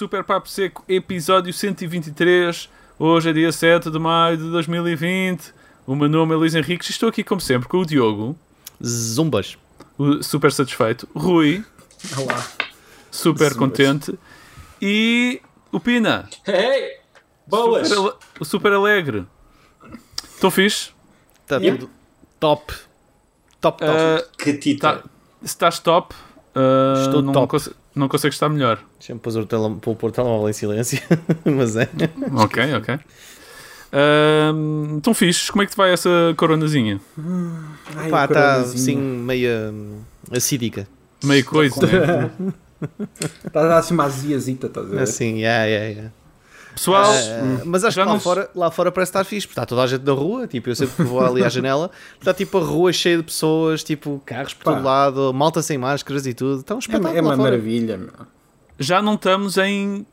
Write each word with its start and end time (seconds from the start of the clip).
Super 0.00 0.24
Papo 0.24 0.48
Seco, 0.48 0.82
episódio 0.88 1.52
123. 1.52 2.70
Hoje 2.98 3.28
é 3.28 3.32
dia 3.34 3.52
7 3.52 3.90
de 3.90 3.98
maio 3.98 4.38
de 4.38 4.44
2020. 4.50 5.52
O 5.86 5.94
meu 5.94 6.08
nome 6.08 6.32
é 6.32 6.36
Luís 6.38 6.54
Henriques 6.54 6.88
e 6.88 6.92
estou 6.92 7.10
aqui, 7.10 7.22
como 7.22 7.38
sempre, 7.38 7.68
com 7.68 7.76
o 7.80 7.84
Diogo, 7.84 8.34
Zumbas. 8.82 9.58
o 9.98 10.22
super 10.22 10.50
satisfeito, 10.52 11.06
Rui, 11.14 11.62
Olá. 12.16 12.46
super 13.10 13.52
Zumbas. 13.52 13.58
contente, 13.58 14.18
e 14.80 15.42
o 15.70 15.78
Pina, 15.78 16.26
Hey! 16.48 16.96
Boas! 17.46 17.86
super 17.90 18.14
o 18.40 18.44
super 18.46 18.72
alegre. 18.72 19.26
Estão 20.34 20.50
fixe? 20.50 20.92
Está 21.42 21.58
Yeah. 21.58 21.78
tudo 21.78 21.90
top. 22.40 22.72
Top, 23.60 23.84
top. 23.84 23.84
Ah, 23.84 24.24
Que 24.38 24.54
tita! 24.54 24.94
tá- 24.94 25.02
se 25.42 25.46
estás 25.46 25.78
top, 25.78 26.14
ah, 26.54 27.02
Estou 27.04 27.20
não, 27.20 27.34
top. 27.34 27.48
conse- 27.48 27.74
não 27.94 28.08
consegues 28.08 28.36
estar 28.36 28.48
melhor. 28.48 28.82
Deixa-me 28.98 29.20
pôr 29.20 29.36
o, 29.36 29.46
tele, 29.46 29.76
pôr 29.80 30.08
o 30.08 30.12
telemóvel 30.12 30.48
em 30.48 30.52
silêncio. 30.52 31.00
Mas 31.44 31.76
é. 31.76 31.88
Ok, 32.34 32.74
ok. 32.74 32.98
Ah, 33.92 34.52
Estão 34.96 35.14
fixes? 35.14 35.50
Como 35.50 35.62
é 35.62 35.66
que 35.66 35.72
te 35.72 35.76
vai 35.76 35.92
essa 35.92 36.08
coronazinha? 36.36 37.00
Ai, 37.96 38.10
Pá, 38.10 38.24
está 38.24 38.54
assim 38.56 38.96
meia 38.96 39.70
hum, 39.72 40.00
acídica. 40.30 40.86
Meio 41.24 41.44
coisa, 41.44 41.86
né? 41.86 42.30
Está 43.44 43.60
a 43.60 43.68
dar 43.68 43.78
assim 43.78 43.94
uma 43.94 44.04
aziazita, 44.04 44.66
estás 44.68 44.86
a 44.86 44.90
ver? 44.90 45.02
Assim, 45.02 45.38
yeah, 45.38 45.64
yeah, 45.64 45.88
yeah. 45.88 46.12
Pessoal, 46.74 47.04
Ah, 47.12 47.62
mas 47.64 47.84
acho 47.84 47.94
que 47.94 48.00
lá 48.00 48.06
não- 48.06 48.20
fora, 48.20 48.50
lá 48.54 48.70
fora 48.70 48.90
parece 48.92 49.10
estar 49.10 49.24
fixe, 49.24 49.46
porque 49.46 49.52
está 49.60 49.66
toda 49.66 49.82
a 49.82 49.86
gente 49.86 50.02
na 50.04 50.12
rua. 50.12 50.46
Tipo, 50.46 50.70
eu 50.70 50.76
sempre 50.76 50.96
que 50.96 51.02
vou 51.02 51.20
ali 51.24 51.44
à 51.44 51.48
janela, 51.48 51.90
está 52.18 52.32
tipo 52.32 52.58
a 52.58 52.62
rua 52.62 52.92
cheia 52.92 53.16
de 53.18 53.22
pessoas, 53.24 53.82
tipo 53.82 54.22
carros 54.24 54.54
por 54.54 54.64
Pá. 54.64 54.72
todo 54.74 54.84
lado, 54.84 55.32
malta 55.34 55.60
sem 55.62 55.76
máscaras 55.76 56.26
e 56.26 56.32
tudo. 56.34 56.60
Está 56.60 56.74
um 56.74 56.78
É, 56.78 56.80
espetáculo 56.80 57.16
é 57.18 57.20
uma 57.20 57.30
fora. 57.36 57.42
maravilha, 57.50 57.96
meu. 57.98 58.10
já 58.78 59.02
não 59.02 59.14
estamos 59.14 59.56
em 59.58 60.06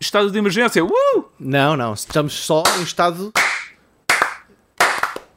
estado 0.00 0.30
de 0.30 0.38
emergência. 0.38 0.84
Uh! 0.84 1.24
Não, 1.38 1.76
não, 1.76 1.92
estamos 1.94 2.32
só 2.34 2.62
em 2.78 2.82
estado. 2.82 3.32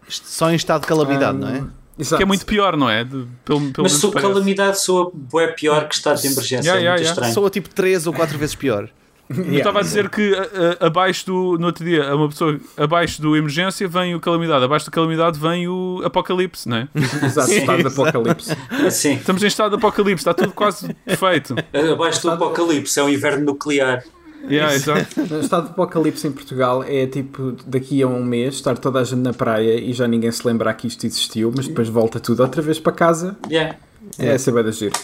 Só 0.08 0.50
em 0.50 0.56
estado 0.56 0.82
de 0.82 0.88
calamidade, 0.88 1.38
não 1.38 1.50
é? 1.50 1.64
Exato. 1.98 2.18
Que 2.18 2.24
é 2.24 2.26
muito 2.26 2.46
pior, 2.46 2.76
não 2.78 2.90
é? 2.90 3.04
De, 3.04 3.28
pelo, 3.44 3.60
pelo 3.72 3.84
Mas 3.84 3.98
parece. 4.02 4.12
calamidade 4.22 4.82
soa 4.82 5.12
bué 5.14 5.48
pior 5.48 5.88
que 5.88 5.96
estado 5.96 6.20
de 6.20 6.28
emergência. 6.28 6.56
Yeah, 6.70 6.80
é 6.80 6.84
yeah, 6.84 6.92
muito 6.92 7.02
yeah. 7.04 7.12
estranho. 7.12 7.34
Soa 7.34 7.50
tipo 7.50 7.70
3 7.70 8.08
ou 8.08 8.14
4 8.14 8.38
vezes 8.38 8.56
pior. 8.56 8.90
Eu 9.30 9.58
estava 9.58 9.80
a 9.80 9.82
dizer 9.84 10.10
que 10.10 10.34
a- 10.34 10.84
a- 10.84 10.88
abaixo 10.88 11.26
do. 11.28 11.58
No 11.60 11.68
outro 11.68 11.86
dia, 11.86 12.16
uma 12.16 12.28
pessoa. 12.30 12.60
Abaixo 12.76 13.22
do 13.22 13.36
emergência 13.38 13.88
vem 13.88 14.16
o 14.16 14.20
calamidade. 14.20 14.66
Abaixo 14.66 14.86
do 14.86 14.92
calamidade 14.92 15.38
vem 15.40 15.68
o 15.68 16.02
apocalipse, 16.04 16.68
não 16.68 16.78
é? 16.78 16.88
Exato, 17.24 17.52
estado 17.52 17.82
de 17.82 17.88
apocalipse. 17.88 18.56
Sim. 18.92 19.14
Estamos 19.14 19.44
em 19.44 19.48
estado 19.48 19.70
de 19.72 19.76
apocalipse, 19.78 20.22
está 20.22 20.34
tudo 20.34 20.52
quase 20.52 20.94
perfeito. 21.06 21.56
Abaixo 21.94 22.22
do 22.24 22.32
apocalipse, 22.32 23.00
é 23.00 23.04
o 23.04 23.10
inverno 23.10 23.46
nuclear. 23.46 24.04
Yeah, 24.50 24.74
exato. 24.74 25.06
O 25.36 25.40
estado 25.42 25.66
de 25.66 25.72
apocalipse 25.72 26.26
em 26.26 26.32
Portugal 26.32 26.82
é 26.88 27.06
tipo 27.06 27.56
daqui 27.68 28.02
a 28.02 28.08
um 28.08 28.24
mês 28.24 28.56
estar 28.56 28.78
toda 28.78 29.00
a 29.00 29.04
gente 29.04 29.20
na 29.20 29.34
praia 29.34 29.78
e 29.80 29.92
já 29.92 30.08
ninguém 30.08 30.32
se 30.32 30.48
lembrar 30.48 30.74
que 30.76 30.88
isto 30.88 31.06
existiu, 31.06 31.52
mas 31.56 31.68
depois 31.68 31.90
volta 31.90 32.20
tudo 32.22 32.42
outra 32.42 32.62
vez 32.62 32.80
para 32.80 32.94
casa. 32.94 33.38
Yeah. 33.50 33.76
É 34.18 34.28
essa 34.30 34.50
vai 34.52 34.64
da 34.64 34.72
giro. 34.72 34.96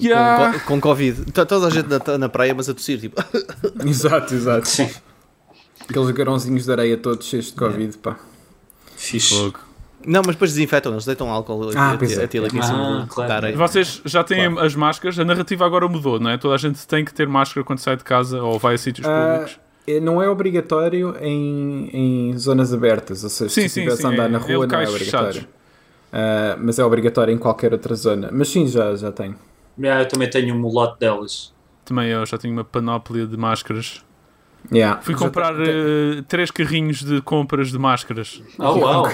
Yeah. 0.00 0.52
Com, 0.52 0.58
co- 0.60 0.66
com 0.66 0.80
Covid. 0.80 1.22
Está 1.28 1.44
toda 1.44 1.66
a 1.66 1.70
gente 1.70 1.88
na, 1.88 2.18
na 2.18 2.28
praia, 2.28 2.54
mas 2.54 2.68
a 2.68 2.74
tossir, 2.74 2.98
tipo. 3.00 3.22
Exato, 3.86 4.34
exato. 4.34 4.66
Sim. 4.68 4.88
Aqueles 5.88 6.10
grãozinhos 6.10 6.64
de 6.64 6.72
areia 6.72 6.96
todos 6.96 7.26
cheios 7.26 7.46
de 7.46 7.52
Covid, 7.52 7.98
pá. 7.98 8.16
Fixe. 8.96 9.34
Fogo. 9.36 9.58
Não, 10.06 10.20
mas 10.24 10.34
depois 10.34 10.52
desinfetam, 10.52 10.92
eles 10.92 11.04
deitam 11.04 11.30
álcool 11.30 11.68
aqui, 11.68 11.76
Ah, 11.78 11.92
a, 11.92 11.96
pois 11.98 12.16
é. 12.18 12.24
aqui 12.24 12.38
em 12.38 12.58
Ah, 12.58 12.62
cima 12.62 13.06
claro. 13.08 13.32
areia. 13.32 13.56
Vocês 13.56 14.00
já 14.04 14.24
têm 14.24 14.46
as 14.58 14.74
máscaras, 14.74 15.16
a 15.18 15.24
narrativa 15.24 15.64
agora 15.64 15.86
mudou, 15.86 16.18
não 16.18 16.30
é? 16.30 16.36
Toda 16.38 16.54
a 16.54 16.58
gente 16.58 16.84
tem 16.88 17.04
que 17.04 17.14
ter 17.14 17.28
máscara 17.28 17.64
quando 17.64 17.78
sai 17.78 17.96
de 17.96 18.02
casa 18.02 18.42
ou 18.42 18.58
vai 18.58 18.74
a 18.74 18.78
sítios 18.78 19.06
Ah, 19.06 19.34
públicos. 19.38 19.60
é- 19.86 20.00
não 20.00 20.20
é 20.20 20.28
obrigatório 20.28 21.14
em, 21.20 21.88
em 22.32 22.38
zonas 22.38 22.72
abertas, 22.72 23.22
ou 23.22 23.30
seja, 23.30 23.50
Sim, 23.50 23.68
se 23.68 23.86
sim, 23.86 23.88
a 23.88 24.08
andar 24.08 24.24
é- 24.24 24.28
na 24.28 24.38
rua 24.38 24.66
não 24.66 24.80
é 24.80 24.88
obrigatório. 24.88 25.46
Ah, 26.12 26.56
mas 26.60 26.78
é 26.80 26.84
obrigatório 26.84 27.32
em 27.32 27.38
qualquer 27.38 27.72
outra 27.72 27.94
zona. 27.94 28.28
Mas 28.32 28.48
sim, 28.48 28.66
já, 28.66 28.94
já 28.96 29.12
tem. 29.12 29.34
Yeah, 29.78 30.02
eu 30.02 30.08
também 30.08 30.28
tenho 30.30 30.54
um 30.54 30.66
lote 30.66 30.98
delas. 31.00 31.52
Também 31.84 32.08
eu 32.10 32.24
já 32.26 32.38
tenho 32.38 32.52
uma 32.54 32.64
panóplia 32.64 33.26
de 33.26 33.36
máscaras. 33.36 34.04
Yeah. 34.72 35.02
Fui 35.02 35.16
comprar 35.16 35.54
eh, 35.58 36.22
três 36.28 36.48
carrinhos 36.52 37.02
de 37.02 37.20
compras 37.20 37.72
de 37.72 37.78
máscaras. 37.78 38.40
Oh, 38.58 38.78
uau! 38.78 39.06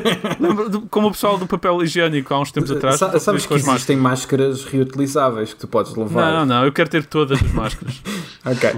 Lembra 0.40 0.68
do- 0.70 0.80
como 0.82 1.08
o 1.08 1.10
pessoal 1.10 1.36
do 1.36 1.46
papel 1.46 1.82
higiênico 1.82 2.32
há 2.32 2.40
uns 2.40 2.50
tempos 2.50 2.70
atrás. 2.70 2.98
Sa- 2.98 3.18
sabes 3.18 3.44
que 3.44 3.52
existem 3.52 3.98
máscaras 3.98 4.64
reutilizáveis 4.64 5.52
que 5.52 5.60
tu 5.60 5.68
podes 5.68 5.92
máscaras. 5.94 6.10
levar? 6.24 6.32
Não, 6.38 6.46
não, 6.46 6.64
eu 6.64 6.72
quero 6.72 6.88
ter 6.88 7.04
todas 7.04 7.42
as 7.42 7.52
máscaras. 7.52 8.00
Ok. 8.46 8.70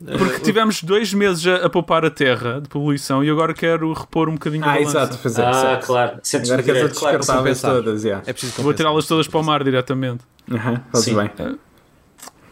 Porque 0.00 0.38
tivemos 0.40 0.80
dois 0.82 1.12
meses 1.12 1.44
a, 1.46 1.66
a 1.66 1.68
poupar 1.70 2.04
a 2.04 2.10
terra 2.10 2.60
de 2.60 2.68
poluição 2.68 3.24
e 3.24 3.28
agora 3.30 3.52
quero 3.52 3.92
repor 3.92 4.28
um 4.28 4.34
bocadinho 4.34 4.64
a 4.64 4.68
Ah, 4.70 4.74
balança. 4.74 4.90
exato, 4.98 5.18
pois 5.20 5.38
é. 5.38 5.44
Ah, 5.44 5.52
certo. 5.54 5.86
claro. 5.86 6.20
Sentes 6.22 6.50
Agora 6.50 6.62
queres 6.62 6.80
claro. 6.98 7.18
descartáveis 7.18 7.60
compensar. 7.60 7.70
todas, 7.84 8.04
yeah. 8.04 8.22
É 8.26 8.32
preciso 8.32 8.62
Vou 8.62 8.72
tirá-las 8.72 9.06
todas 9.06 9.26
para 9.26 9.40
o 9.40 9.42
mar 9.44 9.64
diretamente. 9.64 10.24
Aham, 10.52 10.80
fazes 10.92 11.04
Sim. 11.06 11.16
bem. 11.16 11.58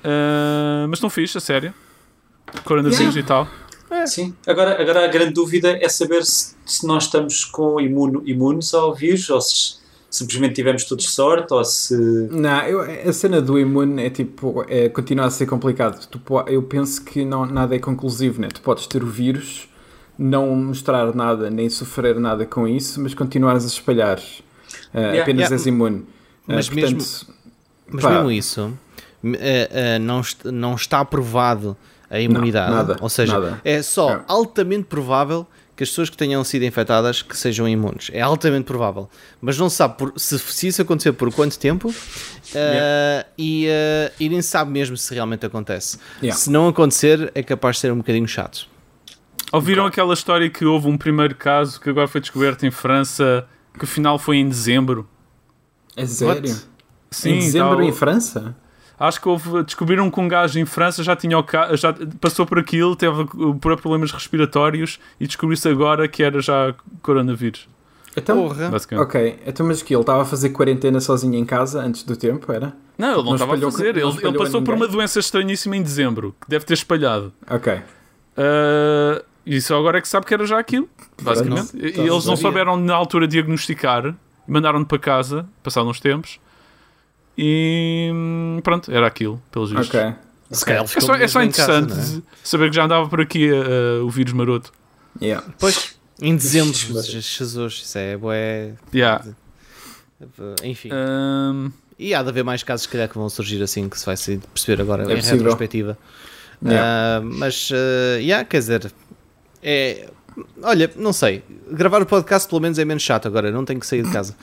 Ah, 0.04 0.86
mas 0.88 0.98
estão 0.98 1.08
fixe, 1.10 1.38
a 1.38 1.40
sério. 1.40 1.72
Coronavírus 2.64 3.16
e 3.16 3.22
tal. 3.22 3.46
Sim. 4.06 4.34
Agora, 4.46 4.80
agora 4.80 5.04
a 5.04 5.08
grande 5.08 5.32
dúvida 5.32 5.78
é 5.80 5.88
saber 5.88 6.24
se, 6.24 6.54
se 6.64 6.86
nós 6.86 7.04
estamos 7.04 7.44
com 7.44 7.80
imuno, 7.80 8.22
imunes 8.26 8.74
ao 8.74 8.94
vírus 8.94 9.28
ou 9.30 9.40
se 9.40 9.76
simplesmente 10.10 10.54
tivemos 10.54 10.84
todos 10.84 11.08
sorte 11.10 11.52
ou 11.52 11.64
se. 11.64 11.94
Não, 12.30 12.62
eu, 12.62 13.08
a 13.08 13.12
cena 13.12 13.40
do 13.40 13.58
imune 13.58 14.04
é 14.04 14.10
tipo, 14.10 14.64
é, 14.68 14.88
continua 14.88 15.26
a 15.26 15.30
ser 15.30 15.46
complicado. 15.46 16.06
Tu 16.08 16.20
eu 16.48 16.62
penso 16.62 17.04
que 17.04 17.24
não, 17.24 17.44
nada 17.46 17.74
é 17.74 17.78
conclusivo, 17.78 18.40
né? 18.40 18.48
Tu 18.48 18.60
podes 18.60 18.86
ter 18.86 19.02
o 19.02 19.06
vírus, 19.06 19.68
não 20.18 20.54
mostrar 20.56 21.14
nada, 21.14 21.50
nem 21.50 21.68
sofrer 21.68 22.18
nada 22.18 22.46
com 22.46 22.66
isso, 22.66 23.00
mas 23.00 23.14
continuares 23.14 23.64
a 23.64 23.68
espalhar. 23.68 24.18
Ah, 24.94 24.98
Yeah. 25.00 25.22
apenas 25.22 25.40
Yeah. 25.42 25.54
és 25.56 25.66
imune. 25.66 26.04
Mas 26.46 26.68
mesmo- 26.70 26.98
Mas 27.90 28.02
pá, 28.02 28.10
mesmo 28.10 28.30
isso, 28.32 28.72
eh, 29.24 29.98
não, 29.98 30.20
est- 30.20 30.44
não 30.44 30.74
está 30.74 31.04
provado 31.04 31.76
a 32.08 32.20
imunidade. 32.20 32.72
nada, 32.72 32.96
ou 33.00 33.08
seja, 33.08 33.32
nada. 33.38 33.60
é 33.64 33.82
só 33.82 34.10
É. 34.10 34.20
altamente 34.28 34.84
provável 34.84 35.46
que 35.76 35.82
as 35.82 35.90
pessoas 35.90 36.08
que 36.08 36.16
tenham 36.16 36.42
sido 36.42 36.64
infectadas 36.64 37.20
que 37.20 37.36
sejam 37.36 37.68
imunes. 37.68 38.08
É 38.12 38.22
altamente 38.22 38.64
provável. 38.64 39.10
Mas 39.40 39.58
não 39.58 39.68
se 39.68 39.76
sabe 39.76 39.98
por- 39.98 40.12
se, 40.16 40.38
se 40.38 40.68
isso 40.68 40.80
acontecer 40.80 41.12
por 41.12 41.30
quanto 41.32 41.58
tempo 41.58 41.94
eh, 42.54 43.26
e, 43.36 43.66
eh, 43.68 44.12
e 44.18 44.28
nem 44.28 44.40
se 44.40 44.48
sabe 44.48 44.70
mesmo 44.70 44.96
se 44.96 45.12
realmente 45.12 45.44
acontece. 45.44 45.98
Yeah. 46.22 46.40
Se 46.40 46.50
não 46.50 46.66
acontecer, 46.68 47.30
é 47.34 47.42
capaz 47.42 47.76
de 47.76 47.80
ser 47.82 47.92
um 47.92 47.98
bocadinho 47.98 48.26
chato. 48.26 48.66
Ouviram 49.52 49.84
aquela 49.86 50.14
história 50.14 50.48
que 50.50 50.64
houve 50.64 50.88
um 50.88 50.96
primeiro 50.96 51.34
caso 51.34 51.80
que 51.80 51.88
agora 51.90 52.08
foi 52.08 52.20
descoberto 52.20 52.64
em 52.66 52.70
França, 52.70 53.46
que 53.78 53.84
o 53.84 53.86
final 53.86 54.18
foi 54.18 54.38
em 54.38 54.48
dezembro? 54.48 55.08
É 55.94 56.06
sério? 56.06 56.56
Sim, 57.10 57.30
em 57.32 57.38
dezembro 57.40 57.76
tal. 57.76 57.82
em 57.82 57.92
França? 57.92 58.56
Acho 58.98 59.20
que 59.20 59.28
houve, 59.28 59.62
descobriram 59.62 60.10
que 60.10 60.18
um 60.20 60.26
gajo 60.26 60.58
em 60.58 60.64
França 60.64 61.02
já 61.02 61.14
tinha 61.14 61.38
o 61.38 61.44
ca- 61.44 61.76
já 61.76 61.94
passou 62.20 62.46
por 62.46 62.58
aquilo, 62.58 62.96
teve 62.96 63.22
uh, 63.22 63.54
por 63.56 63.76
problemas 63.80 64.10
respiratórios 64.10 64.98
e 65.20 65.26
descobriu-se 65.26 65.68
agora 65.68 66.08
que 66.08 66.22
era 66.22 66.40
já 66.40 66.74
coronavírus. 67.02 67.68
Então, 68.16 68.48
Porra. 68.48 68.70
Ok. 69.02 69.38
Então, 69.46 69.66
mas 69.66 69.82
que 69.82 69.94
ele 69.94 70.00
estava 70.00 70.22
a 70.22 70.24
fazer 70.24 70.48
quarentena 70.48 70.98
sozinho 71.00 71.34
em 71.34 71.44
casa 71.44 71.82
antes 71.82 72.02
do 72.02 72.16
tempo, 72.16 72.50
era? 72.50 72.74
Não, 72.96 73.08
ele 73.08 73.16
não 73.18 73.24
Não 73.24 73.34
estava 73.34 73.54
a 73.56 73.60
fazer. 73.60 73.94
Ele, 73.98 74.00
ele 74.22 74.38
passou 74.38 74.62
por 74.62 74.72
uma 74.72 74.88
doença 74.88 75.18
estranhíssima 75.20 75.76
em 75.76 75.82
dezembro, 75.82 76.34
que 76.40 76.48
deve 76.48 76.64
ter 76.64 76.72
espalhado. 76.72 77.30
Ok. 77.50 77.74
Uh, 77.74 79.22
e 79.44 79.60
só 79.60 79.78
agora 79.78 79.98
é 79.98 80.00
que 80.00 80.08
sabe 80.08 80.24
que 80.26 80.32
era 80.34 80.46
já 80.46 80.58
aquilo, 80.58 80.88
basicamente. 81.22 81.76
Não, 81.76 81.80
e 81.82 82.08
eles 82.08 82.24
não 82.24 82.36
souberam 82.36 82.76
na 82.78 82.94
altura 82.94 83.28
diagnosticar, 83.28 84.14
mandaram-no 84.48 84.86
para 84.86 84.98
casa, 84.98 85.46
passados 85.62 85.90
uns 85.90 86.00
tempos, 86.00 86.40
e 87.36 88.10
hum, 88.12 88.60
pronto, 88.62 88.90
era 88.92 89.06
aquilo, 89.06 89.40
pelos 89.50 89.70
vistos. 89.70 89.88
Ok. 89.88 90.14
Se 90.50 90.64
calhar 90.64 90.84
ele 90.84 90.92
É 90.94 91.00
só, 91.00 91.14
é 91.14 91.28
só 91.28 91.40
casa, 91.40 91.44
interessante 91.44 91.94
não 92.12 92.18
é? 92.18 92.22
saber 92.44 92.70
que 92.70 92.76
já 92.76 92.84
andava 92.84 93.08
por 93.08 93.20
aqui 93.20 93.50
uh, 93.50 94.04
o 94.04 94.10
vírus 94.10 94.32
maroto. 94.32 94.72
Yeah. 95.20 95.44
Pois, 95.58 95.96
em 96.22 96.36
dezembro, 96.36 96.72
Jesus, 96.74 97.82
isso 97.84 97.98
é 97.98 98.16
bué. 98.16 98.74
Yeah. 98.94 99.24
Enfim. 100.62 100.90
Um, 100.92 101.70
E 101.98 102.14
há 102.14 102.22
de 102.22 102.28
haver 102.28 102.44
mais 102.44 102.62
casos, 102.62 102.82
se 102.84 102.88
calhar, 102.88 103.08
que 103.08 103.16
vão 103.18 103.28
surgir 103.28 103.62
assim, 103.62 103.88
que 103.88 103.98
se 103.98 104.06
vai 104.06 104.16
se 104.16 104.38
perceber 104.54 104.80
agora 104.82 105.02
É 105.02 105.12
em 105.12 105.16
possível. 105.16 105.38
retrospectiva. 105.38 105.98
Yeah. 106.64 106.86
Ah, 106.86 107.20
mas, 107.22 107.70
uh, 107.70 108.18
yeah, 108.20 108.44
quer 108.44 108.58
dizer, 108.58 108.92
é. 109.62 110.08
Olha, 110.62 110.90
não 110.96 111.12
sei. 111.12 111.42
Gravar 111.70 112.02
o 112.02 112.06
podcast 112.06 112.48
pelo 112.48 112.60
menos 112.60 112.78
é 112.78 112.84
menos 112.84 113.02
chato 113.02 113.26
agora, 113.26 113.50
não 113.50 113.64
tenho 113.64 113.80
que 113.80 113.86
sair 113.86 114.02
de 114.02 114.12
casa. 114.12 114.36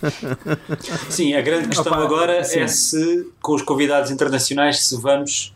Sim, 1.08 1.34
a 1.34 1.40
grande 1.40 1.68
questão 1.68 1.92
Opa, 1.92 2.04
agora 2.04 2.44
sim. 2.44 2.60
é 2.60 2.66
se, 2.66 3.28
com 3.40 3.54
os 3.54 3.62
convidados 3.62 4.10
internacionais, 4.10 4.84
se 4.86 4.96
vamos 5.00 5.54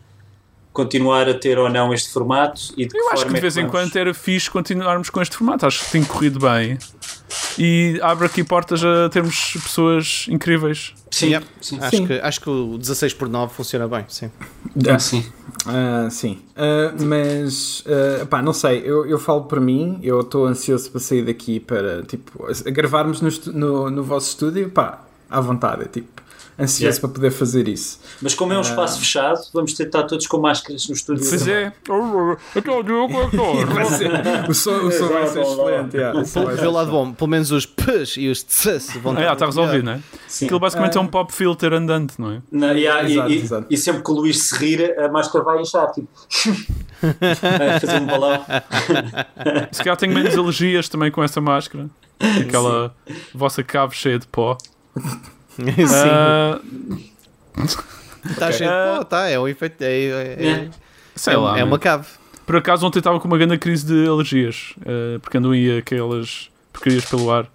continuar 0.73 1.29
a 1.29 1.33
ter 1.33 1.57
ou 1.57 1.69
não 1.69 1.93
este 1.93 2.09
formato 2.09 2.61
e 2.75 2.85
de 2.85 2.89
que 2.89 2.97
eu 2.97 3.07
acho 3.07 3.21
forma 3.21 3.27
que 3.27 3.33
de 3.33 3.37
é 3.37 3.41
vez 3.41 3.57
em 3.57 3.69
quando 3.69 3.95
era 3.95 4.13
fixe 4.13 4.51
continuarmos 4.51 5.09
com 5.09 5.21
este 5.21 5.37
formato. 5.37 5.65
Acho 5.65 5.85
que 5.85 5.91
tem 5.91 6.03
corrido 6.03 6.39
bem. 6.39 6.77
E 7.57 7.99
abre 8.01 8.25
aqui 8.25 8.43
portas 8.43 8.83
a 8.83 9.09
termos 9.09 9.53
pessoas 9.53 10.25
incríveis. 10.29 10.93
Sim, 11.11 11.29
Yep. 11.31 11.45
sim. 11.61 11.79
Acho, 11.79 11.97
Sim. 11.97 12.07
que, 12.07 12.13
acho 12.13 12.41
que 12.41 12.49
o 12.49 12.77
16 12.77 13.13
por 13.13 13.29
9 13.29 13.53
funciona 13.53 13.87
bem, 13.87 14.03
sim. 14.09 14.29
Ah, 14.89 14.99
sim. 14.99 15.25
Ah, 15.65 16.07
sim, 16.11 16.39
Ah, 16.55 16.93
mas 16.99 17.83
ah, 17.87 18.25
pá, 18.25 18.41
não 18.41 18.51
sei, 18.53 18.81
eu, 18.85 19.05
eu 19.05 19.17
falo 19.17 19.43
por 19.45 19.59
mim, 19.61 19.99
eu 20.03 20.19
estou 20.21 20.45
ansioso 20.45 20.91
para 20.91 20.99
sair 20.99 21.23
daqui 21.23 21.59
para 21.59 22.03
tipo, 22.03 22.45
gravarmos 22.65 23.21
no, 23.21 23.29
no, 23.53 23.89
no 23.89 24.03
vosso 24.03 24.29
estúdio, 24.29 24.69
pá, 24.69 25.01
à 25.29 25.39
vontade, 25.41 25.83
é 25.83 25.87
tipo, 25.87 26.14
ansioso 26.59 26.83
Yeah. 26.85 26.99
para 27.01 27.09
poder 27.09 27.31
fazer 27.31 27.67
isso. 27.67 27.99
Mas 28.21 28.33
como 28.33 28.53
é 28.53 28.57
um 28.57 28.61
espaço 28.61 28.99
fechado, 28.99 29.39
vamos 29.53 29.73
ter 29.73 29.83
de 29.83 29.89
estar 29.89 30.03
todos 30.03 30.25
com 30.27 30.37
máscaras 30.39 30.87
no 30.87 30.93
estúdio. 30.95 31.25
Pois 31.27 31.47
é. 31.47 31.73
O 34.47 34.53
som, 34.53 34.71
o 34.71 34.91
som 34.91 35.07
vai 35.07 35.27
ser 35.27 35.41
excelente. 35.41 35.95
yeah, 35.97 36.19
o 36.19 36.25
som 36.25 36.45
vai 36.45 36.55
Pelo 36.55 36.71
lado 36.73 36.91
bom, 36.91 37.13
pelo 37.13 37.29
menos 37.29 37.51
os 37.51 37.65
p's 37.65 38.15
e 38.17 38.27
os 38.29 38.43
t's 38.43 38.95
vão 39.01 39.13
Ah, 39.17 39.21
já 39.21 39.33
está 39.33 39.45
resolvido, 39.45 39.83
não 39.85 39.93
é? 39.93 39.99
Sim. 40.27 40.45
Aquilo 40.45 40.59
basicamente 40.59 40.97
é 40.97 41.01
um 41.01 41.07
pop 41.07 41.31
filter 41.33 41.73
andante, 41.73 42.15
não 42.19 42.31
é? 42.31 42.41
E, 42.51 42.57
e- 42.57 42.85
Exato, 42.85 43.31
e- 43.31 43.37
exato. 43.37 43.67
e 43.69 43.77
sempre 43.77 44.03
que 44.03 44.11
o 44.11 44.13
Luís 44.13 44.43
se 44.43 44.55
rir, 44.57 44.99
a 44.99 45.07
máscara 45.09 45.43
vai 45.43 45.61
inchar, 45.61 45.91
tipo. 45.91 46.07
vai 47.01 47.79
fazer 47.79 48.01
um 48.01 48.05
balão. 48.05 48.45
Se 49.71 49.79
calhar 49.83 49.97
tenho 49.97 50.13
menos 50.13 50.37
alergias 50.37 50.89
também 50.89 51.11
com 51.11 51.23
essa 51.23 51.39
máscara. 51.41 51.89
Aquela 52.41 52.95
vossa 53.33 53.63
cave 53.63 53.95
cheia 53.95 54.17
de 54.19 54.27
pó. 54.27 54.57
Sim. 55.87 56.09
Ah, 56.09 56.59
Está 58.29 58.51
cheio 58.51 58.69
de 58.69 58.97
pó, 58.97 59.03
tá, 59.03 59.29
é 59.29 59.39
um 59.39 59.47
efeito. 59.47 59.81
É, 59.81 59.87
é, 59.93 60.47
é, 60.47 60.69
sei 61.15 61.33
é- 61.33 61.37
lá. 61.37 61.59
é 61.59 61.63
uma 61.63 61.79
cave. 61.79 62.07
Por 62.45 62.55
acaso 62.57 62.85
ontem 62.85 62.99
estava 62.99 63.19
com 63.19 63.27
uma 63.27 63.37
grande 63.37 63.57
crise 63.57 63.85
de 63.85 64.07
alergias. 64.07 64.73
ah, 64.85 65.19
porque 65.21 65.37
andam 65.37 65.51
aí 65.51 65.77
aquelas 65.77 66.49
porcarias 66.73 67.05
pelo 67.05 67.31
ar. 67.31 67.47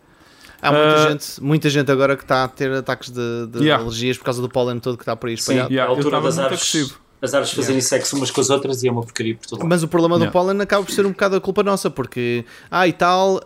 Há 0.62 0.70
muita, 0.72 0.94
Ah. 0.94 1.10
gente, 1.10 1.42
muita 1.42 1.70
gente 1.70 1.90
agora 1.90 2.16
que 2.16 2.22
está 2.22 2.44
a 2.44 2.48
ter 2.48 2.70
ataques 2.70 3.10
de, 3.10 3.46
de 3.46 3.60
Yeah. 3.60 3.82
alergias 3.82 4.18
por 4.18 4.24
causa 4.24 4.42
do 4.42 4.48
pólen 4.48 4.78
todo 4.78 4.96
que 4.96 5.02
está 5.02 5.16
por 5.16 5.28
aí 5.28 5.36
Sim, 5.36 5.40
espalhado. 5.40 5.72
Yeah, 5.72 5.90
a 5.90 5.96
altura 5.96 6.20
das 6.20 6.34
muito 6.36 6.40
árvores, 6.44 6.60
agressivo. 6.74 6.98
As 7.22 7.34
árvores 7.34 7.54
fazerem 7.54 7.80
sexo 7.80 8.16
umas 8.16 8.30
com 8.30 8.40
as 8.40 8.48
outras 8.48 8.82
e 8.82 8.88
é 8.88 8.90
uma 8.90 9.02
porcaria 9.02 9.34
por 9.34 9.46
todo 9.46 9.58
lado. 9.58 9.68
Mas 9.68 9.82
o 9.82 9.88
problema 9.88 10.18
do 10.18 10.30
pólen 10.30 10.60
acaba 10.60 10.84
por 10.84 10.92
ser 10.92 11.04
um 11.04 11.10
bocado 11.10 11.36
a 11.36 11.40
culpa 11.40 11.62
nossa, 11.62 11.90
porque, 11.90 12.44
ah, 12.70 12.88
e 12.88 12.92
tal, 12.92 13.40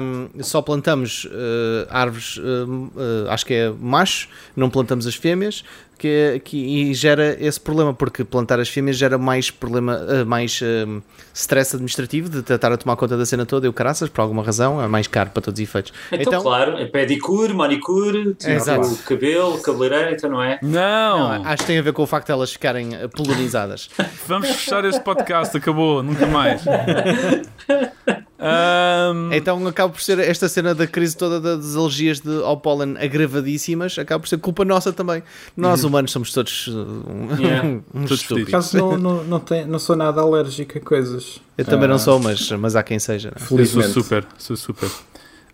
hum, 0.00 0.28
só 0.42 0.62
plantamos 0.62 1.28
eh, 1.30 1.86
árvores, 1.90 2.38
hum, 2.38 2.88
eh, 2.96 3.30
acho 3.30 3.44
que 3.44 3.54
é 3.54 3.70
macho, 3.70 4.28
não 4.54 4.70
plantamos 4.70 5.06
as 5.06 5.14
fêmeas, 5.14 5.64
que, 5.98 6.40
que, 6.44 6.56
e 6.56 6.94
gera 6.94 7.36
esse 7.40 7.60
problema, 7.60 7.92
porque 7.94 8.24
plantar 8.24 8.60
as 8.60 8.68
fêmeas 8.68 8.96
gera 8.96 9.18
mais 9.18 9.50
problema, 9.50 10.04
eh, 10.08 10.24
mais 10.24 10.60
hum, 10.62 11.00
stress 11.32 11.74
administrativo 11.74 12.28
de 12.28 12.38
estar 12.38 12.72
a 12.72 12.76
tomar 12.76 12.96
conta 12.96 13.16
da 13.16 13.24
cena 13.24 13.46
toda 13.46 13.66
e 13.66 13.68
o 13.68 13.72
caraças, 13.72 14.08
por 14.08 14.20
alguma 14.20 14.42
razão, 14.42 14.82
é 14.82 14.86
mais 14.86 15.06
caro 15.06 15.30
para 15.30 15.42
todos 15.42 15.58
os 15.58 15.68
efeitos. 15.68 15.92
Então, 16.12 16.42
claro, 16.42 16.76
é 16.78 16.86
pedicure, 16.86 17.52
manicure, 17.54 18.36
Exato. 18.44 18.86
o 18.88 18.96
cabelo, 18.98 19.58
cabeleireira, 19.60 20.12
então 20.12 20.30
não 20.30 20.42
é? 20.42 20.58
Não! 20.62 21.44
acho 21.44 21.62
que 21.62 21.66
tem 21.66 21.78
a 21.78 21.82
ver 21.82 21.92
com 21.92 22.02
o 22.02 22.06
facto 22.06 22.26
de 22.26 22.32
elas 22.32 22.52
ficarem 22.52 22.94
eh, 22.94 23.08
polinizadas. 23.08 23.88
Vamos 24.26 24.48
fechar 24.48 24.84
este 24.84 25.00
podcast, 25.00 25.56
acabou, 25.56 26.02
nunca 26.02 26.26
mais. 26.26 26.62
Ahm, 28.38 29.32
Então 29.32 29.66
acaba 29.66 29.92
por 29.92 30.00
ser 30.02 30.18
esta 30.18 30.48
cena 30.48 30.74
da 30.74 30.86
crise 30.86 31.16
toda 31.16 31.40
das 31.40 31.74
alergias 31.74 32.20
de, 32.20 32.42
ao 32.42 32.56
pólen 32.58 32.96
agravadíssimas, 32.98 33.98
acaba 33.98 34.20
por 34.20 34.28
ser 34.28 34.38
culpa 34.38 34.64
nossa 34.64 34.92
também. 34.92 35.22
Nós 35.56 35.84
humanos 35.84 36.12
somos 36.12 36.32
todos 36.32 36.66
uh, 36.68 37.02
Yeah. 37.40 37.66
uns 37.94 38.08
Todos 38.08 38.20
estúpidos. 38.20 38.50
Por 38.50 38.56
acaso 38.56 38.76
não, 38.78 38.98
não, 38.98 39.24
não, 39.24 39.40
tem, 39.40 39.64
não 39.66 39.78
sou 39.78 39.96
nada 39.96 40.20
alérgico 40.20 40.76
a 40.78 40.80
coisas. 40.80 41.40
Eu 41.56 41.64
também 41.64 41.86
Ah, 41.86 41.88
não 41.88 41.98
sou, 41.98 42.18
mas, 42.20 42.50
mas 42.52 42.76
há 42.76 42.82
quem 42.82 42.98
seja. 42.98 43.28
né? 43.30 43.34
eu 43.36 43.46
sou 43.46 43.56
Felizmente. 43.56 43.92
super, 43.92 44.26
sou 44.38 44.56
super. 44.56 44.90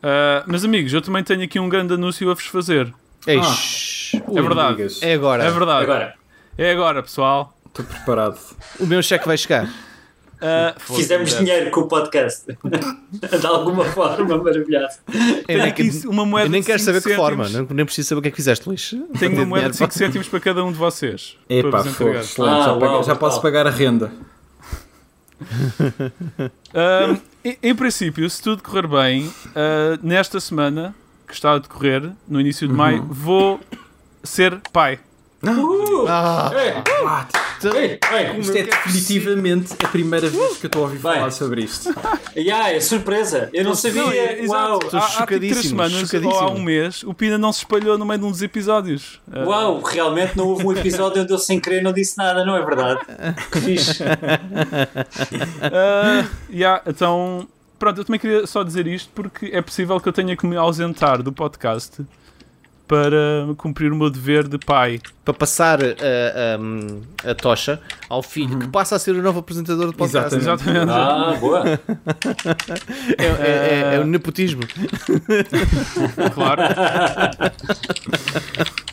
Ah, 0.03 0.43
meus 0.47 0.65
amigos, 0.65 0.93
eu 0.93 1.01
também 1.01 1.23
tenho 1.23 1.43
aqui 1.45 1.61
um 1.61 1.69
grande 1.69 1.95
anúncio 1.95 2.29
a 2.31 2.35
vos 2.35 2.47
fazer. 2.47 2.93
Eish, 3.27 4.21
Ui, 4.27 4.39
É 4.39 4.43
verdade. 4.43 4.99
é 5.01 5.15
agora. 5.15 5.45
É 5.45 5.51
verdade. 5.51 5.85
Agora, 5.85 6.15
É 6.59 6.73
agora, 6.73 7.03
pessoal. 7.03 7.57
Estou 7.67 7.85
preparado. 7.85 8.39
O 8.81 8.87
meu 8.87 9.01
cheque 9.03 9.27
vai 9.27 9.39
chegar. 9.39 9.69
Ah, 10.43 10.75
fizemos 10.79 11.31
foda-se. 11.31 11.45
dinheiro 11.45 11.71
com 11.71 11.81
o 11.83 11.87
podcast. 11.89 12.45
de 13.41 13.47
alguma 13.47 13.85
forma 13.85 14.37
maravilhosa. 14.39 14.99
Eu 15.49 15.59
nem, 15.59 15.69
aqui 15.69 15.91
uma 16.07 16.27
moeda 16.27 16.47
eu 16.49 16.51
nem 16.51 16.63
quero 16.63 16.81
saber 16.81 17.01
que 17.03 17.15
forma, 17.15 17.49
não- 17.49 17.67
nem 17.71 17.85
preciso 17.85 18.09
saber 18.09 18.19
o 18.19 18.23
que 18.23 18.29
é 18.29 18.31
que 18.33 18.37
fizeste, 18.37 18.69
Luís. 18.69 18.95
Tenho 19.19 19.35
uma 19.35 19.47
moeda 19.47 19.71
de 19.71 19.77
5 19.77 19.89
para- 19.89 19.99
cêntimos 19.99 20.29
para 20.29 20.41
cada 20.41 20.65
um 20.65 20.73
de 20.73 20.79
vocês. 20.79 21.37
Epá, 21.49 21.71
para 21.71 21.83
vos 21.83 21.93
foi 21.95 22.17
excelente. 22.19 22.55
Ah, 22.61 22.65
já, 22.65 22.73
uau, 22.73 23.05
já 23.05 23.15
posso 23.15 23.37
uau. 23.37 23.43
pagar 23.43 23.67
a 23.67 23.71
renda. 23.71 24.11
Em, 27.45 27.59
em 27.63 27.75
princípio, 27.75 28.29
se 28.31 28.41
tudo 28.43 28.63
correr 28.63 28.87
bem, 28.87 29.33
ah, 29.55 29.99
nesta 30.03 30.41
semana 30.41 30.95
que 31.27 31.35
está 31.35 31.53
a 31.53 31.59
decorrer, 31.59 32.11
no 32.29 32.41
início 32.41 32.67
de 32.69 32.75
maio, 32.75 33.05
vou 33.09 33.61
ser 34.23 34.61
pai. 34.73 34.99
Uh! 35.45 36.07
Ah, 36.09 36.53
Ei, 36.55 36.73
What? 37.05 37.33
ei, 37.77 37.99
ei. 38.13 38.39
Isto 38.39 38.57
é 38.57 38.63
definitivamente 38.63 39.73
a 39.85 39.89
primeira 39.89 40.29
vez 40.31 40.57
que 40.57 40.67
eu 40.67 40.69
estou 40.69 40.83
a 40.83 40.85
ouvir 40.87 40.99
Vai. 40.99 41.17
falar 41.17 41.31
sobre 41.33 41.63
isto. 41.63 41.93
Ya, 42.35 42.73
é 42.73 42.81
surpresa. 42.81 43.51
Eu 43.53 43.63
não 43.65 43.75
sabia. 43.75 44.03
Não, 44.05 44.11
é- 44.13 44.41
Uau. 44.47 44.79
Há, 44.93 44.97
há 44.97 45.01
tipo 45.01 45.01
chocadíssimo, 45.13 45.53
três 45.55 45.67
semanas 46.09 46.15
ou 46.25 46.41
há 46.41 46.51
um 46.51 46.61
mês, 46.63 47.03
o 47.03 47.13
Pina 47.13 47.37
não 47.37 47.53
se 47.53 47.59
espalhou 47.59 47.99
no 47.99 48.07
meio 48.07 48.21
de 48.21 48.25
um 48.25 48.31
dos 48.31 48.41
episódios. 48.41 49.21
Ah, 49.31 49.45
Uau, 49.45 49.83
realmente 49.83 50.35
não 50.37 50.47
houve 50.49 50.65
um 50.67 50.73
episódio 50.73 51.23
onde 51.23 51.31
eu 51.33 51.39
sem 51.39 51.61
querer 51.61 51.83
não 51.83 51.93
disse 51.93 52.17
nada, 52.17 52.43
não 52.45 52.57
é 52.57 52.65
verdade? 52.65 53.01
Que 53.51 53.61
fixe. 53.61 54.03
ah, 55.63 56.25
yeah, 56.51 56.83
então, 56.87 57.47
pronto, 57.79 58.01
eu 58.01 58.05
também 58.05 58.19
queria 58.21 58.47
só 58.47 58.63
dizer 58.63 58.87
isto 58.87 59.11
porque 59.15 59.51
é 59.53 59.61
possível 59.61 60.01
que 60.01 60.09
eu 60.09 60.13
tenha 60.13 60.37
que 60.37 60.47
me 60.47 60.57
ausentar 60.57 61.23
do 61.23 61.33
podcast 61.33 62.01
para 62.93 63.55
cumprir 63.57 63.91
o 63.91 63.97
meu 63.97 64.11
dever 64.11 64.47
de 64.47 64.59
pai. 64.59 65.01
para 65.25 65.33
passar 65.33 65.79
a, 65.83 65.87
a- 65.87 67.31
a 67.31 67.35
tocha 67.35 67.81
ao 68.09 68.23
filho, 68.23 68.59
que 68.59 68.67
passa 68.69 68.97
a 68.97 68.99
ser 68.99 69.13
o 69.13 69.23
novo 69.23 69.39
apresentador 69.39 69.87
do 69.87 69.93
podcast. 69.95 70.35
Exatamente. 70.35 70.77
Exatamente. 70.83 70.93
Ah, 70.93 71.37
boa. 71.41 71.63
É, 73.19 73.25
é- 73.25 73.93
é- 73.93 73.95
é 73.97 74.01
o 74.01 74.05
nepotismo. 74.05 74.63
Claro. 76.35 76.63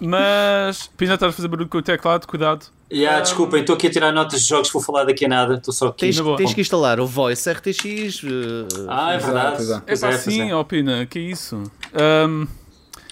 Mas, 0.02 0.90
Pina, 0.97 1.16
estás 1.16 1.33
a 1.33 1.35
fazer 1.35 1.47
barulho 1.47 1.68
com 1.68 1.78
o 1.78 1.81
teclado, 1.81 2.26
cuidado. 2.28 2.68
Ya, 2.92 3.19
desculpem, 3.19 3.62
estou 3.62 3.76
aqui 3.76 3.88
a 3.88 3.92
tirar 3.92 4.12
notas 4.12 4.42
de 4.42 4.47
jogos, 4.47 4.71
vou 4.71 4.81
falar 4.81 5.04
daqui 5.04 5.26
a 5.26 5.28
nada. 5.28 5.56
Estou 5.56 5.74
só 5.74 5.88
aqui. 5.88 6.00
Tens, 6.12 6.19
tens 6.38 6.54
que 6.54 6.62
instalar 6.62 7.00
o 7.00 7.06
Voice 7.06 7.50
RTX. 7.52 8.21
eh, 8.24 8.85
Ah, 8.88 9.14
é 9.14 9.18
verdade. 9.18 9.62
Exato, 9.62 9.83
Pois 9.85 10.04
É 10.04 10.07
pá, 10.07 10.14
pois 10.14 10.21
sim, 10.21 10.52
ó 10.54 10.64
Pina, 10.64 11.06
que 11.06 11.19
é 11.19 11.21
isso? 11.24 11.62
Ahm, 11.94 12.45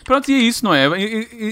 pronto, 0.07 0.31
e 0.31 0.33
é 0.33 0.37
isso, 0.39 0.63
não 0.65 0.73
é? 0.73 0.87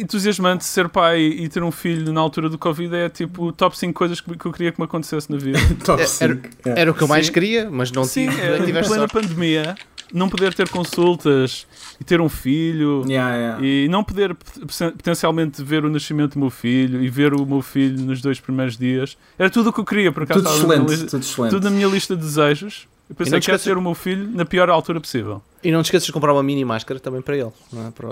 Entusiasmante 0.01 0.63
ser 0.65 0.89
pai 0.89 1.21
e 1.21 1.47
ter 1.47 1.61
um 1.61 1.71
filho 1.71 2.11
na 2.11 2.21
altura 2.21 2.49
do 2.49 2.57
Covid 2.57 2.95
é 2.95 3.09
tipo 3.09 3.51
top 3.51 3.77
5 3.77 3.93
coisas 3.93 4.19
que 4.21 4.31
eu 4.31 4.51
queria 4.51 4.71
que 4.71 4.79
me 4.79 4.85
acontecesse 4.85 5.29
na 5.31 5.37
vida. 5.37 5.59
Top 5.85 5.99
era, 6.01 6.07
cinco. 6.07 6.49
Yeah. 6.65 6.81
era 6.81 6.91
o 6.91 6.93
que 6.93 7.03
eu 7.03 7.07
mais 7.07 7.27
Sim. 7.27 7.33
queria, 7.33 7.69
mas 7.69 7.91
não 7.91 8.03
Sim, 8.05 8.29
tive. 8.29 8.41
é, 8.41 8.59
tiveste 8.65 8.89
plena 8.89 9.07
pandemia, 9.07 9.75
não 10.13 10.29
poder 10.29 10.53
ter 10.53 10.69
consultas 10.69 11.67
e 11.99 12.03
ter 12.03 12.21
um 12.21 12.29
filho. 12.29 13.03
Yeah, 13.07 13.35
yeah. 13.35 13.65
E 13.65 13.87
não 13.89 14.03
poder 14.03 14.33
pot- 14.35 14.93
potencialmente 14.93 15.61
ver 15.63 15.83
o 15.85 15.89
nascimento 15.89 16.33
do 16.33 16.39
meu 16.39 16.49
filho 16.49 17.03
e 17.03 17.09
ver 17.09 17.33
o 17.33 17.45
meu 17.45 17.61
filho 17.61 17.99
nos 18.01 18.21
dois 18.21 18.39
primeiros 18.39 18.77
dias 18.77 19.17
era 19.37 19.49
tudo 19.49 19.69
o 19.69 19.73
que 19.73 19.79
eu 19.81 19.85
queria, 19.85 20.11
por 20.11 20.23
acaso 20.23 20.41
Tudo 20.43 20.55
excelente, 20.55 21.05
tudo 21.07 21.21
excelente. 21.21 21.51
tudo 21.51 21.63
na 21.65 21.69
minha 21.71 21.87
lista 21.87 22.15
de 22.15 22.21
desejos. 22.21 22.87
Eu 23.07 23.13
E 23.13 23.15
pensei 23.17 23.31
não 23.33 23.39
que 23.39 23.45
esqueças- 23.45 23.63
ter 23.63 23.77
o 23.77 23.81
meu 23.81 23.93
filho 23.93 24.29
na 24.33 24.45
pior 24.45 24.67
altura 24.69 24.99
possível. 24.99 25.41
E 25.63 25.71
não 25.71 25.81
te 25.81 25.85
esqueças 25.85 26.05
de 26.07 26.11
comprar 26.11 26.33
uma 26.33 26.41
mini 26.43 26.65
máscara 26.65 26.99
também 26.99 27.21
para 27.21 27.35
ele. 27.37 27.51
Não 27.71 27.87
é? 27.87 27.91
Para 27.91 28.09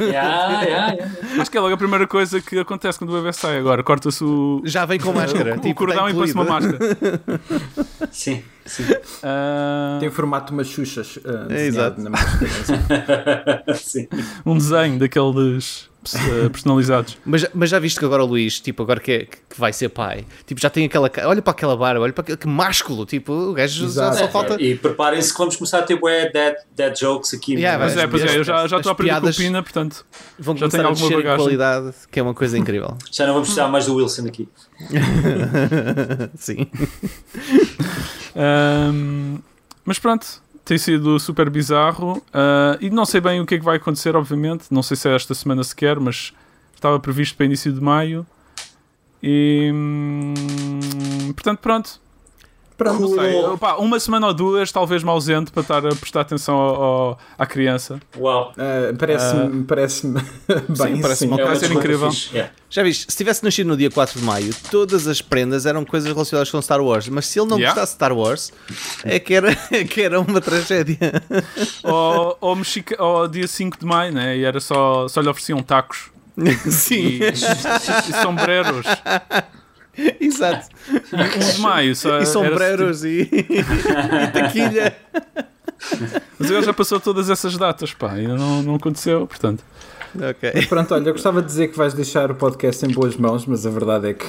Ya, 0.00 0.62
ya, 0.62 0.94
ya. 0.94 1.08
Acho 1.40 1.50
que 1.50 1.56
é 1.56 1.60
logo 1.60 1.74
a 1.74 1.76
primeira 1.76 2.06
coisa 2.06 2.40
que 2.40 2.58
acontece 2.58 2.98
quando 2.98 3.10
o 3.10 3.14
bebê 3.14 3.32
sai 3.32 3.58
agora. 3.58 3.82
Corta-se 3.82 4.22
o, 4.24 4.60
Já 4.64 4.84
vem 4.86 4.98
com 4.98 5.12
máscara. 5.12 5.56
o 5.56 5.60
tipo, 5.60 5.74
cordão 5.76 6.08
está 6.08 6.10
e 6.10 6.14
põe-se 6.14 6.34
uma 6.34 6.44
máscara. 6.44 6.78
Sim, 8.10 8.42
sim. 8.66 8.84
Ah, 9.22 9.96
Tem 10.00 10.08
o 10.08 10.12
formato 10.12 10.46
de 10.48 10.52
umas 10.52 10.66
xuxas 10.68 11.16
uh, 11.18 11.46
desenhado 11.48 12.00
exato. 12.00 12.00
na 12.02 12.10
máscara. 12.10 13.74
sim. 13.76 14.08
um 14.44 14.56
desenho 14.58 14.98
daqueles 14.98 15.88
personalizados. 16.50 17.18
Mas, 17.24 17.46
mas 17.52 17.70
já 17.70 17.78
viste 17.78 17.98
que 17.98 18.04
agora 18.04 18.22
o 18.24 18.26
Luís, 18.26 18.58
tipo, 18.60 18.82
agora 18.82 18.98
que, 19.00 19.12
é- 19.12 19.24
que 19.26 19.58
vai 19.58 19.72
ser 19.72 19.88
pai, 19.90 20.24
tipo, 20.46 20.60
já 20.60 20.70
tem 20.70 20.86
aquela. 20.86 21.10
Olha 21.24 21.42
para 21.42 21.50
aquela 21.50 21.76
barba, 21.76 22.00
olha 22.02 22.12
para 22.12 22.22
aquele 22.22 22.38
que 22.38 22.46
másculo, 22.48 23.04
tipo, 23.04 23.32
o 23.32 23.52
gajo 23.52 23.80
já 23.82 23.86
Exato. 23.86 24.18
só 24.18 24.28
falta. 24.28 24.56
E 24.60 24.74
preparem-se 24.76 25.32
que 25.32 25.38
vamos 25.38 25.56
começar 25.56 25.80
a 25.80 25.82
ter 25.82 25.96
bué 25.96 26.30
dead, 26.30 26.54
dead 26.74 26.98
jokes 26.98 27.34
aqui. 27.34 27.54
Yeah, 27.54 27.78
no- 27.84 27.90
Pois 27.90 28.02
é, 28.02 28.06
pois 28.06 28.24
é, 28.24 28.38
eu 28.38 28.44
já 28.44 28.64
estou 28.64 28.90
a 28.90 28.92
aprender 28.92 29.20
com 29.20 29.32
Pina, 29.32 29.62
portanto. 29.62 30.04
Vão 30.38 30.56
Já 30.56 30.66
a 30.66 30.86
alguma 30.86 31.10
bagagem. 31.10 31.36
qualidade, 31.36 31.94
que 32.10 32.18
é 32.18 32.22
uma 32.22 32.34
coisa 32.34 32.56
incrível. 32.56 32.96
Já 33.12 33.26
não 33.26 33.34
vamos 33.34 33.48
precisar 33.48 33.68
mais 33.68 33.86
do 33.86 33.94
Wilson 33.96 34.26
aqui. 34.26 34.48
Sim. 36.36 36.66
Ahm, 38.34 39.38
mas 39.84 39.98
pronto, 39.98 40.26
tem 40.64 40.78
sido 40.78 41.18
super 41.18 41.50
bizarro. 41.50 42.22
ah, 42.32 42.76
e 42.80 42.90
não 42.90 43.04
sei 43.04 43.20
bem 43.20 43.40
o 43.40 43.46
que 43.46 43.54
é 43.54 43.58
que 43.58 43.64
vai 43.64 43.76
acontecer, 43.76 44.16
obviamente. 44.16 44.66
Não 44.70 44.82
sei 44.82 44.96
se 44.96 45.08
é 45.08 45.14
esta 45.14 45.34
semana 45.34 45.62
sequer, 45.64 45.98
mas 45.98 46.32
estava 46.74 46.98
previsto 46.98 47.36
para 47.36 47.46
início 47.46 47.72
de 47.72 47.80
maio. 47.80 48.26
E 49.22 49.70
hum, 49.72 50.34
portanto, 51.34 51.58
pronto. 51.58 52.00
Pronto, 52.80 53.00
Não 53.02 53.08
sei, 53.14 53.34
opá, 53.44 53.74
uma 53.76 54.00
semana 54.00 54.28
ou 54.28 54.32
duas, 54.32 54.72
talvez 54.72 55.02
me 55.02 55.10
ausente 55.10 55.50
para 55.52 55.60
estar 55.60 55.86
a 55.86 55.94
prestar 55.94 56.22
atenção 56.22 56.54
ao, 56.56 56.82
ao- 56.82 57.18
à 57.38 57.44
criança. 57.44 58.00
Uau. 58.16 58.52
Uh, 58.56 58.96
parece-me 58.96 59.64
parece 59.64 60.06
bem, 60.78 60.98
parece-me 61.02 61.36
sim. 61.36 61.40
É 61.42 61.54
ser 61.56 61.72
incrível. 61.72 62.08
yeah. 62.32 62.50
Já 62.70 62.82
viste, 62.82 63.10
se 63.12 63.18
tivesse 63.18 63.44
nascido 63.44 63.66
no 63.66 63.76
dia 63.76 63.90
4 63.90 64.18
de 64.18 64.24
maio, 64.24 64.54
todas 64.70 65.06
as 65.06 65.20
prendas 65.20 65.66
eram 65.66 65.84
coisas 65.84 66.10
relacionadas 66.10 66.50
com 66.50 66.62
Star 66.62 66.80
Wars, 66.80 67.06
mas 67.10 67.26
se 67.26 67.38
ele 67.38 67.48
não 67.50 67.58
Yeah. 67.58 67.74
gostasse 67.74 67.92
de 67.92 67.96
Star 67.96 68.12
Wars, 68.16 68.50
é 69.04 69.18
que 69.18 69.34
era, 69.34 69.50
é 69.70 69.84
que 69.84 70.00
era 70.00 70.18
uma 70.18 70.40
tragédia. 70.40 71.22
ou, 71.84 72.38
ou, 72.40 72.56
mexica, 72.56 72.96
ou 73.02 73.28
dia 73.28 73.46
5 73.46 73.78
de 73.78 73.84
maio, 73.84 74.10
né? 74.14 74.38
E 74.38 74.44
era 74.44 74.58
só, 74.58 75.06
só 75.06 75.20
lhe 75.20 75.28
ofereciam 75.28 75.62
tacos 75.62 76.10
Sim, 76.70 77.18
e, 77.20 77.28
e 77.28 78.22
sombreros. 78.22 78.86
exato. 80.20 80.68
E 80.90 80.96
1 81.16 81.52
de 81.54 81.60
maio 81.60 81.94
só 81.96 82.18
E 82.18 82.26
sombreros 82.26 83.04
e, 83.04 83.28
e 83.32 83.62
taquilha. 84.32 84.96
Mas 86.38 86.50
agora 86.50 86.64
já 86.64 86.72
passou 86.72 87.00
todas 87.00 87.30
essas 87.30 87.56
datas, 87.56 87.92
pá, 87.94 88.12
ainda 88.12 88.34
não, 88.36 88.62
não 88.62 88.74
aconteceu, 88.76 89.26
portanto. 89.26 89.64
Ok. 90.14 90.66
Pronto, 90.66 90.92
olha, 90.94 91.08
eu 91.08 91.12
gostava 91.12 91.40
de 91.40 91.46
dizer 91.46 91.68
que 91.68 91.76
vais 91.78 91.94
deixar 91.94 92.30
o 92.30 92.34
podcast 92.34 92.84
em 92.84 92.90
boas 92.90 93.16
mãos, 93.16 93.46
mas 93.46 93.64
a 93.64 93.70
verdade 93.70 94.08
é 94.10 94.14
que. 94.14 94.26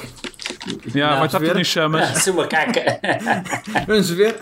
Yeah, 0.96 1.18
vai 1.18 1.26
estar 1.26 1.40
ver? 1.40 1.48
tudo 1.50 1.60
em 1.60 1.64
chamas. 1.64 2.10
Ah, 2.12 2.20
seu 2.20 2.34
macaca. 2.36 3.00
Vamos 3.88 4.10
ver. 4.12 4.38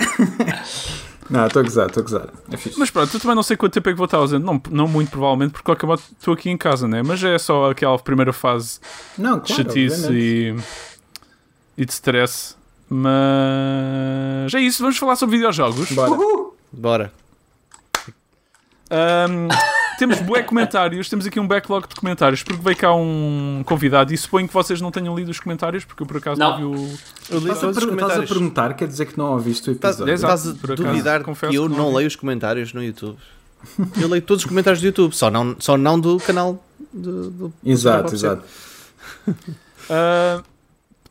Não, 1.29 1.45
estou 1.45 1.61
a 1.61 1.63
gozar, 1.63 1.87
estou 1.87 2.01
a 2.01 2.03
gozar. 2.03 2.27
É 2.51 2.57
fixe. 2.57 2.77
Mas 2.77 2.89
pronto, 2.89 3.15
eu 3.15 3.19
também 3.21 3.35
não 3.35 3.43
sei 3.43 3.55
quanto 3.55 3.71
tempo 3.71 3.87
é 3.87 3.91
que 3.93 3.97
vou 3.97 4.05
estar 4.05 4.17
ausente. 4.17 4.43
Não, 4.43 4.61
não 4.69 4.87
muito 4.87 5.11
provavelmente, 5.11 5.51
porque 5.51 5.63
qualquer 5.63 5.85
modo 5.85 6.01
estou 6.19 6.33
aqui 6.33 6.49
em 6.49 6.57
casa, 6.57 6.87
né? 6.87 7.01
Mas 7.03 7.23
é 7.23 7.37
só 7.37 7.71
aquela 7.71 7.97
primeira 7.99 8.33
fase 8.33 8.79
Não, 9.17 9.39
de 9.39 9.45
claro, 9.47 9.63
chatice 9.63 10.07
obviamente. 10.07 10.57
e, 10.57 10.88
e 11.79 11.85
de 11.85 11.91
stress. 11.91 12.55
Mas 12.89 14.53
é 14.53 14.59
isso, 14.59 14.81
vamos 14.83 14.97
falar 14.97 15.15
sobre 15.15 15.37
videojogos. 15.37 15.91
Bora. 15.91 16.17
Bora. 16.71 17.13
Ahm, 18.91 19.47
temos 19.99 20.19
bué 20.21 20.41
comentários, 20.41 21.07
temos 21.09 21.25
aqui 21.27 21.39
um 21.39 21.47
backlog 21.47 21.87
de 21.87 21.93
comentários, 21.95 22.41
porque 22.41 22.61
veio 22.61 22.75
cá 22.75 22.93
um 22.93 23.61
convidado 23.65 24.11
e 24.13 24.17
suponho 24.17 24.47
que 24.47 24.53
vocês 24.53 24.81
não 24.81 24.89
tenham 24.91 25.15
lido 25.15 25.29
os 25.29 25.39
comentários, 25.39 25.85
porque 25.85 26.01
eu 26.01 26.07
por 26.07 26.17
acaso 26.17 26.39
não, 26.39 26.49
Não. 26.51 26.57
vi 26.57 26.63
o. 26.63 26.97
Eu 27.29 27.39
li 27.39 27.51
Estás 27.51 27.63
a, 27.63 27.69
estás 27.69 27.77
a 27.77 27.81
comentários. 27.87 28.29
perguntar, 28.29 28.73
quer 28.73 28.87
dizer 28.87 29.05
que 29.05 29.17
não 29.17 29.33
ouviste 29.33 29.69
o 29.69 29.73
episódio. 29.73 30.13
Estás 30.13 30.47
a 30.47 30.51
duvidar 30.75 31.23
confesso 31.23 31.51
que 31.51 31.57
eu 31.57 31.63
que 31.69 31.69
não 31.69 31.77
não 31.77 31.93
leio 31.93 32.07
os 32.07 32.15
comentários 32.15 32.73
no 32.73 32.83
YouTube. 32.83 33.17
Eu 34.01 34.07
leio 34.07 34.21
todos 34.23 34.43
os 34.43 34.49
comentários 34.49 34.81
do 34.81 34.85
YouTube, 34.87 35.13
só 35.15 35.29
não, 35.29 35.55
só 35.59 35.77
não 35.77 35.99
do 35.99 36.17
canal 36.17 36.63
do, 36.93 37.29
do 37.29 37.53
Exato, 37.63 38.09
do- 38.09 38.15
exato. 38.15 38.43
Ah, 39.89 40.41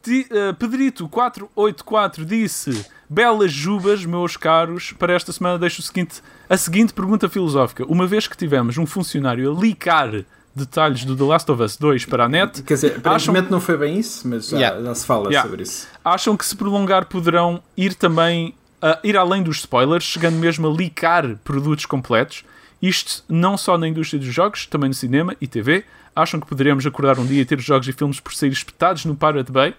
Pedrito484 0.04 2.24
disse: 2.24 2.84
Belas 3.08 3.52
jubas, 3.52 4.04
meus 4.04 4.36
caros. 4.36 4.92
Para 4.92 5.12
esta 5.14 5.32
semana 5.32 5.58
deixo 5.58 5.80
o 5.80 5.84
seguinte, 5.84 6.22
a 6.48 6.56
seguinte 6.56 6.92
pergunta 6.92 7.28
filosófica. 7.28 7.84
Uma 7.86 8.06
vez 8.06 8.26
que 8.26 8.36
tivemos 8.36 8.78
um 8.78 8.86
funcionário 8.86 9.50
a 9.50 9.54
licar 9.60 10.24
detalhes 10.54 11.04
do 11.04 11.16
The 11.16 11.24
Last 11.24 11.50
of 11.52 11.62
Us 11.62 11.76
2 11.76 12.04
para 12.06 12.24
a 12.24 12.28
net, 12.28 12.62
Quer 12.62 12.74
dizer, 12.74 12.86
Acham- 12.88 12.98
aparentemente 13.00 13.50
não 13.50 13.60
foi 13.60 13.76
bem 13.76 13.98
isso, 13.98 14.26
mas 14.26 14.48
já, 14.48 14.56
Yeah. 14.58 14.82
já 14.82 14.94
se 14.94 15.06
fala 15.06 15.28
Yeah. 15.28 15.48
sobre 15.48 15.62
isso. 15.62 15.86
acham 16.04 16.36
que 16.36 16.44
se 16.44 16.56
prolongar 16.56 17.04
poderão 17.06 17.62
ir 17.76 17.94
também 17.94 18.54
a 18.82 18.98
ir 19.04 19.16
além 19.16 19.42
dos 19.42 19.58
spoilers, 19.58 20.04
chegando 20.04 20.36
mesmo 20.36 20.66
a 20.68 20.72
licar 20.72 21.36
produtos 21.44 21.86
completos. 21.86 22.44
Isto 22.82 23.22
não 23.28 23.56
só 23.56 23.76
na 23.78 23.86
indústria 23.88 24.18
dos 24.20 24.32
jogos, 24.32 24.66
também 24.66 24.88
no 24.88 24.94
cinema 24.94 25.34
e 25.40 25.46
TV. 25.46 25.84
Acham 26.14 26.40
que 26.40 26.46
poderemos 26.46 26.84
acordar 26.86 27.18
um 27.20 27.26
dia 27.26 27.42
e 27.42 27.44
ter 27.44 27.60
jogos 27.60 27.86
e 27.88 27.92
filmes 27.92 28.18
por 28.20 28.32
sair 28.34 28.50
espetados 28.50 29.04
no 29.04 29.14
Pirate 29.16 29.50
Bay? 29.52 29.74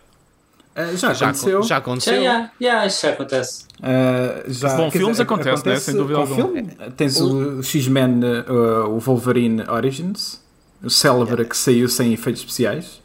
Ah, 0.76 0.86
já 0.96 1.14
Já, 1.14 1.26
aconteceu. 1.28 1.64
já 1.64 1.78
aconteceu. 1.78 2.24
já, 2.24 2.52
já, 2.62 2.86
isso 2.86 3.02
já 3.06 3.10
acontece. 3.14 3.66
Ah, 3.82 4.44
já, 4.48 4.76
Bom, 4.78 4.90
filmes 4.92 5.20
acontece, 5.20 5.66
né? 5.68 5.76
Sem 5.80 5.96
dúvida 5.96 6.20
alguma. 6.20 6.36
filme. 6.36 6.68
Tens 6.96 7.20
o 7.20 7.62
X-Men, 7.62 8.22
ah, 8.48 8.88
o 8.88 9.00
Wolverine 9.00 9.64
Origins, 9.70 10.42
o 10.84 10.90
célebre 10.90 11.44
que 11.46 11.58
saiu 11.58 11.90
sem 11.90 12.14
efeitos 12.14 12.42
especiais. 12.42 13.02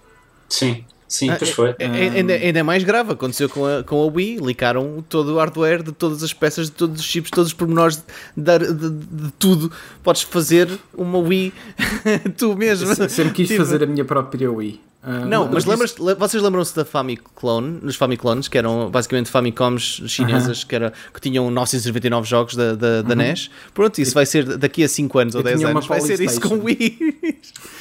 Sim, 0.49 0.85
sim, 1.09 1.31
Ah, 1.31 1.37
pois 1.37 1.51
foi. 1.51 1.71
é- 1.79 1.85
é- 1.85 2.09
Ainda, 2.11 2.35
ainda 2.35 2.59
é 2.61 2.63
mais 2.63 2.85
grave, 2.85 3.13
aconteceu 3.13 3.49
com 3.49 3.65
a, 3.67 3.83
com 3.83 4.01
a 4.03 4.07
Wii, 4.07 4.37
licaram 4.37 5.05
todo 5.09 5.35
o 5.35 5.39
hardware 5.39 5.83
de 5.83 5.91
todas 5.91 6.23
as 6.23 6.33
peças, 6.33 6.67
de 6.67 6.73
todos 6.73 7.01
os 7.01 7.07
chips, 7.07 7.31
todos 7.31 7.49
os 7.49 7.55
pormenores 7.55 7.97
de, 8.37 8.59
de, 8.59 8.73
de- 8.73 8.91
de 9.25 9.31
tudo. 9.33 9.73
Podes 10.03 10.23
fazer 10.23 10.69
uma 10.97 11.19
Wii 11.19 11.53
tu 12.39 12.55
mesmo. 12.55 12.95
Se- 12.95 13.09
Sempre 13.09 13.33
quis 13.33 13.49
Tipo, 13.49 13.65
fazer 13.65 13.83
a 13.83 13.87
minha 13.87 14.05
própria 14.05 14.53
Wii. 14.53 14.81
Ah, 15.07 15.27
Não, 15.27 15.47
mas 15.53 15.67
lembras, 15.67 15.97
le- 15.99 16.15
vocês 16.15 16.43
lembram-se 16.43 16.75
da 16.75 16.83
Famiclone, 16.83 17.79
nos 17.83 17.95
Famiclones, 17.95 18.49
que 18.49 18.57
eram 18.57 18.91
basicamente 18.91 19.29
Famicoms 19.31 20.01
chinesas 20.07 20.65
que, 20.65 20.75
era, 20.75 20.95
que 21.13 21.21
tinham 21.21 21.51
999 21.51 22.27
jogos 22.27 22.57
da, 22.57 22.75
da, 22.75 23.03
da 23.03 23.15
NES? 23.15 23.51
Pronto, 23.75 23.99
isso 24.01 24.15
vai 24.15 24.25
ser 24.25 24.57
daqui 24.57 24.83
a 24.83 24.89
5 24.89 25.19
anos 25.19 25.35
ou 25.35 25.41
Eu 25.41 25.45
10 25.45 25.57
tinha 25.59 25.69
uma 25.69 25.73
anos, 25.81 25.87
vai 25.87 26.01
ser 26.01 26.21
isso 26.21 26.41
com. 26.41 26.55
Wii. 26.65 26.99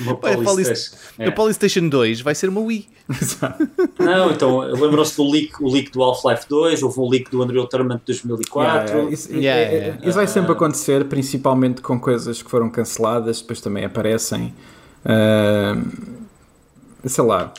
Uma 0.01 0.11
a 0.11 0.15
Polystation. 0.17 0.95
A 1.17 1.23
É. 1.23 1.31
Polystation 1.31 1.87
2 1.87 2.19
vai 2.19 2.35
ser 2.35 2.49
uma 2.49 2.59
Wii. 2.59 2.87
Não, 3.99 4.31
então 4.31 4.59
lembram-se 4.59 5.15
do 5.15 5.29
leak, 5.31 5.53
o 5.63 5.71
leak 5.71 5.91
do 5.91 6.03
Half-Life 6.03 6.45
2, 6.49 6.83
houve 6.83 6.99
um 6.99 7.09
leak 7.09 7.31
do 7.31 7.41
Unreal 7.41 7.67
Tournament 7.67 8.01
2004. 8.05 8.61
Yeah, 8.61 8.91
yeah, 8.91 9.11
Isso, 9.13 9.33
Yeah, 9.33 9.61
é- 9.61 9.63
é- 9.63 9.77
yeah. 9.87 10.05
isso 10.07 10.15
vai 10.17 10.27
sempre 10.27 10.51
acontecer, 10.51 11.05
principalmente 11.05 11.81
com 11.81 11.97
coisas 11.99 12.41
que 12.41 12.49
foram 12.51 12.69
canceladas, 12.69 13.39
depois 13.41 13.61
também 13.61 13.85
aparecem. 13.85 14.53
ah, 15.05 15.77
sei 17.05 17.23
lá, 17.23 17.53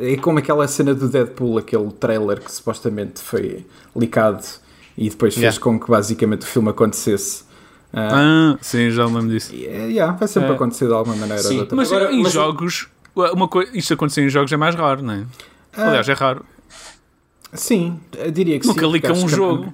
é 0.00 0.16
como 0.18 0.38
aquela 0.38 0.66
cena 0.68 0.94
do 0.94 1.08
Deadpool, 1.08 1.58
aquele 1.58 1.90
trailer 1.92 2.40
que 2.40 2.50
supostamente 2.52 3.20
foi 3.20 3.64
licado 3.96 4.44
e 4.96 5.08
depois 5.08 5.34
fez 5.34 5.42
Yeah. 5.54 5.60
com 5.60 5.80
que 5.80 5.90
basicamente 5.90 6.42
o 6.42 6.46
filme 6.46 6.68
acontecesse. 6.70 7.44
Ah, 7.92 8.54
Ah, 8.54 8.58
sim, 8.62 8.90
já 8.90 9.06
me 9.06 9.14
lembro 9.16 9.30
disso. 9.30 9.54
e, 9.54 9.66
é, 9.66 9.86
yeah, 9.86 10.12
vai 10.16 10.26
sempre 10.28 10.50
É. 10.50 10.54
acontecer 10.54 10.86
de 10.86 10.92
alguma 10.94 11.14
maneira 11.16 11.42
ou 11.42 11.48
Sim, 11.48 11.54
de 11.54 11.60
outra. 11.60 11.76
Mas 11.76 11.92
Agora, 11.92 12.12
em 12.12 12.22
mas- 12.22 12.32
jogos, 12.32 12.88
uma 13.14 13.48
coisa, 13.48 13.70
isto 13.76 13.92
acontecer 13.94 14.22
em 14.22 14.28
jogos 14.30 14.50
é 14.52 14.56
mais 14.56 14.74
raro, 14.74 15.02
não 15.02 15.14
é? 15.14 15.24
Aliás, 15.76 16.08
é 16.08 16.12
raro. 16.14 16.44
Sim, 17.52 18.00
diria 18.32 18.58
que 18.58 18.66
Nunca 18.66 18.80
sim. 18.80 18.86
porque 18.86 19.08
lica 19.08 19.12
um 19.12 19.26
que- 19.26 19.34
jogo. 19.34 19.72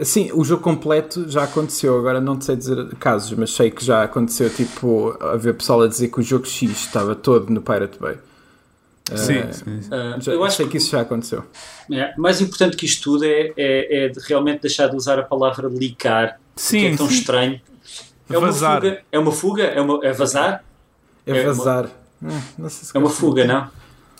Sim, 0.00 0.30
o 0.32 0.42
jogo 0.42 0.62
completo 0.62 1.28
já 1.28 1.44
aconteceu. 1.44 1.98
Agora 1.98 2.18
não 2.20 2.38
te 2.38 2.46
sei 2.46 2.56
dizer 2.56 2.94
casos, 2.96 3.36
mas 3.36 3.52
sei 3.52 3.70
que 3.70 3.84
já 3.84 4.02
aconteceu. 4.02 4.48
Tipo, 4.48 5.14
haver 5.20 5.52
pessoal 5.54 5.82
a 5.82 5.86
dizer 5.86 6.08
que 6.08 6.20
o 6.20 6.22
jogo 6.22 6.46
X 6.46 6.70
estava 6.70 7.14
todo 7.14 7.50
no 7.50 7.60
Pirate 7.60 7.98
Bay. 7.98 8.16
Sim, 9.14 9.34
Eh, 9.38 9.52
sim. 9.52 9.80
Ah, 9.90 10.16
Já, 10.20 10.32
eu 10.32 10.44
acho 10.44 10.56
sei 10.56 10.66
que 10.66 10.72
que 10.72 10.78
isso 10.78 10.90
já 10.90 11.00
aconteceu. 11.00 11.44
é, 11.90 12.14
mais 12.16 12.40
importante 12.40 12.76
que 12.76 12.86
isto 12.86 13.02
tudo 13.02 13.24
é, 13.24 13.52
é, 13.56 14.04
é 14.04 14.08
de 14.08 14.20
realmente 14.20 14.62
deixar 14.62 14.88
de 14.88 14.96
usar 14.96 15.18
a 15.18 15.22
palavra 15.22 15.68
licar, 15.68 16.38
que 16.54 16.62
Sim, 16.62 16.86
é 16.86 16.96
tão 16.96 17.08
sim. 17.08 17.14
estranho. 17.14 17.60
É 18.30 18.38
uma 18.38 18.46
Vazar. 18.46 18.80
fuga? 18.80 19.02
É 19.10 19.18
uma 19.18 19.32
fuga? 19.32 19.62
É, 19.64 19.80
uma, 19.80 19.98
é 20.06 20.12
vazar? 20.12 20.64
É 21.26 21.30
É 21.30 21.42
uma- 21.44 21.52
vazar. 21.52 21.86
Hum, 22.22 22.40
não 22.56 22.68
sei 22.70 22.84
se 22.88 22.96
É 22.96 23.00
uma 23.00 23.10
fuga, 23.10 23.44
não? 23.44 23.68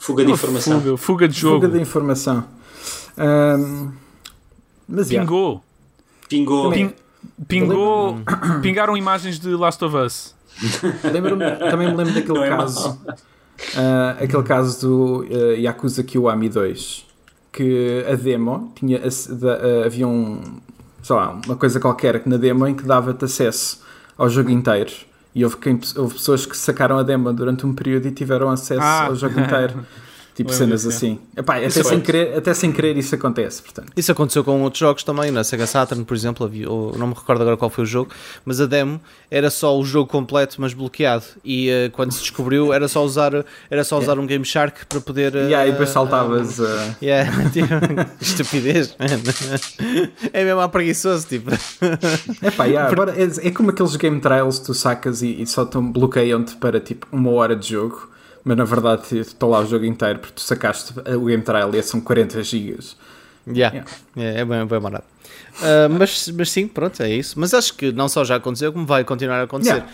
Fuga 0.00 0.24
de 0.24 0.30
Uma 0.30 0.34
informação. 0.34 0.80
Fuga, 0.80 0.96
fuga 0.96 1.28
de 1.28 1.38
jogo. 1.38 1.60
Fuga 1.64 1.68
de 1.76 1.80
informação. 1.80 2.44
Ahm, 3.16 3.92
mas. 4.88 5.08
Pingou. 5.08 5.62
Pingou. 6.28 6.70
Ping- 6.72 6.94
pingou. 7.46 8.18
Pingaram 8.60 8.96
imagens 8.96 9.38
de 9.38 9.50
Last 9.50 9.82
of 9.84 9.96
Us. 9.96 10.34
Lembro-me- 11.04 11.56
também 11.70 11.88
me 11.88 11.94
lembro 11.94 12.12
daquele 12.14 12.34
Não 12.34 12.44
é 12.44 12.48
caso. 12.50 13.00
Ah, 13.76 14.16
aquele 14.20 14.42
caso 14.42 14.80
do 14.86 15.26
ah, 15.30 15.54
Yakuza 15.58 16.02
Kiwami 16.02 16.48
2 16.48 17.06
que 17.52 18.04
a 18.10 18.14
demo 18.14 18.72
tinha 18.74 18.98
ace- 19.06 19.32
da- 19.34 19.54
ah, 19.54 19.86
havia 19.86 20.06
um 20.08 20.40
sei 21.02 21.16
lá, 21.16 21.38
uma 21.46 21.56
coisa 21.56 21.80
qualquer 21.80 22.22
na 22.26 22.36
demo 22.36 22.66
em 22.66 22.74
que 22.74 22.84
dava-te 22.84 23.24
acesso 23.24 23.82
ao 24.16 24.28
jogo 24.30 24.50
inteiro 24.50 24.92
e 25.34 25.42
houve, 25.44 25.56
quem- 25.56 25.80
houve 25.96 26.14
pessoas 26.14 26.46
que 26.46 26.56
sacaram 26.56 26.96
a 26.98 27.02
demo 27.02 27.32
durante 27.32 27.66
um 27.66 27.74
período 27.74 28.06
e 28.06 28.10
tiveram 28.12 28.48
acesso 28.50 28.80
Ah. 28.82 29.06
ao 29.06 29.14
jogo 29.16 29.40
inteiro 29.40 29.84
tipo 30.34 30.52
cenas 30.52 30.86
assim 30.86 31.18
Epá, 31.36 31.56
até, 31.56 31.66
Isso 31.66 31.84
sem 31.84 32.00
querer, 32.00 32.36
até 32.36 32.54
sem 32.54 32.72
querer 32.72 32.96
isso 32.96 33.14
acontece 33.14 33.62
portanto 33.62 33.92
Isso 33.96 34.12
aconteceu 34.12 34.42
com 34.44 34.62
outros 34.62 34.80
jogos 34.80 35.02
também, 35.04 35.30
na 35.30 35.44
Sega 35.44 35.66
Saturn, 35.66 36.04
por 36.04 36.14
exemplo, 36.16 36.46
havia, 36.46 36.66
não 36.66 37.06
me 37.06 37.14
recordo 37.14 37.42
agora 37.42 37.56
qual 37.56 37.70
foi 37.70 37.84
o 37.84 37.86
jogo, 37.86 38.10
mas 38.44 38.60
a 38.60 38.66
demo 38.66 39.00
era 39.30 39.50
só 39.50 39.78
o 39.78 39.84
jogo 39.84 40.10
completo, 40.10 40.56
mas 40.58 40.74
bloqueado. 40.74 41.24
E 41.42 41.70
eh, 41.70 41.88
quando 41.90 42.12
se 42.12 42.20
descobriu, 42.20 42.70
era 42.72 42.86
só 42.86 43.02
usar, 43.02 43.32
era 43.70 43.82
só 43.82 43.98
usar 43.98 44.18
um 44.18 44.26
Game 44.26 44.44
Shark 44.44 44.84
para 44.86 45.00
poder. 45.00 45.34
eh, 45.34 45.48
e 45.48 45.54
aí 45.54 45.70
depois 45.70 45.88
eh, 45.88 45.92
saltavas 45.92 46.60
ah, 46.60 46.94
Yeah, 47.02 47.30
tipo, 47.50 47.68
estupidez, 48.20 48.94
man. 48.98 49.06
É 50.32 50.44
mesmo 50.44 50.60
a 50.60 50.68
preguiçoso, 50.68 51.26
tipo. 51.26 51.50
Epá, 52.42 52.64
yeah, 52.66 52.90
agora 52.90 53.14
é, 53.16 53.48
é 53.48 53.50
como 53.50 53.70
aqueles 53.70 53.96
game 53.96 54.20
trials 54.20 54.58
que 54.58 54.66
tu 54.66 54.74
sacas 54.74 55.22
e, 55.22 55.40
e 55.40 55.46
só 55.46 55.64
te 55.64 55.78
bloqueiam-te 55.78 56.56
para 56.56 56.78
tipo 56.78 57.06
uma 57.10 57.30
hora 57.30 57.56
de 57.56 57.70
jogo, 57.70 58.08
mas 58.44 58.56
na 58.56 58.64
verdade 58.64 59.18
estou 59.18 59.50
lá 59.50 59.60
o 59.60 59.66
jogo 59.66 59.84
inteiro 59.84 60.18
porque 60.18 60.34
tu 60.34 60.40
sacaste 60.42 60.92
o 61.16 61.24
game 61.26 61.42
trial 61.42 61.74
e 61.74 61.82
são 61.82 62.00
40 62.00 62.42
gigas. 62.42 62.96
Yeah. 63.46 63.84
É, 64.16 64.40
é 64.40 64.44
bem, 64.44 64.64
bem 64.66 64.80
barato. 64.80 65.04
Ah, 65.60 65.88
mas, 65.88 66.28
mas 66.28 66.50
sim, 66.50 66.66
pronto, 66.68 67.02
é 67.02 67.10
isso. 67.10 67.38
Mas 67.38 67.52
acho 67.54 67.74
que 67.74 67.90
não 67.92 68.08
só 68.08 68.24
já 68.24 68.36
aconteceu, 68.36 68.72
como 68.72 68.86
vai 68.86 69.04
continuar 69.04 69.40
a 69.40 69.42
acontecer. 69.44 69.82
Yeah. 69.84 69.92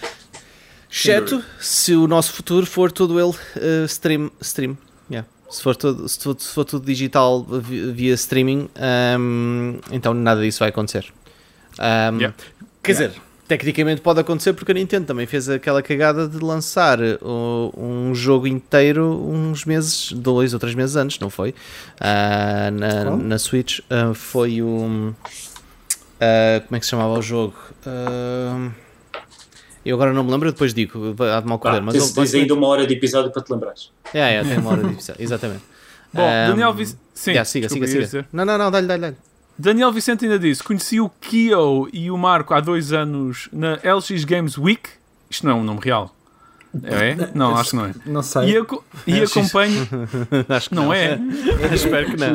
Exceto 0.90 1.44
se 1.60 1.94
o 1.94 2.06
nosso 2.06 2.32
futuro 2.32 2.64
for 2.66 2.90
todo 2.92 3.18
ele 3.20 3.34
eh, 3.56 3.84
stream. 3.86 4.30
stream. 4.40 4.76
Yeah. 5.10 5.28
Se 5.50 5.62
for 5.62 5.76
tudo, 5.76 6.08
se 6.08 6.18
for, 6.22 6.36
se 6.38 6.52
for 6.52 6.64
tudo 6.64 6.84
digital 6.84 7.42
vi- 7.44 7.90
via 7.92 8.14
streaming, 8.14 8.68
ahm, 8.76 9.78
então 9.90 10.12
nada 10.14 10.40
disso 10.42 10.58
vai 10.60 10.68
acontecer. 10.70 11.06
Yeah. 11.78 12.34
Quer 12.82 12.92
dizer, 12.92 13.12
tecnicamente 13.48 14.02
pode 14.02 14.20
acontecer 14.20 14.52
porque 14.52 14.70
a 14.70 14.74
Nintendo 14.74 15.06
também 15.06 15.26
fez 15.26 15.48
aquela 15.48 15.82
cagada 15.82 16.28
de 16.28 16.38
lançar 16.38 17.00
uh, 17.00 17.72
um 17.76 18.14
jogo 18.14 18.46
inteiro 18.46 19.04
uns 19.26 19.64
meses, 19.64 20.12
dois 20.12 20.52
ou 20.52 20.60
três 20.60 20.74
meses 20.74 20.94
antes, 20.94 21.18
não 21.18 21.30
foi? 21.30 21.54
Ah, 21.98 22.70
na, 22.70 23.04
Qual? 23.04 23.16
na 23.16 23.38
Switch 23.38 23.80
ah, 23.88 24.12
foi 24.14 24.60
o. 24.62 25.14
ah, 26.20 26.60
como 26.66 26.76
é 26.76 26.78
que 26.78 26.84
se 26.84 26.90
chamava 26.90 27.18
o 27.18 27.22
jogo? 27.22 27.54
Eu 29.84 29.94
agora 29.96 30.12
não 30.12 30.22
me 30.22 30.30
lembro, 30.30 30.52
depois 30.52 30.74
digo, 30.74 31.16
há 31.34 31.40
de 31.40 31.46
mal 31.46 31.58
correr. 31.58 31.78
Ah, 31.78 31.80
mas 31.80 31.94
tens, 31.94 32.08
eu- 32.08 32.14
tens 32.14 32.34
ainda 32.34 32.52
uma 32.54 32.66
hora 32.66 32.86
de 32.86 32.92
episódio 32.94 33.30
para 33.32 33.42
te 33.42 33.50
lembrares. 33.50 33.90
é, 34.12 34.34
é, 34.34 34.44
tem 34.44 34.58
uma 34.58 34.70
hora 34.72 34.82
de 34.82 34.92
episódio, 34.92 35.22
exatamente. 35.22 35.62
Bom, 36.12 36.22
Ahm, 36.22 36.50
Daniel 36.50 36.74
Vicente. 36.74 37.00
Sim, 37.14 37.30
yeah, 37.30 37.44
siga, 37.44 37.68
siga, 37.68 37.86
siga. 37.86 38.26
Não, 38.32 38.44
não, 38.44 38.56
não, 38.58 38.70
dá-lhe, 38.70 38.86
dá-lhe. 38.86 39.16
Daniel 39.58 39.90
Vicente 39.92 40.24
ainda 40.24 40.38
disse: 40.38 40.62
Conheci 40.62 41.00
o 41.00 41.08
Kyo 41.20 41.88
e 41.92 42.10
o 42.10 42.16
Marco 42.16 42.54
há 42.54 42.60
dois 42.60 42.92
anos 42.92 43.48
na 43.52 43.74
LX 43.82 44.24
Games 44.24 44.56
Week. 44.56 44.88
Isto 45.28 45.46
não 45.46 45.52
é 45.52 45.54
um 45.56 45.64
nome 45.64 45.80
real. 45.82 46.14
É? 46.82 47.16
Não, 47.34 47.56
acho 47.56 47.70
que 47.70 47.76
não 47.76 47.86
é. 47.86 47.94
Não 48.04 48.22
sei. 48.22 48.50
E, 48.50 48.56
aco- 48.58 48.84
e 49.06 49.22
acompanho. 49.22 49.88
Acho 50.50 50.68
que 50.68 50.74
Não 50.74 50.92
é? 50.92 51.18
Espero 51.72 52.10
que 52.10 52.16
não. 52.18 52.34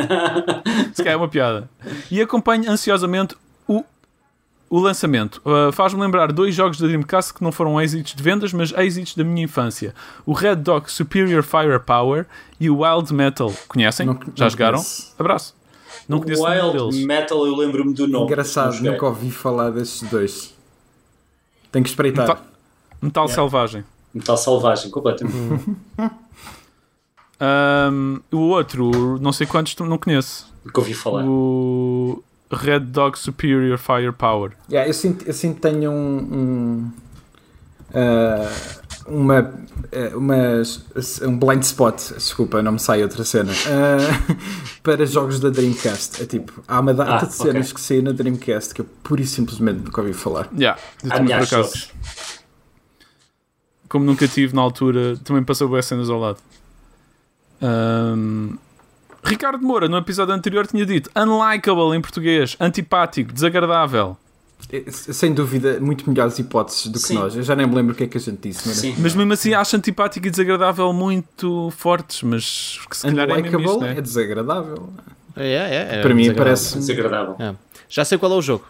Se 0.92 1.04
calhar 1.04 1.14
é 1.14 1.16
uma 1.18 1.28
piada. 1.28 1.70
E 2.10 2.20
acompanho 2.20 2.70
ansiosamente 2.70 3.36
o, 3.68 3.84
o 4.72 4.80
lançamento. 4.80 5.40
Uh, 5.46 5.72
Faz-me 5.72 6.02
lembrar 6.02 6.32
dois 6.32 6.56
jogos 6.56 6.80
da 6.80 6.88
Dreamcast 6.88 7.32
que 7.36 7.44
não 7.44 7.52
foram 7.52 7.80
êxitos 7.80 8.16
de 8.16 8.24
vendas, 8.24 8.52
mas 8.54 8.72
êxitos 8.74 9.16
da 9.16 9.24
minha 9.24 9.44
infância: 9.46 9.94
o 10.26 10.34
Red 10.34 10.56
Dog 10.58 10.92
Superior 10.92 11.44
Firepower 11.44 12.26
e 12.60 12.72
o 12.72 12.80
Wild 12.80 13.14
Metal. 13.14 13.54
Conhecem? 13.68 14.08
Não- 14.08 14.20
Já 14.36 14.46
não 14.46 14.50
jogaram? 14.50 14.84
Abraço. 15.20 15.56
Não 16.08 16.20
conheço 16.20 16.44
nenhum 16.48 16.72
Wild 16.72 16.78
deles. 16.78 17.06
Metal, 17.06 17.46
eu 17.46 17.56
lembro-me 17.56 17.94
do 17.94 18.08
nome. 18.08 18.26
Engraçado, 18.26 18.80
nunca 18.82 19.06
ouvi 19.06 19.32
falar 19.32 19.72
desses 19.72 20.08
dois. 20.10 20.54
Tenho 21.72 21.84
que 21.84 21.90
espreitar. 21.90 22.28
Metal, 22.28 22.44
Metal 23.02 23.26
Yeah. 23.26 23.36
Selvagem. 23.36 23.84
Metal 24.14 24.38
selvagem, 24.38 24.92
completamente. 24.92 25.76
Um, 27.42 28.22
o 28.32 28.38
outro, 28.38 29.20
não 29.20 29.34
sei 29.34 29.46
quantos 29.46 29.76
tu 29.76 29.84
não 29.86 29.98
conheço. 29.98 30.54
Nunca 30.64 30.80
ouvi 30.80 30.94
falar. 30.94 31.26
O 31.26 32.24
Red 32.50 32.82
Dog 32.82 33.18
Superior 33.18 33.78
Firepower. 33.78 34.52
Yeah, 34.70 34.88
eu, 34.90 34.94
sinto, 34.94 35.26
eu 35.26 35.34
sinto 35.34 35.56
que 35.56 35.62
tenho 35.62 35.92
um. 35.92 36.18
um 36.18 36.92
ah, 37.94 38.50
uma, 39.08 39.54
ah, 39.92 40.16
umas- 40.18 41.22
um 41.22 41.38
blind 41.38 41.64
spot, 41.64 42.14
desculpa, 42.14 42.62
não 42.62 42.74
me 42.74 42.80
sai 42.80 43.04
outra 43.04 43.24
cena, 43.24 43.52
ah, 43.68 44.36
para 44.84 45.06
jogos 45.06 45.40
da 45.40 45.50
Dreamcast. 45.50 46.22
É 46.22 46.26
tipo, 46.26 46.64
há 46.68 46.80
uma 46.80 46.94
data 46.94 47.26
Ah, 47.26 47.28
de 47.28 47.34
cenas 47.34 47.72
que 47.74 47.82
saem 47.82 48.02
na 48.02 48.12
Dreamcast 48.12 48.74
que 48.74 48.82
eu 48.82 48.86
pura 49.04 49.22
e 49.22 49.26
simplesmente 49.26 49.80
nunca 49.84 50.02
ouvi 50.02 50.14
falar. 50.14 50.50
Yeah, 50.58 50.80
Há 51.10 51.20
milhares 51.20 51.50
de 51.50 51.56
acaso, 51.56 51.76
jogos. 51.78 51.90
como 53.90 54.06
nunca 54.06 54.28
tive 54.28 54.56
na 54.56 54.62
altura, 54.62 55.18
também 55.24 55.44
passou 55.44 55.68
boas 55.68 55.86
cenas 55.86 56.10
ao 56.10 56.20
lado. 56.20 56.38
Um, 57.62 58.58
Ricardo 59.24 59.66
Moura, 59.66 59.88
no 59.88 59.96
episódio 59.98 60.34
anterior, 60.34 60.68
tinha 60.68 60.86
dito 60.86 61.10
unlikable 61.16 61.96
em 61.96 62.02
português, 62.02 62.58
antipático, 62.60 63.32
desagradável. 63.32 64.18
É, 64.72 64.84
Sem 64.92 65.34
dúvida, 65.34 65.80
muito 65.80 66.10
melhores 66.10 66.38
hipóteses 66.40 66.88
do 66.88 66.94
que 67.00 67.08
Sim. 67.08 67.16
nós. 67.16 67.36
Eu 67.36 67.44
já 67.44 67.56
nem 67.56 67.68
me 67.68 67.76
lembro 67.76 67.94
o 67.94 67.96
que 67.96 68.04
é 68.04 68.08
que 68.08 68.18
a 68.18 68.22
gente 68.22 68.50
disse. 68.50 68.68
Era? 68.68 68.78
Sim. 68.78 68.96
Mas 68.98 69.14
mesmo 69.16 69.32
assim 69.34 69.54
acho 69.54 69.76
antipático 69.76 70.26
e 70.28 70.30
desagradável 70.30 70.92
muito 70.94 71.72
fortes, 71.78 72.24
mas 72.24 72.80
que 72.90 72.98
se 72.98 73.04
calhar 73.04 73.30
é 73.30 73.42
mesmo 73.42 73.84
é 73.86 73.94
né? 73.96 74.02
desagradável. 74.02 74.90
É, 75.36 75.54
é, 75.54 75.96
é, 75.98 76.02
Para 76.02 76.14
mim 76.14 76.24
desagradável. 76.24 76.36
parece. 76.36 76.78
Desagradável. 76.78 77.36
É. 77.40 77.56
Já 77.90 78.06
sei 78.06 78.18
qual 78.18 78.32
é 78.32 78.36
o 78.36 78.42
jogo. 78.42 78.66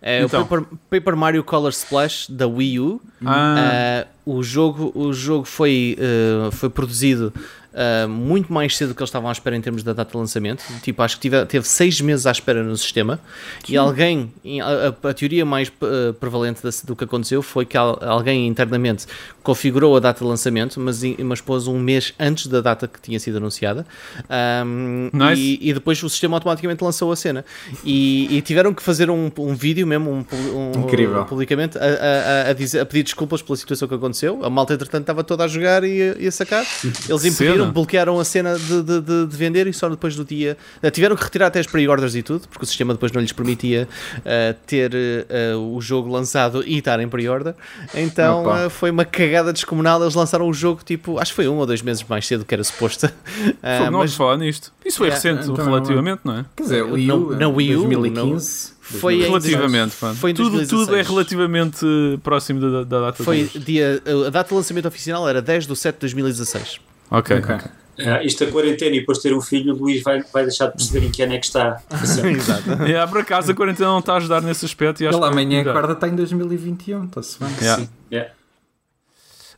É 0.00 0.22
Então. 0.22 0.42
o 0.42 0.46
Paper, 0.46 0.66
Paper 0.88 1.16
Mario 1.16 1.42
Color 1.42 1.70
Splash 1.70 2.28
da 2.30 2.46
Wii 2.46 2.78
U. 2.80 3.00
Ah, 3.24 4.04
Ah, 4.04 4.06
o 4.24 4.42
jogo, 4.42 4.92
o 4.94 5.12
jogo 5.12 5.44
foi, 5.44 5.96
eh, 5.98 6.50
foi 6.52 6.70
produzido 6.70 7.32
ah, 7.78 8.08
muito 8.08 8.52
mais 8.52 8.76
cedo 8.76 8.88
do 8.88 8.94
que 8.94 9.00
eles 9.02 9.08
estavam 9.08 9.28
à 9.28 9.32
espera 9.32 9.54
em 9.56 9.60
termos 9.60 9.82
da 9.82 9.92
data 9.92 10.10
de 10.10 10.16
lançamento. 10.18 10.62
Tipo, 10.82 11.02
acho 11.02 11.14
que 11.16 11.22
tive, 11.22 11.46
teve 11.46 11.66
seis 11.68 12.00
meses 12.00 12.26
à 12.26 12.32
espera 12.32 12.62
no 12.62 12.76
sistema. 12.76 13.20
E 13.68 13.76
alguém, 13.76 14.32
a, 14.62 14.88
a- 15.06 15.10
a 15.10 15.14
teoria 15.14 15.44
mais 15.46 15.70
eh, 15.80 16.12
prevalente 16.18 16.62
da- 16.62 16.70
do 16.84 16.96
que 16.96 17.04
aconteceu 17.04 17.40
foi 17.42 17.64
que 17.64 17.76
al- 17.76 17.98
alguém 18.02 18.46
internamente 18.48 19.06
configurou 19.42 19.96
a 19.96 20.00
data 20.00 20.24
de 20.24 20.28
lançamento, 20.28 20.78
mas, 20.80 21.00
mas 21.24 21.40
pôs 21.40 21.66
um 21.66 21.78
mês 21.78 22.12
antes 22.18 22.46
da 22.48 22.60
data 22.60 22.86
que 22.88 23.00
tinha 23.00 23.18
sido 23.20 23.36
anunciada. 23.38 23.86
Ahm, 24.28 25.10
Nice. 25.12 25.40
e, 25.40 25.70
e 25.70 25.72
depois 25.74 26.02
o 26.02 26.08
sistema 26.08 26.36
automaticamente 26.36 26.82
lançou 26.82 27.10
a 27.12 27.16
cena. 27.16 27.44
E, 27.84 28.36
e 28.36 28.42
tiveram 28.42 28.74
que 28.74 28.82
fazer 28.82 29.10
um, 29.10 29.30
um 29.38 29.54
vídeo 29.54 29.86
mesmo, 29.86 30.10
um, 30.10 30.24
um- 30.54 30.80
Incrível. 30.84 31.24
publicamente, 31.24 31.78
a, 31.78 31.82
a- 31.82 32.50
a- 32.50 32.52
dizer- 32.52 32.80
a 32.80 32.86
pedir 32.86 33.02
desculpas 33.04 33.40
pela 33.42 33.56
situação 33.56 33.88
que 33.88 33.94
aconteceu. 33.94 34.44
A 34.44 34.50
malta, 34.50 34.74
entretanto, 34.74 35.02
estava 35.02 35.24
toda 35.24 35.44
a 35.44 35.48
jogar 35.48 35.84
e 35.84 36.02
a, 36.02 36.16
e 36.18 36.26
a 36.26 36.32
sacar. 36.32 36.64
Eles 37.08 37.24
impediram. 37.24 37.67
Bloquearam 37.72 38.18
a 38.18 38.24
cena 38.24 38.56
de, 38.58 38.82
de- 38.82 39.00
de- 39.00 39.26
de 39.26 39.36
vender 39.36 39.66
e 39.66 39.72
só 39.72 39.88
depois 39.88 40.14
do 40.16 40.24
dia. 40.24 40.56
eh, 40.82 40.90
Tiveram 40.90 41.16
que 41.16 41.22
retirar 41.24 41.46
até 41.48 41.60
as 41.60 41.66
pre-orders 41.66 42.14
e 42.14 42.22
tudo, 42.22 42.48
porque 42.48 42.64
o 42.64 42.66
sistema 42.66 42.92
depois 42.94 43.12
não 43.12 43.20
lhes 43.20 43.32
permitia 43.32 43.88
eh, 44.24 44.54
ter 44.66 44.92
eh, 44.94 45.54
o 45.56 45.80
jogo 45.80 46.10
lançado 46.10 46.62
e 46.66 46.78
estar 46.78 46.98
em 47.00 47.08
pre-order. 47.08 47.54
Então 47.94 48.56
eh, 48.56 48.68
foi 48.68 48.90
uma 48.90 49.04
cagada 49.04 49.52
descomunal. 49.52 50.00
Eles 50.02 50.14
lançaram 50.14 50.48
o 50.48 50.52
jogo, 50.52 50.80
tipo, 50.84 51.18
acho 51.18 51.32
que 51.32 51.36
foi 51.36 51.48
um 51.48 51.56
ou 51.56 51.66
dois 51.66 51.82
meses 51.82 52.04
mais 52.08 52.26
cedo 52.26 52.44
que 52.44 52.54
era 52.54 52.64
suposto. 52.64 53.08
Ah, 53.62 53.78
fogo, 53.78 53.90
não 53.90 53.98
mas 54.00 54.10
vamos 54.10 54.14
falar 54.14 54.36
nisto. 54.36 54.72
Isso 54.84 54.98
foi 54.98 55.08
Yeah, 55.08 55.28
recente, 55.30 55.50
então- 55.50 55.64
relativamente, 55.64 56.20
não 56.24 56.38
é? 56.38 56.44
Quer 56.56 56.62
dizer, 56.62 56.82
o 56.84 56.92
Wii 56.94 57.06
Na- 57.06 57.14
U, 57.14 57.36
na 57.36 57.48
Wii 57.48 57.76
U, 57.76 57.88
2015. 57.88 58.72
Foi 58.80 59.14
em- 59.16 59.22
Relativamente, 59.22 59.96
pá. 59.96 60.14
Foi 60.14 60.30
em 60.30 60.34
tudo, 60.34 60.50
2016. 60.56 60.86
tudo 60.86 60.96
é 60.96 61.02
relativamente 61.02 61.86
próximo 62.22 62.60
da, 62.60 62.84
da 62.84 63.00
data 63.06 63.22
foi 63.24 63.44
dia, 63.54 64.02
a 64.26 64.30
data 64.30 64.48
de 64.48 64.54
lançamento 64.54 64.88
oficial 64.88 65.28
era 65.28 65.42
10 65.42 65.66
de 65.66 65.76
7 65.76 65.96
de 65.96 66.00
2016. 66.00 66.80
Ok. 67.10 67.36
Ok. 67.38 67.54
ok. 67.54 67.70
Ah, 68.00 68.22
isto 68.22 68.44
a 68.44 68.46
quarentena 68.46 68.94
e 68.94 69.00
depois 69.00 69.18
ter 69.18 69.34
um 69.34 69.40
filho, 69.40 69.74
o 69.74 69.76
Luís 69.78 70.02
vai, 70.04 70.22
vai 70.32 70.44
deixar 70.44 70.66
de 70.68 70.74
perceber 70.76 71.04
em 71.06 71.10
que 71.10 71.20
ano 71.20 71.32
é 71.32 71.38
que 71.38 71.46
está. 71.46 71.82
Exato. 71.90 72.70
Yeah, 72.86 73.10
por 73.10 73.20
acaso 73.20 73.50
a 73.50 73.54
quarentena 73.54 73.88
não 73.88 73.98
está 73.98 74.14
a 74.14 74.16
ajudar 74.18 74.40
nesse 74.40 74.64
aspecto 74.64 75.02
e 75.02 75.08
acho 75.08 75.18
Ele 75.18 75.26
amanhã 75.26 75.62
acorda 75.62 75.94
está 75.94 76.06
em 76.06 76.14
2021, 76.14 77.06
está-se 77.06 77.40
bem. 77.40 77.48
Yeah. 77.60 77.82
Sim. 77.82 77.88
Yeah. 78.12 78.30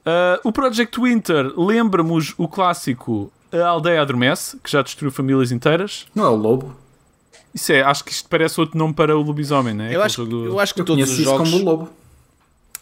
Uh, 0.07 0.49
o 0.49 0.53
Project 0.53 0.99
Winter 0.99 1.53
lembra-nos 1.59 2.33
o 2.39 2.49
clássico 2.49 3.31
A 3.53 3.67
Aldeia 3.67 4.01
Adormece, 4.01 4.57
que 4.65 4.71
já 4.71 4.81
destruiu 4.81 5.13
famílias 5.13 5.53
inteiras. 5.53 6.07
Não 6.15 6.25
é 6.25 6.29
o 6.31 6.35
Lobo? 6.37 6.75
Isso 7.55 7.73
é, 7.73 7.83
acho 7.83 8.05
que 8.05 8.13
isto 8.13 8.27
parece 8.29 8.59
outro 8.61 8.79
nome 8.79 8.95
para 8.95 9.15
o 9.17 9.21
lobisomem, 9.21 9.75
não 9.75 9.85
é? 9.85 9.95
Eu 9.95 10.03
acho, 10.03 10.17
jogo 10.25 10.31
do- 10.31 10.45
eu 10.47 10.61
acho 10.61 10.73
que 10.73 10.81
Eu 10.81 10.85
todos 10.87 11.11
os 11.11 11.17
jogos. 11.19 11.51
como 11.51 11.63
o 11.63 11.65
Lobo. 11.67 11.91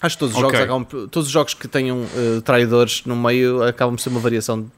Acho 0.01 0.17
que 0.17 0.21
todos 0.21 0.35
os 0.37 0.43
Ok. 0.43 0.59
jogos 0.61 0.65
acabam, 0.85 1.09
todos 1.09 1.27
os 1.27 1.33
jogos 1.33 1.55
que 1.55 1.67
tenham 1.67 2.03
eh, 2.15 2.41
traidores 2.45 3.03
no 3.05 3.17
meio 3.17 3.63
acabam 3.63 3.97
por 3.97 4.01
ser 4.03 4.11
uma 4.11 4.21
variação 4.21 4.61
desse 4.63 4.71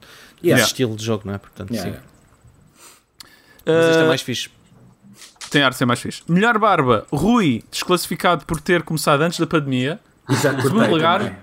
Yeah. 0.42 0.64
estilo 0.64 0.96
de 0.96 1.04
jogo, 1.04 1.24
não 1.26 1.34
é? 1.34 1.38
Portanto, 1.38 1.70
Yeah. 1.72 1.92
sim. 1.92 1.98
Mas 3.66 3.86
este 3.86 3.98
é 4.00 4.04
Uh, 4.04 4.08
mais 4.08 4.22
fixe. 4.22 4.48
Tem 5.50 5.62
ar 5.62 5.70
de 5.72 5.76
ser 5.76 5.84
mais 5.84 6.00
fixe. 6.00 6.22
Melhor 6.28 6.58
barba, 6.58 7.06
Rui, 7.12 7.62
desclassificado 7.70 8.46
por 8.46 8.60
ter 8.60 8.82
começado 8.82 9.20
antes 9.20 9.38
da 9.38 9.46
pandemia. 9.46 10.00
E 10.28 10.34
cortei 10.36 10.62
Segundo 10.62 10.88
lugar, 10.90 11.18
também. 11.20 11.36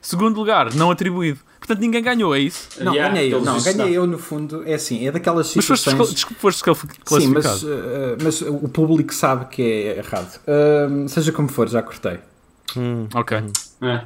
Segundo 0.00 0.36
lugar, 0.36 0.74
não 0.74 0.90
atribuído. 0.90 1.38
Portanto, 1.58 1.78
ninguém 1.78 2.02
ganhou, 2.02 2.34
é 2.34 2.40
isso? 2.40 2.68
Não, 2.80 2.92
Yeah, 2.92 3.14
ganhei 3.14 3.32
eu. 3.32 3.40
Não, 3.40 3.62
ganhei 3.62 3.96
eu 3.96 4.04
no 4.06 4.18
fundo. 4.18 4.64
É 4.66 4.74
assim, 4.74 5.06
é 5.06 5.12
daquelas 5.12 5.54
Mas 5.54 5.64
foste, 5.64 5.88
situações. 5.90 6.14
descla- 6.14 6.36
foste 6.40 6.56
desclassificado. 6.56 7.20
Sim, 7.20 7.28
mas, 7.28 7.62
uh, 7.62 7.68
mas 8.20 8.42
o 8.42 8.68
público 8.68 9.14
sabe 9.14 9.44
que 9.46 9.62
é 9.62 9.98
errado. 9.98 10.40
Um, 10.90 11.06
seja 11.06 11.30
como 11.30 11.48
for, 11.48 11.68
já 11.68 11.80
cortei. 11.80 12.18
Ok. 13.14 13.38
Ah, 13.80 14.04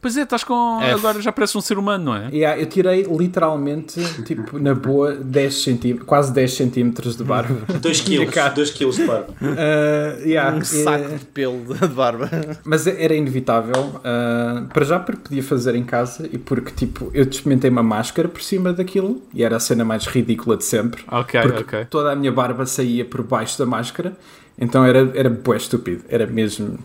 Pois 0.00 0.16
é, 0.16 0.22
estás 0.22 0.44
com. 0.44 0.78
F. 0.80 0.92
Agora 0.94 1.20
já 1.20 1.32
pareces 1.32 1.56
um 1.56 1.60
ser 1.60 1.76
humano, 1.76 2.04
não 2.04 2.14
é? 2.14 2.28
E, 2.30 2.44
ah, 2.44 2.56
eu 2.56 2.66
tirei 2.66 3.02
literalmente, 3.02 4.00
tipo, 4.22 4.56
na 4.58 4.72
boa, 4.72 5.12
10 5.12 5.62
centímetros, 5.62 6.06
quase 6.06 6.32
10 6.32 6.52
centímetros 6.54 7.16
de 7.16 7.24
barba. 7.24 7.60
2 7.82 8.00
quilos, 8.02 8.30
cá. 8.32 8.48
2 8.48 8.70
quilos 8.70 8.96
de 8.96 9.04
barba. 9.06 9.28
Uh, 9.58 10.22
yeah, 10.26 10.54
Um 10.56 10.60
é- 10.60 10.64
saco 10.64 11.08
de 11.18 11.24
pelo 11.26 11.74
de 11.74 11.86
barba. 11.88 12.30
Mas 12.64 12.86
era 12.86 13.14
inevitável. 13.14 13.74
uh, 13.96 14.66
para 14.72 14.84
já 14.84 15.00
porque 15.00 15.22
podia 15.22 15.42
fazer 15.42 15.74
em 15.74 15.82
casa 15.84 16.28
e 16.32 16.38
porque 16.38 16.70
tipo 16.70 17.10
eu 17.12 17.24
experimentei 17.24 17.68
uma 17.70 17.82
máscara 17.82 18.28
por 18.28 18.40
cima 18.42 18.72
daquilo 18.72 19.22
e 19.34 19.42
era 19.42 19.56
a 19.56 19.60
cena 19.60 19.84
mais 19.84 20.06
ridícula 20.06 20.56
de 20.56 20.64
sempre. 20.64 21.02
Ok, 21.10 21.40
porque 21.40 21.62
ok. 21.62 21.86
toda 21.90 22.12
a 22.12 22.16
minha 22.16 22.30
barba 22.30 22.66
saía 22.66 23.04
por 23.04 23.22
baixo 23.22 23.58
da 23.58 23.66
máscara, 23.66 24.12
então 24.58 24.84
era, 24.84 25.10
era 25.14 25.28
bué 25.30 25.56
estúpido, 25.56 26.04
era 26.08 26.26
mesmo 26.26 26.78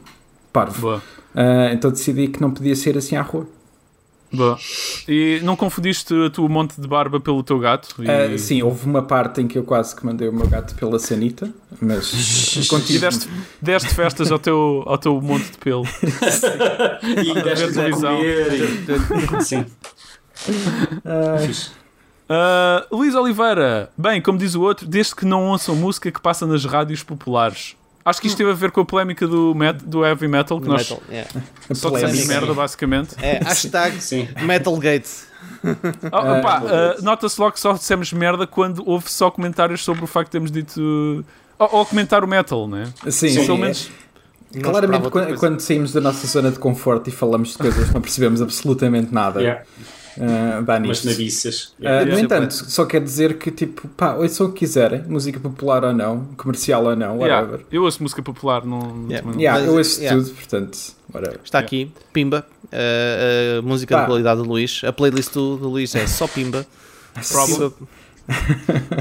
parvo. 0.53 0.79
Boa. 0.81 0.97
Uh, 1.35 1.73
então 1.73 1.89
decidi 1.91 2.27
que 2.27 2.39
não 2.39 2.51
podia 2.51 2.75
ser 2.75 2.97
assim 2.97 3.15
à 3.15 3.21
rua. 3.21 3.47
Boa. 4.31 4.57
E 5.07 5.39
não 5.43 5.55
confundiste 5.55 6.11
a 6.25 6.29
tua 6.29 6.49
monte 6.49 6.81
de 6.81 6.87
barba 6.87 7.19
pelo 7.19 7.43
teu 7.43 7.59
gato? 7.59 7.95
E, 7.99 8.33
Uh, 8.35 8.39
sim, 8.39 8.63
houve 8.63 8.83
uma 8.87 9.03
parte 9.03 9.41
em 9.41 9.47
que 9.47 9.57
eu 9.59 9.63
quase 9.63 9.95
que 9.95 10.03
mandei 10.03 10.27
o 10.27 10.33
meu 10.33 10.47
gato 10.47 10.73
pela 10.73 10.97
sanita, 10.97 11.53
mas 11.79 12.65
contigo. 12.67 12.99
deste, 12.99 13.29
deste 13.61 13.93
festas 13.93 14.31
ao 14.31 14.39
teu, 14.39 14.83
ao 14.87 14.97
teu 14.97 15.21
monte 15.21 15.51
de 15.51 15.57
pelo. 15.59 15.83
E 17.03 17.33
deste 17.43 17.65
a 17.65 17.71
televisão. 17.73 18.15
comer. 18.17 18.53
e- 19.39 19.43
Sim. 19.45 19.65
Uh. 21.05 21.73
Ah, 22.29 22.87
Luís 22.91 23.13
Oliveira, 23.13 23.91
bem, 23.97 24.21
como 24.21 24.37
diz 24.37 24.55
o 24.55 24.61
outro, 24.61 24.87
desde 24.87 25.15
que 25.15 25.25
não 25.25 25.49
ouçam 25.49 25.75
música 25.75 26.11
que 26.11 26.21
passa 26.21 26.47
nas 26.47 26.65
rádios 26.65 27.03
populares. 27.03 27.75
Acho 28.05 28.19
que 28.19 28.27
isto 28.27 28.37
teve 28.37 28.51
a 28.51 28.53
ver 28.53 28.71
com 28.71 28.81
a 28.81 28.85
polémica 28.85 29.25
do, 29.25 29.55
met, 29.55 29.83
do 29.83 30.05
heavy 30.05 30.27
metal, 30.27 30.59
que 30.59 30.67
nós 30.67 30.89
Metal, 30.89 31.03
yeah. 31.09 31.29
só 31.73 31.89
dissemos 31.89 32.25
merda, 32.25 32.53
basicamente. 32.53 33.15
É, 33.21 33.39
hashtag 33.43 34.01
Sim. 34.01 34.27
Metalgate. 34.41 35.09
Oh, 35.63 36.67
Deus. 36.67 37.01
Nota-se 37.03 37.39
logo 37.39 37.53
que 37.53 37.59
só 37.59 37.73
dissemos 37.73 38.11
merda 38.11 38.45
quando 38.45 38.83
houve 38.85 39.09
só 39.09 39.31
comentários 39.31 39.83
sobre 39.83 40.03
o 40.03 40.07
facto 40.07 40.27
de 40.27 40.31
termos 40.31 40.51
dito. 40.51 41.25
Ou, 41.57 41.69
ou 41.71 41.85
comentar 41.85 42.23
o 42.23 42.27
metal, 42.27 42.67
né? 42.67 42.91
Sim, 43.09 43.33
Pelo 43.33 43.45
sim. 43.45 43.57
menos. 43.57 43.89
Não 44.53 44.61
Claramente, 44.61 45.09
quando, 45.09 45.39
quando 45.39 45.59
saímos 45.61 45.93
da 45.93 46.01
nossa 46.01 46.27
zona 46.27 46.51
de 46.51 46.59
conforto 46.59 47.09
e 47.09 47.11
falamos 47.11 47.53
de 47.53 47.57
coisas 47.57 47.91
não 47.91 48.01
percebemos 48.01 48.41
absolutamente 48.41 49.11
nada, 49.13 49.41
Yeah. 49.41 49.63
Uh, 50.17 50.63
dá 50.63 50.77
Umas 50.77 50.81
nisto. 51.03 51.05
nabiças. 51.09 51.63
Uh, 51.79 51.83
Yeah. 51.83 52.11
no 52.11 52.19
entanto, 52.19 52.51
só 52.53 52.85
quer 52.85 53.01
dizer 53.01 53.37
que, 53.37 53.51
tipo, 53.51 53.87
pá, 53.89 54.13
ouçam 54.15 54.47
o 54.47 54.51
que 54.51 54.59
quiserem, 54.59 55.01
música 55.07 55.39
popular 55.39 55.83
ou 55.83 55.93
não, 55.93 56.25
comercial 56.37 56.83
ou 56.85 56.95
não, 56.95 57.17
Yeah, 57.17 57.41
whatever. 57.41 57.65
eu 57.71 57.83
ouço 57.83 58.01
música 58.03 58.21
popular, 58.21 58.65
não. 58.65 59.05
Yeah. 59.09 59.31
não- 59.31 59.39
Yeah, 59.39 59.65
eu 59.65 59.73
ouço 59.75 59.99
yeah. 60.01 60.21
tudo, 60.21 60.33
portanto, 60.35 60.77
whatever. 61.13 61.39
Está 61.43 61.59
aqui, 61.59 61.91
Pimba. 62.11 62.45
A, 62.71 63.59
a 63.59 63.61
música 63.61 63.95
Pá. 63.95 64.01
de 64.01 64.07
qualidade 64.07 64.41
do 64.41 64.47
Luís. 64.47 64.81
A 64.83 64.91
playlist 64.91 65.31
do, 65.33 65.57
do 65.57 65.69
Luís 65.69 65.93
é 65.95 66.07
só 66.07 66.27
Pimba. 66.27 66.65
Pimba. 67.15 67.73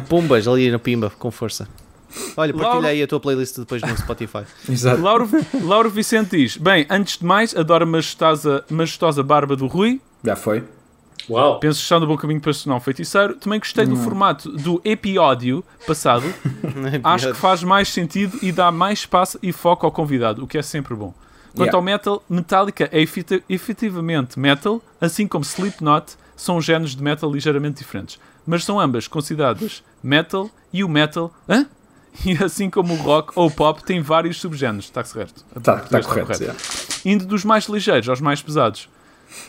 Pumbas 0.09 0.47
ali 0.49 0.71
no 0.71 0.79
Pimba, 0.79 1.11
com 1.19 1.31
força. 1.31 1.67
Olha, 2.37 2.53
partilha 2.53 2.73
Laura- 2.75 2.89
aí 2.89 3.03
a 3.03 3.07
tua 3.07 3.19
playlist 3.21 3.57
depois 3.59 3.81
no 3.81 3.97
Spotify. 3.97 4.43
Exato. 4.69 5.01
Lauro, 5.01 5.29
Lauro 5.63 5.89
Vicente 5.89 6.37
diz: 6.37 6.57
Bem, 6.59 6.87
antes 6.91 7.17
de 7.19 7.25
mais, 7.25 7.57
adoro 7.57 7.85
a 7.85 7.87
majestosa, 7.87 8.63
majestosa 8.69 9.23
barba 9.23 9.57
do 9.57 9.67
Rui. 9.67 10.01
Já 10.23 10.37
foi. 10.37 10.63
Uau. 11.31 11.59
Penso 11.61 11.79
que 11.79 11.83
está 11.85 11.99
no 12.01 12.07
bom 12.07 12.17
caminho 12.17 12.41
para 12.41 12.53
se 12.53 12.65
tornar 12.65 12.77
um 12.77 12.81
feiticeiro. 12.81 13.35
Também 13.37 13.59
gostei 13.59 13.87
do 13.87 13.97
formato 13.97 14.51
do 14.51 14.81
episódio 14.85 15.65
passado. 15.87 16.25
Acho 17.05 17.29
que 17.33 17.39
faz 17.39 17.63
mais 17.63 17.89
sentido 17.89 18.39
e 18.43 18.51
dá 18.53 18.71
mais 18.73 19.01
espaço 19.01 19.39
e 19.43 19.53
foco 19.53 19.87
ao 19.87 19.93
convidado, 19.93 20.43
o 20.43 20.47
que 20.47 20.59
é 20.59 20.63
sempre 20.63 20.95
bom. 20.95 21.13
Quanto 21.55 21.67
Yeah. 21.69 21.77
ao 21.77 21.83
metal, 21.83 22.23
Metallica 22.31 22.89
é 22.91 23.01
efeti- 23.03 23.43
efetivamente 23.49 24.39
metal, 24.39 24.81
assim 25.01 25.27
como 25.29 25.45
Slipknot 25.45 26.15
são 26.35 26.61
géneros 26.63 26.97
de 26.97 27.03
metal 27.03 27.31
ligeiramente 27.31 27.79
diferentes, 27.79 28.19
mas 28.47 28.65
são 28.65 28.81
ambas 28.81 29.07
consideradas 29.07 29.83
metal 30.03 30.51
e 30.73 30.83
o 30.83 30.89
metal, 30.89 31.33
hã? 31.49 31.67
E 32.27 32.33
assim 32.45 32.69
como 32.69 32.93
o 32.93 32.97
rock 32.99 33.33
ou 33.37 33.47
o 33.47 33.51
pop 33.51 33.83
tem 33.85 34.01
vários 34.03 34.39
subgéneros, 34.39 34.85
está 34.87 35.03
correto? 35.03 35.43
Tá, 35.63 35.77
tá 35.79 35.99
Está 35.99 36.03
correto. 36.03 36.43
yeah. 36.43 36.59
indo 37.07 37.25
dos 37.27 37.43
mais 37.45 37.65
ligeiros 37.67 38.07
aos 38.09 38.21
mais 38.21 38.43
pesados. 38.43 38.89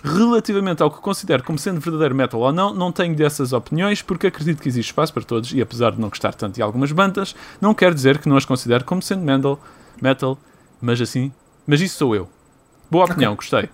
Relativamente 0.04 0.82
ao 0.82 0.91
que 0.91 1.00
considero 1.00 1.43
como 1.43 1.58
sendo 1.58 1.80
verdadeiro 1.80 2.15
metal 2.15 2.39
ou 2.39 2.52
não, 2.52 2.74
não 2.74 2.91
tenho 2.91 3.15
dessas 3.15 3.54
opiniões 3.54 4.02
porque 4.02 4.28
acredito 4.28 4.62
que 4.62 4.69
existe 4.69 4.89
espaço 4.89 5.13
para 5.13 5.24
todos 5.24 5.54
e 5.54 5.62
apesar 5.62 5.91
de 5.91 6.00
não 6.00 6.10
gostar 6.10 6.34
tanto 6.34 6.56
de 6.56 6.62
algumas 6.62 6.91
bandas, 6.91 7.36
não 7.60 7.74
quer 7.74 7.93
dizer 7.93 8.19
que 8.19 8.30
não 8.30 8.38
as 8.38 8.46
considero 8.46 8.84
como 8.84 9.02
sendo 9.02 9.22
metal, 9.24 9.60
metal 10.02 10.38
mas 10.82 11.00
assim, 11.00 11.32
mas 11.65 11.82
isso 11.82 11.98
sou 11.98 12.15
eu. 12.15 12.30
Boa 12.89 13.06
opinião, 13.06 13.36
gostei. 13.36 13.69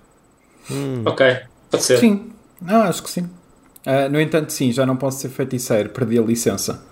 Ok. 1.06 1.38
Pode 1.70 1.84
ser. 1.84 1.98
Sim, 1.98 2.32
não, 2.62 2.84
acho 2.84 3.04
que 3.04 3.10
sim. 3.10 3.30
Uh, 3.86 4.10
no 4.12 4.20
entanto, 4.20 4.52
sim, 4.52 4.72
já 4.72 4.86
não 4.86 4.96
posso 4.96 5.20
ser 5.20 5.30
feiticeiro, 5.30 5.90
perdi 5.90 6.20
a 6.20 6.22
licença. 6.22 6.84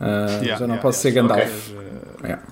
Uh, 0.00 0.44
já 0.44 0.66
não 0.66 0.76
yeah, 0.76 0.78
posso 0.78 1.06
yeah. 1.06 1.10
ser 1.10 1.10
Gandalf. 1.10 1.70
Ok. 1.70 2.24
Yeah. 2.24 2.42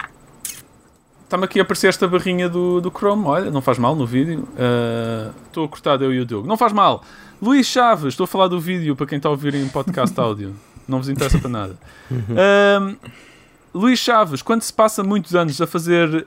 Está-me 1.26 1.44
aqui 1.44 1.58
a 1.58 1.62
aparecer 1.64 1.88
esta 1.88 2.06
barrinha 2.06 2.48
do, 2.48 2.80
do 2.80 2.88
Chrome, 2.88 3.24
olha, 3.26 3.50
não 3.50 3.60
faz 3.60 3.78
mal 3.78 3.96
no 3.96 4.06
vídeo. 4.06 4.46
Ah, 4.56 5.32
Estou 5.46 5.64
a 5.64 5.68
cortar 5.68 6.00
eu 6.00 6.14
e 6.14 6.20
o 6.20 6.24
Diogo. 6.24 6.46
Não 6.46 6.56
faz 6.56 6.72
mal. 6.72 7.02
Luís 7.42 7.66
Chaves, 7.66 8.08
estou 8.14 8.24
a 8.24 8.28
falar 8.28 8.46
do 8.46 8.60
vídeo 8.60 8.94
para 8.94 9.06
quem 9.06 9.16
está 9.16 9.28
a 9.28 9.32
ouvir 9.32 9.54
em 9.56 9.66
podcast 9.68 10.18
áudio. 10.20 10.54
Não 10.86 10.98
vos 10.98 11.08
interessa 11.08 11.38
para 11.40 11.50
nada. 11.50 11.76
Ahm, 12.10 12.94
Luís 13.74 13.98
Chaves, 13.98 14.40
quando 14.40 14.62
se 14.62 14.72
passa 14.72 15.02
muitos 15.02 15.34
anos 15.34 15.60
a 15.60 15.66
fazer 15.66 16.26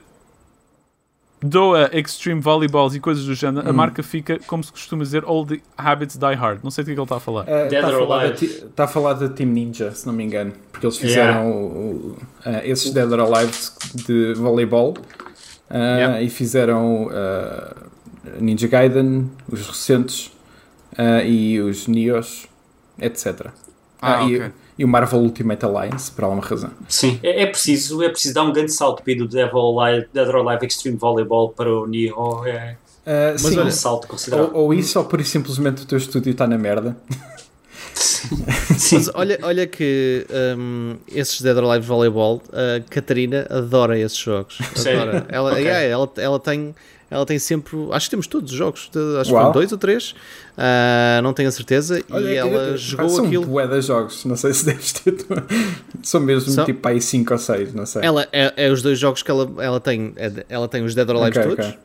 Doa 1.42 1.88
Extreme 1.92 2.40
Volleyballs 2.40 2.94
e 2.94 3.00
coisas 3.00 3.24
do 3.24 3.34
género, 3.34 3.66
a 3.68 3.72
marca 3.72 4.02
fica, 4.02 4.38
como 4.46 4.62
se 4.62 4.70
costuma 4.70 5.02
dizer, 5.02 5.24
All 5.24 5.46
the 5.46 5.60
Habits 5.76 6.16
Die 6.18 6.34
Hard. 6.34 6.60
Não 6.62 6.70
sei 6.70 6.84
do 6.84 6.86
que 6.86 6.92
é 6.92 6.94
que 6.94 7.00
ele 7.00 7.04
está 7.06 7.16
a 7.16 7.20
falar. 7.20 7.42
Uh, 7.44 7.68
Dead 7.68 7.72
Está 7.82 7.88
a, 7.88 7.92
falar 7.92 8.18
da 8.18 8.24
Alive. 8.24 8.36
ti- 8.46 8.64
tá 8.76 8.84
a 8.84 8.86
falar 8.88 9.12
da 9.14 9.28
Team 9.28 9.48
Ninja, 9.50 9.90
se 9.92 10.06
não 10.06 10.12
me 10.12 10.22
engano, 10.24 10.52
porque 10.70 10.84
eles 10.84 10.98
fizeram 10.98 11.32
Yeah. 11.32 11.48
o- 11.48 11.56
o- 11.56 12.16
uh, 12.46 12.60
esses 12.64 12.92
Dead 12.92 13.10
or 13.10 13.20
Alive 13.20 13.52
de 14.06 14.34
voleibol 14.34 14.90
uh, 15.70 15.74
Yeah. 15.74 16.22
e 16.22 16.28
fizeram 16.28 17.04
uh, 17.06 17.74
Ninja 18.38 18.68
Gaiden, 18.68 19.30
os 19.50 19.66
recentes 19.66 20.26
uh, 20.92 21.24
e 21.26 21.58
os 21.60 21.86
Neos, 21.88 22.46
etc. 23.00 23.46
Ah, 24.02 24.22
e, 24.24 24.36
ok. 24.36 24.50
e 24.69 24.69
o 24.84 24.88
Marvel 24.88 25.20
Ultimate 25.20 25.64
Alliance, 25.64 26.10
por 26.10 26.24
alguma 26.24 26.42
razão. 26.42 26.70
Sim. 26.88 27.18
É, 27.22 27.42
é 27.42 27.46
preciso, 27.46 28.02
é 28.02 28.08
preciso 28.08 28.34
dar 28.34 28.42
um 28.44 28.52
grande 28.52 28.72
salto 28.72 29.02
para 29.02 29.14
do 29.14 29.26
Dead 29.28 29.48
or 29.52 29.82
Alive, 29.82 30.06
Dead 30.12 30.28
or 30.28 30.36
Alive 30.48 30.66
Extreme 30.66 30.96
Volleyball 30.96 31.50
para 31.50 31.72
o 31.72 31.86
Neo. 31.86 32.44
É, 32.46 32.76
Uh, 33.00 33.36
sim, 33.38 33.58
é 33.58 33.62
um 33.62 33.70
salto 33.70 34.06
considerável. 34.06 34.50
ou, 34.54 34.64
ou 34.66 34.74
isso, 34.74 34.98
ou 34.98 35.04
por 35.06 35.24
simplesmente 35.24 35.82
o 35.82 35.86
teu 35.86 35.96
estúdio 35.96 36.30
está 36.32 36.46
na 36.46 36.58
merda. 36.58 36.94
Mas 38.92 39.10
olha, 39.14 39.38
olha 39.42 39.66
que 39.66 40.26
hum, 40.56 40.96
esses 41.10 41.40
Dead 41.40 41.56
or 41.56 41.64
Alive 41.64 41.86
Volleyball, 41.86 42.42
a 42.52 42.80
Catarina 42.88 43.46
adora 43.50 43.98
esses 43.98 44.18
jogos. 44.18 44.58
Adora. 44.78 45.26
Ela, 45.28 45.50
Ok. 45.52 45.62
yeah, 45.62 45.82
ela, 45.86 46.10
ela 46.16 46.38
tem. 46.38 46.74
Ela 47.10 47.26
tem 47.26 47.38
sempre. 47.40 47.76
Acho 47.90 48.06
que 48.06 48.10
temos 48.10 48.26
todos 48.28 48.52
os 48.52 48.56
jogos. 48.56 48.88
Acho 49.20 49.30
que 49.30 49.36
foram 49.36 49.50
dois 49.52 49.72
ou 49.72 49.78
três. 49.78 50.14
ah, 50.56 51.20
não 51.22 51.32
tenho 51.32 51.48
a 51.48 51.52
certeza. 51.52 52.00
Olha, 52.08 52.28
e 52.28 52.36
eu- 52.36 52.46
ela 52.46 52.62
eu- 52.68 52.76
jogou 52.76 53.08
são 53.08 53.24
aquilo. 53.26 53.46
bué 53.46 53.66
de 53.66 53.80
jogos, 53.82 54.24
não 54.24 54.36
sei 54.36 54.52
se 54.54 54.64
deves 54.64 54.92
ter. 54.92 55.16
São 56.04 56.20
mesmo 56.20 56.50
São- 56.52 56.64
tipo 56.64 56.86
aí 56.86 57.00
5 57.00 57.32
ou 57.32 57.38
6, 57.38 57.74
não 57.74 57.84
sei. 57.84 58.02
Ela 58.04 58.28
é, 58.32 58.52
é 58.56 58.70
os 58.70 58.80
dois 58.80 58.98
jogos 58.98 59.22
que 59.24 59.30
ela, 59.30 59.50
ela 59.58 59.80
tem. 59.80 60.12
é 60.16 60.44
Ela 60.48 60.68
tem 60.68 60.84
os 60.84 60.94
Dead 60.94 61.08
or 61.10 61.16
Alive 61.16 61.38
Ok, 61.38 61.50
todos. 61.56 61.66
ok. 61.66 61.78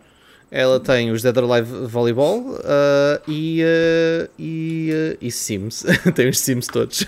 Ela 0.51 0.79
tem 0.79 1.11
os 1.11 1.23
Dead 1.23 1.35
or 1.35 1.51
Alive 1.51 1.87
Volleyball 1.87 2.59
ah, 2.63 3.19
e, 3.27 3.63
ah, 3.63 4.29
e, 4.37 4.91
ah, 4.93 5.17
e 5.19 5.31
Sims. 5.31 5.83
tem 6.13 6.29
os 6.29 6.37
Sims 6.39 6.67
todos. 6.67 7.03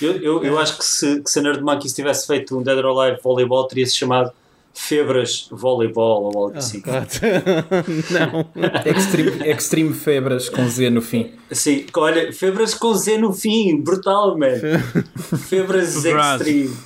Eu, 0.00 0.12
eu, 0.22 0.42
eu 0.44 0.58
acho 0.58 0.78
que 0.78 0.84
se, 0.84 1.20
que 1.20 1.30
se 1.30 1.38
a 1.38 1.42
Nerd 1.42 1.60
Monkeys 1.62 1.92
tivesse 1.94 2.26
feito 2.26 2.58
um 2.58 2.62
Dead 2.62 2.78
or 2.78 2.98
Alive 2.98 3.20
Volleyball, 3.22 3.68
teria-se 3.68 3.94
chamado 3.94 4.32
Febras 4.76 5.46
Volleyball 5.52 6.24
ou 6.24 6.44
algo 6.46 6.58
assim. 6.58 6.82
não. 8.10 8.46
Extreme, 8.84 9.48
Extreme 9.48 9.94
Febras 9.94 10.48
com 10.48 10.68
Z 10.68 10.90
no 10.90 11.00
fim. 11.00 11.32
Assim, 11.50 11.86
olha, 11.96 12.32
Febras 12.32 12.74
com 12.74 12.92
Z 12.94 13.18
no 13.18 13.32
fim, 13.32 13.80
brutal, 13.80 14.36
man. 14.36 14.48
Febras. 15.48 16.04
Extreme. 16.04 16.76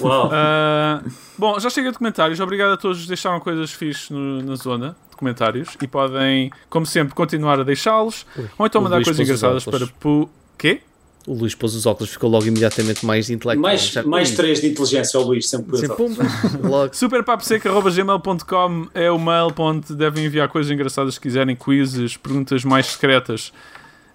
Uau. 0.00 0.30
Ah, 0.32 1.02
bom, 1.38 1.58
já 1.60 1.70
chega 1.70 1.90
de 1.92 1.98
comentários. 1.98 2.38
Obrigado 2.40 2.72
a 2.72 2.76
todos 2.76 3.02
que 3.02 3.08
deixaram 3.08 3.40
coisas 3.40 3.72
fixes 3.72 4.10
no- 4.10 4.42
na 4.42 4.56
zona 4.56 4.96
de 5.10 5.16
comentários 5.16 5.76
e 5.80 5.86
podem, 5.86 6.50
como 6.68 6.84
sempre, 6.84 7.14
continuar 7.14 7.60
a 7.60 7.62
deixá-los 7.62 8.26
ou 8.58 8.66
então 8.66 8.82
mandar 8.82 9.02
coisas 9.02 9.18
engraçadas 9.20 9.64
para 9.64 9.86
pu... 9.86 10.28
Quê? 10.58 10.80
O 11.26 11.34
Luís 11.34 11.54
pôs 11.56 11.74
os 11.74 11.86
óculos, 11.86 12.10
ficou 12.12 12.30
logo 12.30 12.46
imediatamente 12.46 13.04
mais 13.04 13.28
intelectual. 13.30 13.62
mais 13.70 13.80
Já- 13.88 14.02
mais 14.04 14.30
3 14.30 14.60
de 14.60 14.68
inteligência 14.68 15.18
ao 15.18 15.24
Luís, 15.26 15.48
sempre 15.48 15.76
sim, 15.78 15.88
por 15.88 15.96
pumba, 15.96 16.24
logo. 16.62 16.94
Superpaposeca.gmail.com 16.94 18.86
é 18.94 19.10
o 19.10 19.18
mail 19.18 19.52
onde 19.58 19.94
devem 19.94 20.24
enviar 20.26 20.48
coisas 20.48 20.70
engraçadas 20.70 21.16
que 21.18 21.22
quiserem, 21.22 21.56
quizzes, 21.56 22.16
perguntas 22.16 22.64
mais 22.64 22.86
secretas. 22.86 23.52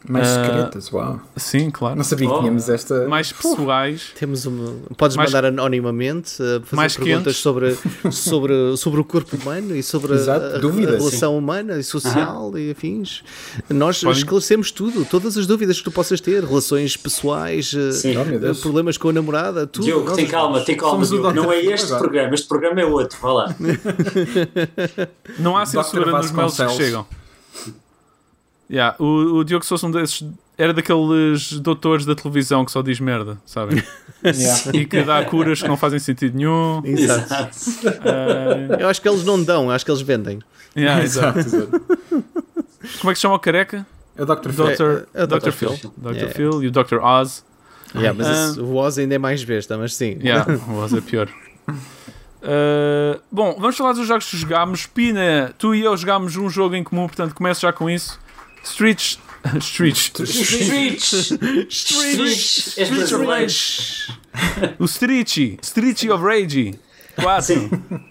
Mais 0.08 0.28
Ah, 0.28 0.44
secretas, 0.46 0.92
uau. 0.92 1.20
Sim, 1.38 1.70
claro. 1.70 1.96
Não 1.96 2.04
sabia 2.04 2.28
que 2.28 2.34
Oh. 2.34 2.40
tínhamos 2.40 2.68
esta. 2.70 3.08
Mais 3.08 3.32
pessoais. 3.32 4.12
Temos 4.20 4.46
uma, 4.48 4.74
podes 4.98 5.16
Mais- 5.16 5.30
mandar 5.32 5.48
anonimamente 5.48 6.42
uh, 6.42 6.60
fazer 6.64 6.76
Mais 6.76 6.96
perguntas 6.98 7.24
quentes. 7.36 7.38
sobre, 7.38 7.78
sobre, 8.12 8.78
sobre 8.78 9.00
o 9.00 9.04
corpo 9.06 9.36
humano 9.38 9.76
e 9.76 9.84
sobre 9.84 10.14
a- 10.14 10.16
Exato, 10.16 10.46
a, 10.56 10.58
dúvidas, 10.58 10.96
a 10.96 10.98
relação 10.98 11.38
humana 11.38 11.78
e 11.78 11.84
social 11.84 12.58
e 12.58 12.72
afins. 12.72 13.24
Nós 13.70 14.00
Podem- 14.02 14.18
esclarecemos 14.18 14.72
tudo, 14.72 15.06
todas 15.06 15.38
as 15.38 15.46
dúvidas 15.46 15.78
que 15.78 15.84
tu 15.84 15.92
possas 15.92 16.20
ter, 16.20 16.44
relações 16.44 16.98
pessoais, 16.98 17.72
uh. 17.74 17.92
Oh, 18.48 18.52
uh, 18.52 18.56
problemas 18.56 18.98
com 18.98 19.10
a 19.10 19.14
namorada, 19.14 19.68
tudo. 19.68 19.86
Diogo, 19.86 20.06
Nós 20.08 20.16
tem 20.16 20.26
calma, 20.28 20.62
tem 20.62 20.76
calma, 20.78 21.06
Diogo. 21.06 21.32
Não 21.32 21.52
é 21.52 21.60
este 21.64 21.86
agora. 21.86 22.00
programa, 22.02 22.34
este 22.34 22.48
programa 22.48 22.82
é 22.82 22.86
outro. 22.86 23.18
Vá 23.22 23.32
lá. 23.34 23.56
Não 25.38 25.56
há 25.56 25.66
censura 25.66 26.12
nos 26.12 26.32
mails 26.32 26.58
que 26.58 26.70
chegam. 26.72 27.06
Yeah, 28.72 28.96
o, 29.00 29.40
o 29.40 29.44
Diogo 29.44 29.66
Sousa 29.66 29.86
um 29.88 29.92
desses 29.92 30.24
era 30.58 30.74
daqueles 30.74 31.60
doutores 31.60 32.06
da 32.06 32.16
televisão 32.16 32.64
que 32.64 32.72
só 32.72 32.82
diz 32.82 33.00
merda, 33.00 33.38
sabem? 33.46 33.84
Yeah. 34.24 34.62
e 34.78 34.86
que 34.86 35.02
dá 35.02 35.26
curas 35.26 35.64
que 35.64 35.68
não 35.68 35.76
fazem 35.76 35.98
sentido 35.98 36.38
nenhum. 36.38 36.80
Exato. 36.86 37.34
Ah, 38.06 38.78
Eu 38.80 38.88
acho 38.88 39.02
que 39.02 39.10
eles 39.10 39.24
não 39.26 39.44
dão, 39.44 39.72
acho 39.72 39.84
que 39.84 39.90
eles 39.90 40.02
vendem. 40.04 40.38
yeah, 40.78 41.02
exato. 41.04 41.40
Exato. 41.40 41.82
Como 43.00 43.10
é 43.10 43.14
que 43.14 43.16
se 43.16 43.22
chama 43.22 43.34
o 43.34 43.40
careca? 43.40 43.84
É 44.16 44.22
o 44.22 44.26
Dr. 44.28 44.52
Phil. 44.52 44.66
Dr. 44.68 45.04
é 45.16 45.24
o 45.24 45.28
Dr. 45.28 45.40
Dr. 45.40 45.52
Phil. 45.52 45.70
Phil. 45.72 45.94
Dr. 45.98 46.12
Yeah. 46.14 46.34
Phil 46.36 46.64
e 46.64 46.68
o 46.68 46.72
Dr. 46.72 47.00
Oz. 47.02 47.44
Yeah, 47.96 48.16
mas 48.16 48.28
Ah. 48.28 48.50
esse- 48.52 48.60
o 48.60 48.76
Oz 48.76 48.98
ainda 49.00 49.16
é 49.16 49.18
mais 49.18 49.44
besta, 49.44 49.76
mas 49.76 49.96
sim. 49.96 50.20
Yeah, 50.24 50.46
o 50.70 50.76
Oz 50.78 50.94
é 50.94 51.02
pior. 51.02 51.28
Ah, 52.44 53.20
bom, 53.32 53.56
vamos 53.60 53.76
falar 53.76 53.94
dos 53.94 54.08
jogos 54.08 54.30
que 54.30 54.38
jogámos. 54.38 54.86
Pina, 54.86 55.52
tu 55.58 55.74
e 55.74 55.82
eu 55.82 55.98
jogámos 55.98 56.36
um 56.36 56.48
jogo 56.48 56.76
em 56.76 56.84
comum, 56.84 57.08
portanto 57.08 57.34
começo 57.34 57.62
já 57.62 57.74
com 57.74 57.90
isso. 57.90 58.20
Streets 58.64 59.20
Streets. 59.60 60.12
Streets! 60.12 61.06
Streets! 61.70 62.74
Streets 62.74 63.12
of. 63.12 63.22
Rage. 63.22 64.08
O 64.80 64.86
Street. 64.86 65.60
Street 65.64 66.04
of 66.10 66.22
Rage 66.22 66.78
4. 67.20 67.42
Sim. 67.42 68.06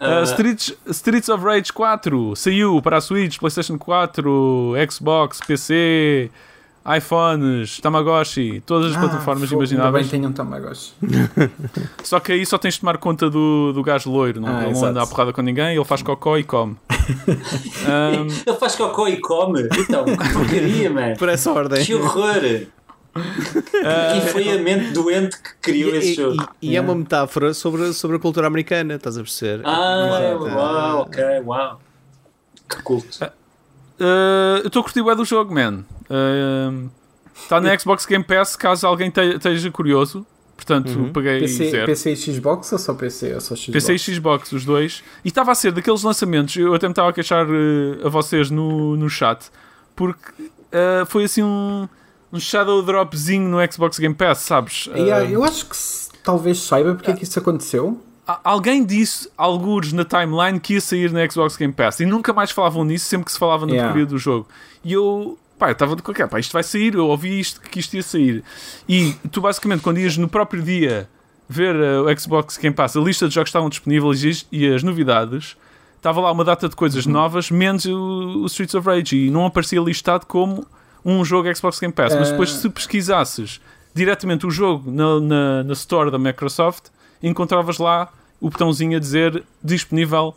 Uh, 0.00 0.26
Streets, 0.26 0.72
Streets 0.90 1.28
of 1.28 1.42
Rage 1.44 1.72
4 1.72 2.36
saiu 2.36 2.82
para 2.82 2.98
a 2.98 3.00
Switch, 3.00 3.38
PlayStation 3.38 3.78
4, 3.78 4.76
Xbox, 4.86 5.40
PC, 5.40 6.30
iPhones, 6.96 7.80
Tamagotchi, 7.80 8.62
todas 8.66 8.90
as 8.92 8.96
plataformas 8.96 9.44
Ah, 9.44 9.48
fogo, 9.48 9.62
Ainda 9.62 9.74
imagináveis. 9.74 10.06
bem 10.10 10.20
tenham 10.20 10.32
Tamagotchi. 10.32 10.92
Só 12.04 12.20
que 12.20 12.32
aí 12.32 12.44
só 12.44 12.58
tens 12.58 12.74
de 12.74 12.80
tomar 12.80 12.98
conta 12.98 13.30
do, 13.30 13.72
do 13.72 13.82
gajo 13.82 14.10
loiro, 14.10 14.40
não, 14.40 14.48
Ah, 14.58 14.64
ele 14.64 14.74
não 14.74 14.84
anda 14.84 15.02
à 15.02 15.06
porrada 15.06 15.32
com 15.32 15.40
ninguém, 15.42 15.74
ele 15.76 15.84
faz 15.84 16.02
cocó 16.02 16.36
e 16.38 16.44
come. 16.44 16.76
Um, 17.86 18.26
Ele 18.46 18.56
faz 18.58 18.74
cocó 18.76 19.06
e 19.08 19.18
come. 19.20 19.68
Então, 19.78 20.04
que 20.06 20.16
porcaria, 20.32 20.88
man. 20.90 21.14
Por 21.18 21.28
essa 21.28 21.52
ordem. 21.52 21.84
Que 21.84 21.94
horror. 21.94 22.40
Quem 24.12 24.20
foi 24.32 24.50
a 24.50 24.58
mente 24.62 24.90
doente 24.92 25.36
que 25.36 25.50
criou 25.60 25.94
E, 25.94 25.98
esse 25.98 26.12
e- 26.12 26.14
jogo? 26.14 26.48
e- 26.62 26.70
e 26.70 26.76
é 26.76 26.80
uma 26.80 26.94
metáfora 26.94 27.52
sobre, 27.52 27.92
sobre 27.92 28.16
a 28.16 28.18
cultura 28.20 28.46
americana, 28.46 28.94
estás 28.94 29.18
a 29.18 29.20
perceber? 29.22 29.60
Ah, 29.66 30.18
Exato. 30.34 30.44
uau, 30.56 31.00
ok, 31.02 31.24
uau. 31.44 31.80
Que 32.70 32.82
culto. 32.82 33.18
Uh, 34.00 34.58
eu 34.62 34.66
estou 34.68 34.80
a 34.80 34.82
curtir 34.84 35.00
o 35.00 35.14
do 35.14 35.24
jogo, 35.24 35.54
man. 35.54 35.84
Está 37.36 37.60
na 37.60 37.76
Xbox 37.78 38.06
Game 38.06 38.24
Pass, 38.24 38.56
caso 38.56 38.86
alguém 38.86 39.10
te- 39.10 39.20
esteja 39.36 39.70
curioso. 39.70 40.26
Portanto, 40.56 40.88
Uhum. 40.96 41.12
paguei 41.12 41.40
PC, 41.40 41.70
zero. 41.72 41.86
PC 41.86 42.12
e 42.12 42.16
Xbox 42.16 42.72
ou 42.72 42.78
só 42.78 42.94
PC? 42.94 43.34
Ou 43.34 43.40
só 43.40 43.56
Xbox? 43.56 43.72
PC 43.72 43.94
e 43.94 43.98
Xbox, 43.98 44.52
os 44.52 44.64
dois. 44.64 45.02
E 45.24 45.28
estava 45.28 45.50
a 45.50 45.54
ser 45.54 45.72
daqueles 45.72 46.02
lançamentos, 46.04 46.54
eu 46.56 46.72
até 46.72 46.86
me 46.86 46.92
estava 46.92 47.10
a 47.10 47.12
queixar 47.12 47.44
eh, 47.50 48.06
a 48.06 48.08
vocês 48.08 48.50
no, 48.50 48.96
no 48.96 49.10
chat, 49.10 49.50
porque 49.96 50.32
eh, 50.70 51.02
foi 51.08 51.24
assim 51.24 51.42
um, 51.42 51.88
um 52.32 52.38
shadow 52.38 52.80
dropzinho 52.82 53.48
no 53.48 53.58
Xbox 53.72 53.98
Game 53.98 54.14
Pass, 54.14 54.38
sabes? 54.38 54.88
E, 54.94 55.10
ah, 55.10 55.24
Eh, 55.24 55.32
eu 55.32 55.42
acho 55.42 55.66
que 55.66 55.76
se- 55.76 56.08
talvez 56.22 56.58
saiba 56.60 56.94
porque 56.94 57.10
é 57.10 57.14
que 57.14 57.24
isso 57.24 57.36
aconteceu. 57.38 58.00
Alguém 58.42 58.84
disse, 58.84 59.28
alguns 59.36 59.92
na 59.92 60.04
timeline, 60.04 60.58
que 60.60 60.74
ia 60.74 60.80
sair 60.80 61.10
na 61.12 61.28
Xbox 61.28 61.56
Game 61.56 61.72
Pass 61.72 62.00
e 62.00 62.06
nunca 62.06 62.32
mais 62.32 62.50
falavam 62.50 62.84
nisso, 62.84 63.04
sempre 63.06 63.26
que 63.26 63.32
se 63.32 63.38
falava 63.38 63.66
na 63.66 63.72
Yeah. 63.72 63.88
porcaria 63.92 64.06
do 64.06 64.18
jogo. 64.18 64.46
E 64.84 64.92
eu. 64.92 65.38
Pá, 65.58 65.68
eu 65.68 65.72
estava 65.72 65.94
de 65.94 66.02
qualquer, 66.02 66.26
pá, 66.28 66.40
isto 66.40 66.52
vai 66.52 66.64
sair, 66.64 66.94
eu 66.94 67.06
ouvi 67.06 67.38
isto 67.38 67.60
que 67.60 67.78
isto 67.78 67.94
ia 67.94 68.02
sair. 68.02 68.42
E 68.88 69.14
tu 69.30 69.40
basicamente, 69.40 69.82
quando 69.82 69.98
ias 69.98 70.16
no 70.16 70.28
próprio 70.28 70.60
dia 70.62 71.08
ver 71.48 71.76
eh, 71.76 72.00
o 72.00 72.18
Xbox 72.18 72.56
Game 72.58 72.74
Pass, 72.74 72.96
a 72.96 73.00
lista 73.00 73.28
de 73.28 73.34
jogos 73.34 73.46
que 73.46 73.50
estavam 73.50 73.68
disponíveis 73.68 74.46
e, 74.50 74.66
as 74.74 74.82
novidades, 74.82 75.56
estava 75.96 76.20
lá 76.20 76.32
uma 76.32 76.42
data 76.44 76.68
de 76.68 76.74
coisas 76.74 77.06
novas, 77.06 77.50
menos 77.52 77.84
o, 77.84 78.42
o 78.42 78.46
Streets 78.46 78.74
of 78.74 78.86
Rage, 78.88 79.16
e 79.16 79.30
não 79.30 79.46
aparecia 79.46 79.80
listado 79.80 80.26
como 80.26 80.66
um 81.04 81.24
jogo 81.24 81.54
Xbox 81.54 81.78
Game 81.78 81.92
Pass. 81.94 82.14
Mas 82.16 82.30
depois, 82.32 82.50
Eh. 82.50 82.54
se 82.60 82.68
pesquisasses 82.68 83.60
diretamente 83.94 84.44
o 84.46 84.50
jogo 84.50 84.90
na, 84.90 85.20
na, 85.20 85.62
na 85.62 85.72
store 85.74 86.10
da 86.10 86.18
Microsoft, 86.18 86.86
encontravas 87.28 87.78
lá 87.78 88.12
o 88.40 88.50
botãozinho 88.50 88.96
a 88.96 89.00
dizer 89.00 89.42
disponível 89.62 90.34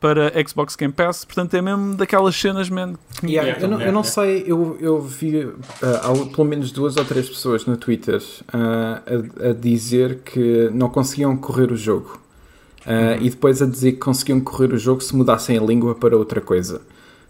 para 0.00 0.32
Xbox 0.48 0.76
Game 0.76 0.92
Pass. 0.94 1.24
Portanto, 1.26 1.54
é 1.54 1.60
mesmo 1.60 1.94
daquelas 1.94 2.34
cenas, 2.34 2.70
man. 2.70 2.94
Yeah, 3.22 3.50
Yeah, 3.50 3.60
eu, 3.60 3.68
não, 3.68 3.80
eu 3.82 3.92
não 3.92 4.00
yeah. 4.00 4.02
sei, 4.04 4.44
eu, 4.46 4.78
eu 4.80 5.00
vi 5.02 5.46
ah, 5.82 6.00
há 6.10 6.26
pelo 6.34 6.46
menos 6.46 6.72
duas 6.72 6.96
ou 6.96 7.04
três 7.04 7.28
pessoas 7.28 7.66
no 7.66 7.76
Twitter 7.76 8.22
ah, 8.52 9.02
a, 9.44 9.50
a 9.50 9.52
dizer 9.52 10.20
que 10.24 10.70
não 10.72 10.88
conseguiam 10.88 11.36
correr 11.36 11.70
o 11.70 11.76
jogo. 11.76 12.18
Ah, 12.86 13.16
E 13.20 13.28
depois 13.28 13.60
a 13.60 13.66
dizer 13.66 13.92
que 13.92 13.98
conseguiam 13.98 14.40
correr 14.40 14.72
o 14.72 14.78
jogo 14.78 15.02
se 15.02 15.14
mudassem 15.14 15.58
a 15.58 15.62
língua 15.62 15.94
para 15.94 16.16
outra 16.16 16.40
coisa. 16.40 16.80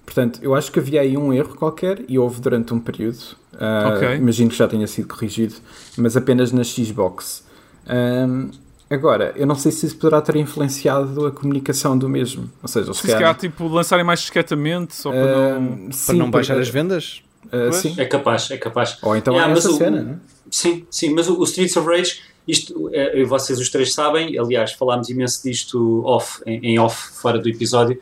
Portanto, 0.06 0.38
eu 0.42 0.54
acho 0.54 0.70
que 0.70 0.78
havia 0.78 1.00
aí 1.00 1.16
um 1.16 1.32
erro 1.32 1.54
qualquer 1.56 2.04
e 2.08 2.18
houve 2.20 2.40
durante 2.40 2.72
um 2.72 2.78
período. 2.78 3.18
Ah, 3.58 3.94
Ok. 3.96 4.14
Imagino 4.16 4.48
que 4.50 4.56
já 4.56 4.68
tenha 4.68 4.86
sido 4.86 5.08
corrigido, 5.08 5.54
mas 5.96 6.16
apenas 6.16 6.52
na 6.52 6.62
Xbox. 6.62 7.44
Ahm, 7.86 8.50
agora, 8.90 9.32
eu 9.36 9.46
não 9.46 9.54
sei 9.54 9.70
se 9.72 9.86
isso 9.86 9.96
poderá 9.96 10.20
ter 10.20 10.36
influenciado 10.36 11.26
a 11.26 11.30
comunicação 11.30 11.96
do 11.96 12.08
mesmo. 12.08 12.50
Ou 12.62 12.68
seja, 12.68 12.92
Se 12.92 13.06
calhar, 13.06 13.34
tipo, 13.36 13.66
lançarem 13.68 14.04
mais 14.04 14.20
discretamente, 14.20 14.94
só 14.94 15.10
para 15.10 15.26
não... 15.26 15.56
ahm, 15.56 15.84
Para 15.84 15.92
sim, 15.92 16.16
não 16.18 16.30
baixar 16.30 16.54
porque- 16.54 16.68
as 16.68 16.72
vendas? 16.72 17.22
ah, 17.46 17.48
Pois. 17.50 17.76
sim. 17.76 17.94
É 17.96 18.04
capaz, 18.04 18.50
é 18.50 18.56
capaz. 18.58 18.98
Ou 19.02 19.16
então 19.16 19.32
Yeah, 19.34 19.54
mas 19.54 19.64
essa 19.64 19.74
o- 19.74 19.78
cena, 19.78 20.02
né? 20.02 20.18
Sim, 20.50 20.84
sim, 20.90 21.14
mas 21.14 21.28
o, 21.28 21.38
o 21.38 21.44
Streets 21.44 21.76
of 21.76 21.88
Rage, 21.88 22.20
isto, 22.46 22.90
é, 22.92 23.22
vocês 23.24 23.58
os 23.60 23.68
três 23.70 23.94
sabem, 23.94 24.36
aliás, 24.38 24.72
falámos 24.72 25.08
imenso 25.08 25.42
disto 25.44 26.02
off, 26.04 26.42
em, 26.44 26.58
em 26.66 26.78
off, 26.78 27.12
fora 27.20 27.38
do 27.38 27.48
episódio. 27.48 27.98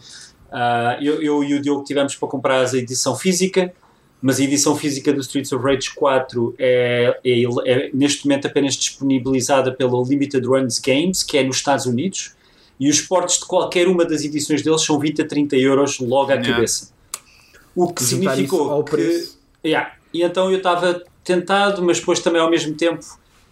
Ah, 0.50 0.96
eu, 1.02 1.20
eu 1.22 1.44
e 1.44 1.54
o 1.54 1.60
Diogo 1.60 1.84
tivemos 1.84 2.16
para 2.16 2.26
comprar 2.28 2.64
a 2.64 2.76
edição 2.76 3.14
física, 3.14 3.70
mas 4.20 4.40
a 4.40 4.42
edição 4.42 4.76
física 4.76 5.12
do 5.12 5.20
Streets 5.20 5.52
of 5.52 5.64
Rage 5.64 5.94
4 5.94 6.54
é, 6.58 7.20
é, 7.24 7.42
é 7.66 7.90
neste 7.94 8.26
momento 8.26 8.46
apenas 8.46 8.74
disponibilizada 8.74 9.72
pela 9.72 10.02
Limited 10.02 10.44
Runs 10.46 10.78
Games, 10.80 11.22
que 11.22 11.38
é 11.38 11.44
nos 11.44 11.56
Estados 11.56 11.86
Unidos, 11.86 12.34
e 12.80 12.88
os 12.88 13.00
portes 13.00 13.38
de 13.38 13.46
qualquer 13.46 13.88
uma 13.88 14.04
das 14.04 14.22
edições 14.24 14.62
deles 14.62 14.82
são 14.82 14.98
20 14.98 15.22
a 15.22 15.26
30 15.26 15.56
euros 15.56 15.98
logo 16.00 16.30
à 16.30 16.34
Yeah. 16.34 16.54
cabeça. 16.54 16.92
O 17.74 17.92
que 17.92 18.04
Juntar 18.04 18.32
significou 18.32 18.70
ao 18.70 18.84
que 18.84 18.90
preço. 18.90 19.38
Yeah. 19.64 19.92
E 20.12 20.22
então 20.22 20.50
eu 20.50 20.58
estava 20.58 21.02
tentado, 21.22 21.82
mas 21.82 22.00
depois 22.00 22.20
também 22.20 22.40
ao 22.40 22.50
mesmo 22.50 22.74
tempo 22.74 23.04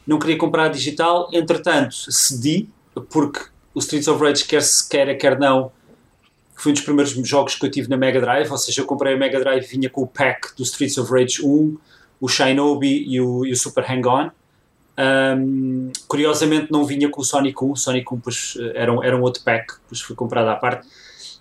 não 0.07 0.19
queria 0.19 0.39
comprar 0.39 0.65
a 0.65 0.69
digital. 0.69 1.29
Entretanto, 1.33 1.95
cedi, 2.11 2.69
porque 3.11 3.41
o 3.75 3.79
Streets 3.79 4.09
of 4.09 4.23
Rage, 4.23 4.45
quer 4.45 4.63
se 4.63 4.89
queira, 4.89 5.15
quer 5.15 5.39
não, 5.39 5.71
foi 6.57 6.73
um 6.73 6.75
dos 6.75 6.83
primeiros 6.83 7.13
jogos 7.29 7.55
que 7.55 7.65
eu 7.65 7.71
tive 7.71 7.89
na 7.89 7.97
Mega 7.97 8.21
Drive. 8.21 8.51
Ou 8.51 8.59
seja, 8.59 8.81
eu 8.81 8.87
comprei 8.87 9.15
a 9.15 9.17
Mega 9.17 9.39
Drive 9.39 9.67
vinha 9.67 9.89
com 9.89 10.03
o 10.03 10.07
pack 10.07 10.57
do 10.57 10.63
Streets 10.63 10.99
of 10.99 11.13
Rage 11.13 11.45
1, 11.45 11.77
o 12.21 12.29
Shinobi 12.29 13.05
e 13.07 13.21
o, 13.21 13.45
e 13.45 13.53
o 13.53 13.57
Super 13.57 13.85
Hang-On. 13.85 14.31
Um, 14.99 15.93
curiosamente 16.09 16.73
não 16.73 16.83
vinha 16.85 17.11
com 17.11 17.21
o 17.21 17.25
Sonic 17.25 17.63
1, 17.63 17.71
o 17.71 17.77
Sonic 17.77 18.15
1 18.15 18.21
pois, 18.21 18.57
era, 18.75 18.91
um, 18.91 19.05
era 19.05 19.15
um 19.15 19.21
outro 19.21 19.43
pack, 19.45 19.75
depois 19.83 20.01
foi 20.01 20.17
comprado 20.17 20.49
à 20.49 20.57
parte 20.57 20.89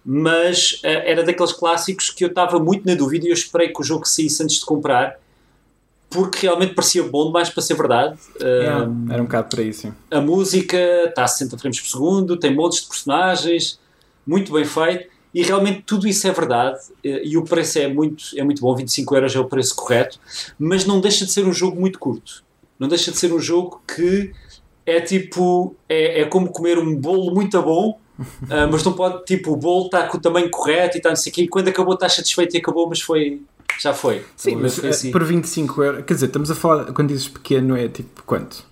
mas 0.05 0.79
eh, 0.83 1.11
era 1.11 1.23
daqueles 1.23 1.51
clássicos 1.51 2.11
que 2.11 2.23
eu 2.23 2.27
estava 2.27 2.59
muito 2.59 2.85
na 2.85 2.93
dúvida 2.93 3.25
e 3.25 3.29
eu 3.29 3.33
esperei 3.33 3.69
que 3.69 3.81
o 3.81 3.83
jogo 3.83 4.05
saísse 4.05 4.43
antes 4.43 4.59
de 4.59 4.65
comprar 4.65 5.17
porque 6.11 6.45
realmente 6.45 6.75
parecia 6.75 7.03
bom 7.03 7.25
demais 7.25 7.49
para 7.49 7.63
ser 7.63 7.73
verdade. 7.73 8.17
Yeah, 8.39 8.85
Um, 8.85 9.11
era 9.11 9.21
um 9.21 9.25
bocado 9.25 9.49
para 9.49 9.63
isso. 9.63 9.93
a 10.11 10.21
música 10.21 10.77
está 11.05 11.23
a 11.23 11.27
60 11.27 11.57
frames 11.57 11.81
por 11.81 11.89
segundo, 11.89 12.37
tem 12.37 12.55
montes 12.55 12.81
de 12.81 12.87
personagens, 12.87 13.79
muito 14.25 14.53
bem 14.53 14.65
feito 14.65 15.09
e 15.33 15.43
realmente 15.43 15.81
tudo 15.81 16.07
isso 16.07 16.25
é 16.27 16.31
verdade 16.31 16.79
eh, 17.03 17.21
e 17.25 17.37
o 17.37 17.43
preço 17.43 17.77
é 17.77 17.87
muito, 17.89 18.23
é 18.37 18.43
muito 18.43 18.61
bom, 18.61 18.73
25 18.73 19.15
euros 19.15 19.35
é 19.35 19.39
o 19.39 19.45
preço 19.45 19.75
correto, 19.75 20.17
mas 20.57 20.85
não 20.85 21.01
deixa 21.01 21.25
de 21.25 21.31
ser 21.31 21.45
um 21.45 21.51
jogo 21.51 21.79
muito 21.79 21.99
curto. 21.99 22.43
Não 22.79 22.87
deixa 22.87 23.11
de 23.11 23.17
ser 23.17 23.33
um 23.33 23.39
jogo 23.39 23.81
que 23.85 24.31
é 24.85 25.01
tipo, 25.01 25.75
é, 25.89 26.21
é 26.21 26.25
como 26.25 26.49
comer 26.49 26.77
um 26.77 26.95
bolo 26.95 27.33
muito 27.33 27.61
bom, 27.61 27.99
ah, 28.49 28.67
mas 28.71 28.81
não 28.83 28.93
pode, 28.93 29.25
tipo, 29.25 29.51
o 29.51 29.57
bolo 29.57 29.87
está 29.87 30.07
com 30.07 30.17
o 30.17 30.21
tamanho 30.21 30.49
correto 30.49 30.95
e 30.95 30.99
está 30.99 31.09
não 31.09 31.15
sei 31.17 31.31
o 31.31 31.35
quê, 31.35 31.41
e 31.43 31.47
quando 31.49 31.67
acabou 31.67 31.95
estás 31.95 32.13
satisfeito 32.13 32.55
e 32.55 32.59
acabou, 32.59 32.87
mas 32.87 33.01
foi, 33.01 33.41
já 33.79 33.93
foi. 33.93 34.23
Sim, 34.37 34.55
mas 34.55 34.75
foi 34.75 34.87
eh, 34.87 34.91
assim. 34.91 35.11
por 35.11 35.23
25 35.23 35.83
euros. 35.83 36.05
Quer 36.05 36.13
dizer, 36.13 36.27
estamos 36.27 36.49
a 36.49 36.55
falar, 36.55 36.93
quando 36.93 37.09
dizes 37.09 37.27
pequeno, 37.27 37.75
é 37.75 37.89
tipo 37.89 38.23
quanto? 38.23 38.63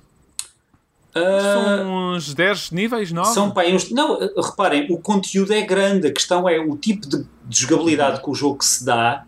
Ah, 1.16 1.40
São 1.78 2.14
uns 2.16 2.34
10 2.34 2.72
níveis, 2.72 3.12
9? 3.12 3.34
São 3.34 3.52
pá, 3.52 3.64
uns, 3.66 3.92
não, 3.92 4.18
reparem, 4.36 4.88
o 4.92 4.98
conteúdo 4.98 5.54
é 5.54 5.62
grande, 5.62 6.08
a 6.08 6.12
questão 6.12 6.48
é 6.50 6.60
o 6.60 6.76
tipo 6.76 7.08
de, 7.08 7.18
de 7.46 7.60
jogabilidade 7.62 8.22
que 8.22 8.30
o 8.30 8.34
jogo 8.34 8.64
se 8.64 8.84
dá. 8.84 9.24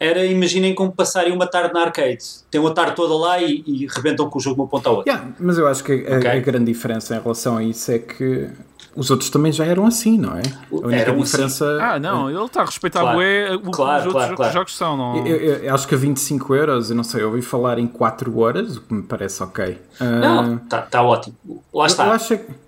Era, 0.00 0.26
imaginem 0.26 0.74
como 0.74 0.90
passarem 0.92 1.32
uma 1.32 1.46
tarde 1.46 1.72
na 1.72 1.82
arcade. 1.82 2.18
Tem 2.50 2.60
uma 2.60 2.74
tarde 2.74 2.96
toda 2.96 3.14
lá 3.14 3.40
e, 3.40 3.62
e 3.64 3.86
rebentam 3.86 4.28
com 4.28 4.38
o 4.38 4.42
jogo 4.42 4.56
de 4.56 4.60
uma 4.62 4.68
ponta 4.68 4.88
à 4.88 4.92
outra. 4.92 5.10
Yeah, 5.12 5.32
mas 5.38 5.56
eu 5.56 5.68
acho 5.68 5.84
que 5.84 5.92
a, 5.92 6.16
Ok. 6.18 6.30
a 6.30 6.38
grande 6.40 6.64
diferença 6.72 7.14
em 7.16 7.20
relação 7.20 7.56
a 7.56 7.62
isso 7.62 7.92
é 7.92 7.98
que 8.00 8.50
os 8.96 9.10
outros 9.10 9.28
também 9.30 9.50
já 9.52 9.64
eram 9.64 9.86
assim, 9.86 10.16
não 10.18 10.36
é? 10.36 10.42
A 10.70 10.74
única 10.74 10.94
Eram 10.96 11.14
assim. 11.14 11.22
diferença. 11.24 11.78
Ah, 11.80 11.98
não, 11.98 12.30
ele 12.30 12.44
está 12.44 12.62
a 12.62 12.64
respeitar 12.64 13.00
Claro. 13.00 13.18
o 13.18 13.20
que 13.22 13.70
Claro, 13.70 14.00
os 14.00 14.06
outros 14.06 14.12
claro, 14.12 14.36
claro. 14.36 14.52
jogos 14.52 14.76
são. 14.76 14.96
Não... 14.96 15.26
Eu, 15.26 15.36
eu- 15.36 15.54
eu 15.64 15.74
acho 15.74 15.86
que 15.88 15.94
a 15.94 15.98
25 15.98 16.54
euros, 16.54 16.90
eu 16.90 16.96
não 16.96 17.04
sei, 17.04 17.22
eu 17.22 17.28
ouvi 17.28 17.42
falar 17.42 17.78
em 17.78 17.86
4 17.86 18.38
horas, 18.38 18.76
o 18.76 18.80
que 18.82 18.94
me 18.94 19.02
parece 19.02 19.42
ok. 19.42 19.78
Ah, 20.00 20.04
Não, 20.04 20.56
está 20.56 20.82
tá 20.82 21.02
ótimo. 21.02 21.34
Lá 21.72 21.86
está. 21.86 22.06
Eu 22.06 22.12
acho 22.12 22.38
que. 22.38 22.64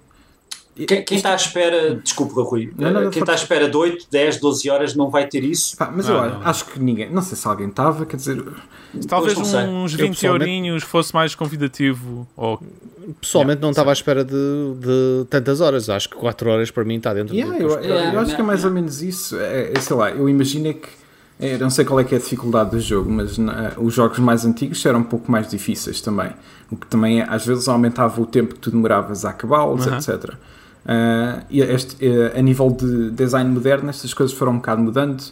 Quem, 0.87 1.03
quem 1.07 1.17
está 1.17 1.33
à 1.33 1.37
espera, 1.37 1.95
desculpa, 1.95 2.43
Rui, 2.43 2.71
Não, 2.77 2.91
não, 2.91 3.05
não, 3.05 3.11
quem 3.11 3.21
está 3.23 3.33
à 3.33 3.35
espera 3.35 3.67
de 3.67 3.75
8, 3.75 4.09
10, 4.11 4.39
12 4.39 4.69
horas 4.69 4.95
não 4.95 5.09
vai 5.09 5.27
ter 5.27 5.43
isso. 5.43 5.75
Pá, 5.75 5.91
mas 5.91 6.07
Ah, 6.07 6.13
eu 6.13 6.49
acho 6.49 6.67
que 6.67 6.79
ninguém. 6.79 7.11
Não 7.11 7.23
sei 7.23 7.35
se 7.35 7.49
alguém 7.49 7.69
estava, 7.69 8.05
quer 8.05 8.17
dizer. 8.17 8.45
Talvez 9.09 9.39
uns 9.39 9.55
Eu 9.55 9.99
20 9.99 10.11
pessoalmente- 10.11 10.25
eurinhos 10.27 10.83
fosse 10.83 11.15
mais 11.15 11.35
convidativo. 11.35 12.29
Ou... 12.37 12.61
Pessoalmente 13.21 13.61
não 13.63 13.71
estava 13.71 13.91
à 13.91 13.93
espera 13.93 14.25
de, 14.25 14.33
de 14.33 15.25
tantas 15.31 15.61
horas. 15.61 15.89
Acho 15.89 16.09
que 16.11 16.17
4 16.17 16.51
horas 16.51 16.71
para 16.71 16.85
mim 16.85 16.97
está 16.97 17.15
dentro 17.15 17.35
Yeah, 17.35 17.57
do 17.57 17.63
eu, 17.63 17.71
eu- 17.71 17.79
eu 17.83 17.95
Yeah, 17.97 18.21
acho 18.21 18.35
que 18.35 18.41
é 18.41 18.45
mais 18.45 18.65
ou 18.65 18.71
menos 18.71 19.03
isso. 19.03 19.37
É, 19.39 19.73
é, 19.75 19.81
sei 19.81 19.97
lá, 19.97 20.11
eu 20.11 20.29
imaginei 20.29 20.75
que. 20.75 20.89
é, 21.39 21.57
não 21.59 21.71
sei 21.71 21.85
qual 21.85 22.01
é 22.01 22.05
que 22.05 22.15
é 22.15 22.19
a 22.19 22.21
dificuldade 22.21 22.71
do 22.71 22.81
jogo, 22.81 23.11
mas 23.11 23.37
na- 23.39 23.73
os 23.77 23.95
jogos 23.95 24.19
mais 24.19 24.45
antigos 24.45 24.85
eram 24.87 25.01
um 25.01 25.05
pouco 25.05 25.31
mais 25.31 25.49
difíceis 25.49 26.01
também. 26.01 26.31
O 26.71 26.77
que 26.77 26.87
também 26.87 27.21
às 27.23 27.47
vezes 27.47 27.69
aumentava 27.69 28.21
o 28.21 28.27
tempo 28.27 28.55
que 28.55 28.61
tu 28.61 28.71
demoravas 28.71 29.25
a 29.25 29.31
acabá-los, 29.31 29.87
Uhum. 29.87 29.97
etc. 29.97 30.33
Ah, 30.89 31.43
e 31.51 31.61
este, 31.61 31.97
eh, 32.05 32.33
a 32.39 32.43
nível 32.43 32.71
de 32.71 33.11
design 33.11 33.51
moderno, 33.51 33.91
estas 33.91 34.15
coisas 34.15 34.37
foram 34.37 34.53
um 34.53 34.57
bocado 34.57 34.83
mudando. 34.83 35.23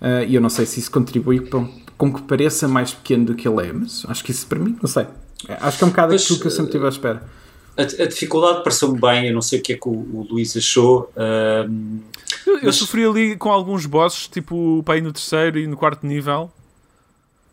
ah, 0.00 0.22
e 0.24 0.34
eu 0.34 0.40
não 0.40 0.48
sei 0.50 0.66
se 0.66 0.80
isso 0.80 0.90
contribui 0.90 1.40
para, 1.40 1.60
com 1.96 2.12
que 2.12 2.22
pareça 2.22 2.66
mais 2.68 2.92
pequeno 2.92 3.26
do 3.26 3.34
que 3.34 3.46
ele 3.48 3.68
é, 3.68 3.72
mas 3.72 4.04
acho 4.08 4.24
que 4.24 4.30
isso 4.30 4.46
para 4.46 4.58
mim, 4.58 4.76
não 4.82 4.88
sei. 4.88 5.06
É, 5.48 5.56
Acho 5.60 5.78
que 5.78 5.84
é 5.84 5.86
um 5.86 5.90
bocado 5.90 6.08
Pois, 6.08 6.22
aquilo 6.24 6.40
que 6.40 6.46
eu 6.46 6.50
sempre 6.50 6.72
tive 6.72 6.86
à 6.86 6.88
espera. 6.88 7.22
A, 7.76 7.82
a 7.82 8.06
dificuldade 8.06 8.62
pareceu-me 8.62 9.00
bem, 9.00 9.26
eu 9.28 9.34
não 9.34 9.42
sei 9.42 9.58
o 9.58 9.62
que 9.62 9.72
é 9.72 9.76
que 9.76 9.88
o, 9.88 9.92
o 9.92 10.26
Luís 10.30 10.56
achou. 10.56 11.10
ahm, 11.16 11.98
Eu, 12.46 12.54
eu 12.58 12.60
Mas- 12.64 12.76
sofri 12.76 13.04
ali 13.04 13.36
com 13.36 13.50
alguns 13.50 13.84
bosses, 13.86 14.26
tipo 14.28 14.82
para 14.84 14.96
ir 14.96 15.02
no 15.02 15.12
terceiro 15.12 15.58
e 15.58 15.66
no 15.66 15.76
quarto 15.76 16.06
nível. 16.06 16.50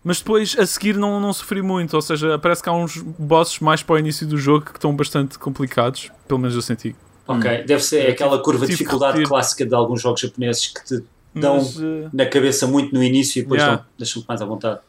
Mas 0.04 0.17
depois 0.17 0.56
a 0.58 0.65
seguir 0.65 0.97
não, 0.97 1.19
não 1.19 1.32
sofri 1.32 1.62
muito, 1.62 1.93
ou 1.95 2.01
seja, 2.01 2.38
parece 2.39 2.63
que 2.63 2.69
há 2.69 2.73
uns 2.73 2.97
bosses 2.97 3.60
mais 3.60 3.84
para 3.84 3.95
o 3.95 3.99
início 3.99 4.25
do 4.25 4.36
jogo 4.38 4.65
que 4.65 4.71
estão 4.77 4.95
bastante 4.95 5.38
complicados, 5.38 6.10
pelo 6.27 6.39
menos 6.39 6.56
eu 6.56 6.62
senti. 6.62 6.95
ok, 7.27 7.63
deve 7.65 7.84
ser 7.84 8.10
aquela 8.10 8.39
curva 8.41 8.65
de 8.65 8.71
dificuldade 8.71 9.21
clássica 9.23 9.63
de 9.65 9.75
alguns 9.75 10.01
jogos 10.01 10.21
japoneses 10.21 10.67
que 10.67 10.84
te 10.86 11.04
dão 11.34 11.56
Mas, 11.58 11.78
eh, 11.80 12.10
na 12.13 12.26
cabeça 12.26 12.67
muito 12.67 12.94
no 12.94 13.04
início 13.04 13.39
e 13.39 13.44
depois 13.44 13.62
Yeah. 13.62 13.86
deixam-te 13.98 14.28
mais 14.28 14.41
à 14.41 14.46
vontade. 14.46 14.80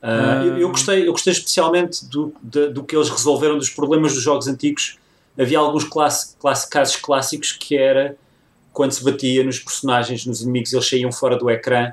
Ah. 0.00 0.42
eu, 0.44 0.58
eu 0.58 0.68
gostei, 0.68 1.08
eu 1.08 1.12
gostei 1.12 1.32
especialmente 1.32 2.04
do, 2.06 2.32
da- 2.42 2.68
do 2.68 2.84
que 2.84 2.94
eles 2.94 3.08
resolveram 3.08 3.58
dos 3.58 3.68
problemas 3.70 4.14
dos 4.14 4.22
jogos 4.22 4.46
antigos. 4.46 4.96
Havia 5.36 5.58
alguns 5.58 5.84
classe, 5.84 6.36
classe, 6.38 6.68
casos 6.70 6.96
clássicos 6.96 7.52
que 7.52 7.76
era 7.76 8.16
quando 8.72 8.92
se 8.92 9.02
batia 9.02 9.42
nos 9.42 9.58
personagens, 9.58 10.24
nos 10.24 10.40
inimigos, 10.40 10.72
eles 10.72 10.88
saíam 10.88 11.10
fora 11.10 11.36
do 11.36 11.50
ecrã 11.50 11.92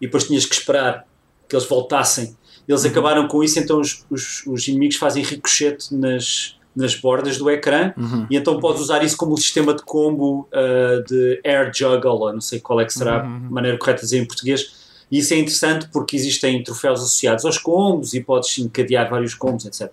e 0.00 0.06
depois 0.06 0.24
tinhas 0.24 0.46
que 0.46 0.54
esperar 0.54 1.06
que 1.48 1.54
eles 1.54 1.66
voltassem. 1.66 2.34
Eles 2.66 2.84
acabaram 2.86 3.28
com 3.28 3.42
isso, 3.44 3.58
então 3.58 3.80
os, 3.80 4.04
os, 4.08 4.46
os 4.46 4.66
inimigos 4.68 4.96
fazem 4.96 5.22
ricochete 5.22 5.94
nas, 5.94 6.56
nas 6.74 6.94
bordas 6.94 7.36
do 7.36 7.50
ecrã 7.50 7.92
e 8.30 8.36
então 8.36 8.58
podes 8.58 8.80
usar 8.80 9.04
isso 9.04 9.16
como 9.16 9.34
um 9.34 9.36
sistema 9.36 9.74
de 9.74 9.82
combo 9.82 10.48
ah, 10.52 11.02
de 11.06 11.40
air 11.44 11.70
juggle, 11.74 12.20
ou 12.20 12.32
não 12.32 12.40
sei 12.40 12.60
qual 12.60 12.80
é 12.80 12.84
que 12.84 12.92
será 12.92 13.20
a 13.20 13.24
maneira 13.24 13.78
correta 13.78 14.00
de 14.00 14.06
dizer 14.06 14.18
em 14.18 14.26
português. 14.26 14.82
E 15.10 15.18
isso 15.18 15.34
é 15.34 15.36
interessante 15.36 15.88
porque 15.92 16.16
existem 16.16 16.62
troféus 16.62 17.00
associados 17.00 17.44
aos 17.44 17.58
combos 17.58 18.14
e 18.14 18.22
podes 18.22 18.58
encadear 18.58 19.10
vários 19.10 19.34
combos, 19.34 19.66
etc. 19.66 19.92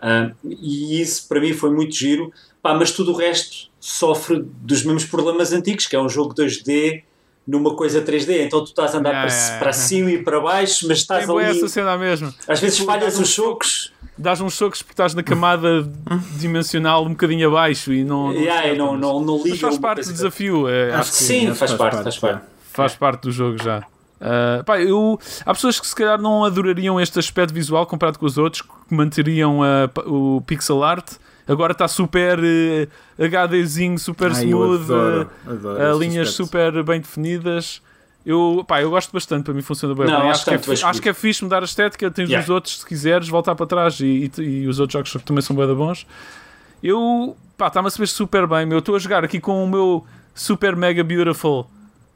Ah, 0.00 0.32
e 0.44 1.00
isso 1.00 1.28
para 1.28 1.40
mim 1.40 1.52
foi 1.52 1.70
muito 1.70 1.94
giro, 1.94 2.32
Pá, 2.62 2.74
mas 2.74 2.90
tudo 2.90 3.12
o 3.12 3.16
resto 3.16 3.70
sofre 3.80 4.42
dos 4.42 4.84
mesmos 4.84 5.04
problemas 5.06 5.52
antigos, 5.52 5.86
que 5.86 5.96
é 5.96 6.00
um 6.00 6.08
jogo 6.08 6.34
2D 6.34 7.02
numa 7.50 7.74
coisa 7.74 8.00
3D, 8.02 8.46
então 8.46 8.60
tu 8.64 8.68
estás 8.68 8.94
a 8.94 8.98
andar 8.98 9.10
Yeah, 9.10 9.26
para, 9.28 9.36
yeah, 9.36 9.58
para 9.58 9.70
yeah. 9.70 9.86
cima 9.86 10.10
e 10.12 10.18
para 10.22 10.40
baixo, 10.40 10.86
mas 10.88 10.98
estás 10.98 11.26
tem 11.26 11.36
ali. 11.36 11.56
essa 11.58 11.68
cena 11.68 11.98
mesmo. 11.98 12.32
Às 12.46 12.60
vezes 12.60 12.78
falhas 12.78 13.04
dás 13.14 13.18
um 13.18 13.22
os 13.22 13.28
chocos. 13.28 13.92
Dás 14.16 14.40
uns 14.40 14.54
socos 14.54 14.82
porque 14.82 14.92
estás 14.92 15.14
na 15.14 15.22
camada 15.22 15.82
dimensional 16.38 17.04
um 17.04 17.10
bocadinho 17.10 17.48
abaixo 17.48 17.92
e 17.92 18.04
não. 18.04 18.32
Yeah, 18.32 18.68
e 18.68 18.76
não, 18.78 18.96
não, 18.96 19.20
não 19.20 19.36
liga 19.38 19.48
Mas 19.50 19.60
faz 19.60 19.78
parte 19.78 20.04
do 20.06 20.12
desafio. 20.12 20.68
é, 20.68 20.92
acho 20.94 21.10
que 21.10 21.16
Sim, 21.16 21.46
que 21.46 21.54
faz 21.54 21.72
parte, 21.74 22.02
faz 22.02 22.18
parte. 22.18 22.42
faz 22.72 22.94
parte 22.94 23.22
do 23.22 23.32
jogo 23.32 23.62
já. 23.62 23.82
Ah, 24.20 24.62
pá, 24.66 24.78
eu, 24.80 25.18
há 25.46 25.54
pessoas 25.54 25.80
que 25.80 25.86
se 25.86 25.94
calhar 25.96 26.20
não 26.20 26.44
adorariam 26.44 27.00
este 27.00 27.18
aspecto 27.18 27.54
visual 27.54 27.86
comparado 27.86 28.18
com 28.18 28.26
os 28.26 28.36
outros, 28.36 28.60
que 28.62 28.68
manteriam 28.94 29.62
a- 29.62 29.88
o 30.06 30.42
pixel 30.46 30.84
art. 30.84 31.12
Agora 31.50 31.72
está 31.72 31.88
super 31.88 32.38
eh, 32.42 32.86
HDzinho, 33.18 33.98
super 33.98 34.30
Ai, 34.32 34.44
smooth, 34.44 34.84
adoro, 34.84 35.30
adoro 35.46 35.82
eh, 35.82 35.90
esse 35.90 35.98
linhas 35.98 36.28
aspecto. 36.28 36.44
super 36.46 36.82
bem 36.84 37.00
definidas. 37.00 37.82
Eu, 38.24 38.64
pá, 38.68 38.82
eu 38.82 38.90
gosto 38.90 39.10
bastante, 39.12 39.44
para 39.44 39.54
mim 39.54 39.62
funciona 39.62 39.94
bem. 39.94 40.06
Não, 40.06 40.20
bem. 40.20 40.30
acho 40.30 40.42
Acho, 40.50 40.62
que 40.64 40.70
é, 40.70 40.74
é 40.74 40.84
acho 40.90 41.02
que 41.02 41.08
é 41.08 41.14
fixe 41.14 41.42
mudar 41.42 41.62
a 41.62 41.64
estética. 41.64 42.10
Tens 42.10 42.28
Yeah. 42.28 42.44
os 42.44 42.50
outros, 42.50 42.80
se 42.80 42.86
quiseres, 42.86 43.28
voltar 43.28 43.54
para 43.54 43.66
trás 43.66 43.98
e, 44.00 44.30
e- 44.38 44.42
e 44.42 44.66
os 44.68 44.78
outros 44.78 44.92
jogos 44.92 45.10
que 45.12 45.18
também 45.26 45.42
são 45.42 45.56
bem 45.56 45.66
bons. 45.74 46.06
Eu, 46.82 47.36
pá, 47.56 47.66
está-me 47.68 47.88
a 47.88 47.90
saber 47.90 48.06
super 48.06 48.46
bem. 48.46 48.66
meu. 48.66 48.76
Eu 48.76 48.80
estou 48.80 48.94
a 48.94 48.98
jogar 48.98 49.24
aqui 49.24 49.40
com 49.40 49.64
o 49.64 49.68
meu 49.68 50.04
super 50.34 50.76
mega 50.76 51.02
beautiful 51.02 51.66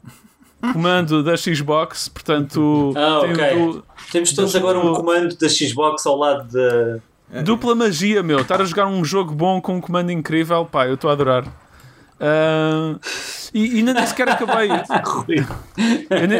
comando 0.72 1.22
da 1.22 1.36
Xbox, 1.36 2.08
portanto, 2.08 2.92
Ah, 2.96 3.20
tenho 3.22 3.32
ok. 3.34 3.72
du- 3.72 3.84
Temos 4.12 4.32
todos 4.32 4.54
agora 4.56 4.78
um 4.78 4.94
comando 4.94 5.36
da 5.36 5.48
Xbox 5.48 6.06
ao 6.06 6.16
lado 6.16 6.50
da. 6.52 7.00
Dupla 7.42 7.74
magia, 7.74 8.22
meu. 8.22 8.40
Estar 8.40 8.60
a 8.60 8.64
jogar 8.64 8.86
um 8.86 9.04
jogo 9.04 9.34
bom 9.34 9.60
com 9.60 9.76
um 9.76 9.80
comando 9.80 10.10
incrível, 10.12 10.64
pá, 10.64 10.86
eu 10.86 10.94
estou 10.94 11.10
a 11.10 11.12
adorar. 11.12 11.44
Ah, 12.20 12.96
e, 13.52 13.74
e 13.74 13.78
ainda 13.78 13.94
nem 13.94 14.06
sequer 14.06 14.28
acabei. 14.28 14.68
Eu 16.10 16.28
nem, 16.28 16.38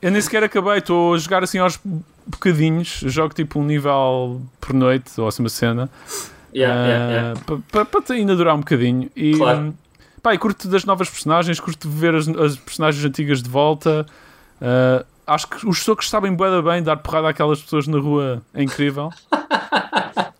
eu 0.00 0.10
nem 0.10 0.20
sequer 0.20 0.42
acabei, 0.44 0.78
estou 0.78 1.14
a 1.14 1.18
jogar 1.18 1.42
assim 1.42 1.58
aos 1.58 1.78
bocadinhos. 2.26 3.00
Jogo 3.06 3.34
tipo 3.34 3.58
um 3.60 3.64
nível 3.64 4.40
por 4.60 4.72
noite, 4.72 5.20
ou 5.20 5.28
assim 5.28 5.42
uma 5.42 5.48
cena. 5.48 5.90
Yeah, 6.54 6.86
yeah, 6.86 7.12
yeah. 7.12 7.40
Para 7.70 8.14
ainda 8.14 8.34
durar 8.34 8.54
um 8.54 8.60
bocadinho. 8.60 9.10
E, 9.14 9.36
Claro. 9.36 9.74
pá, 10.22 10.34
e 10.34 10.38
curto 10.38 10.66
das 10.68 10.84
novas 10.84 11.10
personagens, 11.10 11.60
curto 11.60 11.88
de 11.88 11.94
ver 11.94 12.14
as, 12.14 12.26
as 12.28 12.56
personagens 12.56 13.04
antigas 13.04 13.42
de 13.42 13.50
volta. 13.50 14.06
Ah, 14.60 15.04
acho 15.28 15.46
que 15.46 15.66
os 15.68 15.82
socos 15.82 16.08
sabem 16.10 16.34
bué 16.34 16.50
da 16.50 16.60
bem, 16.62 16.82
dar 16.82 16.96
porrada 16.96 17.28
àquelas 17.28 17.60
pessoas 17.60 17.86
na 17.86 17.98
rua 17.98 18.42
é 18.54 18.62
incrível. 18.62 19.10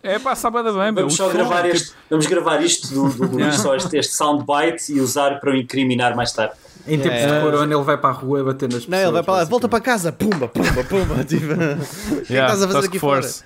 é 0.03 0.19
pá, 0.19 0.35
sabe 0.35 0.61
bué 0.61 0.63
da 0.63 0.77
bem. 0.77 0.93
Vamos 0.93 1.15
só 1.15 1.29
gravar 1.29 1.63
tipo, 1.63 1.75
este, 1.75 1.93
vamos 2.09 2.25
gravar 2.27 2.61
isto 2.63 2.87
do, 2.93 3.09
do 3.09 3.23
Luís, 3.23 3.37
Yeah. 3.37 3.57
só 3.57 3.75
este, 3.75 3.97
este 3.97 4.15
soundbite 4.15 4.91
e 4.93 4.99
usar 4.99 5.39
para 5.39 5.51
o 5.51 5.55
incriminar 5.55 6.15
mais 6.15 6.31
tarde. 6.31 6.53
Em 6.87 6.97
tempos 6.99 7.19
É. 7.19 7.35
de 7.35 7.41
corona, 7.45 7.73
ele 7.75 7.83
vai 7.83 7.97
para 7.97 8.09
a 8.09 8.13
rua 8.13 8.43
bater 8.43 8.65
nas 8.71 8.85
pessoas. 8.85 8.89
Não, 8.89 8.97
ele 8.97 9.11
vai 9.11 9.23
para 9.23 9.33
lá, 9.35 9.43
volta 9.45 9.67
para 9.69 9.79
casa, 9.81 10.11
pumba, 10.11 10.47
pumba, 10.47 10.83
pumba. 10.83 11.23
Tipo, 11.27 11.53
o 11.53 12.21
que 12.25 12.33
estás 12.33 12.63
a 12.63 12.67
fazer 12.67 12.87
aqui 12.87 12.97
Force. 12.99 13.43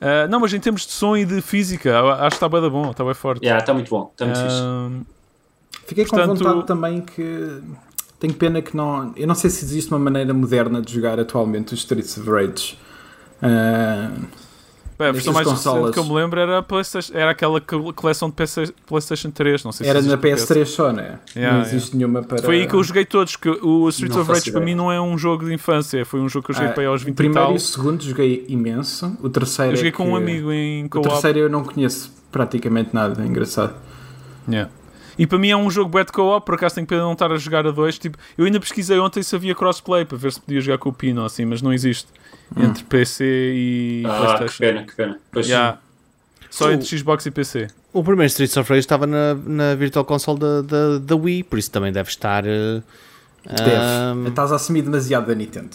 Ah, 0.00 0.26
não, 0.28 0.40
mas 0.40 0.52
em 0.52 0.60
termos 0.60 0.84
de 0.86 0.92
som 0.92 1.16
e 1.16 1.24
de 1.24 1.40
física, 1.40 1.98
acho 2.00 2.28
que 2.30 2.34
está 2.36 2.48
bem 2.48 2.60
da 2.60 2.68
bom, 2.68 2.90
está 2.90 3.04
bem 3.04 3.14
forte. 3.14 3.42
Yeah, 3.42 3.62
está 3.62 3.72
muito 3.72 3.88
bom, 3.88 4.10
está 4.12 4.24
muito 4.26 4.40
fixe. 4.40 4.56
Ah, 4.62 4.90
Fiquei 5.86 6.04
com 6.04 6.16
Portanto- 6.16 6.44
vontade 6.44 6.66
também 6.66 7.00
que. 7.00 7.62
Tenho 8.18 8.34
pena 8.34 8.62
que 8.62 8.76
não. 8.76 9.12
Eu 9.16 9.26
não 9.26 9.34
sei 9.34 9.50
se 9.50 9.64
existe 9.64 9.90
uma 9.90 9.98
maneira 9.98 10.32
moderna 10.32 10.80
de 10.80 10.92
jogar 10.94 11.20
atualmente 11.20 11.74
os 11.74 11.80
Streets 11.80 12.16
of 12.16 12.30
Rage. 12.30 12.78
Ah, 13.42 14.10
bem, 14.98 15.08
a 15.08 15.12
versão 15.12 15.34
mais 15.34 15.46
consolas. 15.46 15.80
recente 15.80 15.92
que 15.92 15.98
eu 15.98 16.04
me 16.04 16.14
lembro 16.18 16.40
era, 16.40 16.64
era 17.12 17.30
aquela 17.30 17.60
co- 17.60 17.92
coleção 17.92 18.30
de 18.30 18.72
PlayStation 18.86 19.30
3. 19.30 19.62
Não 19.64 19.72
sei 19.72 19.84
se 19.84 19.90
era 19.90 20.00
na 20.00 20.06
existe 20.14 20.20
para 20.20 20.30
PS3 20.30 20.64
só, 20.66 20.92
né? 20.92 21.18
Yeah, 21.36 21.58
não 21.58 21.66
existe 21.66 21.94
nenhuma 21.94 22.22
para. 22.22 22.42
Foi 22.42 22.60
aí 22.60 22.66
que 22.66 22.74
eu 22.74 22.82
joguei 22.82 23.04
todos, 23.04 23.36
que 23.36 23.50
o 23.50 23.86
Streets 23.90 24.16
of 24.16 24.32
Rage 24.32 24.50
para 24.50 24.62
mim 24.62 24.74
não 24.74 24.90
é 24.90 24.98
um 24.98 25.18
jogo 25.18 25.44
de 25.44 25.52
infância, 25.52 26.02
foi 26.06 26.20
um 26.20 26.28
jogo 26.28 26.46
que 26.46 26.52
eu 26.52 26.54
joguei 26.54 26.70
Ah, 26.70 26.72
para 26.72 26.82
aí 26.84 26.86
aos 26.86 27.02
o 27.02 27.04
20 27.04 27.12
e 27.12 27.16
primeiro 27.16 27.44
tal. 27.44 27.52
e 27.52 27.56
o 27.56 27.60
segundo 27.60 28.02
joguei 28.02 28.46
imenso. 28.48 29.14
O 29.22 29.28
terceiro. 29.28 29.72
Eu 29.72 29.76
joguei 29.76 29.90
é 29.90 29.92
com 29.92 30.08
um 30.08 30.16
amigo 30.16 30.50
em 30.50 30.86
O 30.86 31.00
terceiro 31.02 31.38
eu 31.40 31.50
não 31.50 31.62
conheço 31.62 32.10
praticamente 32.32 32.94
nada, 32.94 33.22
é 33.22 33.26
engraçado. 33.26 33.74
Yeah. 34.48 34.70
E 35.18 35.26
para 35.26 35.38
mim 35.38 35.48
é 35.48 35.56
um 35.56 35.70
jogo 35.70 36.04
de 36.04 36.12
co-op, 36.12 36.44
por 36.44 36.54
acaso 36.56 36.74
tenho 36.74 36.86
pena 36.86 37.02
não 37.02 37.12
estar 37.12 37.32
a 37.32 37.36
jogar 37.36 37.66
a 37.66 37.70
dois. 37.70 37.98
Tipo, 37.98 38.18
eu 38.36 38.44
ainda 38.44 38.60
pesquisei 38.60 38.98
ontem 38.98 39.22
se 39.22 39.34
havia 39.34 39.54
crossplay 39.54 40.04
para 40.04 40.18
ver 40.18 40.32
se 40.32 40.40
podia 40.40 40.60
jogar 40.60 40.78
com 40.78 40.90
o 40.90 40.92
Pino 40.92 41.24
assim, 41.24 41.44
mas 41.44 41.62
não 41.62 41.72
existe. 41.72 42.08
Entre 42.56 42.84
PC 42.84 43.24
e 43.24 44.02
Ah, 44.06 44.10
que 44.10 44.18
Playstation. 44.26 44.58
pena, 44.58 44.82
que 44.84 44.94
pena. 44.94 45.18
Pois, 45.32 45.48
Yeah. 45.48 45.78
Só 46.50 46.68
O- 46.68 46.72
entre 46.72 46.86
Xbox 46.98 47.26
e 47.26 47.30
PC. 47.30 47.66
O 47.92 48.02
primeiro 48.04 48.28
Streets 48.30 48.56
of 48.56 48.68
Rage 48.70 48.80
estava 48.80 49.06
na, 49.06 49.34
na 49.34 49.74
Virtual 49.74 50.04
Console 50.04 50.38
da, 50.38 50.62
da, 50.62 50.98
da 50.98 51.16
Wii, 51.16 51.42
por 51.44 51.58
isso 51.58 51.70
também 51.70 51.90
deve 51.92 52.08
estar. 52.10 52.44
eh, 52.46 52.82
Deve. 53.48 53.70
ahm, 53.74 54.26
Estás 54.28 54.52
a 54.52 54.56
assumir 54.56 54.82
demasiado 54.82 55.26
da 55.26 55.34
Nintendo. 55.34 55.70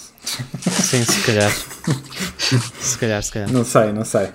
sim, 0.59 1.03
se 1.03 1.21
calhar. 1.25 1.51
se 2.79 2.97
calhar, 2.97 3.21
se 3.23 3.31
calhar. 3.31 3.51
Não 3.51 3.63
sei, 3.63 3.91
não 3.91 4.05
sei. 4.05 4.29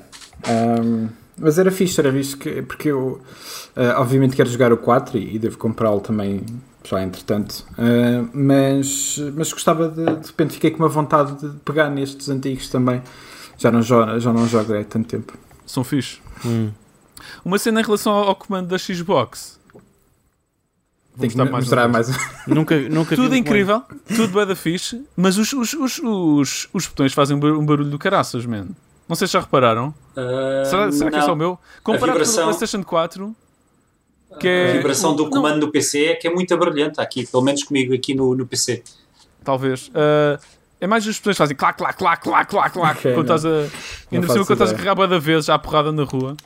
Ahm, 0.48 1.08
mas 1.38 1.58
era 1.58 1.70
fixe, 1.70 2.00
era 2.00 2.10
visto 2.10 2.38
que. 2.38 2.62
Porque 2.62 2.88
eu, 2.88 3.20
ah, 3.74 4.00
obviamente, 4.00 4.34
quero 4.36 4.48
jogar 4.48 4.72
o 4.72 4.76
4 4.76 5.18
e, 5.18 5.36
e 5.36 5.38
devo 5.38 5.58
comprá-lo 5.58 6.00
também 6.00 6.44
já 6.84 7.02
entretanto. 7.02 7.64
Ah, 7.78 8.28
mas, 8.32 9.18
mas 9.34 9.52
gostava 9.52 9.88
de. 9.88 10.04
De 10.04 10.26
repente, 10.26 10.54
fiquei 10.54 10.70
com 10.70 10.78
uma 10.78 10.88
vontade 10.88 11.34
de 11.40 11.58
pegar 11.60 11.90
nestes 11.90 12.28
antigos 12.28 12.68
também. 12.68 13.02
Já 13.58 13.70
não 13.70 13.82
jogo, 13.82 14.18
já 14.20 14.32
não 14.32 14.46
jogo 14.48 14.74
há 14.74 14.84
tanto 14.84 15.08
tempo. 15.08 15.32
São 15.66 15.82
fixe. 15.82 16.20
Hum. 16.44 16.70
Uma 17.44 17.58
cena 17.58 17.80
em 17.80 17.84
relação 17.84 18.12
ao, 18.12 18.28
ao 18.28 18.36
comando 18.36 18.68
da 18.68 18.78
Xbox. 18.78 19.58
Tenho 21.18 21.32
que 21.32 21.38
mostrar 21.38 21.56
mostrar 21.56 21.88
mais. 21.88 22.08
Nunca, 22.46 22.78
nunca 22.90 23.16
Tudo 23.16 23.34
incrível, 23.34 23.82
tudo 24.14 24.34
bem 24.34 24.46
da 24.46 24.54
fixe, 24.54 25.02
mas 25.16 25.38
os, 25.38 25.50
os, 25.54 25.72
os, 25.72 25.98
os, 25.98 26.68
os 26.74 26.86
botões 26.86 27.14
fazem 27.14 27.36
um 27.36 27.40
bar- 27.40 27.58
barulho 27.64 27.88
do 27.88 27.98
caraças, 27.98 28.44
man. 28.44 28.66
Não 29.08 29.14
sei 29.16 29.26
se 29.26 29.32
já 29.34 29.40
repararam. 29.40 29.94
ah, 30.16 30.64
Será, 30.64 30.90
será 30.92 31.10
que 31.10 31.16
é 31.16 31.20
não. 31.20 31.26
só 31.26 31.32
o 31.32 31.36
meu? 31.36 31.58
Comparado 31.82 32.18
com 32.18 32.22
o 32.22 32.24
vibração- 32.24 32.44
PlayStation 32.44 32.82
4, 32.82 33.36
que 34.40 34.48
A 34.48 34.50
é. 34.50 34.72
vibração 34.72 35.14
do 35.14 35.24
não, 35.24 35.30
comando 35.30 35.60
do 35.60 35.70
PC 35.70 36.06
é 36.06 36.14
que 36.16 36.26
é 36.26 36.30
muito 36.30 36.56
barulhenta 36.56 37.00
aqui, 37.02 37.26
pelo 37.26 37.42
menos 37.42 37.62
comigo 37.62 37.94
aqui 37.94 38.14
no, 38.14 38.34
no 38.34 38.46
PC. 38.46 38.82
Talvez. 39.44 39.90
Ah, 39.94 40.38
é 40.80 40.86
mais 40.86 41.06
os 41.06 41.16
botões 41.18 41.34
que 41.36 41.38
fazem 41.38 41.56
clac, 41.56 41.78
clac, 41.78 41.96
clac, 41.96 42.22
clac, 42.22 42.50
clac, 42.50 42.72
clac. 42.72 43.00
Quando 43.02 43.14
não. 43.14 43.22
estás 43.36 43.46
a. 43.46 43.48
Ainda 44.12 44.26
por 44.26 44.32
cima, 44.32 44.44
quando 44.46 44.52
estás 44.62 44.70
a 44.72 44.74
carregar 44.74 45.06
da 45.06 45.18
vez, 45.18 45.44
já 45.46 45.54
a 45.54 45.58
porrada 45.58 45.92
na 45.92 46.02
rua. 46.04 46.36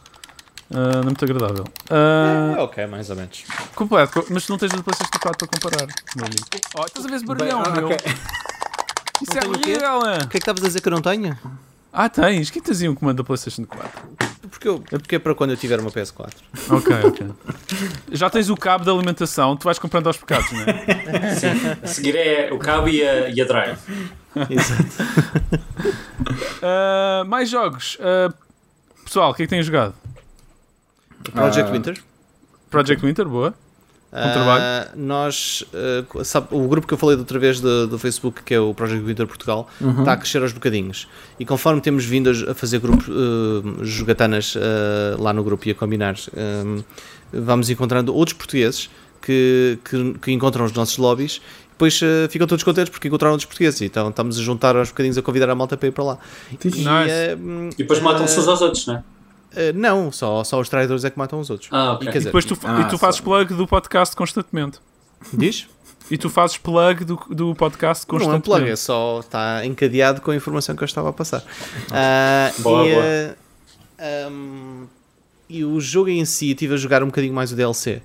Ah, 0.73 0.93
não 0.95 1.01
é 1.01 1.05
muito 1.05 1.25
agradável. 1.25 1.65
Ah, 1.91 2.55
É, 2.59 2.61
ok, 2.61 2.87
mais 2.87 3.11
ou 3.11 3.17
menos. 3.17 3.43
completo, 3.75 4.13
co- 4.23 4.27
mas 4.31 4.47
tu 4.47 4.51
não 4.51 4.59
tens 4.59 4.73
o 4.73 4.83
PlayStation 4.85 5.19
4 5.21 5.49
para 5.49 5.59
comparar, 5.59 5.87
meu 6.15 6.27
amigo. 6.27 6.45
Oh, 6.79 6.85
estás 6.85 7.05
a 7.07 7.09
ver 7.09 7.17
esse 7.17 7.25
barulhão, 7.27 7.63
Bem, 7.63 7.73
meu? 7.73 7.87
ok. 7.87 7.97
Isso 9.23 9.37
é 9.37 9.41
tenho 9.41 9.53
o 9.55 9.59
quê? 9.59 9.71
horrível. 9.73 9.99
O 9.99 10.19
que 10.19 10.25
é 10.25 10.27
que 10.29 10.37
estavas 10.39 10.63
a 10.63 10.67
dizer 10.69 10.81
que 10.81 10.87
eu 10.89 10.93
não 10.93 11.03
tenho? 11.03 11.37
Ah, 11.93 12.09
tens? 12.09 12.51
Quem 12.51 12.63
aí 12.83 12.89
um 12.89 12.95
comando 12.95 13.19
da 13.19 13.25
PlayStation 13.25 13.65
4? 13.65 13.91
Porque, 14.51 14.69
eu, 14.69 14.81
porque 14.81 15.17
é 15.17 15.19
para 15.19 15.35
quando 15.35 15.51
eu 15.51 15.57
tiver 15.57 15.81
uma 15.81 15.91
PS4. 15.91 16.33
Ok, 16.71 16.97
ok. 17.05 17.27
Já 18.13 18.29
tens 18.31 18.49
o 18.51 18.57
cabo 18.57 18.85
de 18.85 18.91
alimentação, 18.91 19.57
tu 19.57 19.65
vais 19.65 19.79
comprando 19.79 20.07
aos 20.07 20.17
pecados, 20.17 20.51
não 20.53 20.61
é? 20.63 21.35
Sim. 21.35 21.49
A 21.83 21.87
seguir 21.87 22.17
é 22.17 22.53
o 22.53 22.59
cabo 22.59 22.89
e 22.89 23.03
a, 23.03 23.29
e 23.29 23.41
a 23.41 23.45
drive. 23.45 23.79
Exato. 24.49 25.03
Uh, 26.63 27.25
mais 27.29 27.49
jogos. 27.49 27.97
Uh, 27.97 28.33
pessoal, 29.05 29.31
o 29.31 29.35
que 29.35 29.43
é 29.43 29.47
que 29.47 29.51
têm 29.51 29.63
jogado? 29.63 29.95
Project 31.33 31.69
Ah, 31.69 31.73
Winter. 31.73 32.03
Project 32.71 33.05
Winter, 33.05 33.29
boa. 33.29 33.55
Trabalho. 34.11 34.63
Ah, 34.65 34.89
nós, 34.97 35.65
ah, 35.73 36.25
sabe, 36.25 36.49
o 36.51 36.67
grupo 36.67 36.87
que 36.87 36.95
eu 36.95 36.99
falei 36.99 37.17
da 37.17 37.23
outra 37.23 37.39
vez 37.39 37.61
do, 37.61 37.87
do 37.87 37.99
Facebook, 37.99 38.43
que 38.43 38.53
é 38.55 38.61
o 38.61 38.75
Project 38.75 39.05
Winter 39.05 39.27
Portugal, 39.27 39.69
está 39.99 40.13
a 40.15 40.17
crescer 40.17 40.43
aos 40.43 40.53
bocadinhos. 40.53 41.07
E 41.39 41.45
conforme 41.45 41.81
temos 41.81 42.05
vindo 42.05 42.29
a, 42.31 42.51
a 42.51 42.55
fazer 42.55 42.79
grupo, 42.81 43.05
ah, 43.09 43.85
jogatanas 43.85 44.57
lá 45.19 45.33
no 45.33 45.43
grupo 45.45 45.69
e 45.69 45.71
a 45.71 45.75
combinar, 45.75 46.17
vamos 47.33 47.71
encontrando 47.71 48.15
outros 48.15 48.37
portugueses 48.37 48.91
que, 49.23 49.79
que, 49.85 50.15
que 50.15 50.33
encontram 50.33 50.65
os 50.65 50.73
nossos 50.73 50.97
lobbies. 50.99 51.41
Depois 51.71 51.99
ah, 52.03 52.29
ficam 52.29 52.47
todos 52.47 52.63
contentes 52.65 52.91
porque 52.91 53.09
encontraram 53.09 53.33
outros 53.33 53.47
portugueses. 53.47 53.81
Então 53.83 54.09
estamos 54.11 54.39
a 54.39 54.43
juntar 54.43 54.77
aos 54.77 54.89
bocadinhos 54.89 55.17
a 55.19 55.23
convidar 55.23 55.49
a 55.51 55.55
malta 55.55 55.77
para 55.77 55.89
ir 55.89 55.93
para 55.93 56.05
lá. 56.05 56.19
E, 56.53 56.67
Nice. 56.67 56.87
ah, 56.89 57.37
E 57.73 57.77
depois 57.79 58.01
matam-se 58.01 58.39
uns 58.39 58.49
aos 58.49 58.61
outros, 58.61 58.87
não 58.87 58.97
é? 58.97 59.03
Ah, 59.57 59.73
não, 59.75 60.11
só, 60.13 60.43
só 60.45 60.61
os 60.61 60.69
traidores 60.69 61.05
é 61.05 61.11
que 61.11 61.19
matam 61.19 61.41
os 61.41 61.51
outros. 61.51 61.69
Ah, 61.73 61.93
ok. 61.93 62.09
E, 62.13 62.17
E 62.17 62.21
depois 62.21 62.45
tu, 62.45 62.57
Ah, 62.65 62.81
e 62.83 62.89
tu 62.89 62.99
fazes 62.99 63.19
só. 63.19 63.25
plug 63.25 63.55
do 63.55 63.67
podcast 63.67 64.15
constantemente. 64.17 64.79
diz? 65.33 65.67
E 66.11 66.19
tu 66.19 66.29
fazes 66.29 66.57
plug 66.59 67.05
do, 67.05 67.17
do 67.31 67.55
podcast 67.55 68.05
Não 68.09 68.15
é 68.15 68.21
um 68.23 68.25
constantemente. 68.27 68.45
plug, 68.63 68.71
é 68.73 68.77
só 68.77 69.21
está 69.21 69.65
encadeado 69.65 70.21
com 70.21 70.31
a 70.33 70.37
informação 70.37 70.75
que 70.75 70.83
eu 70.83 70.87
estava 70.87 71.11
a 71.11 71.13
passar. 71.13 71.43
Ah, 71.93 72.51
Boa, 72.59 72.87
e, 72.89 72.95
boa. 72.95 73.37
ah, 73.99 74.29
um, 74.29 74.87
e 75.49 75.65
o 75.65 75.81
jogo 75.81 76.09
em 76.09 76.25
si, 76.25 76.51
estive 76.51 76.75
a 76.75 76.77
jogar 76.77 77.03
um 77.03 77.07
bocadinho 77.07 77.33
mais 77.35 77.53
o 77.53 77.57
DLC. 77.57 78.03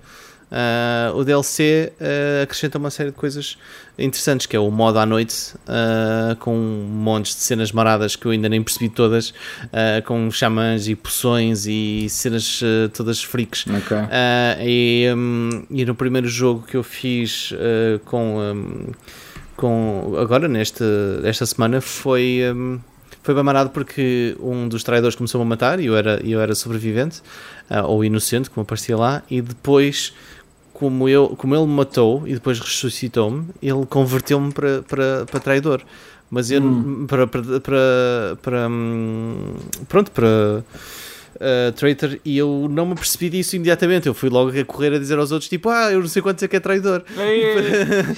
Ah, 0.51 1.11
o 1.15 1.23
DLC 1.23 1.91
ah, 1.99 2.43
acrescenta 2.43 2.77
uma 2.77 2.89
série 2.89 3.09
de 3.09 3.15
coisas 3.15 3.57
interessantes, 3.97 4.45
que 4.45 4.55
é 4.55 4.59
o 4.59 4.69
modo 4.69 4.99
à 4.99 5.05
noite, 5.05 5.53
ah, 5.67 6.35
com 6.39 6.55
montes 6.55 7.35
de 7.35 7.41
cenas 7.41 7.71
maradas 7.71 8.15
que 8.15 8.25
eu 8.25 8.31
ainda 8.31 8.49
nem 8.49 8.61
percebi 8.61 8.89
todas, 8.89 9.33
com 10.05 10.29
xamãs 10.31 10.87
e 10.87 10.95
poções 10.95 11.65
e 11.65 12.07
cenas 12.09 12.61
todas 12.93 13.23
freaks. 13.23 13.65
Ok. 13.67 13.97
Ah, 13.97 14.57
e, 14.61 15.11
hum, 15.15 15.65
e 15.69 15.85
no 15.85 15.95
primeiro 15.95 16.27
jogo 16.27 16.65
que 16.65 16.77
eu 16.77 16.83
fiz 16.83 17.53
com, 18.05 18.37
hum, 18.39 18.91
com 19.55 20.15
agora 20.17 20.47
neste, 20.47 20.83
esta 21.23 21.45
semana 21.45 21.81
foi, 21.81 22.41
hum, 22.53 22.79
foi 23.25 23.33
bem 23.33 23.43
marado 23.43 23.71
porque 23.71 24.37
um 24.39 24.67
dos 24.67 24.83
traidores 24.83 25.15
começou 25.15 25.41
a 25.41 25.45
matar 25.45 25.79
e 25.79 25.87
eu 25.87 25.97
era, 25.97 26.21
eu 26.23 26.39
era 26.39 26.53
sobrevivente 26.53 27.23
ah, 27.67 27.81
ou 27.87 28.05
inocente, 28.05 28.51
como 28.51 28.61
aparecia 28.61 28.95
lá, 28.95 29.23
e 29.27 29.41
depois 29.41 30.13
como, 30.71 31.09
eu, 31.09 31.29
como 31.29 31.55
ele 31.55 31.65
me 31.65 31.73
matou 31.73 32.27
e 32.27 32.35
depois 32.35 32.59
ressuscitou-me, 32.59 33.47
ele 33.63 33.83
converteu-me 33.87 34.53
para, 34.53 34.83
para, 34.83 35.25
para 35.25 35.39
traidor. 35.39 35.81
Mas 36.29 36.51
eu 36.51 36.61
para, 37.07 37.25
para, 37.25 37.59
para, 37.61 38.37
para, 38.43 38.67
hum, 38.69 39.55
pronto, 39.87 40.11
para 40.11 40.63
uh, 41.35 41.71
traitor 41.75 42.19
e 42.23 42.37
eu 42.37 42.67
não 42.69 42.85
me 42.85 42.93
percebi 42.93 43.31
disso 43.31 43.55
imediatamente. 43.55 44.05
Eu 44.05 44.13
fui 44.13 44.29
logo 44.29 44.51
a 44.51 44.65
correr 44.65 44.93
a 44.93 44.99
dizer 44.99 45.17
aos 45.17 45.31
outros, 45.31 45.49
tipo, 45.49 45.69
ah, 45.69 45.91
eu 45.91 45.99
não 45.99 46.07
sei 46.07 46.21
quanto 46.21 46.45
é 46.45 46.47
que 46.47 46.55
é 46.57 46.59
traidor. 46.59 47.03
Ei, 47.17 47.43
ei, 47.43 47.57
ei. 47.57 47.65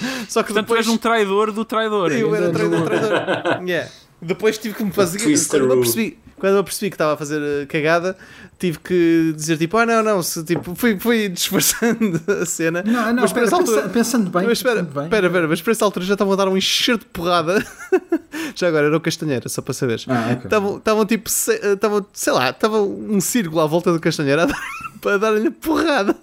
Só 0.28 0.42
que 0.42 0.52
Portanto, 0.52 0.66
tu 0.66 0.68
depois 0.68 0.86
és 0.86 0.88
um 0.88 0.98
traidor 0.98 1.50
do 1.50 1.64
traidor. 1.64 2.12
eu 2.12 2.34
era 2.34 2.50
traidor, 2.50 2.82
traidor. 2.82 3.62
Yeah. 3.66 3.88
Depois 4.20 4.58
tive 4.58 4.74
que 4.74 4.84
me 4.84 4.92
fazer. 4.92 5.18
Twister 5.18 5.60
Quando 5.60 5.70
eu, 5.70 5.76
rule. 5.76 5.82
percebi, 5.82 6.18
quando 6.38 6.56
eu 6.56 6.64
percebi 6.64 6.90
que 6.90 6.94
estava 6.94 7.14
a 7.14 7.16
fazer 7.16 7.38
uh, 7.40 7.66
cagada, 7.66 8.16
tive 8.58 8.78
que 8.78 9.32
dizer 9.36 9.56
tipo, 9.58 9.76
ah, 9.76 9.84
não, 9.86 10.02
não, 10.02 10.22
se, 10.22 10.42
tipo, 10.44 10.74
fui, 10.74 10.98
fui 10.98 11.28
disfarçando 11.30 12.20
a 12.40 12.46
cena. 12.46 12.82
Não, 12.84 12.92
não, 13.06 13.14
mas 13.22 13.24
espera, 13.30 13.46
altura. 13.54 13.76
pensa- 13.82 13.88
pensando 13.90 14.30
bem. 14.30 14.42
Mas 14.44 14.58
espera, 14.58 14.82
bem. 14.82 15.04
espera, 15.04 15.26
espera, 15.26 15.48
mas 15.48 15.60
para 15.62 15.72
essa 15.72 15.84
altura 15.84 16.04
já 16.06 16.14
estavam 16.14 16.32
a 16.32 16.36
dar 16.36 16.48
um 16.48 16.56
enxerto 16.56 17.00
de 17.02 17.06
porrada. 17.06 17.64
já 18.54 18.68
agora 18.68 18.86
era 18.86 18.96
o 18.96 19.00
Castanheira, 19.00 19.48
só 19.48 19.60
para 19.62 19.74
saberes. 19.74 20.04
Ah, 20.08 20.30
ok. 20.32 20.44
Estavam 20.44 20.76
estavam 20.78 21.06
tipo, 21.06 21.28
se- 21.30 21.52
eh, 21.62 21.74
estavam, 21.74 22.04
sei 22.12 22.32
lá, 22.32 22.50
estava 22.50 22.80
um 22.80 23.20
círculo 23.20 23.60
à 23.60 23.66
volta 23.66 23.92
do 23.92 24.00
Castanheira 24.00 24.44
a 24.44 24.46
dar- 24.46 24.60
para 25.00 25.16
dar-lhe 25.18 25.50
porrada. 25.50 26.16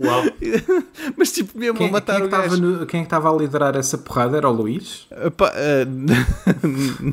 Uau. 0.00 0.24
Mas 1.16 1.30
tipo, 1.30 1.56
mesmo 1.56 1.78
Quem, 1.78 1.88
a 1.88 1.92
matar 1.92 2.14
quem, 2.16 2.24
é 2.24 2.26
o 2.26 2.28
gajo. 2.30 2.56
no- 2.60 2.86
quem 2.86 3.00
é 3.00 3.02
que 3.02 3.06
estava 3.06 3.32
a 3.32 3.36
liderar 3.38 3.76
essa 3.76 3.96
porrada? 3.98 4.36
Era 4.36 4.48
o 4.48 4.52
Luís? 4.52 5.06
Epá, 5.24 5.52
eh, 5.54 5.86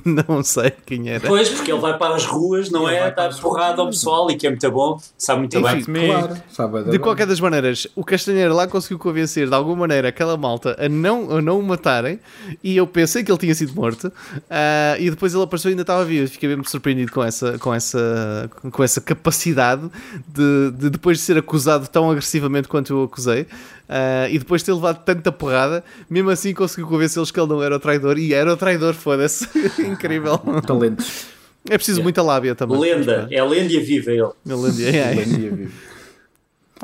não 0.05 0.43
sei 0.43 0.71
quem 0.85 1.09
era. 1.09 1.27
Pois, 1.27 1.49
porque 1.49 1.71
ele 1.71 1.79
vai 1.81 1.97
para 1.97 2.15
as 2.15 2.25
ruas, 2.25 2.42
não 2.71 2.87
Ele 2.87 2.97
é? 2.97 3.11
Dar 3.11 3.33
porrada 3.39 3.77
ao 3.81 3.85
ruas. 3.85 3.97
pessoal 3.97 4.29
e 4.31 4.35
que 4.35 4.47
é 4.47 4.49
muito 4.49 4.71
bom, 4.71 4.99
sabe 5.17 5.39
muito 5.39 5.57
Enfim, 5.57 5.91
bem. 5.91 6.07
Claro, 6.07 6.37
sabe 6.49 6.83
De 6.83 6.99
qualquer 6.99 7.27
das 7.27 7.39
maneiras, 7.39 7.87
o 7.95 8.03
Castanheira 8.03 8.53
lá 8.53 8.67
conseguiu 8.67 8.99
convencer 8.99 9.47
de 9.47 9.55
alguma 9.55 9.75
maneira 9.75 10.09
aquela 10.09 10.37
malta 10.37 10.75
a 10.79 10.89
não, 10.89 11.37
a 11.37 11.41
não 11.41 11.59
o 11.59 11.63
matarem 11.63 12.19
e 12.63 12.75
eu 12.75 12.87
pensei 12.87 13.23
que 13.23 13.31
ele 13.31 13.39
tinha 13.39 13.55
sido 13.55 13.73
morto 13.73 14.11
ah, 14.49 14.95
e 14.99 15.09
depois 15.09 15.33
ele 15.33 15.43
apareceu 15.43 15.69
e 15.69 15.73
ainda 15.73 15.83
estava 15.83 16.03
vivo. 16.05 16.27
Fiquei 16.29 16.49
mesmo 16.49 16.67
surpreendido 16.67 17.11
com 17.11 17.23
essa, 17.23 17.57
com 17.59 17.73
essa, 17.73 18.49
com 18.71 18.83
essa 18.83 19.01
capacidade 19.01 19.89
de, 20.27 20.71
de 20.71 20.89
depois 20.89 21.17
de 21.17 21.23
ser 21.23 21.37
acusado 21.37 21.87
tão 21.87 22.09
agressivamente 22.09 22.67
quanto 22.67 22.93
eu 22.93 22.99
o 22.99 23.03
acusei 23.03 23.47
ah, 23.89 24.27
e 24.29 24.39
depois 24.39 24.61
de 24.61 24.65
ter 24.65 24.73
levado 24.73 25.03
tanta 25.03 25.31
porrada, 25.31 25.83
mesmo 26.09 26.29
assim 26.29 26.53
conseguiu 26.53 26.87
convencê-los 26.87 27.31
que 27.31 27.39
ele 27.39 27.49
não 27.49 27.61
era 27.61 27.75
o 27.75 27.79
traidor 27.79 28.17
e 28.17 28.33
era 28.33 28.51
o 28.51 28.57
traidor, 28.57 28.93
foda-se. 28.93 29.47
Incrível. 29.79 30.37
Talentos. 30.65 31.32
É 31.69 31.77
preciso 31.77 31.97
Yeah. 31.99 32.03
muita 32.03 32.21
lábia 32.21 32.55
também. 32.55 32.77
Lenda, 32.79 33.27
é 33.31 33.39
a 33.39 33.45
lenda 33.45 33.79
viva 33.79 34.11
ele. 34.11 34.29
Lenda, 34.45 34.83
é, 34.83 34.97
é. 34.97 35.67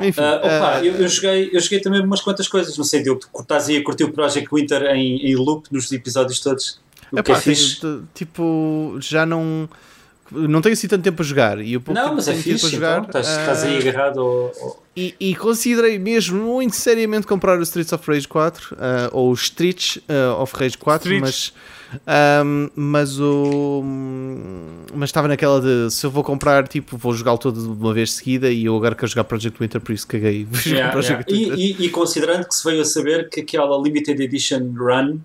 Enfim, 0.02 0.20
Ah, 0.22 0.36
opa, 0.42 0.76
ah, 0.78 0.84
eu, 0.84 0.94
eu 0.94 1.08
joguei, 1.08 1.50
eu 1.52 1.60
joguei 1.60 1.80
também 1.80 2.00
umas 2.00 2.20
quantas 2.22 2.48
coisas, 2.48 2.76
não 2.78 2.84
sei, 2.84 3.02
Diogo, 3.02 3.20
tu 3.20 3.42
estás 3.42 3.68
aí 3.68 3.76
a 3.76 3.84
curtir 3.84 4.04
o 4.04 4.12
Project 4.12 4.48
Winter 4.52 4.82
em, 4.94 5.26
em 5.26 5.36
loop 5.36 5.66
nos 5.70 5.92
episódios 5.92 6.40
todos. 6.40 6.80
O 7.12 7.22
que 7.22 7.32
é 7.32 7.34
fixe. 7.34 7.80
tenho, 7.80 7.98
t- 8.00 8.04
tipo, 8.14 8.96
já 9.00 9.26
não. 9.26 9.68
Não 10.32 10.60
tenho 10.62 10.74
assim 10.74 10.86
tanto 10.86 11.02
tempo 11.02 11.20
a 11.20 11.24
jogar. 11.24 11.60
E 11.60 11.76
o 11.76 11.80
pouco 11.80 11.98
Não, 12.00 12.04
tempo 12.10 12.16
mas 12.16 12.24
que 12.26 12.30
é 12.30 12.32
tenho 12.34 12.44
tido 12.44 12.58
fixe, 12.60 12.76
para 12.78 12.98
então, 12.98 13.20
estás, 13.20 13.28
estás 13.28 13.64
aí 13.64 13.78
agarrado 13.78 14.20
ao, 14.20 14.52
ao- 14.62 14.82
e, 14.96 15.12
e 15.18 15.34
considerei 15.34 15.98
mesmo 15.98 16.40
muito 16.40 16.76
seriamente 16.76 17.26
comprar 17.26 17.58
o 17.58 17.62
Streets 17.62 17.92
of 17.92 18.08
Rage 18.08 18.28
4 18.28 18.76
ah, 18.78 19.08
ou 19.12 19.30
o 19.30 19.34
Streets 19.34 19.98
of 20.38 20.54
Rage 20.56 20.78
4, 20.78 21.12
Streets. 21.12 21.20
mas, 21.20 21.52
ahm, 22.06 22.68
mas 22.76 23.18
o. 23.20 23.82
Mas 24.94 25.08
estava 25.10 25.28
naquela 25.28 25.60
de 25.60 25.90
se 25.90 26.04
eu 26.06 26.10
vou 26.10 26.22
comprar, 26.24 26.66
tipo, 26.68 26.96
vou 26.96 27.12
jogá-lo 27.14 27.38
todo 27.38 27.60
de 27.60 27.68
uma 27.68 27.92
vez 27.94 28.12
seguida 28.12 28.50
e 28.50 28.64
eu 28.64 28.76
agora 28.76 28.94
quero 28.94 29.06
jogar 29.08 29.24
Project 29.24 29.58
Winter, 29.60 29.80
por 29.80 29.92
isso 29.92 30.06
caguei. 30.06 30.46
Yeah, 30.66 30.98
yeah. 31.00 31.24
E, 31.28 31.72
e- 31.72 31.86
e 31.86 31.88
considerando 31.90 32.46
que 32.46 32.54
se 32.54 32.64
veio 32.64 32.80
a 32.82 32.84
saber 32.84 33.28
que 33.28 33.40
aquela 33.40 33.76
Limited 33.80 34.20
Edition 34.22 34.72
Run 34.76 35.18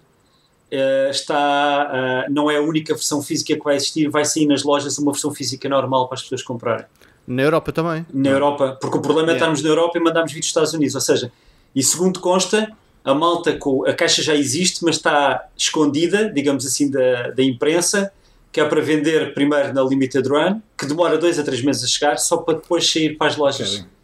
eh, 0.72 1.09
está, 1.11 1.36
ah, 1.38 2.26
não 2.30 2.49
é 2.49 2.57
a 2.57 2.61
única 2.61 2.93
versão 2.93 3.22
física 3.22 3.55
que 3.55 3.63
vai 3.63 3.76
existir, 3.76 4.09
vai 4.09 4.26
sair 4.26 4.45
nas 4.47 4.63
lojas 4.63 4.97
uma 4.97 5.11
versão 5.11 5.34
física 5.34 5.70
normal 5.70 6.07
para 6.07 6.16
as 6.16 6.24
pessoas 6.24 6.41
comprarem. 6.43 6.86
Na 7.28 7.41
Europa 7.43 7.72
também. 7.72 8.05
Na 8.13 8.30
Europa, 8.30 8.78
porque 8.82 8.97
o 8.97 9.01
problema 9.01 9.30
é 9.30 9.34
Yeah. 9.34 9.38
estarmos 9.39 9.63
na 9.63 9.70
Europa 9.70 9.97
e 9.97 10.01
mandarmos 10.01 10.32
vir 10.32 10.39
dos 10.39 10.47
Estados 10.47 10.74
Unidos, 10.74 10.95
ou 10.95 11.01
seja, 11.01 11.32
e 11.76 11.82
segundo 11.84 12.20
consta, 12.20 12.72
a 13.05 13.13
malta 13.13 13.55
com 13.55 13.85
a 13.85 13.93
caixa 13.93 14.23
já 14.23 14.35
existe, 14.35 14.83
mas 14.83 14.95
está 14.95 15.47
escondida, 15.55 16.27
digamos 16.27 16.65
assim, 16.65 16.89
da, 16.89 17.29
da 17.29 17.43
imprensa, 17.43 18.11
que 18.51 18.59
é 18.59 18.65
para 18.65 18.81
vender 18.81 19.33
primeiro 19.35 19.71
na 19.73 19.83
Limited 19.83 20.27
Run, 20.27 20.59
que 20.75 20.87
demora 20.87 21.15
dois 21.15 21.37
a 21.37 21.43
três 21.43 21.61
meses 21.61 21.83
a 21.83 21.87
chegar, 21.87 22.17
só 22.17 22.37
para 22.37 22.55
depois 22.55 22.89
sair 22.89 23.15
para 23.15 23.27
as 23.27 23.37
lojas. 23.37 23.69
Querem. 23.75 23.95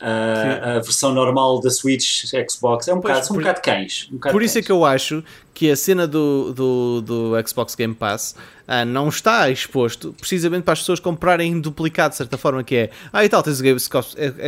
Ah, 0.00 0.76
a 0.76 0.80
versão 0.80 1.12
normal 1.12 1.60
da 1.60 1.70
Switch, 1.70 2.24
Xbox, 2.48 2.86
é 2.88 2.94
um 2.94 3.00
Pois, 3.00 3.14
bocado, 3.14 3.26
são 3.26 3.36
um 3.36 3.38
bocado 3.40 3.60
cães. 3.62 4.08
Um 4.10 4.14
bocado 4.14 4.32
Por 4.32 4.42
isso 4.42 4.58
é 4.58 4.62
que 4.62 4.70
eu 4.72 4.84
acho 4.84 5.22
que 5.54 5.68
a 5.72 5.76
cena 5.76 6.06
do, 6.06 6.52
do, 6.54 7.00
do 7.02 7.32
Xbox 7.48 7.74
Game 7.74 7.92
Pass 7.92 8.36
ah, 8.68 8.84
não 8.84 9.08
está 9.08 9.50
exposto 9.50 10.14
precisamente 10.20 10.62
para 10.62 10.74
as 10.74 10.78
pessoas 10.78 11.00
comprarem 11.00 11.60
duplicado, 11.60 12.10
de 12.10 12.16
certa 12.16 12.38
forma, 12.38 12.62
que 12.62 12.76
é 12.76 12.90
ah 13.12 13.24
e 13.24 13.28
tal, 13.28 13.42
tens 13.42 13.58
o 13.58 13.62
Game- 13.64 13.80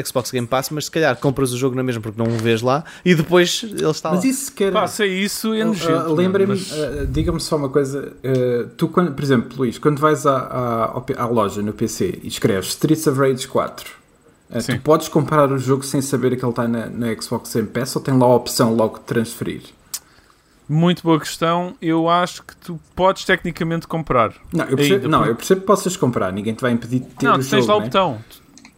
Xbox 0.07 0.31
Game 0.31 0.47
Pass, 0.47 0.71
mas 0.71 0.85
se 0.85 0.91
calhar 0.91 1.17
compras 1.17 1.53
o 1.53 1.59
jogo 1.59 1.75
na 1.75 1.83
mesma 1.83 2.01
porque 2.01 2.23
não 2.23 2.29
o 2.33 2.39
vês 2.39 2.63
lá 2.63 2.85
e 3.05 3.15
depois 3.17 3.63
ele 3.65 3.91
está 3.91 4.11
lá. 4.11 4.15
Mas 4.17 4.25
isso 4.25 4.53
quer. 4.53 4.73
Passa 4.73 5.05
isso 5.05 5.53
é 5.53 5.65
nojento. 5.65 6.11
Uh, 6.11 6.15
Lembrem-me, 6.15 6.53
mas- 6.55 6.71
uh, 6.71 7.07
diga-me 7.09 7.41
só 7.41 7.57
uma 7.57 7.69
coisa. 7.71 8.13
uh, 8.23 8.69
tu, 8.77 8.87
quando, 8.89 9.13
por 9.13 9.25
exemplo, 9.25 9.59
Luís, 9.59 9.79
quando 9.79 9.99
vais 9.99 10.25
à, 10.27 10.37
à, 10.37 11.23
à 11.25 11.27
loja 11.27 11.61
no 11.61 11.73
PC 11.73 12.21
e 12.23 12.29
escreves 12.29 12.69
Streets 12.69 13.07
of 13.09 13.19
Rage 13.19 13.49
4, 13.49 13.91
uh, 13.91 14.00
Sim. 14.59 14.77
tu 14.77 14.81
podes 14.83 15.09
comprar 15.09 15.53
o 15.53 15.59
jogo 15.59 15.85
sem 15.85 16.01
saber 16.03 16.37
que 16.37 16.45
ele 16.45 16.51
está 16.51 16.67
na, 16.67 16.87
na 16.87 17.15
Xbox 17.21 17.55
Game 17.55 17.69
Pass 17.69 17.95
ou 17.95 18.03
tem 18.03 18.17
lá 18.19 18.27
a 18.27 18.35
opção 18.35 18.75
logo 18.75 18.99
de 18.99 19.05
transferir? 19.05 19.63
Muito 20.69 21.03
boa 21.03 21.19
questão. 21.19 21.75
Eu 21.83 22.09
acho 22.09 22.43
que 22.45 22.57
tu 22.57 22.79
podes 22.95 23.25
tecnicamente 23.25 23.87
comprar. 23.89 24.33
Não, 24.53 24.65
eu 24.67 24.77
percebo, 24.77 24.95
Ainda, 24.97 25.09
não, 25.09 25.19
porque- 25.19 25.31
eu 25.33 25.37
percebo 25.37 25.61
que 25.63 25.67
possas 25.67 25.97
comprar, 25.97 26.33
ninguém 26.33 26.55
te 26.55 26.61
vai 26.61 26.71
impedir 26.73 27.01
de 27.01 27.07
ter 27.07 27.27
não, 27.27 27.35
o 27.35 27.39
tu 27.39 27.43
jogo. 27.43 27.57
tens 27.57 27.67
lá 27.67 27.77
o 27.77 27.79
né? 27.81 27.85
botão. 27.87 28.19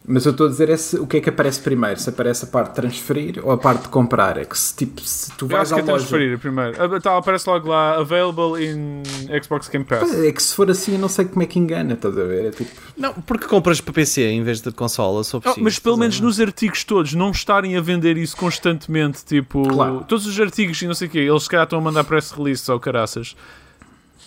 Mas 0.05 0.25
eu 0.27 0.33
estou 0.33 0.47
a 0.49 0.51
dizer 0.51 0.69
é 0.69 0.77
se, 0.77 0.97
o 0.99 1.07
que 1.07 1.19
é 1.19 1.21
que 1.21 1.29
aparece 1.29 1.61
primeiro, 1.61 2.01
se 2.01 2.09
aparece 2.09 2.45
a 2.45 2.49
parte 2.49 2.71
de 2.71 2.75
transferir 2.75 3.39
ou 3.41 3.53
a 3.53 3.57
parte 3.57 3.83
de 3.83 3.89
comprar. 3.89 4.37
É 4.37 4.45
que 4.45 4.59
se, 4.59 4.75
tipo, 4.75 5.01
se 5.01 5.31
tu 5.37 5.45
Eu 5.45 5.51
vais 5.51 5.73
acho 5.73 5.75
que 5.75 5.81
à 5.81 5.85
é 5.91 5.93
loja. 5.93 6.07
transferir 6.07 6.39
primeiro. 6.41 6.77
Ah, 6.83 7.01
Tá, 7.01 7.17
aparece 7.17 7.49
logo 7.49 7.69
lá, 7.69 7.99
available 7.99 8.65
in 8.67 9.03
Xbox 9.43 9.69
Game 9.69 9.85
Pass. 9.85 10.13
É 10.13 10.33
que 10.33 10.43
se 10.43 10.55
for 10.57 10.69
assim 10.69 10.95
eu 10.95 10.99
não 10.99 11.09
sei 11.09 11.27
como 11.27 11.43
é 11.45 11.47
que 11.47 11.57
engana, 11.57 11.95
estás 11.95 12.19
a 12.19 12.25
ver? 12.25 12.47
É 12.47 12.51
tipo, 12.51 12.71
Não, 12.97 13.13
porque 13.15 13.47
compras 13.47 13.81
para 13.81 13.93
PC 13.93 14.23
em 14.29 14.43
vez 14.43 14.61
de 14.61 14.73
consola, 14.73 15.23
só 15.23 15.41
Oh, 15.45 15.55
mas 15.59 15.79
pelo 15.79 15.97
menos 15.97 16.19
nos 16.19 16.41
artigos 16.41 16.83
todos, 16.83 17.15
não 17.15 17.31
estarem 17.31 17.77
a 17.77 17.81
vender 17.81 18.17
isso 18.17 18.37
constantemente, 18.37 19.25
tipo, 19.25 19.63
Claro. 19.69 20.05
todos 20.09 20.27
os 20.27 20.41
artigos 20.41 20.83
e 20.83 20.87
não 20.89 20.95
sei 20.95 21.07
o 21.07 21.11
quê, 21.13 21.19
eles 21.21 21.45
se 21.45 21.49
calhar 21.49 21.63
estão 21.65 21.79
a 21.79 21.83
mandar 21.83 22.03
press 22.03 22.33
release 22.33 22.69
ou 22.69 22.81
caraças. 22.81 23.37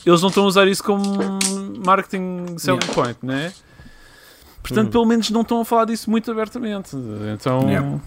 Eles 0.05 0.21
não 0.21 0.29
estão 0.29 0.45
a 0.45 0.47
usar 0.47 0.67
isso 0.69 0.83
como 0.83 1.03
marketing 1.85 2.57
selling 2.59 2.79
Yeah. 2.79 2.93
point, 2.93 3.17
né? 3.21 3.51
Portanto, 4.67 4.91
pelo 4.91 5.05
menos 5.05 5.29
não 5.29 5.41
estão 5.41 5.61
a 5.61 5.65
falar 5.65 5.85
disso 5.85 6.09
muito 6.09 6.29
abertamente. 6.31 6.95
Então, 7.33 7.69
Yeah. 7.69 7.99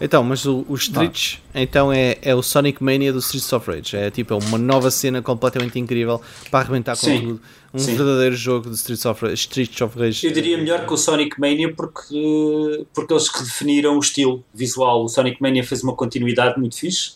Então, 0.00 0.22
mas 0.22 0.44
o, 0.44 0.64
o 0.68 0.76
Streets 0.76 1.42
então 1.52 1.92
é, 1.92 2.18
é 2.22 2.32
o 2.32 2.40
Sonic 2.40 2.80
Mania 2.82 3.12
do 3.12 3.18
Streets 3.18 3.52
of 3.52 3.68
Rage. 3.68 3.96
É 3.96 4.10
tipo 4.12 4.32
é 4.32 4.36
uma 4.36 4.56
nova 4.56 4.92
cena 4.92 5.20
completamente 5.20 5.76
incrível 5.78 6.20
para 6.52 6.60
arrebentar 6.60 6.96
com 6.96 7.06
Sim. 7.06 7.20
tudo. 7.20 7.40
Um 7.74 7.78
Sim. 7.80 7.96
verdadeiro 7.96 8.36
jogo 8.36 8.70
de 8.70 8.76
Streets 8.76 9.04
of 9.04 9.24
Rage. 9.24 9.34
Streets 9.34 9.80
of 9.80 9.98
Rage. 9.98 10.24
Eu 10.24 10.32
diria 10.32 10.56
melhor 10.56 10.86
que 10.86 10.92
o 10.92 10.96
Sonic 10.96 11.38
Mania 11.40 11.74
porque, 11.74 12.86
porque 12.94 13.12
eles 13.12 13.28
redefiniram 13.28 13.96
o 13.96 13.98
estilo 13.98 14.44
visual. 14.54 15.04
O 15.04 15.08
Sonic 15.08 15.42
Mania 15.42 15.64
fez 15.64 15.82
uma 15.82 15.94
continuidade 15.94 16.58
muito 16.60 16.76
fixe 16.76 17.14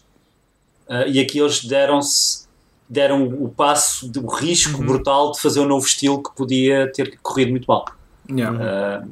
ah, 0.88 1.06
e 1.06 1.20
aqui 1.20 1.38
eles 1.38 1.64
deram-se 1.64 2.42
deram 2.88 3.24
o 3.26 3.48
passo, 3.48 4.10
o 4.14 4.26
risco 4.34 4.80
Uhum. 4.80 4.86
brutal 4.86 5.32
de 5.32 5.40
fazer 5.40 5.60
um 5.60 5.66
novo 5.66 5.86
estilo 5.86 6.22
que 6.22 6.34
podia 6.36 6.92
ter 6.92 7.16
corrido 7.22 7.50
muito 7.52 7.64
mal. 7.66 7.86
Yeah. 8.30 8.58
Ah, 8.60 9.04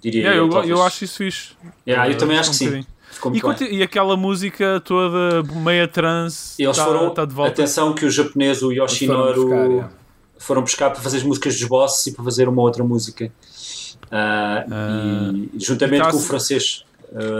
diria 0.00 0.22
yeah, 0.32 0.38
eu, 0.38 0.64
eu 0.64 0.82
acho 0.82 1.04
isso 1.04 1.18
fixe. 1.18 1.50
Yeah, 1.86 2.08
eu 2.10 2.14
Uh, 2.14 2.18
também 2.18 2.38
acho 2.38 2.50
que 2.50 2.68
um 2.68 2.72
sim. 2.72 2.86
E, 3.70 3.76
e 3.76 3.82
aquela 3.82 4.16
música 4.16 4.80
toda 4.84 5.42
meia 5.60 5.86
trance 5.86 6.60
Eles 6.60 6.76
está 6.76 6.84
foram, 6.88 7.10
tá 7.14 7.24
de 7.24 7.32
volta. 7.32 7.52
atenção 7.52 7.94
que 7.94 8.04
o 8.04 8.10
japonês, 8.10 8.58
o 8.58 8.60
Foram 8.66 8.74
Yoshinoro, 8.84 9.42
buscar, 9.44 9.64
yeah. 9.70 9.90
foram 10.38 10.62
buscar 10.62 10.90
para 10.90 11.00
fazer 11.00 11.18
as 11.18 11.22
músicas 11.22 11.56
dos 11.58 11.68
bosses 11.68 12.06
e 12.08 12.12
para 12.12 12.24
fazer 12.24 12.48
uma 12.48 12.60
outra 12.60 12.82
música. 12.82 13.30
Ah, 14.10 14.64
Ah. 14.70 15.30
e 15.54 15.60
juntamente 15.60 16.00
E 16.02 16.04
tá 16.04 16.10
com 16.10 16.16
o 16.16 16.20
francês. 16.20 16.84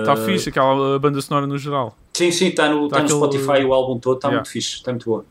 Está 0.01 0.13
Ah, 0.13 0.17
fixe 0.17 0.49
aquela 0.51 0.99
banda 1.01 1.21
sonora 1.21 1.47
no 1.49 1.59
geral. 1.59 1.97
Sim, 2.13 2.31
sim, 2.31 2.47
está 2.47 2.69
no, 2.69 2.89
Tá 2.89 2.97
tá 2.97 3.03
no 3.03 3.07
aquele- 3.07 3.19
Spotify 3.43 3.65
o 3.65 3.75
álbum 3.75 3.99
todo, 3.99 4.15
está 4.17 4.29
Yeah. 4.29 4.39
muito 4.43 4.53
fixe, 4.53 4.77
está 4.77 4.93
muito 4.93 5.05
boa. 5.07 5.25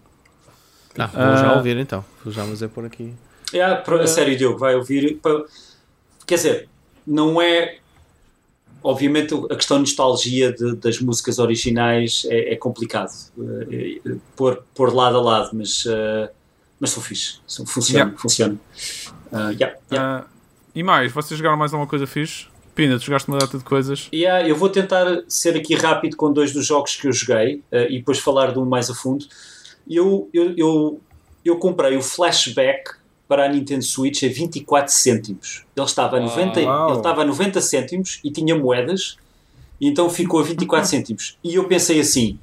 Ah, 0.99 1.07
vou 1.07 1.37
já 1.37 1.53
ouvir 1.55 1.77
então. 1.77 2.03
Vou 2.23 2.33
já, 2.33 2.45
mas 2.45 2.61
é 2.61 2.67
por 2.67 2.83
aqui. 2.85 3.13
Yeah, 3.53 3.81
pro- 3.81 3.99
a 4.01 4.07
sério, 4.07 4.35
Diogo, 4.37 4.57
vai 4.57 4.75
ouvir. 4.75 5.19
Quer 6.25 6.35
dizer, 6.35 6.69
não 7.05 7.41
é. 7.41 7.77
Obviamente, 8.85 9.33
a 9.49 9.55
questão 9.55 9.77
de 9.77 9.83
nostalgia 9.83 10.51
de- 10.51 10.75
das 10.75 10.99
músicas 10.99 11.39
originais 11.39 12.25
é, 12.29 12.53
é 12.53 12.55
complicado 12.57 13.11
eh, 13.71 13.99
eh, 14.05 14.15
pôr, 14.35 14.61
pôr 14.75 14.93
lado 14.93 15.17
a 15.17 15.21
lado, 15.21 15.51
mas, 15.53 15.85
eh, 15.87 16.29
mas 16.81 16.89
são 16.89 17.01
fixe. 17.01 17.37
São, 17.47 17.65
funciona, 17.65 17.99
Yeah. 18.05 18.17
funciona. 18.21 18.57
Ah, 19.31 19.49
yeah, 19.51 19.77
yeah. 19.89 20.25
Ah, 20.25 20.27
e 20.75 20.83
mais, 20.83 21.13
vocês 21.13 21.37
jogaram 21.37 21.55
mais 21.55 21.71
alguma 21.73 21.87
coisa 21.89 22.05
fixe? 22.05 22.47
Pina, 22.75 22.97
tu 22.99 23.05
jogaste 23.05 23.29
uma 23.29 23.37
data 23.37 23.57
de 23.57 23.63
coisas. 23.63 24.09
Yeah, 24.13 24.45
eu 24.49 24.55
vou 24.55 24.67
tentar 24.67 25.05
ser 25.29 25.55
aqui 25.55 25.75
rápido 25.75 26.17
com 26.17 26.33
dois 26.33 26.51
dos 26.51 26.65
jogos 26.65 26.95
que 26.97 27.07
eu 27.07 27.13
joguei 27.13 27.63
eh, 27.71 27.87
e 27.89 27.99
depois 27.99 28.19
falar 28.19 28.51
de 28.51 28.59
um 28.59 28.65
mais 28.65 28.89
a 28.89 28.93
fundo. 28.95 29.25
Eu, 29.89 30.29
eu, 30.33 30.53
eu, 30.57 31.01
eu 31.45 31.57
comprei 31.57 31.95
o 31.95 32.01
Flashback 32.01 32.91
para 33.27 33.45
a 33.45 33.49
Nintendo 33.49 33.83
Switch 33.83 34.23
a 34.23 34.27
24 34.27 34.93
cêntimos. 34.93 35.65
Ele 35.75 35.85
estava 35.85 36.17
a 36.17 36.19
90, 36.19 36.59
Uau. 36.61 36.89
ele 36.89 36.97
estava 36.97 37.21
a 37.21 37.25
90 37.25 37.61
cêntimos 37.61 38.19
e 38.23 38.31
tinha 38.31 38.55
moedas, 38.55 39.17
e 39.79 39.87
então 39.87 40.09
ficou 40.09 40.39
a 40.39 40.43
24 40.43 40.87
cêntimos. 40.87 41.37
E 41.43 41.55
eu 41.55 41.67
pensei 41.67 41.99
assim: 41.99 42.37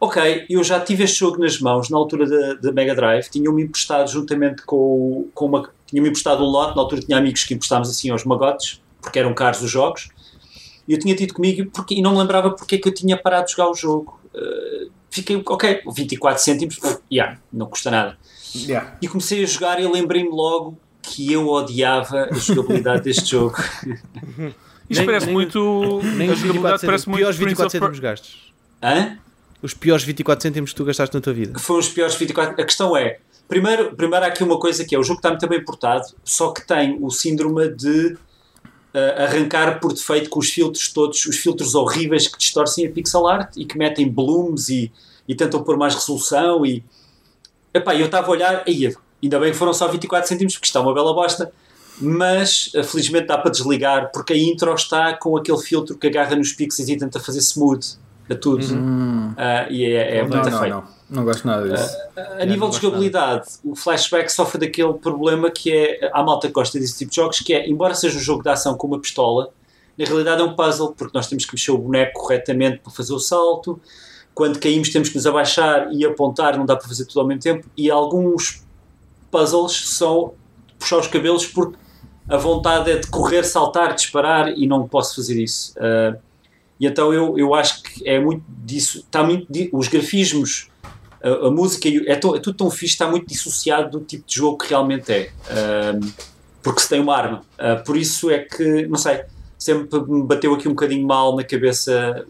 ok, 0.00 0.46
eu 0.48 0.64
já 0.64 0.80
tive 0.80 1.04
este 1.04 1.18
jogo 1.18 1.38
nas 1.38 1.60
mãos 1.60 1.90
na 1.90 1.98
altura 1.98 2.26
da, 2.26 2.54
da 2.54 2.72
Mega 2.72 2.94
Drive, 2.94 3.28
tinham-me 3.28 3.64
emprestado 3.64 4.10
juntamente 4.10 4.62
com, 4.62 5.28
com 5.34 5.46
uma. 5.46 5.70
Tinham-me 5.86 6.08
emprestado 6.08 6.42
um 6.42 6.46
lote, 6.46 6.76
na 6.76 6.82
altura 6.82 7.02
tinha 7.02 7.18
amigos 7.18 7.44
que 7.44 7.52
emprestámos 7.52 7.90
assim 7.90 8.10
aos 8.10 8.24
magotes, 8.24 8.80
porque 9.02 9.18
eram 9.18 9.34
caros 9.34 9.60
os 9.60 9.70
jogos, 9.70 10.08
e 10.86 10.92
eu 10.92 10.98
tinha 10.98 11.14
tido 11.14 11.34
comigo 11.34 11.70
porque, 11.70 11.94
e 11.94 12.02
não 12.02 12.12
me 12.12 12.18
lembrava 12.18 12.50
porque 12.50 12.76
é 12.76 12.78
que 12.78 12.88
eu 12.88 12.94
tinha 12.94 13.16
parado 13.16 13.46
de 13.46 13.52
jogar 13.52 13.70
o 13.70 13.74
jogo. 13.74 14.18
Uh, 14.34 14.90
fiquei, 15.10 15.42
ok, 15.44 15.82
24 15.94 16.42
cêntimos, 16.42 16.78
oh, 16.82 16.98
yeah, 17.12 17.38
não 17.52 17.66
custa 17.66 17.90
nada. 17.90 18.16
Yeah. 18.54 18.96
E 19.00 19.08
comecei 19.08 19.42
a 19.42 19.46
jogar 19.46 19.80
e 19.80 19.86
lembrei-me 19.86 20.30
logo 20.30 20.78
que 21.02 21.32
eu 21.32 21.48
odiava 21.48 22.28
a 22.30 22.34
jogabilidade 22.34 23.02
deste 23.04 23.30
jogo. 23.30 23.56
Isto 24.88 25.00
Nem- 25.00 25.06
parece 25.06 25.26
nem- 25.26 25.34
muito. 25.34 26.00
Nem 26.02 26.28
a 26.30 26.32
os 26.32 26.38
24 26.38 26.38
jogabilidade 26.40 26.86
parece 26.86 27.08
muito. 27.08 27.18
piores 27.20 27.36
Prince 27.36 27.48
24 27.54 27.66
of 27.66 27.72
Per- 27.72 27.80
cêntimos 27.80 27.98
gastos. 28.00 28.52
Hã? 28.82 29.18
Os 29.62 29.74
piores 29.74 30.04
24 30.04 30.42
cêntimos 30.42 30.70
que 30.70 30.76
tu 30.76 30.84
gastaste 30.84 31.14
na 31.14 31.20
tua 31.20 31.32
vida. 31.32 31.58
foram 31.58 31.80
os 31.80 31.88
piores 31.88 32.14
24. 32.14 32.60
A 32.60 32.64
questão 32.64 32.96
é, 32.96 33.18
primeiro, 33.48 33.94
primeiro 33.94 34.24
há 34.24 34.28
aqui 34.28 34.42
uma 34.42 34.58
coisa 34.58 34.84
que 34.84 34.94
é, 34.94 34.98
o 34.98 35.02
jogo 35.02 35.18
está 35.18 35.28
muito 35.30 35.46
bem 35.48 35.62
portado, 35.64 36.04
só 36.24 36.50
que 36.52 36.66
tem 36.66 36.96
o 37.00 37.10
síndrome 37.10 37.68
de 37.68 38.16
ah, 38.94 39.24
arrancar 39.24 39.78
por 39.78 39.92
defeito 39.92 40.28
com 40.30 40.40
os 40.40 40.48
filtros 40.50 40.88
todos, 40.92 41.24
os 41.26 41.36
filtros 41.36 41.74
horríveis 41.74 42.26
que 42.26 42.38
distorcem 42.38 42.86
a 42.86 42.90
pixel 42.90 43.26
art 43.28 43.54
e 43.56 43.64
que 43.64 43.76
metem 43.78 44.08
blooms 44.08 44.68
e, 44.70 44.90
e 45.28 45.34
tentam 45.34 45.62
pôr 45.62 45.76
mais 45.76 45.94
resolução 45.94 46.64
e... 46.66 46.82
Epá, 47.72 47.94
eu 47.94 48.06
estava 48.06 48.26
a 48.26 48.30
olhar, 48.30 48.62
aí, 48.66 48.94
ainda 49.22 49.38
bem 49.38 49.52
que 49.52 49.58
foram 49.58 49.72
só 49.72 49.88
24 49.88 50.28
cêntimos, 50.28 50.54
porque 50.54 50.66
está 50.66 50.80
uma 50.80 50.92
bela 50.92 51.14
bosta, 51.14 51.52
mas 52.00 52.72
ah, 52.74 52.82
felizmente 52.82 53.26
dá 53.26 53.38
para 53.38 53.50
desligar, 53.50 54.10
porque 54.12 54.32
a 54.32 54.36
intro 54.36 54.72
está 54.74 55.14
com 55.14 55.36
aquele 55.36 55.58
filtro 55.58 55.96
que 55.96 56.06
agarra 56.06 56.34
nos 56.34 56.52
pixels 56.52 56.88
e 56.88 56.96
tenta 56.96 57.20
fazer 57.20 57.40
smooth 57.40 57.98
a 58.30 58.34
tudo. 58.34 58.64
Ah, 59.36 59.66
e 59.70 59.84
é, 59.84 60.18
é 60.18 60.22
não, 60.22 60.28
muito 60.28 60.50
não, 60.50 60.58
feio. 60.60 60.74
não, 60.74 60.84
não 61.10 61.24
gosto 61.24 61.46
nada 61.46 61.68
disso. 61.68 61.96
A 62.16 62.44
nível 62.44 62.68
não 62.68 62.70
de 62.70 62.76
jogabilidade, 62.80 63.48
o 63.64 63.74
Flashback 63.74 64.32
sofre 64.32 64.58
daquele 64.58 64.94
problema 64.94 65.50
que 65.50 65.72
é. 65.72 66.10
Há 66.12 66.22
malta 66.22 66.46
que 66.46 66.52
gosta 66.54 66.78
desse 66.78 66.98
tipo 66.98 67.10
de 67.10 67.16
jogos, 67.16 67.40
que 67.40 67.52
é, 67.52 67.68
embora 67.68 67.94
seja 67.94 68.16
um 68.16 68.20
jogo 68.20 68.42
de 68.42 68.48
ação 68.48 68.76
com 68.76 68.86
uma 68.86 69.00
pistola, 69.00 69.50
na 69.98 70.04
realidade 70.04 70.40
é 70.40 70.44
um 70.44 70.54
puzzle, 70.54 70.94
porque 70.96 71.16
nós 71.16 71.26
temos 71.26 71.44
que 71.44 71.54
mexer 71.54 71.72
o 71.72 71.78
boneco 71.78 72.20
corretamente 72.20 72.78
para 72.78 72.92
fazer 72.92 73.12
o 73.12 73.18
salto. 73.18 73.80
Quando 74.34 74.58
caímos, 74.58 74.88
temos 74.90 75.08
que 75.08 75.16
nos 75.16 75.26
abaixar 75.26 75.92
e 75.92 76.04
apontar, 76.04 76.56
não 76.56 76.64
dá 76.64 76.76
para 76.76 76.88
fazer 76.88 77.04
tudo 77.04 77.20
ao 77.20 77.26
mesmo 77.26 77.42
tempo. 77.42 77.66
E 77.76 77.90
alguns 77.90 78.64
puzzles 79.30 79.90
são 79.96 80.32
puxar 80.78 80.98
os 80.98 81.06
cabelos, 81.06 81.46
porque 81.46 81.76
a 82.28 82.36
vontade 82.36 82.90
é 82.90 82.96
de 82.96 83.06
correr, 83.08 83.44
saltar, 83.44 83.94
disparar 83.94 84.56
e 84.56 84.66
não 84.66 84.86
posso 84.88 85.16
fazer 85.16 85.42
isso. 85.42 85.74
Ah, 85.78 86.16
e 86.78 86.86
então 86.86 87.12
eu, 87.12 87.36
eu 87.38 87.54
acho 87.54 87.82
que 87.82 88.08
é 88.08 88.18
muito 88.18 88.42
disso. 88.48 88.98
Está 89.00 89.22
muito, 89.22 89.46
os 89.72 89.88
grafismos 89.88 90.68
a, 91.22 91.48
a 91.48 91.50
música 91.50 91.88
é, 92.10 92.16
tão- 92.16 92.34
é 92.34 92.38
tudo 92.38 92.56
tão 92.56 92.70
fixe, 92.70 92.94
está 92.94 93.06
muito 93.06 93.26
dissociado 93.26 93.98
do 93.98 94.04
tipo 94.04 94.26
de 94.26 94.34
jogo 94.36 94.56
que 94.58 94.68
realmente 94.70 95.12
é. 95.12 95.30
Ahm, 95.50 96.00
porque 96.62 96.80
se 96.80 96.88
tem 96.88 97.00
uma 97.00 97.14
arma. 97.14 97.42
Ah, 97.58 97.76
por 97.76 97.96
isso 97.96 98.30
é 98.30 98.38
que, 98.38 98.86
não 98.86 98.96
sei, 98.96 99.20
sempre 99.58 100.00
me 100.08 100.22
bateu 100.22 100.54
aqui 100.54 100.66
um 100.68 100.72
bocadinho 100.72 101.06
mal 101.06 101.36
na 101.36 101.44
cabeça 101.44 102.24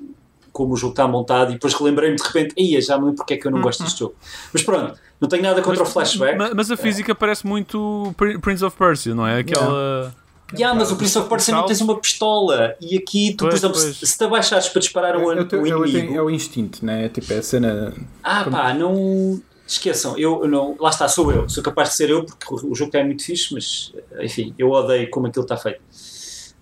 como 0.63 0.75
o 0.75 0.77
jogo 0.77 0.93
está 0.93 1.09
montado 1.09 1.51
e 1.51 1.55
depois 1.55 1.73
relembrei-me 1.75 2.17
de 2.17 2.23
repente, 2.23 2.55
ia 2.59 2.81
já 2.83 2.97
me 2.99 3.05
lembro 3.05 3.17
porque 3.17 3.35
é 3.35 3.37
que 3.39 3.47
eu 3.47 3.51
não 3.51 3.61
gosto 3.63 3.83
deste 3.83 4.01
jogo. 4.01 4.15
Mas 4.53 4.63
pronto, 4.63 4.95
não 5.21 5.29
tenho 5.29 5.43
nada 5.43 5.63
contra 5.63 5.83
o 5.83 5.87
flashback. 5.87 6.37
Ma- 6.37 6.51
Mas 6.55 6.71
a 6.71 6.77
física 6.77 7.15
parece 7.15 7.47
muito 7.47 8.13
Pri- 8.17 8.39
Prince 8.39 8.65
of 8.65 8.77
Persia, 8.77 9.15
não 9.15 9.27
é? 9.27 9.39
Aquela. 9.41 10.15
Yeah, 10.53 10.77
mas 10.79 10.91
o 10.91 10.97
Prince 10.97 11.17
of 11.17 11.29
Persia 11.29 11.55
não 11.55 11.65
tens 11.65 11.81
uma 11.81 11.97
pistola 11.99 12.75
e 12.81 12.99
aqui 12.99 13.35
tu, 13.35 13.45
por 13.45 13.51
Pois, 13.51 13.55
exemplo, 13.63 13.81
pois. 13.81 13.97
se 13.99 14.07
se 14.07 14.19
te 14.19 14.25
abaixares 14.25 14.69
para 14.69 14.81
disparar 14.81 15.17
um, 15.17 15.21
É, 15.31 15.37
um 15.57 15.67
é 15.85 15.89
inimigo, 15.89 16.15
é 16.17 16.23
o 16.23 16.29
instinto, 16.29 16.85
né? 16.85 17.09
Tipo, 17.09 17.33
é 17.33 17.39
a 17.39 17.43
cena. 17.43 17.95
Ah, 18.23 18.45
pá, 18.51 18.75
não. 18.75 19.41
Esqueçam, 19.67 20.19
eu 20.19 20.49
não. 20.49 20.77
Lá 20.81 20.91
está, 20.91 21.07
sou 21.07 21.31
eu. 21.33 21.49
Sou 21.49 21.63
capaz 21.63 21.91
de 21.91 21.95
ser 21.95 22.11
eu, 22.11 22.25
porque 22.25 22.45
o 22.53 22.73
o 22.73 22.75
jogo 22.75 22.91
é 22.97 23.05
muito 23.05 23.25
fixe, 23.25 23.55
mas 23.55 23.93
enfim, 24.21 24.53
eu 24.59 24.69
odeio 24.71 25.09
como 25.11 25.29
aquilo 25.29 25.45
está 25.45 25.57
feito. 25.57 25.81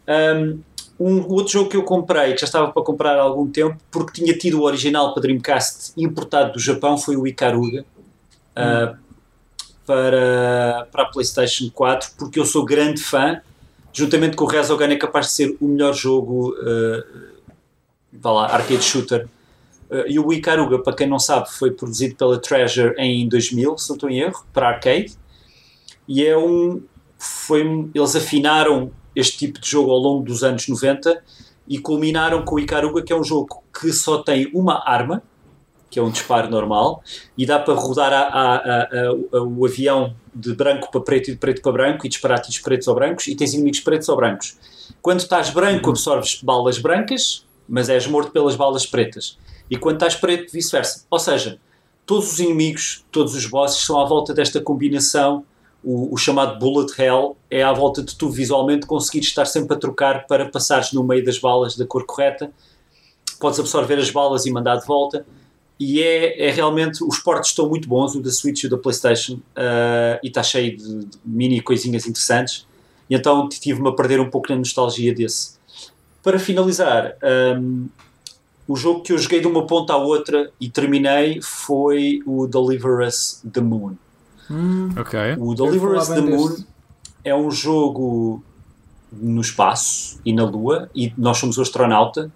Um, 0.07 0.61
um 0.99 1.27
outro 1.33 1.53
jogo 1.53 1.71
que 1.71 1.77
eu 1.77 1.83
comprei, 1.83 2.35
que 2.35 2.41
já 2.41 2.47
estava 2.47 2.73
para 2.73 2.83
comprar 2.83 3.17
há 3.17 3.23
algum 3.23 3.49
tempo, 3.49 3.77
porque 3.91 4.21
tinha 4.21 4.37
tido 4.37 4.61
o 4.61 4.65
original 4.65 5.13
para 5.13 5.23
Dreamcast 5.23 5.93
importado 5.97 6.55
do 6.55 6.59
Japão, 6.59 6.99
foi 6.99 7.17
o 7.17 7.27
Ikaruga. 7.27 7.85
uh, 8.57 8.97
para, 9.87 10.87
para 10.93 11.03
a 11.05 11.07
PlayStation 11.07 11.71
4, 11.73 12.11
porque 12.19 12.39
eu 12.39 12.45
sou 12.45 12.63
grande 12.63 13.03
fã, 13.03 13.41
juntamente 13.91 14.37
com 14.37 14.45
o 14.45 14.47
Resogun, 14.47 14.85
é 14.85 14.97
capaz 14.97 15.29
de 15.29 15.33
ser 15.33 15.57
o 15.61 15.67
melhor 15.67 15.95
jogo, 15.95 16.55
uh, 16.59 17.03
lá, 18.23 18.53
arcade 18.53 18.83
shooter 18.83 19.27
Uh, 19.91 20.05
e 20.07 20.19
o 20.19 20.33
Ikaruga, 20.33 20.79
para 20.81 20.95
quem 20.95 21.07
não 21.07 21.19
sabe, 21.19 21.51
foi 21.51 21.71
produzido 21.71 22.15
pela 22.15 22.39
Treasure 22.39 22.95
em 22.99 23.27
2000, 23.27 23.79
se 23.79 23.89
não 23.89 23.97
estou 23.97 24.11
em 24.11 24.21
erro, 24.21 24.45
para 24.53 24.69
arcade. 24.69 25.15
E 26.07 26.25
é 26.25 26.37
um. 26.37 26.83
Foi, 27.19 27.63
eles 27.95 28.15
afinaram 28.15 28.93
este 29.19 29.39
tipo 29.39 29.61
de 29.61 29.69
jogo 29.69 29.91
ao 29.91 29.99
longo 29.99 30.25
dos 30.25 30.45
anos 30.45 30.69
90 30.69 31.23
e 31.67 31.79
culminaram 31.79 32.45
com 32.45 32.55
o 32.55 32.61
Ikaruga, 32.61 33.03
que 33.03 33.13
é 33.13 33.17
um 33.17 33.25
jogo 33.25 33.63
que 33.79 33.93
só 33.93 34.23
tem 34.23 34.51
uma 34.55 34.89
arma 34.89 35.23
que 35.91 35.99
é 35.99 36.03
um 36.03 36.11
disparo 36.11 36.51
normal, 36.51 37.03
e 37.37 37.47
dá 37.47 37.59
para 37.59 37.75
rodar 37.75 38.13
a, 38.13 38.29
a, 38.29 38.83
a, 38.83 39.43
o 39.43 39.65
avião 39.65 40.15
de 40.35 40.55
branco 40.55 40.91
para 40.91 41.01
preto 41.01 41.29
e 41.29 41.33
de 41.33 41.39
preto 41.39 41.63
para 41.63 41.73
branco 41.73 42.07
e 42.07 42.09
disparar 42.09 42.41
tiros 42.41 42.59
pretos 42.61 42.89
ou 42.89 42.95
brancos, 42.95 43.27
e 43.27 43.35
tens 43.35 43.55
inimigos 43.55 43.81
pretos 43.81 44.09
ou 44.09 44.17
brancos. 44.17 44.57
Quando 45.01 45.21
estás 45.21 45.51
branco, 45.51 45.89
absorves 45.91 46.43
balas 46.43 46.79
brancas, 46.79 47.47
mas 47.69 47.89
és 47.89 48.07
morto 48.07 48.31
pelas 48.33 48.55
balas 48.55 48.85
pretas. 48.85 49.39
E 49.71 49.77
quando 49.77 49.97
estás 49.97 50.15
preto, 50.15 50.53
vice-versa. 50.53 51.07
Ou 51.11 51.19
seja, 51.19 51.59
todos 52.05 52.33
os 52.33 52.39
inimigos, 52.39 53.05
todos 53.11 53.35
os 53.35 53.47
bosses 53.47 53.85
são 53.85 54.01
à 54.01 54.05
volta 54.05 54.33
desta 54.35 54.61
combinação. 54.61 55.45
O, 55.83 56.15
o, 56.15 56.17
chamado 56.17 56.59
bullet 56.59 56.93
hell 57.01 57.37
é 57.51 57.63
à 57.63 57.73
volta 57.73 58.03
de 58.03 58.17
tu 58.17 58.29
visualmente 58.29 58.87
conseguires 58.87 59.29
estar 59.29 59.45
sempre 59.45 59.77
a 59.77 59.79
trocar 59.79 60.27
para 60.27 60.49
passares 60.49 60.93
no 60.93 61.05
meio 61.05 61.25
das 61.25 61.39
balas 61.39 61.77
da 61.77 61.87
cor 61.87 62.05
correta. 62.05 62.51
Podes 63.39 63.61
absorver 63.61 63.99
as 63.99 64.11
balas 64.11 64.45
e 64.45 64.51
mandar 64.51 64.77
de 64.77 64.87
volta. 64.87 65.25
E 65.79 66.03
é, 66.03 66.49
é 66.49 66.51
realmente. 66.51 67.05
Os 67.05 67.21
portos 67.21 67.51
estão 67.51 67.69
muito 67.69 67.89
bons, 67.89 68.15
o 68.15 68.21
da 68.21 68.31
Switch 68.31 68.65
e 68.65 68.67
o 68.67 68.71
da 68.71 68.77
PlayStation, 68.77 69.35
uh, 69.35 70.19
e 70.23 70.27
está 70.27 70.43
cheio 70.43 70.77
de, 70.77 71.05
de, 71.05 71.19
mini 71.25 71.61
coisinhas 71.61 72.07
interessantes. 72.07 72.67
E 73.09 73.15
então 73.15 73.49
tive-me 73.49 73.89
a 73.89 73.93
perder 73.93 74.21
um 74.21 74.29
pouco 74.29 74.49
na 74.51 74.57
nostalgia 74.57 75.15
desse. 75.15 75.57
Para 76.23 76.39
finalizar, 76.39 77.17
um, 77.57 77.89
o 78.67 78.77
jogo 78.77 79.03
que 79.03 79.13
eu 79.13 79.19
joguei 79.19 79.41
de 79.41 79.47
uma 79.47 79.67
ponta 79.67 79.95
à 79.95 79.97
outra 79.97 80.51
e 80.61 80.69
terminei 80.69 81.41
foi 81.41 82.21
o 82.27 82.47
Deliver 82.47 83.07
Us 83.07 83.43
the 83.51 83.61
Moon. 83.61 83.97
Hum, 84.51 84.91
okay. 84.99 85.35
O 85.39 85.55
Deliver 85.55 85.91
Us 85.91 86.09
the 86.09 86.21
Moon 86.21 86.49
deste. 86.49 86.67
é 87.25 87.35
um 87.35 87.51
jogo 87.51 88.43
no 89.13 89.41
espaço 89.41 90.21
e 90.25 90.33
na 90.33 90.45
Lua, 90.45 90.91
e 90.95 91.13
nós 91.17 91.39
somos 91.39 91.57
o 91.59 91.63
astronauta, 91.63 92.31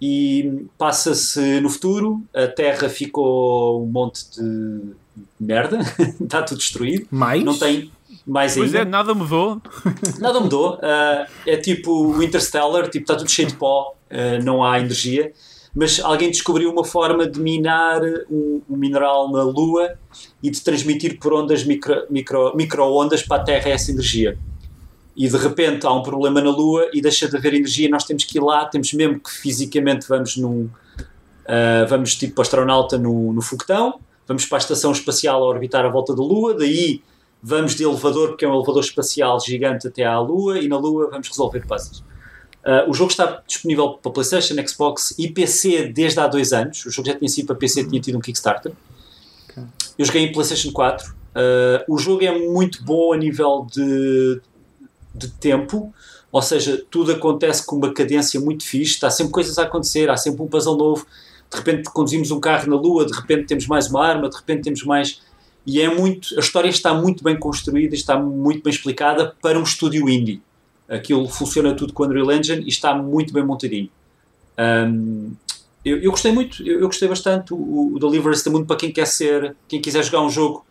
e 0.00 0.66
passa-se 0.76 1.60
no 1.60 1.68
futuro, 1.68 2.22
a 2.34 2.46
Terra 2.46 2.88
ficou 2.88 3.82
um 3.82 3.86
monte 3.86 4.24
de 4.30 4.94
merda, 5.38 5.78
está 6.20 6.42
tudo 6.42 6.58
destruído. 6.58 7.06
Mais? 7.10 7.42
Não 7.42 7.56
tem 7.58 7.90
mais 8.26 8.54
pois 8.54 8.74
ainda. 8.74 8.88
é, 8.88 8.90
nada 8.90 9.14
mudou. 9.14 9.60
Nada 10.18 10.40
mudou. 10.40 10.74
Uh, 10.74 11.30
é 11.46 11.56
tipo 11.56 12.08
o 12.08 12.22
Interstellar, 12.22 12.88
tipo, 12.88 13.04
está 13.04 13.14
tudo 13.14 13.30
cheio 13.30 13.48
de 13.48 13.54
pó, 13.54 13.94
uh, 14.10 14.44
não 14.44 14.64
há 14.64 14.80
energia 14.80 15.32
mas 15.76 16.00
alguém 16.00 16.30
descobriu 16.30 16.72
uma 16.72 16.82
forma 16.82 17.28
de 17.28 17.38
minar 17.38 18.00
um, 18.30 18.62
um 18.68 18.76
mineral 18.78 19.30
na 19.30 19.42
Lua 19.42 19.98
e 20.42 20.50
de 20.50 20.58
transmitir 20.62 21.18
por 21.20 21.34
ondas 21.34 21.64
micro, 21.64 22.06
micro, 22.08 22.56
micro-ondas 22.56 23.22
para 23.22 23.42
a 23.42 23.44
Terra 23.44 23.68
essa 23.68 23.90
energia. 23.90 24.38
E 25.14 25.28
de 25.28 25.36
repente 25.36 25.86
há 25.86 25.92
um 25.92 26.02
problema 26.02 26.40
na 26.40 26.50
Lua 26.50 26.88
e 26.94 27.02
deixa 27.02 27.28
de 27.28 27.36
haver 27.36 27.52
energia, 27.52 27.90
nós 27.90 28.04
temos 28.04 28.24
que 28.24 28.38
ir 28.38 28.40
lá, 28.40 28.64
temos 28.64 28.90
mesmo 28.94 29.20
que 29.20 29.30
fisicamente 29.30 30.08
vamos 30.08 30.38
num. 30.38 30.70
Uh, 31.44 31.86
vamos 31.88 32.16
tipo 32.16 32.40
astronauta 32.40 32.96
no, 32.98 33.32
no 33.34 33.42
foguetão, 33.42 34.00
vamos 34.26 34.46
para 34.46 34.56
a 34.56 34.60
estação 34.60 34.90
espacial 34.90 35.44
a 35.44 35.46
orbitar 35.46 35.84
à 35.84 35.88
volta 35.90 36.16
da 36.16 36.22
Lua, 36.22 36.54
daí 36.54 37.02
vamos 37.42 37.76
de 37.76 37.84
elevador, 37.84 38.30
porque 38.30 38.46
é 38.46 38.48
um 38.48 38.54
elevador 38.54 38.82
espacial 38.82 39.38
gigante 39.38 39.86
até 39.86 40.04
à 40.04 40.18
Lua, 40.18 40.58
e 40.58 40.68
na 40.68 40.78
Lua 40.78 41.08
vamos 41.10 41.28
resolver 41.28 41.64
puzzles. 41.66 42.02
Uh, 42.66 42.90
o 42.90 42.92
jogo 42.92 43.12
está 43.12 43.44
disponível 43.46 43.90
para 43.90 44.10
PlayStation, 44.10 44.54
Xbox 44.66 45.14
e 45.16 45.28
PC 45.28 45.84
desde 45.84 46.18
há 46.18 46.26
dois 46.26 46.52
anos. 46.52 46.84
O 46.84 46.90
jogo 46.90 47.06
já 47.06 47.14
tinha 47.14 47.28
sido 47.28 47.46
para 47.46 47.54
PC, 47.54 47.84
tinha 47.84 48.00
tido 48.00 48.18
um 48.18 48.20
Kickstarter. 48.20 48.72
Okay. 49.48 49.62
Eu 49.96 50.04
joguei 50.04 50.24
em 50.24 50.32
PlayStation 50.32 50.72
4. 50.72 51.08
Uh, 51.08 51.14
ah, 51.36 51.84
o 51.88 51.96
jogo 51.96 52.24
é 52.24 52.36
muito 52.36 52.82
bom 52.82 53.12
a 53.12 53.16
nível 53.16 53.68
de, 53.70 54.40
de 55.14 55.28
tempo, 55.28 55.94
ou 56.32 56.42
seja, 56.42 56.84
tudo 56.90 57.12
acontece 57.12 57.64
com 57.64 57.76
uma 57.76 57.94
cadência 57.94 58.40
muito 58.40 58.64
fixe. 58.64 58.94
Está 58.94 59.10
sempre 59.10 59.32
coisas 59.32 59.56
a 59.60 59.62
acontecer, 59.62 60.10
há 60.10 60.16
sempre 60.16 60.42
um 60.42 60.48
puzzle 60.48 60.76
novo. 60.76 61.06
De 61.48 61.56
repente 61.56 61.84
conduzimos 61.84 62.32
um 62.32 62.40
carro 62.40 62.68
na 62.68 62.74
Lua, 62.74 63.06
de 63.06 63.12
repente 63.12 63.46
temos 63.46 63.68
mais 63.68 63.88
uma 63.88 64.04
arma, 64.04 64.28
de 64.28 64.34
repente 64.34 64.62
temos 64.62 64.82
mais. 64.82 65.22
E 65.64 65.80
é 65.80 65.88
muito. 65.88 66.34
A 66.36 66.40
história 66.40 66.68
está 66.68 66.92
muito 66.92 67.22
bem 67.22 67.38
construída, 67.38 67.94
está 67.94 68.18
muito 68.18 68.64
bem 68.64 68.72
explicada 68.72 69.36
para 69.40 69.56
um 69.56 69.62
estúdio 69.62 70.08
indie 70.08 70.42
aquilo 70.88 71.28
funciona 71.28 71.74
tudo 71.74 71.92
com 71.92 72.02
o 72.02 72.06
Unreal 72.06 72.32
Engine 72.32 72.62
e 72.64 72.68
está 72.68 72.94
muito 72.94 73.32
bem 73.32 73.44
montadinho. 73.44 73.90
Um, 74.58 75.32
eu, 75.84 75.98
eu, 75.98 76.10
gostei 76.10 76.32
muito, 76.32 76.66
eu, 76.66 76.80
eu 76.80 76.86
gostei 76.86 77.08
bastante. 77.08 77.52
O, 77.52 77.94
o 77.94 77.98
Deliverance 77.98 78.44
da 78.44 78.50
Mundo 78.50 78.66
para 78.66 78.76
quem 78.76 78.92
quer 78.92 79.06
ser, 79.06 79.54
quem 79.68 79.80
quiser 79.80 80.02
jogar 80.02 80.22
um 80.22 80.30
jogo 80.30 80.64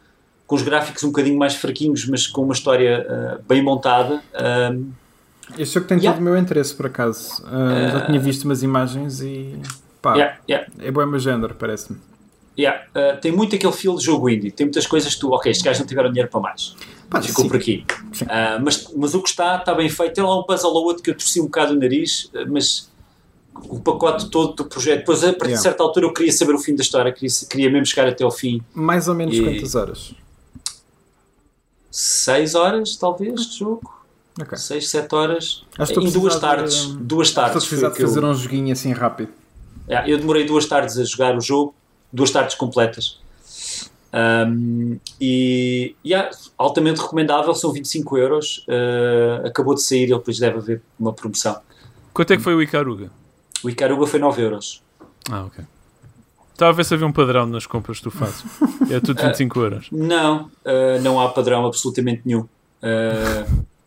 com 0.47 0.55
os 0.55 0.61
gráficos 0.61 1.03
um 1.03 1.07
bocadinho 1.07 1.37
mais 1.37 1.55
fraquinhos, 1.55 2.05
mas 2.07 2.27
com 2.27 2.43
uma 2.43 2.53
história 2.53 3.05
uh, 3.39 3.43
bem 3.47 3.63
montada. 3.63 4.21
Um, 4.71 4.91
este 5.57 5.75
jogo 5.75 5.87
tem 5.87 5.97
yeah. 5.97 6.11
todo 6.11 6.21
o 6.21 6.23
meu 6.23 6.37
interesse, 6.37 6.73
por 6.73 6.87
acaso. 6.87 7.43
Uh, 7.43 7.87
uh, 7.87 7.91
já 7.91 8.05
tinha 8.05 8.19
visto 8.19 8.43
umas 8.45 8.63
imagens 8.63 9.21
e 9.21 9.57
pá, 10.01 10.15
yeah, 10.15 10.37
yeah. 10.49 10.67
é 10.79 10.91
bom 10.91 11.05
meu 11.05 11.19
género, 11.19 11.55
parece-me. 11.55 11.99
Yeah, 12.57 12.85
uh, 12.95 13.19
tem 13.19 13.31
muito 13.31 13.55
aquele 13.55 13.73
feel 13.73 13.95
de 13.95 14.05
jogo 14.05 14.29
indie. 14.29 14.51
Tem 14.51 14.65
muitas 14.65 14.87
coisas 14.87 15.13
que 15.13 15.19
tu, 15.19 15.31
ok, 15.31 15.51
estes 15.51 15.63
gajos 15.63 15.79
não 15.79 15.87
tiveram 15.87 16.09
dinheiro 16.09 16.29
para 16.29 16.39
mais. 16.39 16.75
Pá, 17.09 17.21
Ficou 17.21 17.43
sim. 17.43 17.49
por 17.49 17.57
aqui. 17.57 17.85
Uh, 18.21 18.63
mas, 18.63 18.91
mas 18.95 19.13
o 19.13 19.21
que 19.21 19.29
está, 19.29 19.57
está 19.57 19.73
bem 19.73 19.89
feito. 19.89 20.13
Tem 20.13 20.23
lá 20.23 20.39
um 20.39 20.43
puzzle 20.43 20.71
ou 20.71 20.85
outro 20.85 21.03
que 21.03 21.09
eu 21.09 21.15
torci 21.15 21.39
um 21.39 21.45
bocado 21.45 21.73
o 21.73 21.79
nariz, 21.79 22.25
uh, 22.33 22.45
mas 22.49 22.89
o 23.69 23.79
pacote 23.79 24.29
todo 24.29 24.53
do 24.53 24.65
projeto. 24.65 24.99
Depois, 24.99 25.23
a 25.23 25.27
partir 25.27 25.43
yeah. 25.43 25.57
de 25.57 25.61
certa 25.61 25.83
altura, 25.83 26.05
eu 26.07 26.13
queria 26.13 26.31
saber 26.31 26.53
o 26.53 26.59
fim 26.59 26.75
da 26.75 26.81
história, 26.81 27.11
queria, 27.11 27.29
queria 27.49 27.69
mesmo 27.69 27.85
chegar 27.85 28.07
até 28.07 28.23
ao 28.23 28.31
fim. 28.31 28.61
Mais 28.73 29.07
ou 29.07 29.15
menos 29.15 29.35
e... 29.35 29.41
quantas 29.41 29.75
horas? 29.75 30.13
6 31.91 32.55
horas, 32.55 32.95
talvez, 32.97 33.51
de 33.51 33.59
jogo. 33.59 33.93
Okay. 34.41 34.57
6, 34.57 34.89
7 34.89 35.15
horas. 35.15 35.63
Em 35.79 36.11
duas 36.11 36.39
tardes. 36.39 36.87
De, 36.87 36.97
duas 36.97 37.31
tardes. 37.31 37.63
Estou 37.63 37.69
precisar 37.69 37.89
de 37.89 38.01
fazer 38.01 38.23
eu... 38.23 38.29
um 38.29 38.33
joguinho 38.33 38.73
assim 38.73 38.91
rápido. 38.91 39.31
Yeah, 39.87 40.09
eu 40.09 40.17
demorei 40.17 40.43
duas 40.43 40.65
tardes 40.65 40.97
a 40.97 41.03
jogar 41.05 41.37
o 41.37 41.41
jogo 41.41 41.73
duas 42.15 42.31
tardes 42.31 42.55
completas. 42.55 43.19
Um, 44.15 44.97
e 45.19 45.93
yeah, 46.05 46.29
altamente 46.57 47.01
recomendável, 47.01 47.53
são 47.53 47.73
25 47.73 48.17
euros. 48.17 48.65
Uh, 48.67 49.45
acabou 49.45 49.75
de 49.75 49.81
sair, 49.81 50.03
ele 50.03 50.15
depois 50.15 50.39
deve 50.39 50.57
haver 50.57 50.81
uma 50.97 51.11
promoção. 51.11 51.59
Quanto 52.13 52.31
é 52.31 52.37
que 52.37 52.43
foi 52.43 52.55
o 52.55 52.61
Icaruga? 52.61 53.11
O 53.61 53.69
Icaruga 53.69 54.07
foi 54.07 54.19
9 54.19 54.41
euros. 54.41 54.81
Ah, 55.29 55.43
ok. 55.43 55.65
Estava 56.53 56.71
a 56.71 56.73
ver 56.73 56.85
se 56.85 56.93
havia 56.93 57.05
um 57.05 57.11
padrão 57.11 57.45
nas 57.45 57.65
compras 57.65 57.97
que 57.97 58.03
tu 58.03 58.11
fazes. 58.11 58.43
É 58.89 58.99
tudo 58.99 59.21
25 59.21 59.59
uh, 59.59 59.63
euros. 59.63 59.87
Não, 59.91 60.43
uh, 60.43 61.01
não 61.01 61.19
há 61.19 61.29
padrão 61.29 61.65
absolutamente 61.65 62.21
nenhum. 62.23 62.47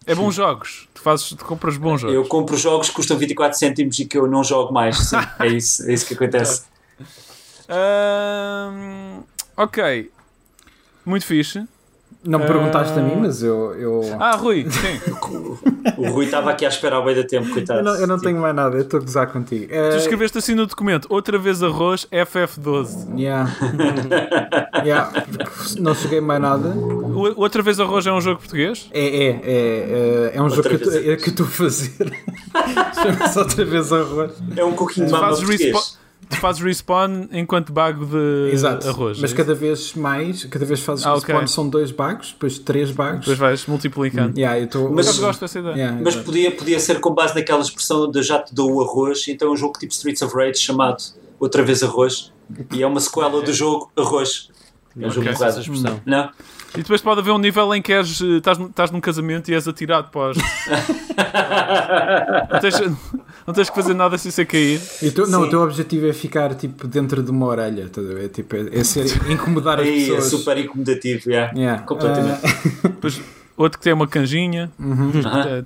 é 0.05 0.15
bons 0.15 0.35
jogos. 0.35 0.89
Tu, 0.93 1.01
fazes, 1.01 1.29
tu 1.31 1.45
compras 1.45 1.77
bons 1.77 2.01
jogos. 2.01 2.17
Eu 2.17 2.25
compro 2.25 2.57
jogos 2.57 2.89
que 2.89 2.97
custam 2.97 3.17
24 3.17 3.57
cêntimos 3.57 3.99
e 4.01 4.05
que 4.05 4.19
eu 4.19 4.27
não 4.27 4.43
jogo 4.43 4.75
mais. 4.75 4.99
Sim, 4.99 5.17
é, 5.39 5.47
isso, 5.47 5.89
é 5.89 5.95
isso 5.95 6.07
que 6.07 6.15
acontece. 6.15 6.65
Uh, 7.71 9.23
ok. 9.55 10.11
Muito 11.09 11.25
fixe. 11.25 11.65
Não 12.23 12.39
me 12.39 12.47
perguntaste 12.47 12.93
uh... 12.95 12.99
a 12.99 13.03
mim, 13.03 13.17
mas 13.17 13.43
eu. 13.43 13.75
eu... 13.75 14.03
Ah, 14.21 14.37
Rui, 14.37 14.67
sim. 14.69 15.01
o 15.97 16.11
Rui 16.11 16.27
estava 16.27 16.51
aqui 16.51 16.67
à 16.67 16.69
espera 16.69 16.97
ao 16.97 17.05
meio 17.05 17.17
da 17.17 17.25
tempo, 17.27 17.49
coitado. 17.51 17.81
Eu 17.81 17.85
não, 17.85 17.95
eu 17.95 18.07
não 18.07 18.19
tenho 18.19 18.39
mais 18.39 18.55
nada, 18.55 18.77
eu 18.77 18.83
estou 18.83 19.01
a 19.01 19.03
gozar 19.03 19.29
contigo. 19.29 19.65
Uh... 19.65 19.91
Tu 19.93 19.97
escreveste 19.97 20.37
assim 20.37 20.55
no 20.55 20.67
documento: 20.67 21.07
outra 21.09 21.39
vez 21.39 21.63
arroz 21.63 22.07
FF12. 22.13 23.19
Yeah. 23.19 23.51
yeah. 24.85 25.25
Não 25.79 25.95
cheguei 25.95 26.21
mais 26.21 26.43
nada. 26.43 26.69
O, 26.69 27.41
outra 27.41 27.63
vez 27.63 27.81
arroz 27.81 28.07
é 28.07 28.13
um 28.13 28.21
jogo 28.21 28.41
português? 28.41 28.91
É, 28.93 29.01
é. 29.01 29.29
É, 29.29 29.43
é, 29.45 30.33
é 30.35 30.41
um 30.43 30.45
outra 30.45 30.63
jogo 30.63 30.69
que, 30.69 30.79
tu, 30.79 31.11
é 31.11 31.17
que 31.17 31.31
estou 31.31 31.47
a 31.47 31.49
fazer. 31.49 32.13
Chama-se 33.01 33.39
outra 33.39 33.65
vez 33.65 33.93
arroz. 33.93 34.33
É 34.55 34.63
um 34.63 34.73
uh, 34.73 35.11
mama 35.11 35.29
português 35.29 35.73
tu 35.73 35.99
fazes 36.37 36.63
respawn 36.63 37.27
enquanto 37.33 37.73
bago 37.73 38.05
de 38.07 38.51
Exato. 38.53 38.89
arroz. 38.89 39.19
Mas 39.19 39.33
é 39.33 39.37
cada 39.37 39.55
vez 39.55 39.95
mais, 39.95 40.45
cada 40.45 40.65
vez 40.65 40.81
fazes 40.81 41.05
ah, 41.07 41.15
respawn 41.15 41.37
okay. 41.37 41.49
são 41.49 41.69
dois 41.69 41.91
bagos, 41.91 42.33
depois 42.33 42.59
três 42.59 42.91
bagos. 42.91 43.21
Depois 43.21 43.39
vais 43.39 43.67
multiplicando. 43.67 44.39
Yeah, 44.39 44.61
eu 44.61 44.69
tô... 44.69 44.89
Mas 44.91 45.07
eu 45.07 45.23
gosto 45.23 45.41
dessa 45.41 45.59
ideia. 45.59 45.75
Yeah, 45.75 46.01
mas 46.03 46.17
podia, 46.17 46.51
podia 46.51 46.79
ser 46.79 47.01
com 47.01 47.15
base 47.15 47.35
naquela 47.35 47.63
expressão 47.63 48.11
de 48.11 48.23
já 48.23 48.39
te 48.41 48.55
dou 48.55 48.75
o 48.75 48.83
arroz, 48.83 49.27
então 49.29 49.49
é 49.49 49.51
um 49.53 49.57
jogo 49.57 49.79
tipo 49.79 49.93
Streets 49.93 50.23
of 50.23 50.35
Rage 50.35 50.59
chamado 50.59 51.03
Outra 51.41 51.63
Vez 51.63 51.83
Arroz 51.83 52.33
e 52.73 52.83
é 52.83 52.87
uma 52.87 53.01
sequela 53.01 53.43
do 53.43 53.53
jogo 53.53 53.91
Arroz. 53.97 54.51
É 55.01 55.07
um 55.07 55.11
jogo 55.11 55.29
essa 55.29 55.61
expressão. 55.61 56.01
Não? 56.05 56.31
E 56.75 56.79
depois 56.83 57.01
pode 57.01 57.21
haver 57.21 57.31
um 57.33 57.39
nível 57.39 57.75
em 57.75 57.81
que 57.81 57.93
és, 57.93 58.21
eh, 58.21 58.37
estás, 58.37 58.59
estás 58.59 58.91
num 58.91 59.01
casamento 59.01 59.51
e 59.51 59.55
és 59.55 59.67
atirado 59.67 60.11
para 60.11 60.31
os... 60.31 60.37
não, 62.51 62.61
tens, 62.61 62.81
não 63.47 63.55
tens 63.55 63.71
que 63.71 63.75
fazer 63.75 63.95
nada 63.95 64.19
sem 64.19 64.31
ser 64.31 64.45
cair. 64.45 64.81
Tu, 65.15 65.27
não, 65.29 65.43
o 65.43 65.51
teu 65.51 65.63
objetivo 65.63 66.07
é 66.07 66.13
ficar 66.13 66.55
tipo 66.55 66.87
dentro 66.87 67.23
de 67.23 67.31
uma 67.31 67.47
orelha, 67.47 67.85
estás 67.85 68.09
a 68.09 68.15
ver? 68.15 68.29
Tipo, 68.29 68.57
é, 68.57 68.81
é 68.81 68.85
ser, 68.85 69.07
incomodar 69.31 69.81
as 69.81 69.87
é 69.87 69.93
pessoas. 69.93 70.27
É 70.27 70.29
super 70.29 70.59
incomodativo, 70.59 71.31
yeah. 71.31 71.53
Yeah. 71.57 71.83
completamente. 71.83 72.47
Uh... 72.47 72.89
Depois, 72.89 73.21
outro 73.57 73.79
que 73.79 73.85
tem 73.85 73.93
uma 73.93 74.07
canjinha, 74.07 74.71
uhum. 74.79 75.11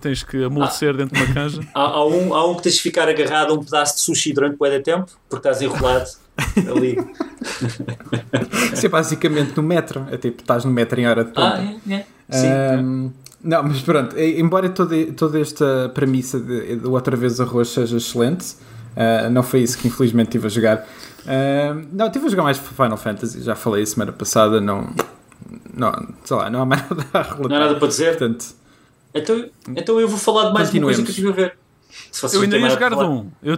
tens 0.00 0.22
que 0.22 0.44
amolecer 0.44 0.90
ah. 0.90 0.98
dentro 0.98 1.16
de 1.16 1.22
uma 1.22 1.34
canja. 1.34 1.60
Há, 1.74 1.82
há, 1.82 2.06
um, 2.06 2.32
há 2.32 2.48
um 2.48 2.54
que 2.54 2.62
tens 2.62 2.76
de 2.76 2.80
ficar 2.80 3.08
agarrado 3.08 3.50
a 3.50 3.54
um 3.54 3.62
pedaço 3.62 3.96
de 3.96 4.00
sushi 4.02 4.32
durante 4.32 4.56
muito 4.58 4.82
tempo, 4.82 5.10
porque 5.28 5.48
estás 5.48 5.60
enrolado 5.60 6.21
ali. 6.68 6.98
Isso 8.72 8.86
é 8.86 8.88
basicamente 8.88 9.56
no 9.56 9.62
metro, 9.62 10.06
é 10.10 10.16
tipo, 10.16 10.40
estás 10.40 10.64
no 10.64 10.70
metro 10.70 11.00
em 11.00 11.06
hora 11.06 11.24
de 11.24 11.30
ponta. 11.30 11.58
Ah, 11.58 11.92
é, 11.92 11.94
é. 11.94 12.06
Sim. 12.30 12.48
Um, 12.84 13.12
não, 13.42 13.62
mas 13.64 13.80
pronto, 13.80 14.18
embora 14.18 14.68
toda, 14.68 14.94
toda 15.12 15.40
esta 15.40 15.90
premissa 15.92 16.38
de, 16.38 16.76
de 16.76 16.86
outra 16.86 17.16
vez 17.16 17.40
arroz 17.40 17.68
seja 17.68 17.96
excelente, 17.96 18.54
uh, 18.96 19.28
não 19.30 19.42
foi 19.42 19.60
isso 19.60 19.76
que 19.76 19.88
infelizmente 19.88 20.28
estive 20.28 20.46
a 20.46 20.50
jogar. 20.50 20.88
Uh, 21.22 21.86
não, 21.92 22.06
estive 22.06 22.26
a 22.26 22.28
jogar 22.28 22.44
mais 22.44 22.58
Final 22.58 22.96
Fantasy, 22.96 23.42
já 23.42 23.54
falei 23.54 23.84
semana 23.84 24.12
passada, 24.12 24.60
não. 24.60 24.88
Não, 25.74 25.92
sei 26.24 26.36
lá, 26.36 26.50
não 26.50 26.62
há 26.62 26.66
mais 26.66 26.82
nada 26.88 27.04
a 27.12 27.22
relatar. 27.22 27.48
Não 27.48 27.56
há 27.56 27.60
nada 27.60 27.74
para 27.76 27.88
dizer. 27.88 28.16
Portanto, 28.16 28.46
Então, 29.12 29.44
então 29.74 30.00
eu 30.00 30.06
vou 30.06 30.18
falar 30.18 30.48
de 30.48 30.54
mais 30.54 30.72
uma 30.72 30.82
coisa 30.82 31.02
que 31.02 31.08
eu 31.08 31.10
estive 31.10 31.28
a 31.28 31.32
ver. 31.32 31.56
Eu 32.32 32.42
ainda 32.42 32.58
ia 32.58 32.70
jogar 32.70 32.90
de 32.90 33.04
um. 33.04 33.30
Eu 33.42 33.54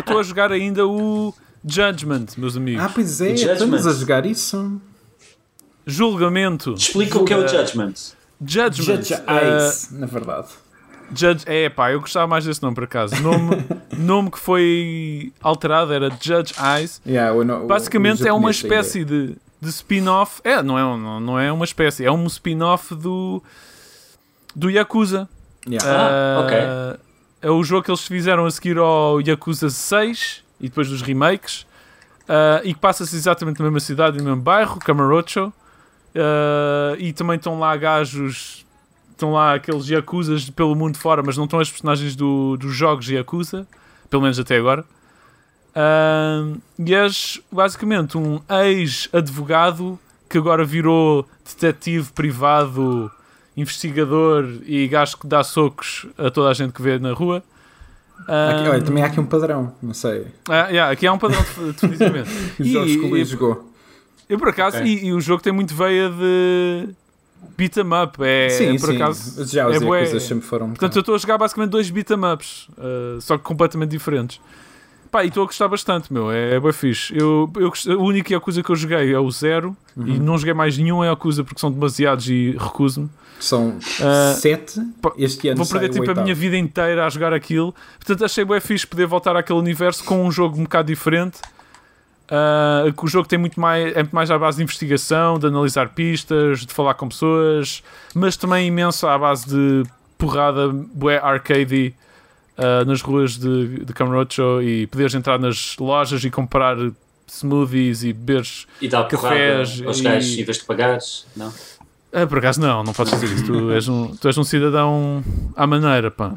estou 0.00 0.18
a 0.18 0.22
jogar 0.22 0.50
ainda 0.50 0.86
o 0.86 1.32
Judgment, 1.66 2.26
meus 2.36 2.56
amigos. 2.56 2.82
ah, 2.84 2.88
pois 2.94 3.20
é, 3.20 3.30
Judgment. 3.30 3.52
estamos 3.54 3.86
a 3.86 3.92
jogar 3.92 4.24
isso. 4.24 4.80
Julgamento. 5.86 6.74
Explica 6.74 7.18
o 7.18 7.24
que 7.24 7.32
é 7.32 7.36
o 7.36 7.46
Judgment. 7.46 7.94
Judgment. 8.44 8.84
Judge 9.02 9.14
Ah, 9.26 9.42
Eyes, 9.42 9.88
na 9.90 10.06
verdade. 10.06 10.48
Judge, 11.14 11.44
é 11.46 11.68
pá, 11.68 11.92
eu 11.92 12.00
gostava 12.00 12.26
mais 12.26 12.44
desse 12.44 12.60
nome 12.62 12.74
por 12.74 12.84
acaso. 12.84 13.14
Nome, 13.22 13.64
nome 13.96 14.30
que 14.30 14.38
foi 14.38 15.32
alterado 15.40 15.92
era 15.92 16.10
Judge 16.20 16.54
Eyes. 16.60 17.00
Yeah, 17.06 17.32
Basicamente 17.66 18.24
o 18.24 18.28
é 18.28 18.32
uma 18.32 18.50
espécie 18.50 19.04
de, 19.04 19.36
de 19.60 19.68
spin-off. 19.68 20.40
É, 20.42 20.62
não 20.62 20.76
é, 20.78 20.82
não, 20.82 21.20
não 21.20 21.38
é 21.38 21.52
uma 21.52 21.64
espécie, 21.64 22.04
é 22.04 22.10
um 22.10 22.26
spin-off 22.26 22.94
do, 22.94 23.40
do 24.54 24.68
Yakuza. 24.68 25.28
ainda. 25.64 25.78
Ah, 25.84 26.48
Ah, 26.50 26.98
É 27.40 27.50
o 27.50 27.62
jogo 27.62 27.84
que 27.84 27.90
eles 27.90 28.02
fizeram 28.06 28.44
a 28.44 28.50
seguir 28.50 28.76
ao 28.78 29.20
Yakuza 29.20 29.70
6 29.70 30.42
e 30.60 30.68
depois 30.68 30.88
dos 30.88 31.02
remakes. 31.02 31.66
ah, 32.28 32.60
e 32.64 32.74
que 32.74 32.80
passa-se 32.80 33.14
exatamente 33.16 33.58
na 33.58 33.64
mesma 33.64 33.80
cidade, 33.80 34.18
no 34.18 34.24
mesmo 34.24 34.42
bairro, 34.42 34.78
Camarocho. 34.78 35.52
Ah, 36.14 36.96
e 36.98 37.12
também 37.12 37.36
estão 37.36 37.58
lá 37.58 37.76
gajos, 37.76 38.66
estão 39.10 39.32
lá 39.32 39.54
aqueles 39.54 39.88
Yakuzas 39.88 40.48
pelo 40.50 40.74
mundo 40.74 40.98
fora, 40.98 41.22
mas 41.22 41.36
não 41.36 41.44
estão 41.44 41.60
as 41.60 41.70
personagens 41.70 42.16
do, 42.16 42.56
dos 42.56 42.74
jogos 42.74 43.08
Yakuza, 43.08 43.66
pelo 44.10 44.22
menos 44.22 44.38
até 44.38 44.56
agora. 44.56 44.84
Ah, 45.74 46.54
e 46.78 46.94
és 46.94 47.40
basicamente 47.52 48.16
um 48.16 48.40
ex-advogado 48.48 49.98
que 50.28 50.38
agora 50.38 50.64
virou 50.64 51.28
detetive 51.44 52.10
privado, 52.12 53.10
investigador 53.56 54.44
e 54.64 54.88
gajo 54.88 55.18
que 55.18 55.26
dá 55.26 55.44
socos 55.44 56.06
a 56.18 56.30
toda 56.30 56.50
a 56.50 56.54
gente 56.54 56.72
que 56.72 56.82
vê 56.82 56.98
na 56.98 57.12
rua. 57.12 57.42
Aqui, 58.22 58.68
olha, 58.68 58.82
também 58.82 59.02
há 59.02 59.06
aqui 59.06 59.20
um 59.20 59.26
padrão, 59.26 59.72
não 59.82 59.94
sei. 59.94 60.26
ah, 60.48 60.68
yeah, 60.68 60.90
aqui 60.92 61.06
há 61.06 61.12
um 61.12 61.18
padrão, 61.18 61.40
definitivamente. 61.72 62.28
O 62.58 63.16
E- 63.16 63.24
jogou. 63.24 63.72
Eu 64.28 64.38
por 64.38 64.48
acaso, 64.48 64.78
Ok. 64.78 64.86
e, 64.90 65.06
e 65.06 65.12
o 65.12 65.20
jogo 65.20 65.40
tem 65.42 65.52
muito 65.52 65.72
veia 65.74 66.10
de 66.10 66.88
beat 67.56 67.76
'em 67.76 68.02
up. 68.02 68.16
É, 68.20 68.48
sim, 68.48 68.76
por 68.78 68.88
sim. 68.90 68.96
acaso. 68.96 69.44
Já 69.46 69.68
os 69.68 69.76
é 69.76 69.84
Yakuza 69.84 70.18
sempre 70.20 70.44
foram. 70.46 70.68
Portanto, 70.70 70.96
eu 70.96 71.00
estou 71.00 71.14
a 71.14 71.18
jogar 71.18 71.38
basicamente 71.38 71.70
dois 71.70 71.88
beat 71.90 72.10
'em 72.10 72.32
ups, 72.32 72.68
uh, 72.76 73.20
só 73.20 73.36
que 73.38 73.44
completamente 73.44 73.90
diferentes. 73.90 74.40
Pá, 75.10 75.24
e 75.24 75.28
estou 75.28 75.42
a 75.44 75.46
gostar 75.46 75.68
bastante, 75.68 76.12
meu. 76.12 76.30
É, 76.30 76.54
é 76.54 76.60
bem 76.60 76.72
fixe. 76.72 77.16
Eu, 77.16 77.50
eu, 77.56 77.72
a 77.92 77.96
única 78.02 78.32
Yakuza 78.32 78.62
que 78.62 78.70
eu 78.70 78.76
joguei 78.76 79.12
é 79.12 79.18
o 79.18 79.30
Zero 79.30 79.76
Uhum. 79.96 80.06
e 80.08 80.18
não 80.18 80.36
joguei 80.36 80.52
mais 80.52 80.76
nenhum 80.76 81.02
Yakuza 81.04 81.42
porque 81.42 81.58
são 81.60 81.70
demasiados 81.72 82.28
e 82.28 82.54
recuso-me. 82.58 83.08
São 83.40 83.78
Ah, 84.02 84.34
sete. 84.34 84.80
Este 85.18 85.48
ano 85.48 85.58
Vou 85.64 85.66
perder 85.66 85.88
tipo 85.90 86.10
a 86.10 86.22
minha 86.22 86.34
vida 86.34 86.56
inteira 86.56 87.06
a 87.06 87.08
jogar 87.08 87.32
aquilo. 87.32 87.74
Portanto, 87.98 88.24
achei 88.24 88.44
bem 88.44 88.60
fixe 88.60 88.86
poder 88.86 89.06
voltar 89.06 89.36
àquele 89.36 89.58
universo 89.58 90.04
com 90.04 90.24
um 90.26 90.30
jogo 90.30 90.58
um 90.58 90.62
bocado 90.64 90.88
diferente. 90.88 91.38
Ah, 92.28 92.84
que 92.96 93.04
o 93.04 93.08
jogo 93.08 93.28
tem 93.28 93.38
muito 93.38 93.60
mais, 93.60 93.92
é 93.94 94.00
muito 94.02 94.14
mais 94.14 94.30
à 94.30 94.38
base 94.38 94.56
de 94.56 94.62
investigação, 94.64 95.38
de 95.38 95.46
analisar 95.46 95.90
pistas, 95.90 96.66
de 96.66 96.72
falar 96.72 96.94
com 96.94 97.08
pessoas, 97.08 97.82
mas 98.14 98.36
também 98.36 98.66
imenso 98.66 99.06
à 99.06 99.16
base 99.16 99.46
de 99.46 99.82
porrada, 100.18 100.68
bué 100.68 101.18
arcade 101.18 101.94
ah, 102.58 102.84
nas 102.84 103.00
ruas 103.02 103.36
de, 103.38 103.84
de 103.84 103.92
Camarocho 103.92 104.60
e 104.62 104.86
poderes 104.86 105.14
entrar 105.14 105.38
nas 105.38 105.76
lojas 105.78 106.24
e 106.24 106.30
comprar 106.30 106.76
smoothies 107.28 108.04
e 108.04 108.12
beberes. 108.12 108.66
E 108.80 108.88
porrada 108.88 109.08
Cafés 109.08 109.82
aos 109.86 109.98
e- 110.00 110.02
gajos 110.02 110.38
em 110.38 110.44
vez 110.44 110.58
de 110.58 110.64
pagares. 110.64 111.26
Não? 111.36 111.52
Ah, 112.12 112.26
por 112.26 112.38
acaso 112.38 112.60
não, 112.60 112.82
não 112.84 112.92
podes 112.92 113.12
fazer 113.12 113.26
isso. 113.26 113.44
Tu 113.44 113.70
és 113.72 113.88
um, 113.88 114.14
tu 114.16 114.26
és 114.28 114.38
um 114.38 114.44
cidadão 114.44 115.22
à 115.54 115.66
maneira, 115.66 116.10
pá. 116.10 116.32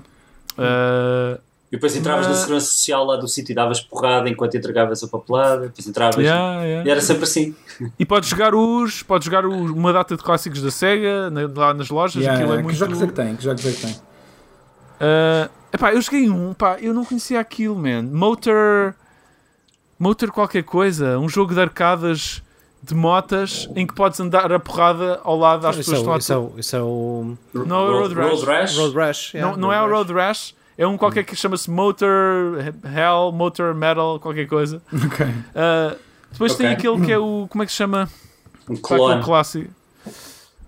Ah, 0.57 1.39
E 1.72 1.76
depois 1.78 1.95
entravas 1.95 2.28
na 2.28 2.34
segurança 2.34 2.65
social 2.65 3.05
lá 3.05 3.15
do 3.15 3.28
sítio 3.28 3.53
e 3.53 3.55
davas 3.55 3.80
porrada 3.80 4.28
enquanto 4.28 4.57
entregavas 4.57 5.03
a 5.03 5.07
papelada. 5.07 5.67
Depois 5.67 5.88
entravas. 5.88 6.17
yeah, 6.26 6.63
yeah. 6.63 6.88
E 6.88 6.91
era 6.91 6.99
sempre 6.99 7.24
assim. 7.24 7.55
E 7.97 8.05
podes 8.05 8.28
jogar 8.30 8.53
os. 8.55 9.03
Podes 9.03 9.26
jogar 9.26 9.45
o- 9.45 9.74
uma 9.74 9.93
data 9.93 10.17
de 10.17 10.24
clássicos 10.24 10.61
da 10.61 10.72
SEGA 10.72 11.30
na- 11.30 11.47
lá 11.55 11.74
nas 11.74 11.89
lojas. 11.89 12.15
Yeah, 12.22 12.39
aquilo 12.39 12.53
é 12.55 12.57
que 12.57 12.63
muito. 12.63 12.76
jogos 12.78 13.01
é 13.01 13.07
que 13.07 13.13
tem? 13.13 13.36
Que 13.36 13.43
jogos 13.43 13.65
é 13.65 13.72
que 13.72 13.82
tem? 13.82 13.95
Ah, 14.99 15.49
epá, 15.74 15.93
eu 15.93 16.01
joguei 16.01 16.30
um, 16.30 16.53
pá, 16.53 16.78
eu 16.80 16.93
não 16.93 17.03
conhecia 17.05 17.39
aquilo, 17.39 17.76
man. 17.76 18.03
Motor. 18.03 18.93
Motor 19.97 20.32
qualquer 20.32 20.63
coisa. 20.63 21.20
Um 21.20 21.28
jogo 21.28 21.53
de 21.53 21.59
arcadas 21.61 22.41
de 22.82 22.95
motas 22.95 23.70
em 23.76 23.86
que 23.86 23.93
podes 23.93 24.17
andar 24.22 24.51
a 24.53 24.59
porrada 24.59 25.20
ao 25.24 25.38
lado 25.38 25.61
das 25.63 25.76
Isso 25.78 25.91
pessoas 25.91 26.07
é, 26.07 26.13
que 26.13 26.20
estão 26.20 26.20
isso, 26.20 26.34
é, 26.34 26.38
o- 26.38 26.59
isso 26.59 26.76
é 26.78 26.82
o 26.82 27.65
Não, 27.65 27.76
é 27.86 27.89
o 27.89 27.99
Road 27.99 28.15
Rash. 28.15 28.30
Road 28.32 28.45
Rash. 28.45 28.78
Road 28.78 28.95
Rash. 28.95 29.34
Não, 29.57 29.74
é 29.74 29.82
o. 29.84 29.89
Road 29.89 30.13
Rash, 30.13 30.55
é 30.78 30.88
um 30.88 30.97
qualquer 30.97 31.24
que 31.26 31.36
chama-se 31.36 31.70
Motor 31.70 32.57
Hell, 32.86 33.34
Motor 33.34 33.76
Metal, 33.76 34.17
qualquer 34.22 34.47
coisa. 34.47 34.82
Ok. 34.93 35.28
Ah, 35.53 35.95
depois 36.32 36.55
tem 36.55 36.67
Ok. 36.67 36.78
aquele 36.78 37.05
que 37.05 37.11
é 37.11 37.17
o. 37.20 37.47
Como 37.49 37.61
é 37.61 37.65
que 37.65 37.72
se 37.74 37.78
chama? 37.78 38.07
Um 38.70 38.78
clone. 38.78 39.22
clássico. 39.24 39.70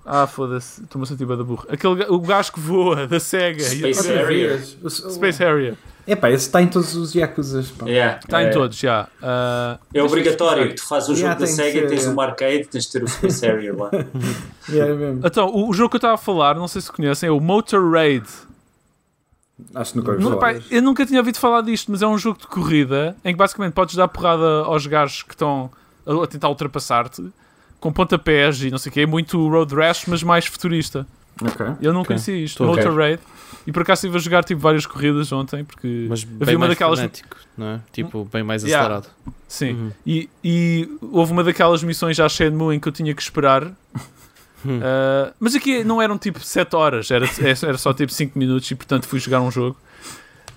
Ah, 0.05 0.25
foda-se, 0.25 0.81
estou-me 0.83 1.03
a 1.05 1.07
sentir 1.07 1.25
da 1.25 1.43
burra. 1.43 1.65
Aquele, 1.69 2.05
o 2.09 2.19
gajo 2.19 2.51
que 2.53 2.59
voa 2.59 3.05
da 3.07 3.19
SEGA. 3.19 3.63
Space. 3.63 4.77
O- 4.81 4.87
o- 4.87 4.89
Space 4.89 5.39
Harrier. 5.43 5.75
Epá, 6.07 6.31
esse 6.31 6.47
está 6.47 6.59
em 6.61 6.67
todos 6.67 6.95
os 6.95 7.13
Yakuzas. 7.13 7.69
pá. 7.69 7.85
Yeah. 7.85 8.17
Está 8.17 8.41
é, 8.41 8.49
em 8.49 8.51
todos, 8.51 8.75
já. 8.77 9.07
Ah, 9.21 9.77
É 9.93 10.01
obrigatório. 10.01 10.73
Tu 10.75 10.83
fazes 10.83 11.09
um 11.09 11.13
Yeah, 11.13 11.29
jogo 11.33 11.41
da 11.41 11.45
tem 11.45 11.55
que 11.55 11.61
SEGA, 11.61 11.79
ser, 11.81 11.87
tens 11.87 11.99
yeah. 12.01 12.17
um 12.17 12.21
arcade, 12.21 12.63
tens 12.65 12.85
de 12.85 12.91
ter 12.91 13.03
o 13.03 13.07
Space 13.07 13.45
Harrier 13.45 13.77
lá. 13.77 13.91
Yeah, 14.69 14.93
é 14.93 14.95
mesmo. 14.97 15.21
então, 15.25 15.47
o, 15.49 15.69
o 15.69 15.73
jogo 15.73 15.89
que 15.91 15.95
eu 15.95 15.99
estava 15.99 16.15
a 16.15 16.17
falar, 16.17 16.55
não 16.55 16.67
sei 16.67 16.81
se 16.81 16.91
conhecem, 16.91 17.29
é 17.29 17.31
o 17.31 17.39
Motor 17.39 17.91
Raid. 17.91 18.25
Acho 19.75 19.91
que 19.91 19.97
nunca 19.99 20.11
ouvi 20.13 20.23
falar. 20.23 20.37
pá, 20.37 20.53
eu 20.71 20.81
nunca 20.81 21.05
tinha 21.05 21.19
ouvido 21.19 21.37
falar 21.37 21.61
disto, 21.61 21.91
mas 21.91 22.01
é 22.01 22.07
um 22.07 22.17
jogo 22.17 22.39
de 22.39 22.47
corrida 22.47 23.15
em 23.23 23.31
que 23.33 23.37
basicamente 23.37 23.73
podes 23.73 23.95
dar 23.95 24.07
porrada 24.07 24.63
aos 24.65 24.87
gajos 24.87 25.21
que 25.21 25.33
estão 25.35 25.69
a 26.05 26.25
tentar 26.27 26.49
ultrapassar-te 26.49 27.23
com 27.81 27.91
pontapés 27.91 28.63
e 28.63 28.71
não 28.71 28.77
sei 28.77 28.89
o 28.89 28.93
quê. 28.93 29.01
É 29.01 29.05
muito 29.05 29.49
Road 29.49 29.75
Rash, 29.75 30.05
mas 30.07 30.23
mais 30.23 30.45
futurista. 30.45 31.05
Ok. 31.41 31.65
Eu 31.81 31.91
não 31.91 32.01
Ok. 32.01 32.09
conhecia 32.09 32.37
isto. 32.37 32.63
Motor 32.63 32.93
ver. 32.93 32.99
Raid. 32.99 33.21
E 33.67 33.71
por 33.71 33.81
acaso 33.81 33.99
estive 34.05 34.17
a 34.17 34.19
jogar 34.21 34.43
tipo, 34.43 34.61
várias 34.61 34.85
corridas 34.85 35.31
ontem, 35.31 35.63
porque 35.65 36.05
Mas 36.09 36.25
havia 36.39 36.55
uma 36.57 36.67
daquelas. 36.67 36.99
frenético, 36.99 37.35
não 37.57 37.67
é? 37.67 37.79
Tipo, 37.91 38.23
bem 38.31 38.43
mais 38.43 38.63
Yeah. 38.63 38.85
acelerado. 38.85 39.09
Sim. 39.47 39.73
Uhum. 39.73 39.91
E, 40.05 40.29
e 40.43 40.89
houve 41.11 41.31
uma 41.31 41.43
daquelas 41.43 41.83
missões 41.83 42.19
à 42.19 42.29
Shenmue 42.29 42.75
em 42.75 42.79
que 42.79 42.87
eu 42.87 42.91
tinha 42.91 43.13
que 43.13 43.21
esperar. 43.21 43.65
Uh, 43.65 43.73
mas 45.39 45.55
aqui 45.55 45.83
não 45.83 46.01
eram 46.01 46.17
tipo 46.17 46.39
7 46.39 46.75
horas, 46.75 47.09
era, 47.11 47.25
era 47.63 47.77
só 47.77 47.93
tipo 47.93 48.11
5 48.11 48.37
minutos 48.37 48.69
e 48.69 48.75
portanto 48.75 49.07
fui 49.07 49.19
jogar 49.19 49.41
um 49.41 49.49
jogo. 49.51 49.75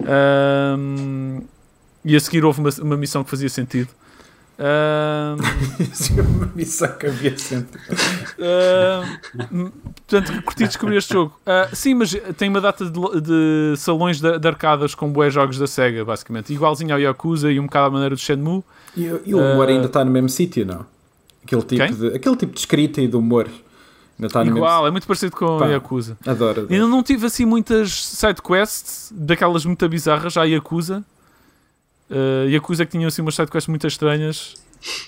Um, 0.00 1.42
e 2.04 2.14
a 2.14 2.20
seguir 2.20 2.44
houve 2.44 2.60
uma, 2.60 2.70
uma 2.82 2.96
missão 2.96 3.24
que 3.24 3.30
fazia 3.30 3.48
sentido. 3.48 3.88
Um, 4.56 5.36
Isso 6.56 6.84
é 6.84 7.06
havia 7.06 7.36
sempre. 7.36 7.80
Uh, 8.38 9.72
portanto, 10.06 10.42
curti 10.42 10.64
descobrir 10.66 10.96
este 10.98 11.12
jogo. 11.12 11.34
Uh, 11.46 11.74
sim, 11.74 11.94
mas 11.94 12.14
tem 12.36 12.48
uma 12.48 12.60
data 12.60 12.84
de, 12.88 13.20
de 13.20 13.74
salões 13.76 14.20
de, 14.20 14.38
de 14.38 14.48
arcadas 14.48 14.94
com 14.94 15.10
bué 15.12 15.28
jogos 15.30 15.58
da 15.58 15.66
SEGA, 15.66 16.04
basicamente. 16.04 16.52
Igualzinho 16.52 16.92
ao 16.92 17.00
Yakuza 17.00 17.50
e 17.50 17.58
um 17.58 17.64
bocado 17.64 17.86
à 17.86 17.90
maneira 17.90 18.14
do 18.14 18.20
Shenmue. 18.20 18.62
E, 18.96 19.02
e 19.26 19.34
o 19.34 19.38
humor 19.38 19.68
Eh, 19.68 19.72
ainda 19.72 19.86
está 19.86 20.04
no 20.04 20.10
mesmo 20.10 20.28
sítio, 20.28 20.64
não? 20.64 20.86
Aquele 21.44 21.62
tipo, 21.62 21.84
Quem? 21.86 21.94
de, 21.94 22.06
aquele 22.16 22.36
tipo 22.36 22.52
de 22.54 22.58
escrita 22.60 23.00
e 23.00 23.08
de 23.08 23.16
humor 23.16 23.46
ainda 24.16 24.26
está 24.28 24.44
no 24.44 24.56
Igual, 24.56 24.86
é 24.86 24.90
muito 24.90 25.06
parecido 25.06 25.34
com 25.36 25.58
Pá. 25.58 25.66
o 25.66 25.70
Yakuza. 25.70 26.16
mesmo 26.24 26.32
Adoro. 26.32 26.60
adoro. 26.60 26.68
Ainda 26.72 26.86
não 26.86 27.02
tive 27.02 27.26
assim 27.26 27.44
muitas 27.44 27.92
sidequests, 28.06 29.12
daquelas 29.14 29.64
muito 29.66 29.86
bizarras, 29.88 30.36
a 30.36 30.44
Yakuza. 30.44 31.04
Uh, 32.14 32.48
Yakuza 32.48 32.84
que 32.86 32.92
tinham 32.92 33.08
assim 33.08 33.22
umas 33.22 33.34
sidequests 33.34 33.68
muito 33.68 33.86
estranhas. 33.86 34.54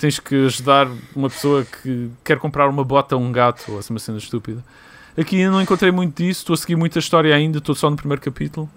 Tens 0.01 0.19
que 0.19 0.47
ajudar 0.47 0.89
uma 1.15 1.29
pessoa 1.29 1.65
que 1.65 2.11
quer 2.25 2.39
comprar 2.39 2.69
uma 2.69 2.83
bota 2.83 3.15
a 3.15 3.19
um 3.19 3.31
gato, 3.31 3.73
ou 3.73 3.79
assim 3.79 3.93
uma 3.93 4.01
cena 4.01 4.19
estúpida. 4.19 4.65
Aqui 5.17 5.37
ainda 5.37 5.51
não 5.53 5.63
encontrei 5.63 5.91
muito 5.91 6.23
disso, 6.23 6.41
estou 6.41 6.55
a 6.55 6.57
seguir 6.57 6.77
muita 6.77 6.99
história 6.99 7.35
ainda, 7.35 7.59
estou 7.59 7.75
só 7.75 7.89
no 7.91 7.97
primeiro 7.97 8.21
capítulo. 8.23 8.69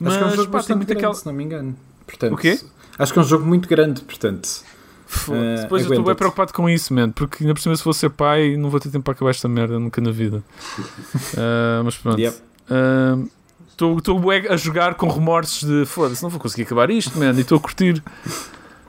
Mas 0.00 0.14
Acho 0.14 0.18
que 0.18 0.24
é 0.24 0.32
um 0.32 0.36
jogo 0.36 0.50
pá, 0.52 0.62
tem 0.62 0.76
muito 0.76 0.88
grande, 0.88 0.98
aquela. 1.00 1.14
se 1.14 1.26
não 1.26 1.32
me 1.32 1.44
engano. 1.44 1.76
Portanto, 2.06 2.32
O 2.34 2.36
quê? 2.36 2.58
Acho 2.98 3.12
que 3.12 3.18
é 3.18 3.22
um 3.22 3.24
jogo 3.24 3.46
muito 3.46 3.68
grande, 3.68 4.00
portanto. 4.02 4.48
Foda-se. 5.06 5.44
Eh, 5.44 5.62
Depois 5.62 5.84
eu 5.84 5.90
estou 5.90 6.04
bem 6.04 6.14
preocupado 6.14 6.52
com 6.52 6.68
isso, 6.68 6.92
man, 6.92 7.10
porque 7.10 7.42
ainda 7.42 7.54
por 7.54 7.60
cima 7.60 7.74
se 7.76 7.82
vou 7.84 7.94
ser 7.94 8.10
pai 8.10 8.56
não 8.56 8.68
vou 8.68 8.78
ter 8.78 8.90
tempo 8.90 9.04
para 9.04 9.12
acabar 9.14 9.30
esta 9.30 9.48
merda 9.48 9.78
nunca 9.78 10.00
na 10.00 10.10
vida. 10.10 10.42
Ah, 11.36 11.80
mas 11.84 11.96
pronto. 11.96 12.20
Yep. 12.20 12.36
Estou 13.80 14.20
a 14.50 14.56
jogar 14.56 14.94
com 14.96 15.08
remorsos 15.08 15.62
de 15.68 15.86
foda-se, 15.86 16.20
não 16.22 16.30
vou 16.30 16.40
conseguir 16.40 16.62
acabar 16.62 16.90
isto, 16.90 17.16
man, 17.18 17.32
e 17.36 17.40
estou 17.42 17.58
a 17.58 17.60
curtir. 17.60 18.02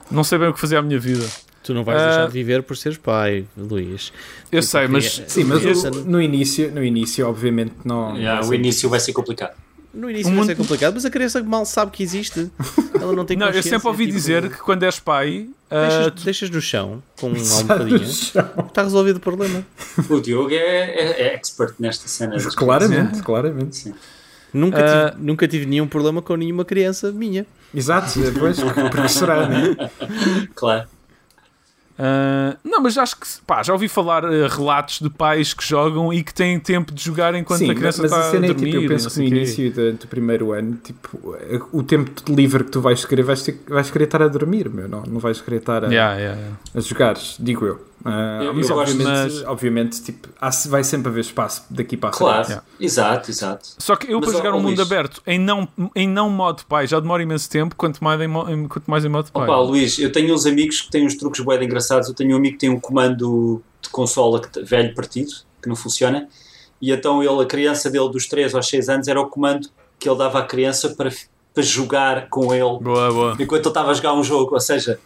Não 0.09 0.23
sei 0.23 0.39
bem 0.39 0.47
o 0.49 0.53
que 0.53 0.59
fazer 0.59 0.77
à 0.77 0.81
minha 0.81 0.99
vida. 0.99 1.25
Tu 1.63 1.73
não 1.73 1.83
vais 1.83 2.01
Ah. 2.01 2.05
deixar 2.07 2.25
de 2.27 2.33
viver 2.33 2.63
por 2.63 2.75
seres 2.75 2.97
pai, 2.97 3.45
Luís. 3.55 4.11
Eu 4.51 4.61
Tipo, 4.61 4.71
sei, 4.71 4.87
mas 4.87 5.21
Sim, 5.27 5.43
mas 5.43 5.63
o- 5.83 5.91
no, 6.05 6.19
início, 6.19 6.71
no 6.71 6.83
início, 6.83 7.27
obviamente, 7.27 7.73
não. 7.85 8.15
Yeah, 8.17 8.41
não 8.41 8.49
o 8.49 8.53
início 8.53 8.89
vai 8.89 8.99
ser 8.99 9.13
complicado. 9.13 9.53
No 9.93 10.09
início 10.09 10.31
O 10.31 10.35
vai 10.35 10.45
ser 10.45 10.55
complicado, 10.55 10.93
mas 10.95 11.05
a 11.05 11.09
criança 11.09 11.43
mal 11.43 11.65
sabe 11.65 11.91
que 11.91 12.01
existe. 12.01 12.49
Ela 12.99 13.13
não 13.13 13.25
tem 13.25 13.35
Não, 13.37 13.49
eu 13.49 13.61
sempre 13.61 13.87
ouvi 13.87 14.05
tipo, 14.05 14.17
dizer 14.17 14.49
que 14.49 14.57
quando 14.57 14.83
és 14.83 14.99
pai, 14.99 15.47
ah, 15.69 15.87
Deixas, 16.09 16.23
deixas 16.23 16.49
no 16.49 16.61
chão 16.61 17.03
com 17.19 17.27
uma 17.27 17.37
almofadinha, 17.37 18.03
está 18.03 18.81
resolvido 18.83 19.17
o 19.17 19.19
problema. 19.19 19.63
O 20.09 20.19
Diogo 20.19 20.51
é, 20.51 20.55
é- 20.57 21.21
é 21.27 21.35
expert 21.35 21.73
nesta 21.79 22.07
cena. 22.07 22.35
Claramente, 22.55 23.21
claramente. 23.21 23.93
Nunca, 24.53 24.77
Ah. 24.83 25.11
tive, 25.11 25.23
nunca 25.23 25.47
tive 25.47 25.65
nenhum 25.65 25.87
problema 25.87 26.21
com 26.21 26.35
nenhuma 26.35 26.65
criança 26.65 27.11
minha. 27.11 27.45
Exato, 27.73 28.19
depois, 28.19 28.57
porque 28.91 29.07
será, 29.09 29.47
né? 29.47 29.75
Claro. 30.55 30.87
ah, 31.97 32.55
não, 32.63 32.81
mas 32.81 32.97
acho 32.97 33.19
que 33.19 33.27
pá, 33.45 33.61
já 33.61 33.73
ouvi 33.73 33.87
falar 33.87 34.23
ah, 34.25 34.47
relatos 34.47 34.99
de 35.01 35.09
pais 35.09 35.53
que 35.53 35.63
jogam 35.67 36.13
e 36.13 36.23
que 36.23 36.33
têm 36.33 36.59
tempo 36.59 36.93
de 36.93 37.03
jogar 37.03 37.35
enquanto 37.35 37.59
Sim, 37.59 37.71
a 37.71 37.75
criança 37.75 38.01
mas 38.01 38.11
está 38.11 38.23
a 38.23 38.31
a 38.31 38.35
é 38.37 38.39
dormir. 38.39 38.71
tipo, 38.71 38.83
eu 38.83 38.87
penso 38.87 39.09
que 39.11 39.19
no 39.19 39.25
início 39.25 39.71
do, 39.73 39.93
do 39.93 40.07
primeiro 40.07 40.51
ano, 40.53 40.77
tipo, 40.83 41.37
o 41.73 41.83
tempo 41.83 42.09
de 42.23 42.33
livre 42.33 42.63
que 42.63 42.71
tu 42.71 42.79
vais 42.81 43.03
querer, 43.05 43.23
vais, 43.23 43.43
ter, 43.43 43.59
vais 43.67 43.91
querer 43.91 44.05
estar 44.05 44.21
a 44.23 44.27
dormir, 44.27 44.69
meu, 44.69 44.87
não, 44.87 45.03
não 45.03 45.19
vais 45.19 45.41
querer 45.41 45.57
estar 45.57 45.83
a, 45.83 45.87
Yeah, 45.89 46.15
yeah, 46.15 46.39
yeah. 46.39 46.57
a 46.73 46.79
jogar, 46.79 47.17
digo 47.37 47.65
eu. 47.65 47.85
Ah, 48.05 48.39
Eu- 48.43 48.53
mas 48.53 48.69
eu 48.69 48.77
obviamente, 48.77 49.05
mas- 49.07 49.43
obviamente 49.45 50.01
tipo, 50.01 50.29
há, 50.39 50.49
vai 50.67 50.83
sempre 50.83 51.09
haver 51.09 51.19
espaço 51.21 51.63
daqui 51.69 51.97
para 51.97 52.09
a 52.09 52.11
Claro. 52.13 52.45
frente. 52.45 52.61
Exato, 52.79 53.29
exato. 53.29 53.69
Só 53.77 53.95
que 53.95 54.11
eu 54.11 54.19
Mas, 54.19 54.29
para 54.29 54.37
jogar 54.37 54.53
ó, 54.53 54.57
um 54.57 54.61
mundo 54.61 54.77
Luís. 54.77 54.79
aberto 54.91 55.21
em 55.27 55.37
não, 55.37 55.67
em 55.95 56.07
não 56.07 56.29
modo 56.29 56.63
pai 56.65 56.87
já 56.87 56.99
demora 56.99 57.21
imenso 57.21 57.49
tempo, 57.49 57.75
quanto 57.75 58.01
mais 58.03 58.21
em, 58.21 58.67
quanto 58.67 58.89
mais 58.89 59.03
em 59.03 59.09
modo 59.09 59.31
pai. 59.31 59.43
Opa, 59.43 59.57
Luís, 59.59 59.99
eu 59.99 60.11
tenho 60.11 60.33
uns 60.33 60.45
amigos 60.45 60.81
que 60.81 60.89
têm 60.91 61.05
uns 61.05 61.15
truques 61.15 61.43
de 61.43 61.65
engraçados. 61.65 62.07
Eu 62.07 62.15
tenho 62.15 62.33
um 62.33 62.37
amigo 62.37 62.53
que 62.53 62.59
tem 62.59 62.69
um 62.69 62.79
comando 62.79 63.61
de 63.81 63.89
consola 63.89 64.39
que, 64.41 64.61
velho 64.63 64.93
partido, 64.95 65.31
que 65.61 65.67
não 65.67 65.75
funciona. 65.75 66.27
E 66.81 66.91
então 66.93 67.21
ele, 67.21 67.41
a 67.41 67.45
criança 67.45 67.89
dele 67.89 68.09
dos 68.09 68.27
3 68.27 68.55
aos 68.55 68.67
6 68.67 68.87
anos, 68.87 69.07
era 69.09 69.19
o 69.19 69.27
comando 69.27 69.67
que 69.99 70.07
ele 70.07 70.17
dava 70.17 70.39
à 70.39 70.43
criança 70.43 70.89
para, 70.95 71.11
para 71.53 71.63
jogar 71.63 72.29
com 72.29 72.53
ele 72.53 72.79
Boa, 72.81 73.11
boa. 73.11 73.35
enquanto 73.37 73.63
ele 73.65 73.67
estava 73.69 73.91
a 73.91 73.93
jogar 73.93 74.13
um 74.13 74.23
jogo. 74.23 74.53
Ou 74.53 74.59
seja, 74.61 74.97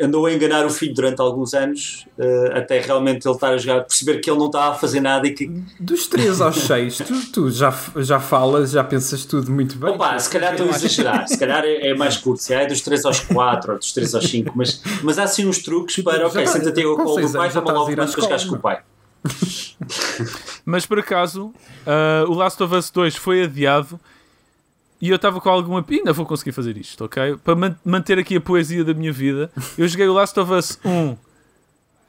andou 0.00 0.26
a 0.26 0.32
enganar 0.32 0.66
o 0.66 0.70
filho 0.70 0.94
durante 0.94 1.20
alguns 1.20 1.54
anos 1.54 2.06
eh, 2.18 2.52
até 2.54 2.80
realmente 2.80 3.26
ele 3.26 3.34
estar 3.34 3.50
a 3.50 3.58
jogar, 3.58 3.80
perceber 3.84 4.18
que 4.20 4.30
ele 4.30 4.38
não 4.38 4.46
estava 4.46 4.74
a 4.74 4.78
fazer 4.78 5.00
nada 5.00 5.26
e 5.26 5.32
que 5.32 5.46
Dos 5.78 6.06
3 6.06 6.40
aos 6.40 6.56
6, 6.56 6.98
tu, 6.98 7.32
tu 7.32 7.50
já, 7.50 7.74
já 7.96 8.18
falas, 8.20 8.70
já 8.70 8.82
pensas 8.84 9.24
tudo 9.24 9.50
muito 9.50 9.76
bem. 9.76 9.90
Opa, 9.90 10.18
se 10.18 10.30
calhar 10.30 10.52
estou 10.52 10.66
a 10.66 10.70
exagerar, 10.70 11.28
se 11.28 11.38
calhar 11.38 11.64
é, 11.64 11.88
é 11.90 11.94
mais 11.94 12.16
curto, 12.16 12.42
se 12.42 12.54
é 12.54 12.66
dos 12.66 12.80
3 12.80 13.04
aos 13.04 13.20
4 13.20 13.72
ou 13.72 13.78
dos 13.78 13.92
3 13.92 14.14
aos 14.14 14.24
5, 14.28 14.52
mas, 14.54 14.82
mas 15.02 15.18
há 15.18 15.24
assim 15.24 15.46
uns 15.46 15.58
truques 15.58 15.94
Tipo, 15.94 16.10
para, 16.10 16.26
ok, 16.26 16.44
tá- 16.44 16.50
senta-te 16.50 16.82
com 16.82 16.96
colo 16.96 17.14
seis 17.14 17.32
do 17.32 17.38
pai, 17.38 17.50
toma 17.50 17.72
logo 17.72 17.92
para 17.94 18.06
jogares 18.06 18.44
com 18.44 18.54
o 18.56 18.58
pai. 18.58 18.80
Mas 20.64 20.86
por 20.86 20.98
acaso, 20.98 21.52
ah, 21.86 22.24
o 22.28 22.34
Last 22.34 22.62
of 22.62 22.74
Us 22.74 22.90
2 22.90 23.16
foi 23.16 23.44
adiado 23.44 23.98
e 25.00 25.08
eu 25.10 25.16
estava 25.16 25.40
com 25.40 25.48
alguma. 25.48 25.84
Ainda 25.88 26.12
vou 26.12 26.26
conseguir 26.26 26.52
fazer 26.52 26.76
isto, 26.76 27.04
ok? 27.04 27.36
Para 27.44 27.54
man- 27.54 27.76
manter 27.84 28.18
aqui 28.18 28.36
a 28.36 28.40
poesia 28.40 28.84
da 28.84 28.92
minha 28.94 29.12
vida, 29.12 29.50
eu 29.76 29.86
joguei 29.86 30.08
o 30.08 30.12
Last 30.12 30.38
of 30.40 30.52
Us 30.52 30.78
1. 30.84 31.16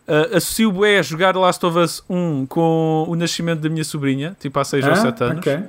ah, 0.08 0.38
associo 0.38 0.72
bué 0.72 1.00
a 1.00 1.02
jogar 1.02 1.36
Last 1.36 1.64
of 1.66 1.78
Us 1.78 2.04
1 2.10 2.46
com 2.48 3.06
o 3.08 3.16
nascimento 3.16 3.60
da 3.62 3.70
minha 3.70 3.84
sobrinha, 3.84 4.36
tipo 4.40 4.60
há 4.60 4.64
6 4.64 4.86
ou 4.86 4.92
Ah, 4.92 4.96
7 4.96 5.24
anos, 5.24 5.38
ok. 5.40 5.60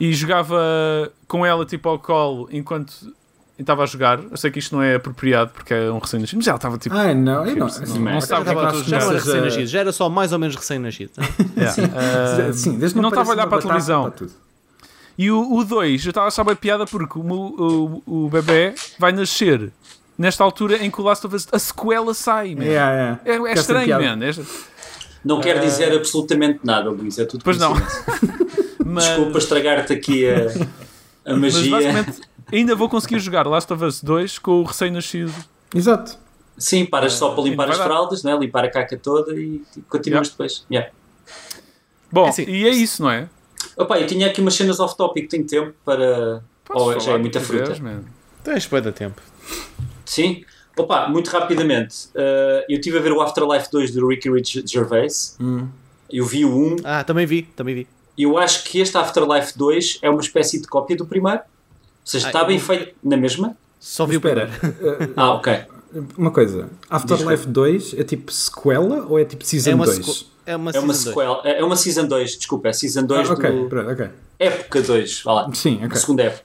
e 0.00 0.12
jogava 0.12 0.58
com 1.26 1.44
ela 1.44 1.64
tipo 1.66 1.88
ao 1.88 1.98
colo 1.98 2.48
enquanto 2.50 2.94
estava 3.58 3.82
a 3.82 3.86
jogar. 3.86 4.20
Eu 4.30 4.36
sei 4.36 4.50
que 4.52 4.58
isto 4.60 4.74
não 4.74 4.80
é 4.82 4.94
apropriado 4.94 5.50
porque 5.52 5.74
é 5.74 5.90
um 5.90 5.98
recém-nascido, 5.98 6.38
mas 6.38 6.46
ela 6.46 6.56
estava 6.56 6.78
tipo. 6.78 6.96
Ah, 6.96 7.12
não, 7.12 7.44
eu 7.44 7.56
não. 7.56 7.66
Não- 7.66 7.66
não 7.66 7.66
o 7.66 7.66
é 7.66 7.66
que 7.66 7.74
eu 8.12 8.16
acho 8.16 8.18
estou 8.18 8.36
a 8.38 8.40
que 8.40 8.46
Já 8.48 8.54
não 8.54 8.82
jogar. 8.84 9.06
era 9.10 9.12
recém-nascido, 9.18 9.66
já 9.66 9.80
era 9.80 9.92
só 9.92 10.08
mais 10.08 10.32
ou 10.32 10.38
menos 10.38 10.54
recém-nascido. 10.56 11.10
yeah, 11.58 11.74
ah, 12.48 12.52
Sim, 12.54 12.78
desde 12.78 12.98
não 13.00 13.08
estava 13.10 13.28
a 13.30 13.32
olhar 13.34 13.46
para 13.48 13.58
a 13.58 13.60
televisão. 13.62 14.02
para 14.04 14.10
tudo. 14.12 14.32
E 15.18 15.30
o 15.32 15.64
2, 15.64 16.04
eu 16.04 16.10
estava 16.10 16.26
a 16.26 16.28
achar 16.28 16.44
bem 16.44 16.54
piada 16.54 16.86
porque 16.86 17.18
o, 17.18 17.22
o, 18.06 18.24
o 18.24 18.28
bebê 18.30 18.72
vai 19.00 19.10
nascer 19.10 19.72
nesta 20.16 20.44
altura 20.44 20.76
em 20.84 20.90
que 20.90 21.00
o 21.00 21.04
Last 21.04 21.26
of 21.26 21.34
Us, 21.34 21.48
a 21.50 21.58
sequela 21.58 22.14
sai, 22.14 22.54
man. 22.54 22.62
Yeah, 22.64 22.92
yeah. 22.92 23.20
É, 23.24 23.50
é 23.50 23.52
estranho, 23.54 23.86
piada. 23.86 24.16
man. 24.16 24.24
É- 24.24 24.34
Não 25.24 25.40
quer 25.40 25.58
dizer 25.60 25.92
absolutamente 25.92 26.60
nada, 26.62 26.88
Luís, 26.90 27.18
é 27.18 27.24
tudo 27.24 27.42
Pois 27.42 27.58
não. 27.58 27.74
mas, 28.86 29.04
Desculpa 29.06 29.38
estragar-te 29.38 29.92
aqui 29.92 30.24
a, 30.28 31.32
a 31.32 31.36
mas 31.36 31.54
magia. 31.54 31.70
basicamente 31.70 32.20
ainda 32.52 32.76
vou 32.76 32.88
conseguir 32.88 33.18
jogar 33.18 33.46
Last 33.46 33.72
of 33.72 33.84
Us 33.84 34.00
2 34.02 34.38
com 34.38 34.60
o 34.60 34.62
recém-nascido. 34.64 35.34
Exato. 35.74 36.16
Sim, 36.56 36.86
paras 36.86 37.12
só 37.14 37.30
para 37.34 37.42
limpar 37.44 37.68
as 37.70 37.76
fraldas, 37.78 38.22
não 38.22 38.32
é? 38.32 38.38
limpar 38.38 38.64
a 38.64 38.70
caca 38.70 38.96
toda 38.96 39.34
e 39.34 39.62
e 39.76 39.80
continuas 39.82 40.28
Yeah. 40.28 40.30
depois. 40.30 40.66
Yeah. 40.70 40.90
Bom, 42.10 42.26
É 42.26 42.28
assim. 42.30 42.44
e 42.48 42.66
é 42.66 42.70
isso, 42.70 43.02
não 43.02 43.10
é? 43.10 43.28
Opa, 43.76 43.98
eu 43.98 44.06
tinha 44.06 44.26
aqui 44.26 44.40
umas 44.40 44.54
cenas 44.54 44.80
off-topic, 44.80 45.28
tenho 45.28 45.46
tempo 45.46 45.74
para. 45.84 46.42
Podes 46.64 46.82
Oh, 46.96 47.00
já 47.00 47.12
é 47.12 47.18
muita 47.18 47.40
fruta. 47.40 47.72
quiseres. 47.72 48.04
Tens 48.44 48.66
bem 48.66 48.82
da 48.82 48.92
tempo. 48.92 49.20
Sim. 50.04 50.44
Opa, 50.76 51.08
muito 51.08 51.28
rapidamente. 51.30 52.08
eh, 52.14 52.66
eu 52.68 52.76
estive 52.76 52.98
a 52.98 53.00
ver 53.00 53.12
o 53.12 53.20
Afterlife 53.20 53.68
2 53.70 53.90
do 53.92 54.06
Ricky 54.06 54.30
Rich 54.30 54.62
Gervais. 54.66 55.36
Hum. 55.40 55.68
Eu 56.10 56.24
vi 56.24 56.44
o 56.44 56.56
1 56.56 56.76
Ah, 56.84 57.02
também 57.04 57.26
vi, 57.26 57.42
também 57.42 57.74
vi. 57.74 57.86
e 58.16 58.22
eu 58.22 58.38
acho 58.38 58.64
que 58.64 58.78
este 58.80 58.96
Afterlife 58.96 59.56
2 59.58 59.98
é 60.02 60.08
uma 60.08 60.20
espécie 60.20 60.60
de 60.60 60.66
cópia 60.68 60.96
do 60.96 61.04
primeiro. 61.06 61.40
Ou 61.40 61.44
seja, 62.04 62.26
Ah, 62.26 62.30
está 62.30 62.44
bem 62.44 62.56
eu- 62.56 62.62
feito 62.62 62.94
na 63.02 63.16
mesma. 63.16 63.56
Só 63.80 64.06
vi 64.06 64.16
o 64.16 64.20
primeiro. 64.20 64.50
Ah, 65.16 65.34
ok. 65.34 65.52
Uma 66.16 66.30
coisa. 66.30 66.68
Afterlife 66.90 67.46
2 67.46 67.94
é 67.98 68.04
tipo 68.04 68.30
sequela 68.32 69.06
ou 69.06 69.18
é 69.18 69.24
tipo 69.24 69.42
É 69.42 69.46
Season 69.46 69.74
uma, 69.74 69.84
2? 69.86 69.96
sequ- 69.96 70.26
é 70.46 70.56
uma, 70.56 70.70
É 70.70 70.78
uma 70.80 70.94
sequela. 70.94 71.40
É 71.44 71.64
uma 71.64 71.76
Season 71.76 72.06
2, 72.06 72.36
desculpa. 72.36 72.68
É 72.68 72.72
Season 72.72 73.04
2 73.04 73.28
Ah, 73.28 73.32
ok, 73.32 73.50
do. 73.50 73.68
pronto, 73.68 73.90
ok. 73.90 74.08
Época 74.38 74.82
2, 74.82 75.22
vá 75.22 75.32
lá. 75.32 75.54
Sim, 75.54 75.80
A 75.82 75.86
ok. 75.86 75.96
segunda 75.96 76.22
época. 76.24 76.44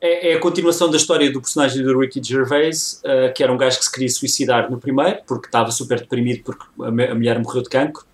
É, 0.00 0.32
é 0.32 0.34
a 0.34 0.40
continuação 0.40 0.90
da 0.90 0.96
história 0.96 1.30
do 1.30 1.40
personagem 1.40 1.82
do 1.84 1.96
Ricky 1.98 2.20
Gervais, 2.22 3.00
eh, 3.04 3.28
que 3.28 3.40
era 3.42 3.52
um 3.52 3.56
gajo 3.56 3.78
que 3.78 3.84
se 3.84 3.92
queria 3.92 4.08
suicidar 4.08 4.68
no 4.68 4.76
primeiro, 4.78 5.18
porque 5.28 5.46
estava 5.46 5.70
super 5.70 6.00
deprimido 6.00 6.42
porque 6.42 6.64
a, 6.82 6.90
me- 6.90 7.06
a 7.06 7.14
mulher 7.14 7.38
morreu 7.38 7.62
de 7.62 7.68
cancro. 7.68 8.04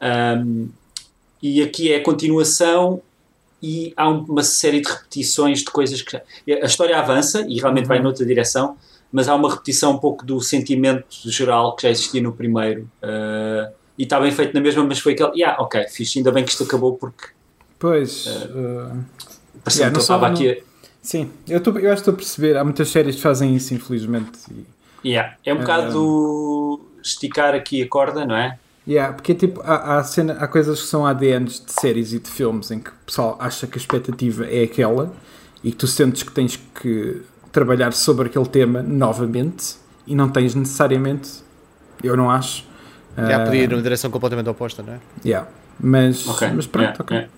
Ahm, 0.00 0.66
e 1.40 1.62
aqui 1.62 1.92
é 1.92 1.96
a 1.98 2.02
continuação 2.02 3.00
e 3.62 3.92
há 3.96 4.08
um- 4.08 4.24
uma 4.24 4.42
série 4.42 4.80
de 4.80 4.88
repetições 4.90 5.60
de 5.60 5.66
coisas 5.66 6.02
que... 6.02 6.16
A 6.16 6.66
história 6.66 6.98
avança 6.98 7.44
e 7.48 7.60
realmente 7.60 7.86
vai 7.86 8.00
noutra 8.02 8.26
direção, 8.26 8.76
mas 9.12 9.28
há 9.28 9.34
uma 9.34 9.50
repetição 9.50 9.92
um 9.92 9.98
pouco 9.98 10.24
do 10.24 10.40
sentimento 10.40 11.06
geral 11.26 11.76
que 11.76 11.82
já 11.82 11.90
existia 11.90 12.22
no 12.22 12.32
primeiro. 12.32 12.88
eh, 13.02 13.70
e 13.98 14.04
está 14.04 14.18
bem 14.18 14.32
feito 14.32 14.54
na 14.54 14.60
mesma, 14.60 14.82
mas 14.84 14.98
foi 14.98 15.12
aquele... 15.12 15.32
Yeah, 15.36 15.62
ok, 15.62 15.86
fixe, 15.88 16.18
ainda 16.18 16.32
bem 16.32 16.44
que 16.44 16.50
isto 16.50 16.64
acabou 16.64 16.94
porque 16.96 17.26
Pois. 17.78 18.26
Uh, 18.26 19.04
parecia 19.62 19.82
Yeah, 19.84 19.86
que 19.86 19.92
não 19.92 19.92
eu 19.92 19.98
estava 19.98 20.26
só- 20.28 20.32
aqui... 20.32 20.50
a- 20.50 20.56
sim, 21.02 21.30
eu, 21.48 21.60
tô, 21.60 21.70
eu 21.72 21.92
acho 21.92 22.02
que 22.02 22.10
estou 22.10 22.14
a 22.14 22.16
perceber. 22.16 22.56
Há 22.56 22.64
muitas 22.64 22.88
séries 22.88 23.16
que 23.16 23.22
fazem 23.22 23.54
isso, 23.54 23.74
infelizmente. 23.74 24.38
E, 24.50 24.64
Yeah. 25.04 25.34
É 25.44 25.52
um 25.52 25.58
bocado 25.58 26.80
esticar 27.02 27.54
aqui 27.56 27.82
a 27.82 27.88
corda, 27.88 28.24
não 28.24 28.36
é? 28.36 28.56
yeah, 28.86 29.12
porque 29.12 29.34
tipo, 29.34 29.60
há, 29.64 29.98
há, 29.98 30.04
cena, 30.04 30.34
há 30.34 30.46
coisas 30.48 30.80
que 30.80 30.86
são 30.86 31.04
ADNs 31.06 31.64
de 31.64 31.72
séries 31.72 32.12
e 32.12 32.18
de 32.20 32.30
filmes 32.30 32.70
em 32.70 32.78
que 32.80 32.90
o 32.90 32.94
pessoal 33.06 33.36
acha 33.40 33.66
que 33.66 33.76
a 33.78 33.80
expectativa 33.80 34.46
é 34.46 34.62
aquela 34.62 35.12
e 35.62 35.70
que 35.72 35.76
tu 35.76 35.86
sentes 35.88 36.22
que 36.22 36.30
tens 36.32 36.56
que 36.80 37.22
trabalhar 37.52 37.92
sobre 37.92 38.28
aquele 38.28 38.46
tema 38.46 38.82
novamente 38.82 39.76
e 40.06 40.14
não 40.14 40.28
tens 40.28 40.54
necessariamente, 40.54 41.30
eu 42.02 42.16
não 42.16 42.30
acho. 42.30 42.64
Já 43.16 43.42
uh, 43.42 43.44
podia 43.44 43.62
ir 43.64 43.68
numa 43.70 43.82
direção 43.82 44.10
completamente 44.10 44.48
oposta, 44.48 44.82
não 44.82 44.94
é? 44.94 44.98
yeah. 45.24 45.46
Mas, 45.78 46.26
Ok. 46.28 46.48
mas 46.54 46.66
pronto, 46.66 46.84
Yeah, 46.84 46.98
ok. 47.00 47.16
yeah. 47.16 47.30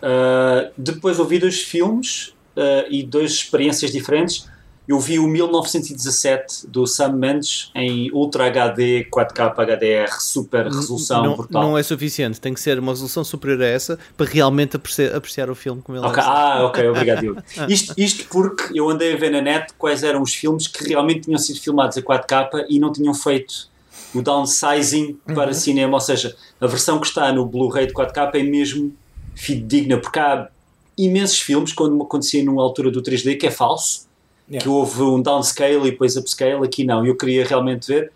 Uh, 0.00 0.72
depois 0.76 1.18
ouvi 1.18 1.38
dois 1.38 1.60
filmes 1.62 2.28
uh, 2.56 2.86
e 2.88 3.02
duas 3.02 3.32
experiências 3.32 3.90
diferentes. 3.90 4.48
Eu 4.88 4.98
vi 4.98 5.18
o 5.18 5.28
1917 5.28 6.66
do 6.66 6.86
Sam 6.86 7.12
Mendes 7.12 7.70
em 7.74 8.10
Ultra 8.10 8.46
HD, 8.46 9.04
4K 9.12 9.54
HDR, 9.54 10.18
super 10.18 10.64
resolução 10.66 11.22
não, 11.22 11.36
brutal. 11.36 11.62
não 11.62 11.76
é 11.76 11.82
suficiente, 11.82 12.40
tem 12.40 12.54
que 12.54 12.60
ser 12.60 12.78
uma 12.78 12.92
resolução 12.92 13.22
superior 13.22 13.60
a 13.60 13.66
essa 13.66 13.98
para 14.16 14.26
realmente 14.26 14.76
apreciar, 14.76 15.14
apreciar 15.14 15.50
o 15.50 15.54
filme 15.54 15.82
como 15.82 15.98
ele 15.98 16.06
Ok, 16.06 16.16
deve 16.16 16.26
ser. 16.26 16.38
Ah, 16.38 16.66
ok, 16.66 16.88
obrigado, 16.90 17.20
Diogo. 17.20 17.42
Isto, 17.68 17.92
isto 17.98 18.26
porque 18.30 18.78
eu 18.78 18.88
andei 18.88 19.12
a 19.12 19.16
ver 19.18 19.30
na 19.30 19.42
net 19.42 19.74
quais 19.76 20.02
eram 20.02 20.22
os 20.22 20.34
filmes 20.34 20.66
que 20.66 20.88
realmente 20.88 21.22
tinham 21.22 21.38
sido 21.38 21.60
filmados 21.60 21.98
a 21.98 22.02
4K 22.02 22.64
e 22.70 22.78
não 22.80 22.90
tinham 22.90 23.12
feito 23.12 23.68
o 24.14 24.22
downsizing 24.22 25.18
para 25.34 25.52
cinema, 25.52 25.94
ou 25.94 26.00
seja, 26.00 26.34
a 26.58 26.66
versão 26.66 26.98
que 26.98 27.06
está 27.06 27.30
no 27.30 27.44
Blu-ray 27.44 27.86
de 27.86 27.92
4K 27.92 28.30
é 28.36 28.42
mesmo 28.42 28.94
fidedigna, 29.34 29.98
porque 29.98 30.18
há 30.18 30.48
imensos 30.96 31.38
filmes, 31.40 31.74
quando 31.74 32.02
acontecia 32.02 32.42
numa 32.42 32.62
altura 32.62 32.90
do 32.90 33.02
3D, 33.02 33.36
que 33.38 33.46
é 33.46 33.50
falso, 33.50 34.07
Yeah. 34.50 34.62
que 34.62 34.68
houve 34.68 35.02
um 35.02 35.20
downscale 35.20 35.86
e 35.88 35.90
depois 35.90 36.16
upscale, 36.16 36.64
aqui 36.64 36.82
não, 36.82 37.04
eu 37.04 37.14
queria 37.14 37.44
realmente 37.46 37.86
ver. 37.88 38.10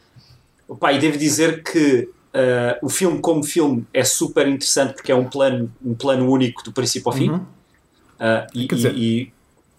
Opa, 0.67 0.91
e 0.93 0.99
devo 0.99 1.19
dizer 1.19 1.63
que 1.63 2.09
uh, 2.35 2.79
o 2.87 2.89
filme 2.89 3.19
como 3.21 3.45
filme 3.45 3.87
é 3.93 4.03
super 4.03 4.49
interessante 4.49 4.95
porque 4.95 5.13
é 5.13 5.15
um 5.15 5.25
plano, 5.29 5.71
um 5.85 5.93
plano 5.95 6.31
único 6.31 6.63
do 6.65 6.73
princípio 6.73 7.11
ao 7.11 7.15
fim. 7.17 7.29
Uhum. 7.31 7.37
Uh, 7.37 8.47
e, 8.55 8.67
Quer 8.69 8.75
dizer- 8.77 8.95
e- 8.97 9.21
e, 9.23 9.33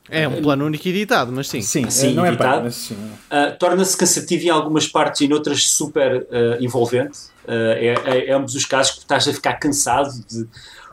É 0.09 0.27
um 0.27 0.41
plano 0.43 0.65
único 0.65 0.87
editado, 0.87 1.31
mas 1.31 1.47
sim. 1.49 1.61
Sim, 1.63 1.89
Sim, 1.89 2.13
não 2.13 2.23
é 2.25 2.29
editado. 2.29 2.57
pá, 2.57 2.63
mas 2.65 2.75
sim. 2.75 2.93
uh, 2.95 3.57
torna-se 3.57 3.97
cansativo 3.97 4.43
em 4.45 4.49
algumas 4.49 4.85
partes 4.87 5.21
e 5.21 5.27
noutras 5.27 5.67
super 5.69 6.17
uh, 6.29 6.61
envolvente. 6.63 7.17
Uh, 7.47 7.73
é, 7.77 7.95
é, 8.05 8.25
é 8.27 8.33
ambos 8.33 8.53
os 8.53 8.65
casos 8.65 8.91
que 8.93 8.99
estás 8.99 9.27
a 9.27 9.33
ficar 9.33 9.53
cansado 9.53 10.11
de 10.29 10.41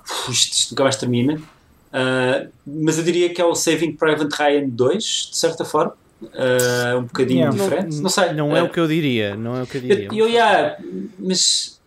"Uf, 0.04 0.30
isto, 0.32 0.52
isto 0.54 0.70
nunca 0.70 0.84
mais 0.84 0.96
termina. 0.96 1.38
Uh, 1.92 2.48
mas 2.66 2.98
eu 2.98 3.04
diria 3.04 3.28
que 3.34 3.40
é 3.40 3.44
o 3.44 3.54
Saving 3.54 3.92
Private 3.96 4.34
Ryan 4.36 4.68
2, 4.68 5.28
de 5.32 5.36
certa 5.36 5.64
forma. 5.64 5.94
Uh, 6.22 6.98
um 6.98 7.02
bocadinho 7.04 7.40
Yeah. 7.40 7.56
diferente. 7.58 7.96
Não, 8.00 8.10
sei. 8.10 8.32
Não 8.34 8.54
é 8.56 8.62
Uh, 8.62 8.66
o 8.66 8.68
que 8.70 8.78
eu 8.78 8.86
diria. 8.86 9.34
Não 9.36 9.56
é 9.56 9.62
o 9.62 9.66
que 9.66 9.78
eu 9.78 9.80
diria. 9.80 10.08
eu, 10.12 10.14
eu, 10.14 10.28
yeah, 10.28 10.76
mas 11.18 11.80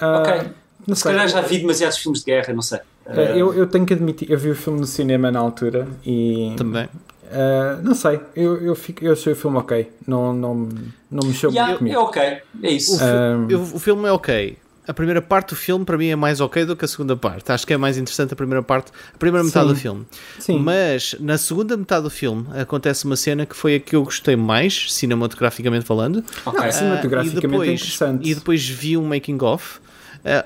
Ah, 0.00 0.22
ok. 0.22 0.50
não 0.86 0.94
Se 0.94 1.02
sei. 1.02 1.12
calhar 1.12 1.28
já 1.28 1.40
vi 1.40 1.58
demasiados 1.58 1.98
filmes 1.98 2.20
de 2.20 2.26
guerra, 2.26 2.52
não 2.54 2.62
sei. 2.62 2.78
Uh, 2.78 2.82
Ah, 3.08 3.20
eu, 3.36 3.52
eu 3.54 3.66
tenho 3.66 3.84
que 3.84 3.92
admitir, 3.92 4.30
eu 4.30 4.38
vi 4.38 4.50
o 4.50 4.54
filme 4.56 4.80
no 4.80 4.86
cinema 4.86 5.30
na 5.30 5.40
altura 5.40 5.86
e. 6.06 6.54
Também. 6.56 6.88
ah, 7.30 7.78
não 7.82 7.94
sei, 7.94 8.20
eu, 8.36 8.56
eu, 8.62 8.74
fico, 8.76 9.04
eu 9.04 9.12
achei 9.12 9.32
o 9.32 9.36
filme 9.36 9.56
ok. 9.58 9.90
Não, 10.06 10.32
não, 10.32 10.68
não 11.10 11.26
mexeu 11.26 11.50
yeah, 11.50 11.66
muito 11.72 11.78
comigo. 11.80 11.96
é 11.96 11.98
ok, 11.98 12.22
é 12.62 12.70
isso. 12.70 12.94
O, 12.94 12.98
fi- 12.98 13.04
Um, 13.04 13.50
eu- 13.50 13.60
o 13.62 13.78
filme 13.80 14.08
é 14.08 14.12
ok. 14.12 14.56
A 14.86 14.92
primeira 14.92 15.22
parte 15.22 15.50
do 15.50 15.56
filme 15.56 15.84
para 15.84 15.96
mim 15.96 16.08
é 16.08 16.16
mais 16.16 16.40
ok 16.40 16.64
do 16.66 16.76
que 16.76 16.84
a 16.84 16.88
segunda 16.88 17.16
parte. 17.16 17.50
Acho 17.50 17.66
que 17.66 17.72
é 17.72 17.76
mais 17.76 17.96
interessante 17.96 18.34
a 18.34 18.36
primeira 18.36 18.62
parte, 18.62 18.92
a 19.14 19.18
primeira 19.18 19.42
metade 19.42 19.68
Sim. 19.68 19.72
do 19.74 19.80
filme. 19.80 20.06
Sim. 20.38 20.58
Mas 20.58 21.16
na 21.20 21.38
segunda 21.38 21.74
metade 21.76 22.02
do 22.02 22.10
filme 22.10 22.46
acontece 22.60 23.06
uma 23.06 23.16
cena 23.16 23.46
que 23.46 23.56
foi 23.56 23.76
a 23.76 23.80
que 23.80 23.96
eu 23.96 24.04
gostei 24.04 24.36
mais, 24.36 24.92
cinematograficamente 24.92 25.86
falando. 25.86 26.22
ok. 26.44 26.60
não, 26.64 26.70
cinematograficamente 26.72 27.34
Ah, 27.34 27.38
e 27.38 27.50
depois, 27.50 27.68
é 27.68 27.72
interessante. 27.72 28.28
E 28.30 28.34
depois 28.34 28.68
vi 28.68 28.96
um 28.98 29.06
making 29.06 29.38
of 29.42 29.80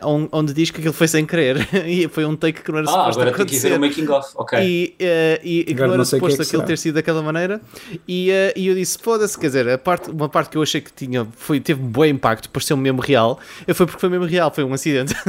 on- 0.02 0.28
onde 0.32 0.52
diz 0.52 0.70
que 0.70 0.78
aquilo 0.78 0.92
foi 0.92 1.06
sem 1.08 1.24
querer 1.24 1.68
e 1.86 2.08
foi 2.08 2.24
um 2.24 2.34
take 2.36 2.62
que 2.62 2.70
não 2.72 2.78
era 2.78 2.88
Ah, 2.88 2.92
suposto 2.92 3.20
agora 3.20 3.36
tenho 3.36 3.48
que 3.48 3.56
ir 3.56 3.58
ver 3.60 3.72
acontecer. 3.74 4.00
o 4.02 4.04
making 4.04 4.12
of. 4.18 4.28
Ok. 4.36 4.58
E, 4.60 4.94
eh, 4.98 5.40
e, 5.44 5.64
que 5.64 5.72
Agora 5.72 5.86
não 5.88 5.94
era 5.94 5.98
não 5.98 6.04
sei 6.04 6.18
o 6.18 6.22
que 6.22 6.26
é 6.26 6.30
suposto 6.30 6.50
que 6.50 6.56
aquilo 6.56 6.66
ter 6.66 6.78
sido 6.78 6.94
daquela 6.96 7.22
maneira 7.22 7.60
e, 8.06 8.30
eh, 8.30 8.52
e 8.56 8.66
eu 8.66 8.74
disse, 8.74 8.98
foda-se, 8.98 9.38
quer 9.38 9.46
dizer, 9.46 9.68
a 9.68 9.78
parte, 9.78 10.10
uma 10.10 10.28
parte 10.28 10.50
que 10.50 10.56
eu 10.58 10.62
achei 10.62 10.80
que 10.80 10.92
tinha, 10.92 11.26
foi, 11.36 11.60
teve 11.60 11.80
um 11.82 11.86
bom 11.86 12.04
impacto, 12.04 12.50
pareceu-me 12.50 12.82
mesmo 12.82 13.00
real, 13.00 13.38
foi 13.72 13.86
porque 13.86 14.00
foi 14.00 14.08
mesmo 14.08 14.24
real, 14.26 14.52
foi 14.52 14.64
um 14.64 14.72
acidente. 14.72 15.14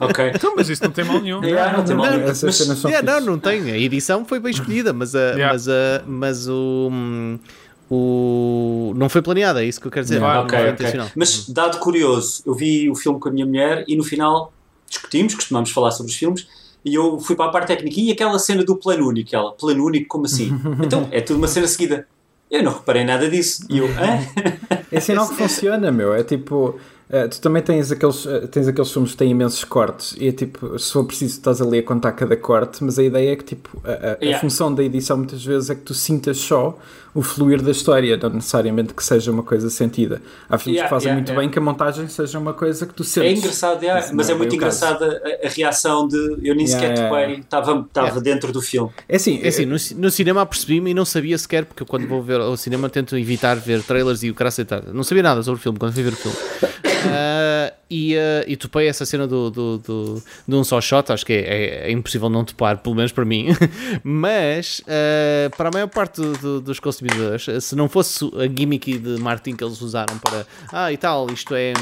Ok. 0.00 0.32
Então, 0.34 0.54
mas 0.56 0.68
isso 0.68 0.82
não 0.84 0.90
tem 0.90 1.04
mal 1.04 1.20
nenhum. 1.20 1.42
Yeah, 1.44 1.76
não 1.76 1.84
tem 1.84 1.96
mal 1.96 2.06
não, 2.06 2.12
nenhum. 2.18 2.28
essas 2.30 2.66
Mas- 2.66 2.82
Yeah, 2.84 3.02
não, 3.20 3.20
não 3.32 3.38
tem, 3.38 3.70
a 3.70 3.78
edição 3.78 4.24
foi 4.24 4.40
bem 4.40 4.50
escolhida, 4.50 4.92
mas, 4.92 5.14
a, 5.14 5.18
Yeah. 5.34 5.52
mas, 5.52 5.68
a, 5.68 6.02
mas 6.06 6.48
o, 6.48 6.88
hum, 6.92 7.38
o... 7.90 8.92
não 8.96 9.08
foi 9.08 9.22
planeada, 9.22 9.62
é 9.62 9.66
isso 9.66 9.80
que 9.80 9.86
eu 9.86 9.90
quero 9.92 10.04
dizer. 10.04 10.20
Não 10.20 10.42
Ok, 10.44 10.58
foi 10.58 10.68
ok. 10.68 10.70
intencional. 10.74 11.10
Mas, 11.16 11.48
dado 11.48 11.78
curioso, 11.78 12.42
eu 12.46 12.54
vi 12.54 12.90
o 12.90 12.94
filme 12.94 13.18
com 13.20 13.28
a 13.28 13.32
minha 13.32 13.46
mulher 13.46 13.84
e 13.88 13.96
no 13.96 14.04
final 14.04 14.52
discutimos, 14.88 15.34
costumamos 15.34 15.70
falar 15.70 15.90
sobre 15.90 16.12
os 16.12 16.18
filmes, 16.18 16.46
e 16.84 16.94
eu 16.94 17.18
fui 17.18 17.34
para 17.34 17.46
a 17.46 17.52
parte 17.52 17.68
técnica 17.68 17.98
e 18.00 18.10
aquela 18.12 18.38
cena 18.38 18.62
do 18.64 18.76
plano 18.76 19.08
único, 19.08 19.34
ela, 19.34 19.52
plano 19.52 19.84
único, 19.84 20.06
como 20.08 20.26
assim? 20.26 20.58
Então, 20.82 21.08
é 21.10 21.20
tudo 21.20 21.38
uma 21.38 21.48
cena 21.48 21.66
seguida. 21.66 22.06
Eu 22.50 22.62
não 22.62 22.72
reparei 22.72 23.04
nada 23.04 23.28
disso. 23.28 23.64
E 23.70 23.78
eu, 23.78 23.94
hã? 23.98 24.18
É 24.90 25.00
sinal 25.00 25.28
que 25.28 25.36
funciona, 25.36 25.90
meu. 25.90 26.14
É 26.14 26.22
tipo. 26.22 26.78
eh, 27.08 27.26
tu 27.28 27.40
também 27.40 27.62
tens 27.62 27.90
aqueles, 27.90 28.26
eh, 28.26 28.46
tens 28.46 28.68
aqueles 28.68 28.90
filmes 28.92 29.10
que 29.12 29.16
têm 29.16 29.30
imensos 29.30 29.64
cortes 29.64 30.14
e 30.18 30.28
é 30.28 30.32
tipo, 30.32 30.78
se 30.78 30.92
for 30.92 31.04
preciso, 31.04 31.32
estás 31.38 31.60
ali 31.60 31.78
a 31.78 31.82
contar 31.82 32.12
cada 32.12 32.36
corte, 32.36 32.84
mas 32.84 32.98
a 32.98 33.02
ideia 33.02 33.32
é 33.32 33.36
que 33.36 33.44
tipo, 33.44 33.80
a, 33.84 33.90
a- 33.90 34.12
a 34.12 34.16
Yeah. 34.24 34.38
função 34.38 34.72
da 34.74 34.82
edição 34.84 35.16
muitas 35.16 35.44
vezes 35.44 35.70
é 35.70 35.74
que 35.74 35.82
tu 35.82 35.94
sintas 35.94 36.38
só 36.38 36.78
o 37.14 37.22
fluir 37.22 37.62
da 37.62 37.70
história, 37.70 38.16
não 38.16 38.30
necessariamente 38.30 38.92
que 38.92 39.04
seja 39.04 39.30
uma 39.30 39.42
coisa 39.42 39.70
sentida. 39.70 40.20
Há 40.48 40.58
filmes 40.58 40.78
Yeah, 40.78 40.88
que 40.88 40.90
fazem 40.90 41.06
yeah, 41.08 41.16
muito 41.20 41.28
yeah. 41.28 41.40
bem 41.40 41.48
que 41.50 41.58
a 41.58 41.62
montagem 41.62 42.08
seja 42.08 42.38
uma 42.38 42.52
coisa 42.52 42.86
que 42.86 42.92
tu 42.92 43.02
É 43.02 43.06
sentes. 43.06 43.38
engraçado, 43.38 43.84
é, 43.84 44.00
Isso 44.00 44.14
mas 44.14 44.26
não 44.28 44.34
é 44.34 44.38
muito 44.38 44.54
engraçada 44.56 45.22
a, 45.42 45.46
a 45.46 45.50
reação 45.50 46.08
de 46.08 46.16
eu 46.42 46.54
nem 46.56 46.66
sequer 46.66 46.94
topei, 46.94 47.40
estava 47.40 48.20
dentro 48.20 48.52
do 48.52 48.60
filme. 48.60 48.90
É 49.08 49.16
assim, 49.16 49.40
É 49.42 49.48
assim, 49.48 49.64
no, 49.64 49.78
ci- 49.78 49.94
no 49.94 50.10
cinema 50.10 50.42
apercebi-me 50.42 50.90
e 50.90 50.94
não 50.94 51.04
sabia 51.04 51.38
sequer, 51.38 51.64
porque 51.64 51.82
eu 51.82 51.86
quando 51.86 52.08
vou 52.08 52.22
ver 52.22 52.40
ao 52.40 52.56
cinema 52.56 52.90
tento 52.90 53.16
evitar 53.16 53.54
ver 53.56 53.82
trailers 53.82 54.22
e 54.24 54.30
o 54.30 54.34
cara 54.34 54.48
aceitar. 54.48 54.82
Não 54.92 55.04
sabia 55.04 55.22
nada 55.22 55.42
sobre 55.42 55.60
o 55.60 55.62
filme 55.62 55.78
quando 55.78 55.92
fui 55.92 56.02
ver 56.02 56.12
o 56.12 56.16
filme. 56.16 56.36
Ah, 57.06 57.70
e, 57.90 58.16
ah, 58.16 58.44
e 58.46 58.56
topei 58.56 58.88
essa 58.88 59.04
cena 59.06 59.26
do, 59.26 59.50
do, 59.50 59.78
do- 59.78 60.22
de 60.48 60.54
um 60.54 60.64
só 60.64 60.80
shot, 60.80 61.12
acho 61.12 61.24
que 61.24 61.32
é, 61.32 61.36
é- 61.40 61.88
é 61.88 61.90
impossível 61.90 62.28
não 62.30 62.44
topar, 62.44 62.78
pelo 62.78 62.94
menos 62.94 63.12
para 63.12 63.24
mim. 63.24 63.48
Mas 64.02 64.82
ah, 64.88 65.50
para 65.56 65.68
a 65.68 65.72
maior 65.72 65.88
parte 65.88 66.20
do- 66.20 66.32
do- 66.38 66.60
dos 66.60 66.80
consumidores, 66.80 67.46
se 67.64 67.74
não 67.76 67.88
fosse 67.88 68.24
a 68.36 68.46
gimmick 68.46 68.98
de 68.98 69.20
marketing 69.20 69.56
que 69.56 69.64
eles 69.64 69.80
usaram 69.80 70.18
para 70.18 70.46
ah 70.72 70.92
e 70.92 70.96
tal, 70.96 71.30
isto 71.30 71.54
é, 71.54 71.72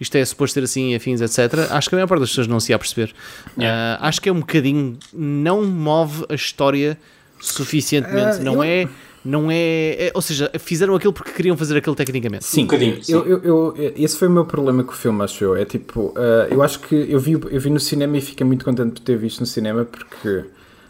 isto 0.00 0.14
é 0.16 0.24
suposto 0.24 0.54
ser 0.54 0.64
assim, 0.64 0.94
afins, 0.94 1.20
etc., 1.20 1.70
acho 1.70 1.88
que 1.88 1.94
a 1.94 1.98
maior 1.98 2.06
parte 2.06 2.20
das 2.20 2.28
pessoas 2.30 2.46
não 2.46 2.60
se 2.60 2.72
ia 2.72 2.78
perceber. 2.78 3.12
Yeah. 3.58 3.98
Ah, 4.00 4.08
acho 4.08 4.20
que 4.20 4.28
é 4.28 4.32
um 4.32 4.40
bocadinho, 4.40 4.98
não 5.12 5.64
move 5.64 6.24
a 6.28 6.34
história 6.34 6.98
suficientemente, 7.40 8.38
não 8.40 8.56
eu- 8.56 8.62
é. 8.62 8.88
Não 9.24 9.50
é, 9.50 10.06
é- 10.06 10.12
Ou 10.14 10.22
seja, 10.22 10.50
fizeram 10.58 10.94
aquilo 10.94 11.12
porque 11.12 11.32
queriam 11.32 11.56
fazer 11.56 11.76
aquilo 11.76 11.94
tecnicamente. 11.94 12.44
Sim, 12.44 12.62
Um 12.62 12.64
bocadinho, 12.66 13.04
sim. 13.04 13.12
Eu, 13.12 13.26
eu, 13.26 13.42
eu- 13.76 13.92
esse 13.96 14.16
foi 14.16 14.28
o 14.28 14.30
meu 14.30 14.44
problema 14.46 14.82
com 14.82 14.92
o 14.92 14.96
filme, 14.96 15.22
acho 15.22 15.44
eu. 15.44 15.56
É 15.56 15.64
tipo, 15.64 16.06
uh, 16.16 16.46
eu 16.50 16.62
acho 16.62 16.80
que 16.80 16.94
eu 16.94 17.18
vi, 17.18 17.32
eu 17.32 17.60
vi 17.60 17.70
no 17.70 17.80
cinema 17.80 18.16
e 18.16 18.20
fiquei 18.20 18.46
muito 18.46 18.64
contente 18.64 18.92
por 18.92 19.00
ter 19.00 19.16
visto 19.18 19.40
no 19.40 19.46
cinema 19.46 19.84
porque 19.84 20.44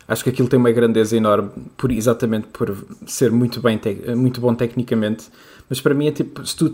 acho 0.06 0.22
que 0.24 0.30
aquilo 0.30 0.48
tem 0.48 0.58
uma 0.58 0.70
grandeza 0.70 1.16
enorme, 1.16 1.50
por, 1.76 1.90
exatamente 1.90 2.46
por 2.52 2.76
ser 3.06 3.30
muito, 3.32 3.60
bem 3.60 3.78
tec- 3.78 4.06
muito 4.14 4.40
bom 4.40 4.54
tecnicamente. 4.54 5.24
Mas 5.68 5.80
para 5.80 5.94
mim 5.94 6.08
é 6.08 6.10
tipo, 6.12 6.44
se 6.44 6.56
tu, 6.56 6.68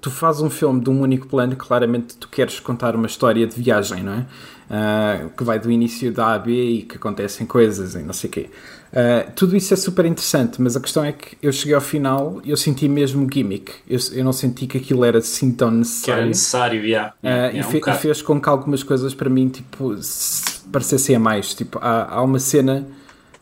tu 0.00 0.08
fazes 0.10 0.40
um 0.40 0.48
filme 0.50 0.80
de 0.80 0.88
um 0.88 1.00
único 1.00 1.26
plano, 1.26 1.56
claramente 1.56 2.16
tu 2.16 2.28
queres 2.28 2.60
contar 2.60 2.94
uma 2.94 3.06
história 3.08 3.44
de 3.44 3.60
viagem, 3.60 4.04
não 4.04 4.12
é? 4.12 4.26
Ah, 4.70 5.26
que 5.36 5.42
vai 5.44 5.58
do 5.58 5.68
início 5.70 6.12
da 6.12 6.26
A 6.26 6.34
a 6.34 6.38
B 6.38 6.52
e 6.52 6.82
que 6.82 6.96
acontecem 6.96 7.44
coisas 7.46 7.94
e 7.96 8.02
não 8.02 8.12
sei 8.12 8.28
o 8.30 8.32
quê. 8.32 8.50
Ah, 8.98 9.30
tudo 9.36 9.54
isso 9.54 9.74
é 9.74 9.76
super 9.76 10.06
interessante, 10.06 10.60
mas 10.62 10.74
a 10.74 10.80
questão 10.80 11.04
é 11.04 11.12
que 11.12 11.36
eu 11.42 11.52
cheguei 11.52 11.74
ao 11.74 11.82
final 11.82 12.40
e 12.42 12.50
eu 12.50 12.56
senti 12.56 12.88
mesmo 12.88 13.28
gimmick. 13.30 13.70
Eu, 13.86 13.98
eu 14.12 14.24
não 14.24 14.32
senti 14.32 14.66
que 14.66 14.78
aquilo 14.78 15.04
era 15.04 15.18
assim 15.18 15.52
tão 15.52 15.68
Que 16.00 16.10
era 16.10 16.24
necessário. 16.24 16.26
necessário, 16.26 16.82
yeah, 16.84 17.14
Ah, 17.22 17.28
yeah, 17.28 17.52
e, 17.52 17.62
yeah, 17.62 17.68
um 17.68 17.70
fe- 17.70 17.82
e 17.86 17.92
fez 17.94 18.22
com 18.22 18.40
que 18.40 18.48
algumas 18.48 18.82
coisas 18.82 19.14
para 19.14 19.28
mim 19.28 19.48
tipo, 19.48 19.96
se 20.02 20.60
parecessem 20.72 21.14
a 21.16 21.20
mais. 21.20 21.54
Tipo, 21.54 21.78
há, 21.82 22.14
há 22.14 22.22
uma 22.22 22.38
cena 22.38 22.86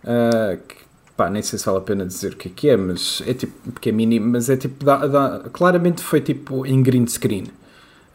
ah, 0.05 0.57
que 0.69 0.77
pá, 1.17 1.31
nem 1.31 1.43
sei 1.43 1.59
se 1.59 1.65
vale 1.67 1.79
a 1.79 1.83
pena 1.83 2.05
dizer 2.07 2.33
o 2.33 2.37
que 2.37 2.49
é 2.49 2.53
que 2.55 2.69
é, 2.71 2.77
mas 2.77 3.23
é 3.27 3.35
tipo, 3.35 3.53
porque 3.73 3.91
é 3.91 3.93
mínimo, 3.93 4.29
mas 4.33 4.51
é 4.51 4.57
tipo, 4.57 4.85
dá- 4.85 5.07
dá- 5.07 5.41
claramente 5.53 6.03
foi 6.03 6.21
tipo 6.21 6.67
em 6.67 6.83
green 6.83 7.07
screen. 7.07 7.47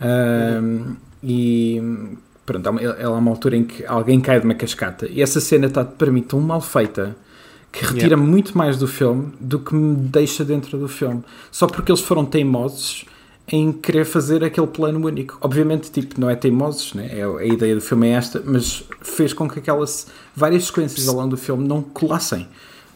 Ah, 0.01 0.61
E 1.23 1.81
pronto, 2.45 2.69
uma, 2.69 2.81
há 2.81 3.09
uma 3.11 3.31
altura 3.31 3.57
em 3.57 3.63
que 3.65 3.85
alguém 3.85 4.19
cai 4.21 4.39
de 4.39 4.45
uma 4.45 4.55
cascata 4.55 5.07
e 5.07 5.21
essa 5.21 5.39
cena 5.41 5.67
está 5.67 5.83
para 5.83 6.11
mim 6.11 6.21
tão 6.21 6.39
mal 6.39 6.61
feita 6.61 7.15
que 7.71 7.85
retira 7.85 8.17
muito 8.17 8.57
mais 8.57 8.77
do 8.77 8.87
filme 8.87 9.31
do 9.39 9.59
que 9.59 9.73
me 9.75 9.95
deixa 9.95 10.43
dentro 10.43 10.77
do 10.77 10.87
filme. 10.87 11.23
Só 11.51 11.67
porque 11.67 11.91
eles 11.91 12.01
foram 12.01 12.25
teimosos 12.25 13.05
em 13.51 13.71
querer 13.71 14.05
fazer 14.05 14.43
aquele 14.43 14.67
plano 14.67 15.05
único. 15.05 15.37
Obviamente, 15.41 15.91
tipo, 15.91 16.19
não 16.19 16.29
é 16.29 16.35
teimosos, 16.35 16.93
né? 16.93 17.09
É, 17.11 17.23
a 17.23 17.45
ideia 17.45 17.75
do 17.75 17.81
filme 17.81 18.07
é 18.07 18.11
esta, 18.11 18.41
mas 18.45 18.83
fez 19.01 19.33
com 19.33 19.49
que 19.49 19.59
aquelas 19.59 20.07
várias 20.35 20.65
sequências 20.65 21.07
ao 21.07 21.15
longo 21.15 21.29
do 21.29 21.37
filme 21.37 21.67
não 21.67 21.81
colassem. 21.81 22.47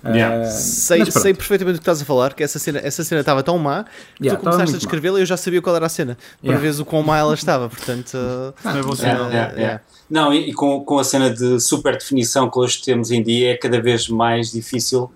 Yeah. 0.05 0.41
Ah, 0.41 0.51
Sei, 0.51 1.05
sei 1.09 1.33
perfeitamente 1.33 1.75
o 1.77 1.79
que 1.79 1.83
estás 1.83 2.01
a 2.01 2.05
falar, 2.05 2.33
que 2.33 2.43
essa 2.43 2.59
cena 2.59 2.79
essa 2.83 3.03
cena 3.03 3.21
estava 3.21 3.41
tão 3.41 3.57
má 3.57 3.85
que 4.15 4.25
Yeah, 4.25 4.37
tu 4.39 4.43
começaste 4.43 4.75
a 4.75 4.77
descrevê-la 4.79 5.19
e 5.19 5.21
eu 5.21 5.25
já 5.25 5.37
sabia 5.37 5.61
qual 5.61 5.75
era 5.75 5.85
a 5.85 5.89
cena, 5.89 6.15
para 6.41 6.47
Yeah. 6.49 6.61
veres 6.61 6.79
o 6.79 6.85
quão 6.85 7.01
má 7.03 7.17
ela 7.17 7.33
estava, 7.33 7.69
portanto... 7.69 8.13
uh, 8.15 8.53
Não 8.65 8.77
é 8.79 8.81
bom 8.83 8.89
uh, 8.91 8.95
sinal. 8.97 9.15
Yeah, 9.15 9.31
yeah, 9.33 9.53
uh, 9.53 9.59
yeah. 9.59 9.81
Não, 10.09 10.33
e, 10.33 10.49
e 10.49 10.53
com, 10.53 10.83
com 10.83 10.99
a 10.99 11.03
cena 11.03 11.29
de 11.29 11.59
super 11.61 11.93
definição 11.97 12.49
que 12.49 12.59
hoje 12.59 12.81
temos 12.81 13.11
em 13.11 13.23
dia 13.23 13.51
é 13.53 13.57
cada 13.57 13.81
vez 13.81 14.09
mais 14.09 14.51
difícil 14.51 15.09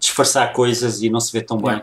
disfarçar 0.00 0.52
coisas 0.52 1.00
e 1.02 1.08
não 1.08 1.20
se 1.20 1.32
vê 1.32 1.40
tão 1.40 1.56
bem. 1.58 1.80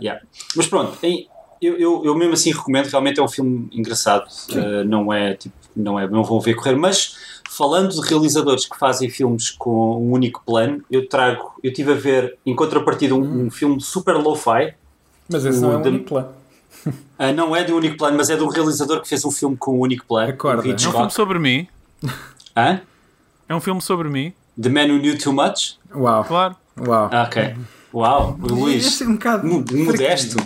Yeah. 0.00 0.20
Mas 0.54 0.66
pronto, 0.66 0.98
em- 1.02 1.26
eu, 1.62 1.78
eu, 1.78 2.02
eu 2.04 2.14
mesmo 2.14 2.34
assim 2.34 2.52
recomendo, 2.52 2.86
realmente 2.88 3.18
é 3.18 3.22
um 3.22 3.28
filme 3.28 3.68
engraçado, 3.72 4.26
Ah, 4.54 4.84
não 4.84 5.10
é 5.10 5.32
tipo, 5.34 5.54
não 5.74 5.98
é, 5.98 6.06
não 6.06 6.22
vão 6.22 6.38
ver 6.38 6.54
correr, 6.54 6.76
mas 6.76 7.16
falando 7.56 7.90
de 7.90 8.00
realizadores 8.08 8.66
que 8.66 8.76
fazem 8.78 9.08
filmes 9.08 9.50
com 9.50 9.96
um 10.02 10.10
único 10.12 10.42
plano, 10.44 10.82
eu 10.90 11.08
trago, 11.08 11.52
eu 11.62 11.70
estive 11.70 11.92
a 11.92 11.94
ver 11.94 12.36
em 12.44 12.54
contrapartida 12.54 13.14
um, 13.14 13.46
um 13.46 13.50
filme 13.50 13.80
super 13.80 14.14
lo-fi, 14.16 14.74
Mas 15.28 15.44
esse 15.44 15.60
não 15.60 15.72
é 15.72 15.76
o 15.76 15.78
um 15.78 15.82
único 15.82 16.04
plano. 16.06 16.28
Ah, 17.16 17.32
não 17.32 17.54
é 17.54 17.62
de 17.62 17.72
um 17.72 17.76
único 17.76 17.96
plano, 17.96 18.16
mas 18.16 18.28
é 18.28 18.36
de 18.36 18.42
um 18.42 18.48
realizador 18.48 19.00
que 19.00 19.08
fez 19.08 19.24
um 19.24 19.30
filme 19.30 19.56
com 19.56 19.76
um 19.76 19.80
único 19.80 20.04
plano, 20.04 20.30
Acorda. 20.32 20.62
o 20.62 20.66
É 20.66 20.68
um 20.68 20.72
É 20.72 20.88
um 20.88 20.92
filme 20.92 21.10
sobre 21.12 21.38
mim. 21.38 21.68
Hã? 22.56 22.80
É 23.48 23.54
um 23.54 23.60
filme 23.60 23.80
sobre 23.80 24.08
mim. 24.08 24.32
The 24.60 24.68
Man 24.68 24.92
Who 24.92 24.98
Knew 24.98 25.16
Too 25.18 25.32
Much? 25.32 25.78
Uau, 25.94 26.24
Claro. 26.24 26.56
uau. 26.86 27.08
Ah, 27.12 27.22
ok. 27.22 27.54
Uau, 27.94 28.36
o 28.42 28.46
Luís. 28.48 29.00
É 29.00 29.06
um 29.06 29.12
bocado 29.12 29.46
Mo- 29.46 29.64
Modesto. 29.72 30.36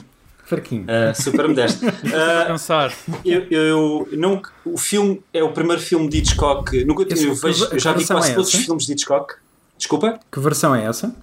Fraquinho. 0.48 0.86
Ah, 0.88 1.12
super 1.14 1.46
modesto. 1.46 1.80
Pensar. 2.48 2.92
eu, 3.24 3.42
eu 3.50 4.08
não, 4.12 4.40
o 4.64 4.78
filme 4.78 5.20
é 5.32 5.42
o 5.42 5.52
primeiro 5.52 5.80
filme 5.82 6.08
de 6.08 6.18
Hitchcock. 6.18 6.84
Nunca 6.84 7.04
Esse- 7.12 7.26
eu, 7.26 7.34
vejo, 7.34 7.64
eu 7.70 7.78
já 7.78 7.92
vi 7.92 8.06
quase 8.06 8.30
é 8.30 8.34
todos 8.34 8.52
os 8.54 8.64
filmes 8.64 8.86
de 8.86 8.92
Hitchcock. 8.92 9.34
Desculpa? 9.76 10.18
Que 10.32 10.40
versão 10.40 10.74
é 10.74 10.84
essa? 10.86 11.14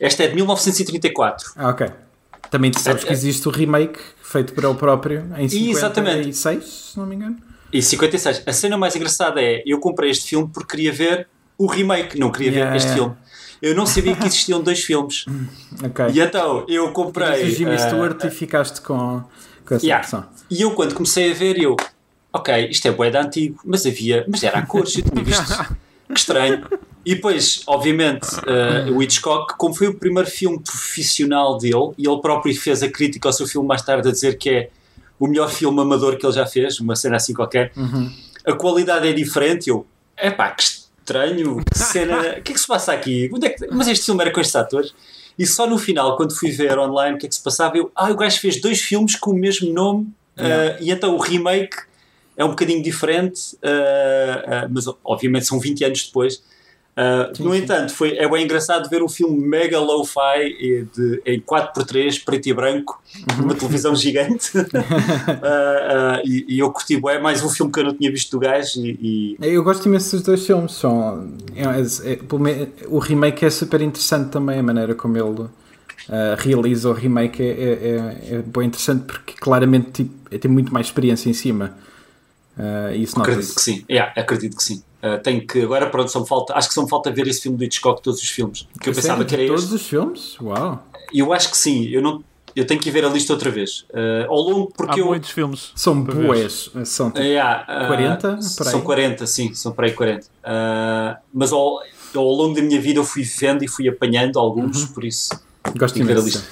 Esta 0.00 0.24
é 0.24 0.28
de 0.28 0.34
1934. 0.34 1.52
Ah, 1.56 1.70
ok. 1.70 1.86
Também 2.50 2.70
tu 2.70 2.78
sabes 2.80 3.02
É- 3.04 3.06
que 3.06 3.12
existe 3.12 3.48
o 3.48 3.50
remake 3.50 3.98
feito 4.22 4.52
por 4.52 4.62
ele 4.64 4.74
próprio 4.74 5.24
em 5.38 5.44
Exatamente. 5.70 6.32
56, 6.34 6.64
se 6.92 6.98
não 6.98 7.06
me 7.06 7.14
engano. 7.16 7.36
E 7.72 7.80
56. 7.82 8.42
A 8.46 8.52
cena 8.52 8.76
mais 8.76 8.94
engraçada 8.94 9.40
é: 9.42 9.62
eu 9.64 9.78
comprei 9.80 10.10
este 10.10 10.28
filme 10.28 10.50
porque 10.52 10.76
queria 10.76 10.92
ver 10.92 11.26
o 11.56 11.66
remake, 11.66 12.18
não 12.18 12.30
queria 12.30 12.50
Yeah, 12.50 12.70
ver 12.70 12.76
este 12.76 12.88
yeah. 12.90 13.02
filme. 13.02 13.21
Eu 13.62 13.74
não 13.76 13.86
sabia 13.86 14.16
que 14.16 14.26
existiam 14.26 14.60
dois 14.60 14.82
filmes. 14.82 15.24
Ok. 15.84 16.04
E 16.12 16.20
então 16.20 16.64
eu 16.68 16.92
comprei. 16.92 17.44
Diz 17.44 17.54
o 17.54 17.56
Jimmy 17.56 17.78
Stewart 17.78 18.22
e 18.24 18.30
ficaste 18.30 18.80
com, 18.82 19.22
com 19.66 19.74
essa 19.74 19.84
Yeah. 19.86 20.28
E 20.50 20.60
eu 20.60 20.72
quando 20.72 20.94
comecei 20.94 21.32
a 21.32 21.34
ver, 21.34 21.58
eu, 21.58 21.76
ok, 22.32 22.68
isto 22.68 22.86
é 22.86 23.10
de 23.10 23.16
antigo, 23.16 23.60
mas 23.64 23.86
havia, 23.86 24.24
mas 24.28 24.42
era 24.42 24.58
a 24.58 24.66
cores, 24.66 24.96
eu 24.96 25.02
tinha 25.02 25.24
visto, 25.24 25.76
Que 26.12 26.18
estranho. 26.18 26.64
E 27.04 27.14
depois, 27.16 27.62
obviamente, 27.66 28.28
uh, 28.36 28.92
o 28.94 29.02
Hitchcock, 29.02 29.56
como 29.56 29.74
foi 29.74 29.88
o 29.88 29.94
primeiro 29.94 30.30
filme 30.30 30.60
profissional 30.60 31.58
dele, 31.58 31.92
e 31.98 32.06
ele 32.06 32.20
próprio 32.20 32.54
fez 32.54 32.82
a 32.82 32.88
crítica 32.88 33.28
ao 33.28 33.32
seu 33.32 33.46
filme 33.46 33.66
mais 33.66 33.82
tarde 33.82 34.08
a 34.08 34.12
dizer 34.12 34.36
que 34.36 34.50
é 34.50 34.70
o 35.18 35.26
melhor 35.26 35.50
filme 35.50 35.80
amador 35.80 36.16
que 36.16 36.24
ele 36.24 36.32
já 36.32 36.46
fez, 36.46 36.78
uma 36.80 36.94
cena 36.94 37.16
assim 37.16 37.32
qualquer, 37.34 37.72
Uhum. 37.76 38.12
a 38.46 38.52
qualidade 38.52 39.08
é 39.08 39.12
diferente. 39.12 39.68
Eu, 39.68 39.86
epá, 40.16 40.50
que 40.50 40.62
estranho, 41.12 41.62
que 41.70 41.78
cena, 41.78 42.18
o 42.38 42.42
que 42.42 42.52
é 42.52 42.54
que 42.54 42.60
se 42.60 42.66
passa 42.66 42.92
aqui? 42.92 43.30
É 43.42 43.48
que- 43.50 43.66
mas 43.70 43.88
este 43.88 44.06
filme 44.06 44.20
era 44.22 44.30
com 44.32 44.40
estes 44.40 44.56
atores? 44.56 44.94
E 45.38 45.46
só 45.46 45.66
no 45.66 45.78
final, 45.78 46.16
quando 46.16 46.36
fui 46.36 46.50
ver 46.50 46.78
online 46.78 47.16
o 47.16 47.18
que 47.18 47.26
é 47.26 47.28
que 47.28 47.34
se 47.34 47.42
passava, 47.42 47.76
eu, 47.76 47.90
ah, 47.94 48.10
o 48.10 48.16
gajo 48.16 48.38
fez 48.38 48.60
dois 48.60 48.80
filmes 48.80 49.16
com 49.16 49.30
o 49.30 49.34
mesmo 49.34 49.72
nome, 49.72 50.08
Yeah. 50.38 50.78
uh, 50.80 50.82
e 50.82 50.90
então 50.90 51.14
o 51.14 51.18
remake 51.18 51.76
é 52.38 52.42
um 52.42 52.48
bocadinho 52.48 52.82
diferente, 52.82 53.54
uh, 53.56 54.66
uh, 54.66 54.68
mas 54.70 54.86
obviamente 55.04 55.44
são 55.44 55.60
20 55.60 55.84
anos 55.84 56.06
depois. 56.06 56.42
Uh, 56.94 57.34
Sim, 57.34 57.44
no 57.44 57.52
sim. 57.54 57.62
entanto, 57.62 57.94
foi, 57.94 58.18
é 58.18 58.28
bem 58.28 58.44
engraçado 58.44 58.86
ver 58.90 59.02
um 59.02 59.08
filme 59.08 59.40
mega 59.40 59.80
lo-fi 59.80 60.84
eh, 61.24 61.34
em 61.34 61.40
4x3, 61.40 62.22
preto 62.22 62.46
e 62.48 62.52
branco, 62.52 63.02
Uhum. 63.30 63.42
numa 63.42 63.54
televisão 63.54 63.94
gigante. 63.96 64.58
Uh, 64.58 64.60
uh, 66.20 66.20
e, 66.24 66.44
e 66.48 66.58
eu 66.58 66.70
curti 66.70 66.98
bué, 66.98 67.18
mais 67.18 67.42
um 67.42 67.48
filme 67.48 67.72
que 67.72 67.80
eu 67.80 67.84
não 67.84 67.94
tinha 67.94 68.10
visto 68.10 68.30
do 68.32 68.38
gajo 68.38 68.80
e, 68.84 69.36
e- 69.40 69.46
Eu 69.54 69.62
gosto 69.64 69.86
imenso 69.86 70.16
dos 70.16 70.24
dois 70.24 70.44
filmes. 70.46 70.72
São, 70.72 71.32
é- 71.54 72.12
é- 72.12 72.38
me- 72.38 72.68
o 72.88 72.98
remake 72.98 73.44
é 73.46 73.50
super 73.50 73.80
interessante 73.80 74.30
também, 74.30 74.58
a 74.58 74.62
maneira 74.62 74.94
como 74.94 75.16
ele 75.16 75.48
realiza 76.38 76.90
o 76.90 76.92
remake 76.92 77.42
é, 77.42 77.46
é, 77.46 77.54
é, 78.32 78.34
é 78.36 78.42
bem 78.42 78.66
interessante 78.66 79.04
porque 79.04 79.32
claramente 79.40 79.90
tipo, 80.04 80.38
tem 80.38 80.50
muito 80.50 80.72
mais 80.74 80.86
experiência 80.88 81.30
em 81.30 81.32
cima. 81.34 81.74
Isso 82.94 83.18
acredito 83.18 83.54
que 83.54 83.62
sim. 83.62 83.84
Yeah, 83.90 84.12
acredito 84.20 84.56
que 84.56 84.62
sim. 84.62 84.82
Uh, 85.02 85.20
tenho 85.22 85.44
que 85.46 85.60
agora 85.60 85.86
pronto, 85.90 86.10
só 86.10 86.20
me 86.20 86.28
falta, 86.28 86.54
acho 86.54 86.68
que 86.68 86.74
só 86.74 86.82
me 86.82 86.88
falta 86.88 87.10
ver 87.10 87.26
esse 87.26 87.42
filme 87.42 87.58
do 87.58 87.64
Hitchcock, 87.64 88.00
todos 88.00 88.20
os 88.22 88.28
filmes, 88.28 88.68
que 88.80 88.88
eu 88.88 88.94
pensava 88.94 89.24
que 89.24 89.34
era 89.34 89.46
Todos 89.46 89.64
este. 89.64 89.74
os 89.74 89.86
filmes? 89.86 90.36
Uau! 90.40 90.86
E 91.12 91.18
eu 91.18 91.32
acho 91.32 91.50
que 91.50 91.56
sim, 91.58 91.88
eu 91.88 92.00
não 92.00 92.22
eu 92.54 92.66
tenho 92.66 92.78
que 92.78 92.90
ver 92.90 93.02
a 93.04 93.08
lista 93.08 93.32
outra 93.32 93.50
vez. 93.50 93.86
Uh, 93.90 94.28
ao 94.30 94.36
longo, 94.40 94.68
Há 94.74 94.76
porque 94.76 95.00
eu. 95.00 95.06
muitos 95.06 95.30
filmes. 95.30 95.72
São 95.74 96.02
boés. 96.04 96.70
São 96.84 97.10
tipo, 97.10 97.24
Yeah, 97.24 97.64
uh, 97.84 97.86
40, 97.88 98.28
por 98.28 98.36
aí? 98.36 98.42
São 98.72 98.80
40, 98.82 99.26
sim, 99.26 99.54
são 99.54 99.72
para 99.72 99.86
aí 99.86 99.92
40. 99.94 100.26
Uh, 100.26 101.16
mas 101.32 101.50
ao, 101.50 101.80
ao 102.14 102.24
longo 102.30 102.54
da 102.54 102.60
minha 102.62 102.78
vida 102.80 103.00
eu 103.00 103.04
fui 103.04 103.22
vendo 103.22 103.64
e 103.64 103.68
fui 103.68 103.88
apanhando 103.88 104.38
alguns, 104.38 104.82
Uhum. 104.82 104.88
por 104.92 105.02
isso. 105.04 105.30
gosto 105.78 105.94
que 105.94 106.04
ver 106.04 106.18
a 106.18 106.20
imenso. 106.20 106.44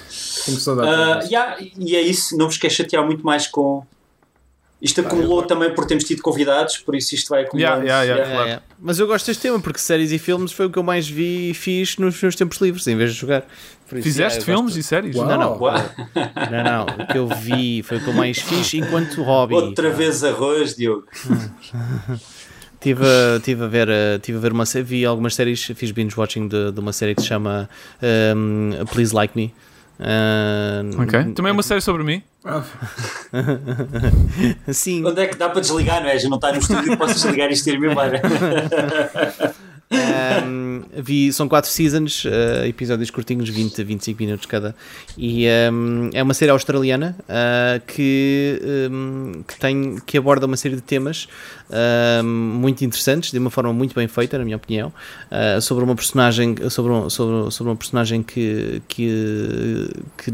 Tenho 0.46 0.59
saudades. 0.59 1.26
Uh, 1.26 1.28
yeah, 1.30 1.57
e 1.78 1.94
é 1.94 2.01
isso, 2.01 2.34
não 2.36 2.46
vos 2.46 2.57
quero 2.57 2.72
chatear 2.72 3.05
muito 3.05 3.24
mais 3.24 3.46
com. 3.46 3.84
Isto 4.81 5.03
acumulou 5.03 5.43
também 5.43 5.74
por 5.74 5.85
termos 5.87 6.05
tido 6.05 6.22
convidados, 6.22 6.78
por 6.78 6.95
isso 6.95 7.14
isto 7.14 7.28
vai 7.28 7.43
acumulando. 7.43 7.83
Yeah, 7.85 8.03
yeah, 8.03 8.05
yeah. 8.24 8.31
É, 8.33 8.35
Claro. 8.35 8.51
é. 8.51 8.61
Mas 8.81 8.99
eu 8.99 9.07
gosto 9.07 9.26
deste 9.26 9.43
tema 9.43 9.61
porque 9.61 9.78
séries 9.78 10.11
e 10.11 10.18
filmes 10.18 10.53
foi 10.53 10.66
o 10.66 10.70
que 10.70 10.78
eu 10.78 10.83
mais 10.83 11.07
vi 11.07 11.51
e 11.51 11.55
fiz 11.55 11.99
nos 11.99 12.20
meus 12.22 12.35
tempos 12.35 12.59
livres, 12.61 12.87
em 12.87 12.97
vez 12.97 13.12
de 13.12 13.18
jogar. 13.20 13.45
Isso, 13.93 14.03
Fizeste 14.03 14.45
filmes 14.45 14.64
gosto- 14.76 14.78
e 14.78 14.83
séries? 14.83 15.16
Uau. 15.16 15.26
Não, 15.28 15.37
não. 15.39 15.59
Uau. 15.61 15.74
Não, 16.51 16.64
não. 16.64 17.05
O 17.05 17.07
que 17.09 17.18
eu 17.18 17.26
vi 17.28 17.83
foi 17.83 17.99
o 17.99 18.01
que 18.01 18.09
eu 18.09 18.14
mais 18.14 18.39
fiz 18.39 18.72
enquanto 18.74 19.20
hobby. 19.22 19.55
Outra 19.55 19.91
vez 19.91 20.24
arroz, 20.24 20.74
Diogo. 20.76 21.05
Tive, 22.81 23.05
a- 23.05 23.39
tive 23.41 23.62
a 23.64 23.66
ver, 23.66 23.89
tive 24.22 24.39
a 24.39 24.41
ver 24.41 24.53
uma 24.53 24.64
série, 24.64 24.85
vi 24.85 25.05
algumas 25.05 25.35
séries, 25.35 25.62
fiz 25.74 25.91
binge 25.91 26.14
watching 26.18 26.49
de, 26.49 26.72
de 26.72 26.81
uma 26.81 26.95
série 26.95 27.14
que 27.14 27.20
se 27.20 27.28
chama 27.28 27.68
um, 28.35 28.70
Please 28.87 29.14
Like 29.14 29.37
Me. 29.37 29.53
Um, 30.01 31.03
Ok. 31.03 31.24
Também 31.34 31.51
é 31.51 31.53
uma 31.53 31.62
série 31.62 31.80
sobre 31.82 32.03
mim. 32.03 32.22
Sim, 34.72 35.05
Onde 35.05 35.20
é 35.20 35.26
que 35.26 35.36
dá 35.36 35.51
para 35.51 35.61
desligar, 35.61 36.01
não 36.03 36.09
é? 36.09 36.18
Já 36.18 36.28
não 36.28 36.36
está 36.36 36.53
no 36.53 36.59
estúdio, 36.59 36.96
posso 36.96 37.14
desligar 37.14 37.51
isto 37.51 37.66
e 37.68 37.72
ir-me 37.74 37.90
embora. 37.90 38.20
Um, 39.93 40.82
vi, 41.03 41.32
são 41.32 41.49
quatro 41.49 41.68
seasons, 41.70 42.24
uh, 42.24 42.64
episódios 42.66 43.11
curtinhos, 43.11 43.49
20 43.49 43.80
a 43.80 43.84
25 43.84 44.22
minutos 44.22 44.47
cada. 44.47 44.74
E 45.18 45.47
um, 45.72 46.11
é 46.12 46.22
uma 46.22 46.32
série 46.34 46.51
australiana 46.53 47.16
uh, 47.22 47.84
que, 47.86 48.61
um, 48.91 49.43
que, 49.47 49.59
tem, 49.59 49.97
que 50.07 50.16
aborda 50.16 50.47
uma 50.47 50.57
série 50.57 50.76
de 50.76 50.82
temas 50.82 51.28
muito 52.24 52.84
interessantes, 52.84 53.30
de 53.30 53.38
uma 53.38 53.51
forma 53.51 53.72
muito 53.72 53.95
bem 53.95 54.09
feita, 54.09 54.38
na 54.38 54.45
minha 54.45 54.57
opinião, 54.57 54.93
uh, 55.30 55.61
sobre 55.61 55.84
uma 55.84 55.95
personagem, 55.95 56.55
sobre, 56.68 56.93
um- 56.93 57.11
sobre, 57.11 57.51
sobre 57.51 57.70
uma 57.70 57.76
personagem 57.76 58.22
que, 58.22 58.82
que, 58.88 59.88
que 60.16 60.32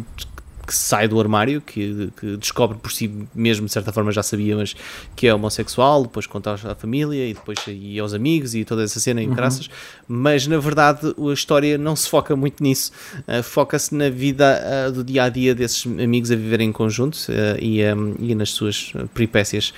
que 0.66 0.74
sai 0.74 1.06
do 1.06 1.20
armário, 1.20 1.60
que, 1.60 2.10
que 2.18 2.36
descobre 2.36 2.76
por 2.78 2.90
si 2.90 3.10
mesmo, 3.34 3.66
de 3.66 3.72
certa 3.72 3.92
forma 3.92 4.10
já 4.10 4.22
sabia, 4.22 4.56
mas 4.56 4.74
que 5.14 5.26
é 5.26 5.34
homossexual, 5.34 6.02
depois 6.02 6.26
conta 6.26 6.54
à 6.54 6.74
família 6.74 7.28
e 7.28 7.34
depois 7.34 7.58
e 7.68 7.98
aos 7.98 8.12
amigos 8.12 8.54
e 8.54 8.64
toda 8.64 8.82
essa 8.82 8.98
cena 8.98 9.22
em 9.22 9.30
graças, 9.30 9.70
mas 10.08 10.46
na 10.46 10.58
verdade 10.58 11.14
a 11.16 11.32
história 11.32 11.78
não 11.78 11.94
se 11.94 12.08
foca 12.08 12.34
muito 12.34 12.62
nisso, 12.62 12.90
uh, 13.28 13.42
foca-se 13.42 13.94
na 13.94 14.10
vida 14.10 14.88
uh, 14.88 14.92
do 14.92 15.04
dia 15.04 15.24
a 15.24 15.28
dia 15.28 15.54
desses 15.54 15.86
amigos 15.86 16.30
a 16.30 16.36
viverem 16.36 16.70
em 16.70 16.72
conjunto 16.72 17.16
uh, 17.16 17.58
e, 17.60 17.84
um, 17.84 18.14
e 18.18 18.34
nas 18.34 18.50
suas 18.50 18.92
peripécias 19.14 19.72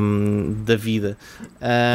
um, 0.00 0.54
da 0.64 0.76
vida. 0.76 1.16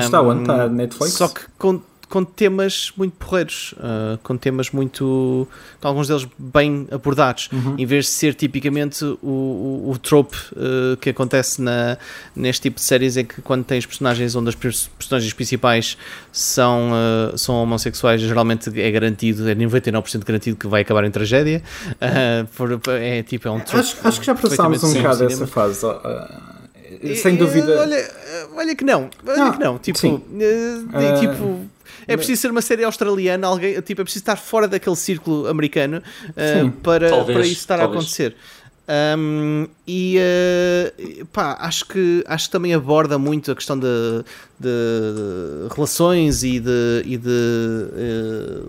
Está 0.01 0.21
Um, 0.21 0.27
onde? 0.27 0.41
Está 0.41 0.67
Netflix? 0.67 1.13
Só 1.13 1.27
que 1.27 1.41
com, 1.57 1.81
com 2.11 2.23
temas 2.25 2.91
muito 2.97 3.13
porreiros, 3.13 3.73
uh, 3.77 4.17
com 4.21 4.35
temas 4.37 4.69
muito. 4.69 5.47
com 5.79 5.87
alguns 5.87 6.07
deles 6.09 6.27
bem 6.37 6.87
abordados, 6.91 7.49
Uhum. 7.53 7.75
em 7.77 7.85
vez 7.85 8.05
de 8.05 8.11
ser 8.11 8.33
tipicamente 8.35 9.03
o, 9.03 9.17
o, 9.23 9.91
o 9.91 9.97
trope 9.97 10.35
uh, 10.51 10.97
que 10.97 11.09
acontece 11.09 11.61
na, 11.61 11.97
neste 12.35 12.63
tipo 12.63 12.75
de 12.75 12.83
séries, 12.83 13.15
em 13.17 13.23
que 13.25 13.41
quando 13.41 13.63
tens 13.63 13.85
personagens 13.85 14.35
onde 14.35 14.49
as 14.49 14.55
pers- 14.55 14.89
personagens 14.97 15.31
principais 15.33 15.97
são, 16.31 16.91
uh, 16.91 17.37
são 17.37 17.55
homossexuais, 17.55 18.19
geralmente 18.21 18.69
é 18.79 18.91
garantido, 18.91 19.49
é 19.49 19.55
99% 19.55 20.23
garantido 20.25 20.57
que 20.57 20.67
vai 20.67 20.81
acabar 20.81 21.05
em 21.05 21.11
tragédia. 21.11 21.63
Uh, 21.93 22.45
por- 22.55 22.81
é 22.95 23.23
tipo, 23.23 23.47
é 23.47 23.51
um 23.51 23.59
trope. 23.61 23.79
Acho, 23.79 23.97
acho 24.03 24.19
que 24.19 24.25
já 24.25 24.35
passámos 24.35 24.83
um 24.83 24.93
bocado 24.93 25.19
dessa 25.27 25.47
fase. 25.47 25.79
sem 27.15 27.35
dúvida. 27.35 27.79
Olha, 27.79 28.11
olha 28.55 28.75
que 28.75 28.83
não, 28.83 29.09
olha 29.25 29.37
Não, 29.37 29.51
que 29.53 29.59
não. 29.59 29.77
Tipo, 29.77 29.97
sim. 29.97 30.21
Ah, 30.93 31.19
tipo 31.19 31.65
é 32.07 32.15
preciso 32.15 32.41
ser 32.41 32.51
uma 32.51 32.61
série 32.61 32.83
australiana, 32.83 33.47
alguém, 33.47 33.79
tipo, 33.81 34.01
é 34.01 34.03
preciso 34.03 34.23
estar 34.23 34.35
fora 34.35 34.67
daquele 34.67 34.95
círculo 34.95 35.47
americano 35.47 36.01
Sim. 36.27 36.71
para, 36.83 37.09
Talvez, 37.09 37.37
para 37.37 37.47
isso 37.47 37.61
estar 37.61 37.77
talvez. 37.77 37.95
a 37.95 37.99
acontecer. 37.99 38.35
Um, 39.17 39.67
e 39.87 40.17
eh, 40.19 41.23
pá, 41.31 41.55
acho 41.61 41.85
que, 41.85 42.25
acho 42.27 42.47
que 42.47 42.51
também 42.51 42.73
aborda 42.73 43.17
muito 43.17 43.49
a 43.49 43.55
questão 43.55 43.79
de, 43.79 43.87
de 44.59 45.69
relações 45.73 46.43
e 46.43 46.59
de, 46.59 47.01
e 47.05 47.15
de 47.15 47.29
eh, 47.95 48.61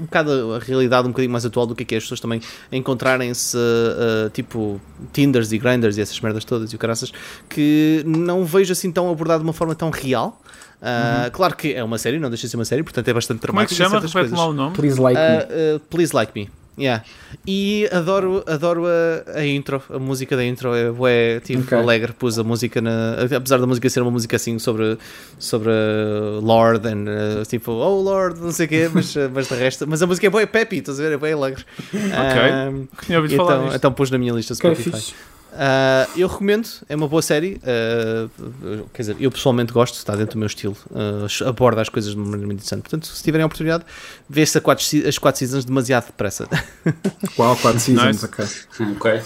um 0.00 0.04
bocado 0.04 0.54
a 0.54 0.58
realidade 0.58 1.06
um 1.06 1.12
bocadinho 1.12 1.30
mais 1.30 1.46
atual 1.46 1.64
do 1.64 1.76
que 1.76 1.84
é 1.84 1.86
que 1.86 1.94
é 1.94 1.98
as 1.98 2.04
pessoas 2.04 2.18
também 2.18 2.40
encontrarem-se 2.72 3.56
eh, 3.56 4.30
tipo 4.30 4.80
Tinders 5.12 5.52
e 5.52 5.58
Grinders 5.58 5.96
e 5.96 6.00
essas 6.00 6.18
merdas 6.20 6.44
todas 6.44 6.72
e 6.72 6.74
o 6.74 6.78
caraças 6.78 7.12
que 7.48 8.02
não 8.04 8.44
vejo 8.44 8.72
assim 8.72 8.90
tão 8.90 9.08
abordado 9.08 9.44
de 9.44 9.46
uma 9.46 9.52
forma 9.54 9.76
tão 9.76 9.90
real. 9.90 10.42
Ah, 10.82 11.30
Claro 11.32 11.56
que 11.56 11.72
é 11.74 11.82
uma 11.82 11.98
série, 11.98 12.18
não 12.18 12.28
deixa 12.28 12.46
de 12.46 12.50
ser 12.50 12.56
uma 12.56 12.64
série, 12.64 12.82
portanto 12.82 13.08
é 13.08 13.12
bastante 13.12 13.46
Como 13.46 13.60
é 13.60 13.66
que 13.66 13.74
chama? 13.74 14.00
Repete-me 14.00 14.36
lá 14.36 14.46
o 14.46 14.52
nome. 14.52 14.74
Please 14.76 15.00
like 15.00 15.18
me. 15.20 15.36
Uh, 15.36 15.76
uh, 15.76 15.80
Please 15.90 16.14
Like 16.14 16.32
Me. 16.34 16.50
Yeah. 16.76 17.04
E 17.46 17.88
adoro, 17.92 18.42
adoro 18.48 18.84
a, 18.86 19.38
a 19.38 19.46
intro, 19.46 19.80
a 19.88 19.98
música 19.98 20.36
da 20.36 20.44
intro 20.44 20.74
é, 20.74 20.90
é 21.36 21.40
tipo 21.40 21.62
Ok. 21.62 21.78
alegre, 21.78 22.12
pus 22.12 22.36
a 22.36 22.42
música 22.42 22.80
na, 22.80 23.14
apesar 23.36 23.58
da 23.58 23.66
música 23.66 23.88
ser 23.88 24.02
uma 24.02 24.10
música 24.10 24.34
assim 24.34 24.58
sobre, 24.58 24.98
sobre 25.38 25.70
uh, 25.70 26.40
Lord 26.42 26.86
and 26.88 27.04
uh, 27.40 27.44
tipo, 27.46 27.70
oh 27.70 28.02
Lord, 28.02 28.40
não 28.40 28.50
sei 28.50 28.66
o 28.66 28.68
quê, 28.68 28.90
mas, 28.92 29.14
uh, 29.14 29.30
mas 29.32 29.46
de 29.46 29.54
resto, 29.54 29.86
mas 29.86 30.02
a 30.02 30.06
música 30.08 30.26
é 30.26 30.30
boa, 30.30 30.42
é 30.42 30.46
peppy, 30.46 30.78
estás 30.78 30.98
a 30.98 31.02
ver? 31.04 31.12
É 31.12 31.16
bem 31.16 31.32
alegre. 31.32 31.64
Um, 31.94 33.28
falar 33.36 33.56
então, 33.66 33.74
então 33.76 33.92
pus 33.92 34.10
na 34.10 34.18
minha 34.18 34.32
lista 34.32 34.54
Ok, 34.54 34.74
Spotify. 34.74 34.96
fixe. 34.96 35.14
Uh, 35.54 36.18
eu 36.18 36.26
recomendo, 36.26 36.68
é 36.88 36.96
uma 36.96 37.06
boa 37.06 37.22
série. 37.22 37.60
uh, 37.62 38.88
quer 38.92 39.02
dizer, 39.02 39.16
eu 39.20 39.30
pessoalmente 39.30 39.72
gosto, 39.72 39.94
está 39.94 40.16
dentro 40.16 40.32
do 40.34 40.38
meu 40.38 40.46
estilo, 40.48 40.76
uh, 40.90 41.48
aborda 41.48 41.80
as 41.80 41.88
coisas 41.88 42.10
de 42.10 42.16
uma 42.16 42.24
maneira 42.26 42.46
muito 42.46 42.58
interessante. 42.58 42.82
Portanto, 42.82 43.06
se 43.06 43.22
tiverem 43.22 43.44
a 43.44 43.46
oportunidade, 43.46 43.84
vê-se 44.28 44.60
quatro 44.60 44.84
as 45.08 45.16
4 45.18 45.38
seasons 45.38 45.64
demasiado 45.64 46.06
depressa. 46.06 46.48
Uau, 47.38 47.56
4 47.56 47.78
seasons, 47.80 48.22
Nice. 48.22 48.24
ok. 48.24 48.44
ok. 48.96 49.22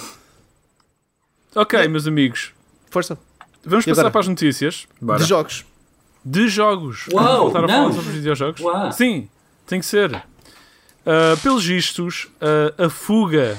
Ok, 1.55 1.89
meus 1.89 2.07
amigos. 2.07 2.53
Força, 2.91 3.19
Vamos 3.65 3.87
E 3.87 3.91
passar 3.91 4.03
agora? 4.03 4.13
para 4.13 4.21
as 4.21 4.29
notícias 4.29 4.87
Bora. 5.01 5.19
de 5.19 5.25
jogos. 5.25 5.65
de 6.25 6.49
jogos. 6.49 7.07
Uau, 7.13 7.39
voltar 7.45 7.59
a 7.59 7.63
não. 7.63 7.69
falar 7.69 7.93
sobre 7.93 8.09
os 8.11 8.15
videojogos? 8.17 8.61
Uau. 8.61 8.93
Sim, 8.93 9.29
tem 9.67 9.81
que 9.81 9.87
ser. 9.87 10.15
Uh, 10.15 11.37
pelos 11.43 11.65
vistos, 11.65 12.29
uh, 12.41 12.85
a 12.85 12.91
fuga 12.91 13.57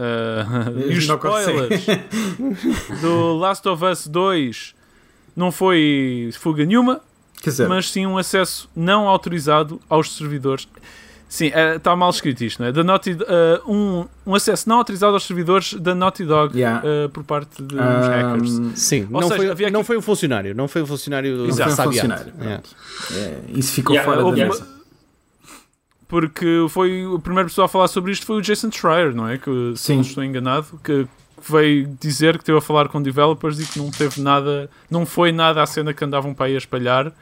uh, 0.00 0.80
e 0.90 0.96
os 0.98 1.06
Não 1.06 1.16
spoilers 1.16 1.84
do 3.00 3.36
Last 3.36 3.68
of 3.68 3.84
Us 3.84 4.06
2 4.06 4.74
não 5.36 5.52
foi 5.52 6.30
fuga 6.38 6.64
nenhuma, 6.64 7.00
dizer, 7.42 7.68
mas 7.68 7.90
sim 7.90 8.06
um 8.06 8.18
acesso 8.18 8.68
não 8.74 9.08
autorizado 9.08 9.80
aos 9.88 10.16
servidores. 10.16 10.66
Sim, 11.28 11.52
está 11.76 11.94
mal 11.94 12.10
escrito 12.10 12.42
isto, 12.42 12.58
não 12.60 12.68
é? 12.68 12.72
Da 12.72 12.82
Naughty, 12.82 13.12
uh, 13.12 13.72
um, 13.72 14.04
um 14.26 14.34
acesso 14.34 14.68
não 14.68 14.78
autorizado 14.78 15.12
aos 15.14 15.24
servidores 15.24 15.74
da 15.74 15.94
Naughty 15.94 16.24
Dog 16.24 16.58
Yeah. 16.58 16.82
uh, 16.84 17.08
por 17.08 17.22
parte 17.22 17.62
de 17.62 17.76
uns 17.76 17.80
Um, 17.80 18.10
hackers. 18.10 18.80
Sim, 18.80 19.04
Ou 19.12 19.20
não, 19.20 19.28
seja, 19.28 19.36
foi, 19.36 19.50
havia 19.50 19.66
aqui- 19.68 19.72
não 19.72 19.84
foi 19.84 19.96
um 19.96 20.02
funcionário, 20.02 20.52
não 20.56 20.66
foi 20.66 20.82
um 20.82 20.86
funcionário 20.86 21.36
Não 21.46 21.54
foi 21.54 21.66
um 21.72 21.76
funcionário. 21.76 22.32
É. 22.40 22.60
É, 23.16 23.40
isso 23.54 23.72
ficou 23.74 23.94
Yeah, 23.94 24.10
fora 24.12 24.24
da 24.24 24.28
uma- 24.28 24.44
mesa. 24.48 24.79
Porque 26.10 26.66
foi 26.68 27.04
a 27.16 27.18
primeira 27.20 27.48
pessoa 27.48 27.64
a 27.66 27.68
falar 27.68 27.88
sobre 27.88 28.10
isto 28.12 28.26
foi 28.26 28.36
o 28.36 28.42
Jason 28.42 28.70
Schreier, 28.70 29.14
não 29.14 29.26
é? 29.28 29.38
Que, 29.38 29.72
se 29.76 29.94
não 29.94 30.00
estou 30.02 30.22
enganado, 30.24 30.66
que 30.84 31.06
veio 31.48 31.88
dizer 32.00 32.34
que 32.34 32.42
esteve 32.42 32.58
a 32.58 32.60
falar 32.60 32.88
com 32.88 33.00
developers 33.00 33.60
e 33.60 33.64
que 33.66 33.78
não 33.78 33.90
teve 33.90 34.20
nada, 34.20 34.68
não 34.90 35.06
foi 35.06 35.30
nada 35.32 35.62
a 35.62 35.66
cena 35.66 35.94
que 35.94 36.04
andavam 36.04 36.34
para 36.34 36.46
aí 36.46 36.54
a 36.54 36.58
espalhar. 36.58 37.12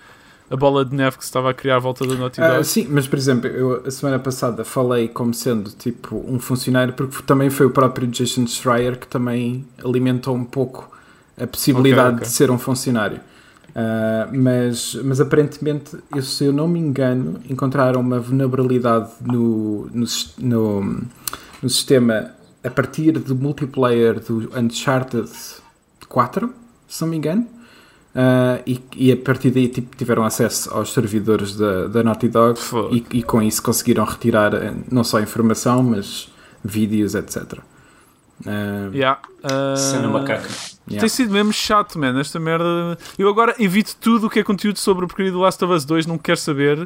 A 0.51 0.56
bola 0.56 0.82
de 0.82 0.97
neve 0.97 1.19
que 1.19 1.24
se 1.24 1.28
estava 1.28 1.51
a 1.51 1.55
criar 1.55 1.77
à 1.77 1.78
volta 1.78 2.06
da 2.06 2.15
Naughty 2.15 2.40
Ah, 2.40 2.55
Dog. 2.55 2.65
sim, 2.65 2.86
mas 2.89 3.06
por 3.06 3.19
exemplo, 3.19 3.47
eu 3.51 3.82
a 3.86 3.90
semana 3.90 4.19
passada 4.19 4.65
falei 4.65 5.06
como 5.06 5.35
sendo 5.35 5.70
tipo 5.70 6.24
um 6.27 6.40
funcionário, 6.40 6.94
porque 6.94 7.23
também 7.23 7.51
foi 7.51 7.66
o 7.66 7.70
próprio 7.70 8.09
Jason 8.09 8.47
Schreier 8.47 8.98
que 8.98 9.06
também 9.06 9.66
alimentou 9.85 10.35
um 10.35 10.47
pouco 10.47 10.90
a 11.39 11.47
possibilidade 11.47 12.01
Ok, 12.09 12.15
ok. 12.16 12.27
de 12.28 12.32
ser 12.32 12.51
um 12.51 12.59
funcionário. 12.59 13.20
Ah, 13.81 14.29
mas, 14.33 14.97
mas 15.05 15.21
aparentemente, 15.21 15.97
se 16.21 16.45
eu 16.45 16.53
não 16.53 16.67
me 16.67 16.81
engano, 16.81 17.39
encontraram 17.49 18.01
uma 18.01 18.19
vulnerabilidade 18.19 19.13
no, 19.25 19.89
no, 19.95 20.05
no, 20.39 21.01
no 21.63 21.71
sistema 21.71 22.33
a 22.65 22.71
partir 22.71 23.13
do 23.13 23.37
multiplayer 23.37 24.19
do 24.19 24.51
Uncharted 24.59 25.31
4, 26.09 26.53
se 26.89 27.03
não 27.03 27.09
me 27.09 27.19
engano. 27.19 27.47
Ah, 28.13 28.61
e, 28.67 28.83
e 28.97 29.13
a 29.13 29.17
partir 29.17 29.53
daí 29.53 29.69
tipo, 29.69 29.97
tiveram 29.97 30.25
acesso 30.25 30.75
aos 30.75 30.93
servidores 30.93 31.55
da, 31.55 31.87
da 31.87 32.03
Naughty 32.03 32.29
Dog 32.31 32.59
e, 32.91 33.19
e 33.19 33.23
com 33.23 33.41
isso 33.41 33.63
conseguiram 33.63 34.05
retirar 34.05 34.55
eh, 34.55 34.75
não 34.91 35.05
só 35.05 35.21
informação, 35.21 35.85
mas 35.85 36.33
vídeos, 36.65 37.15
etc. 37.15 37.61
Ah, 38.47 38.89
Yeah. 38.93 39.20
Uh, 39.44 39.77
Cena 39.77 40.09
macaca. 40.09 40.48
yeah. 40.89 41.01
Tem 41.01 41.09
sido 41.09 41.32
mesmo 41.32 41.52
chato, 41.52 41.98
man. 41.98 42.19
Esta 42.20 42.39
merda. 42.40 42.97
Eu 43.19 43.28
agora 43.28 43.55
evito 43.59 43.97
tudo 44.01 44.27
o 44.27 44.31
que 44.31 44.39
é 44.40 44.44
conteúdo 44.44 44.78
sobre 44.78 45.05
o 45.05 45.09
porcaria 45.09 45.32
do 45.32 45.39
Last 45.40 45.62
of 45.65 45.73
Us 45.74 45.85
2, 45.85 46.06
não 46.06 46.19
quero 46.19 46.39
saber. 46.39 46.78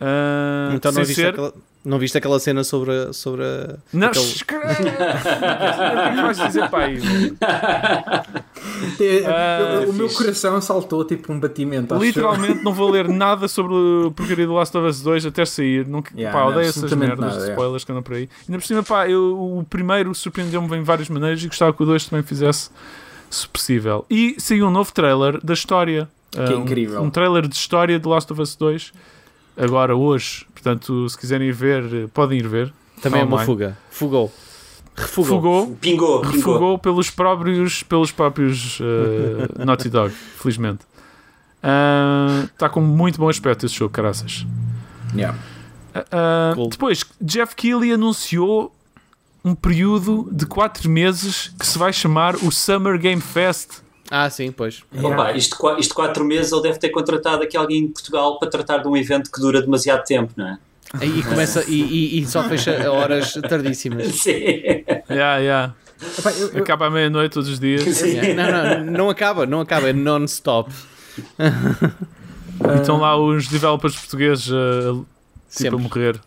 Uh, 0.00 0.74
Então 0.74 0.92
não 0.92 1.00
viste, 1.02 1.14
ser- 1.16 1.28
aquela, 1.30 1.52
não 1.84 1.98
viste 1.98 2.16
aquela 2.18 2.38
cena 2.38 2.62
sobre 2.64 2.90
a. 2.92 3.12
Sobre 3.12 3.44
a 3.44 3.76
Não, 3.92 4.08
aquele- 4.08 4.24
o 4.32 4.44
que 4.44 4.54
é 4.54 6.10
que 6.14 6.22
vais 6.22 6.38
dizer 6.38 6.68
para 6.70 6.84
aí? 6.84 6.98
Ah, 9.26 9.84
o 9.88 9.92
meu 9.92 10.08
fixe. 10.08 10.22
coração 10.22 10.60
saltou 10.60 11.04
tipo 11.04 11.32
um 11.32 11.40
batimento. 11.40 11.94
Literalmente 11.96 12.62
não 12.62 12.72
vou 12.72 12.90
ler 12.90 13.08
nada 13.08 13.48
sobre 13.48 13.72
o 13.74 14.10
porcaria 14.14 14.46
do 14.46 14.54
Last 14.54 14.76
of 14.76 14.86
Us 14.86 15.00
2 15.00 15.26
até 15.26 15.44
sair. 15.44 15.86
Não, 15.86 16.02
Yeah, 16.14 16.36
pá, 16.36 16.44
não, 16.44 16.50
odeio 16.52 16.68
essas 16.68 16.84
absolutamente 16.84 17.08
merdas 17.20 17.24
nada, 17.26 17.36
de 17.38 17.42
yeah. 17.42 17.54
spoilers 17.54 17.84
que 17.84 17.92
andam 17.92 18.02
por 18.02 18.14
aí. 18.14 18.28
Ainda 18.48 18.58
por 18.58 18.66
cima, 18.66 18.82
pá, 18.82 19.08
eu, 19.08 19.58
o 19.58 19.64
primeiro 19.68 20.14
surpreendeu-me 20.14 20.76
em 20.76 20.82
várias 20.82 21.08
maneiras 21.08 21.42
e 21.42 21.46
gostava 21.46 21.72
que 21.72 21.82
o 21.82 21.86
2 21.86 22.06
também 22.06 22.22
fizesse, 22.24 22.70
se 23.30 23.46
possível. 23.48 24.04
E 24.10 24.34
saiu 24.38 24.66
um 24.66 24.70
novo 24.70 24.92
trailer 24.92 25.38
da 25.44 25.54
história. 25.54 26.08
Que 26.30 26.38
Ah, 26.40 26.56
um- 26.56 26.62
incrível. 26.62 27.02
Um, 27.02 27.10
trailer 27.10 27.46
de 27.48 27.54
história 27.54 27.98
de 27.98 28.06
Last 28.08 28.32
of 28.32 28.40
Us 28.40 28.54
2. 28.56 28.92
Agora, 29.56 29.94
hoje. 29.96 30.46
Portanto, 30.52 31.08
se 31.08 31.18
quiserem 31.18 31.50
ver, 31.52 32.08
podem 32.08 32.38
ir 32.38 32.46
ver. 32.48 32.72
Também 33.02 33.20
é 33.20 33.24
uma 33.24 33.34
Online. 33.34 33.46
fuga. 33.46 33.78
Fugou. 33.90 34.32
Refugou. 34.96 35.36
Fugou. 35.36 35.76
Pingou, 35.80 36.20
pingou. 36.20 36.32
refugou 36.32 36.78
pelos 36.78 37.10
próprios, 37.10 37.82
pelos 37.82 38.12
próprios 38.12 38.78
eh, 38.80 39.64
Naughty 39.64 39.88
Dog, 39.88 40.12
felizmente. 40.12 40.84
Está 42.52 42.68
com 42.68 42.80
muito 42.80 43.18
bom 43.18 43.28
aspecto 43.28 43.64
esse 43.66 43.74
jogo, 43.74 43.92
caraças. 43.92 44.46
Yeah. 45.14 45.38
Ah, 45.94 46.04
ah, 46.10 46.52
Cool. 46.54 46.68
Depois, 46.70 47.04
Jeff 47.20 47.54
Keighley 47.56 47.92
anunciou 47.92 48.74
um 49.44 49.54
período 49.54 50.28
de 50.30 50.44
4 50.46 50.88
meses 50.90 51.52
que 51.58 51.66
se 51.66 51.78
vai 51.78 51.92
chamar 51.92 52.36
o 52.36 52.50
Summer 52.50 52.98
Game 52.98 53.20
Fest. 53.22 53.82
Ah, 54.10 54.28
sim, 54.28 54.50
pois. 54.50 54.82
Opa, 55.02 55.32
isto, 55.32 55.56
isto 55.78 55.94
quatro 55.94 56.24
meses 56.24 56.50
ele 56.52 56.62
deve 56.62 56.78
ter 56.78 56.88
contratado 56.90 57.42
aqui 57.44 57.56
alguém 57.56 57.84
em 57.84 57.88
Portugal 57.88 58.38
para 58.38 58.50
tratar 58.50 58.78
de 58.78 58.88
um 58.88 58.96
evento 58.96 59.30
que 59.30 59.40
dura 59.40 59.62
demasiado 59.62 60.04
tempo, 60.04 60.32
não 60.36 60.48
é? 60.48 60.58
E, 61.04 61.22
começa, 61.28 61.64
e, 61.68 61.80
e- 61.80 62.20
e 62.20 62.26
só 62.26 62.42
fecha 62.42 62.90
horas 62.90 63.32
tardíssimas. 63.48 64.08
Sim. 64.20 64.32
Yeah, 65.08 65.36
yeah. 65.38 65.74
Epá, 66.18 66.32
eu- 66.32 66.48
eu- 66.54 66.62
Acaba 66.62 66.86
à 66.86 66.90
meia-noite 66.90 67.32
todos 67.34 67.48
os 67.48 67.60
dias. 67.60 67.82
Sim. 67.96 68.16
Yeah, 68.16 68.34
Não, 68.34 68.84
não, 68.84 68.92
não 68.92 69.10
acaba, 69.10 69.46
não 69.46 69.60
acaba, 69.60 69.88
é 69.90 69.92
non-stop. 69.92 70.72
E 71.38 72.76
estão 72.80 72.96
lá 72.98 73.16
os 73.16 73.46
developers 73.46 73.94
portugueses 73.94 74.50
a, 74.52 74.80
tipo, 74.92 75.06
a 75.46 75.48
Sempre. 75.48 75.76
morrer. 75.78 76.20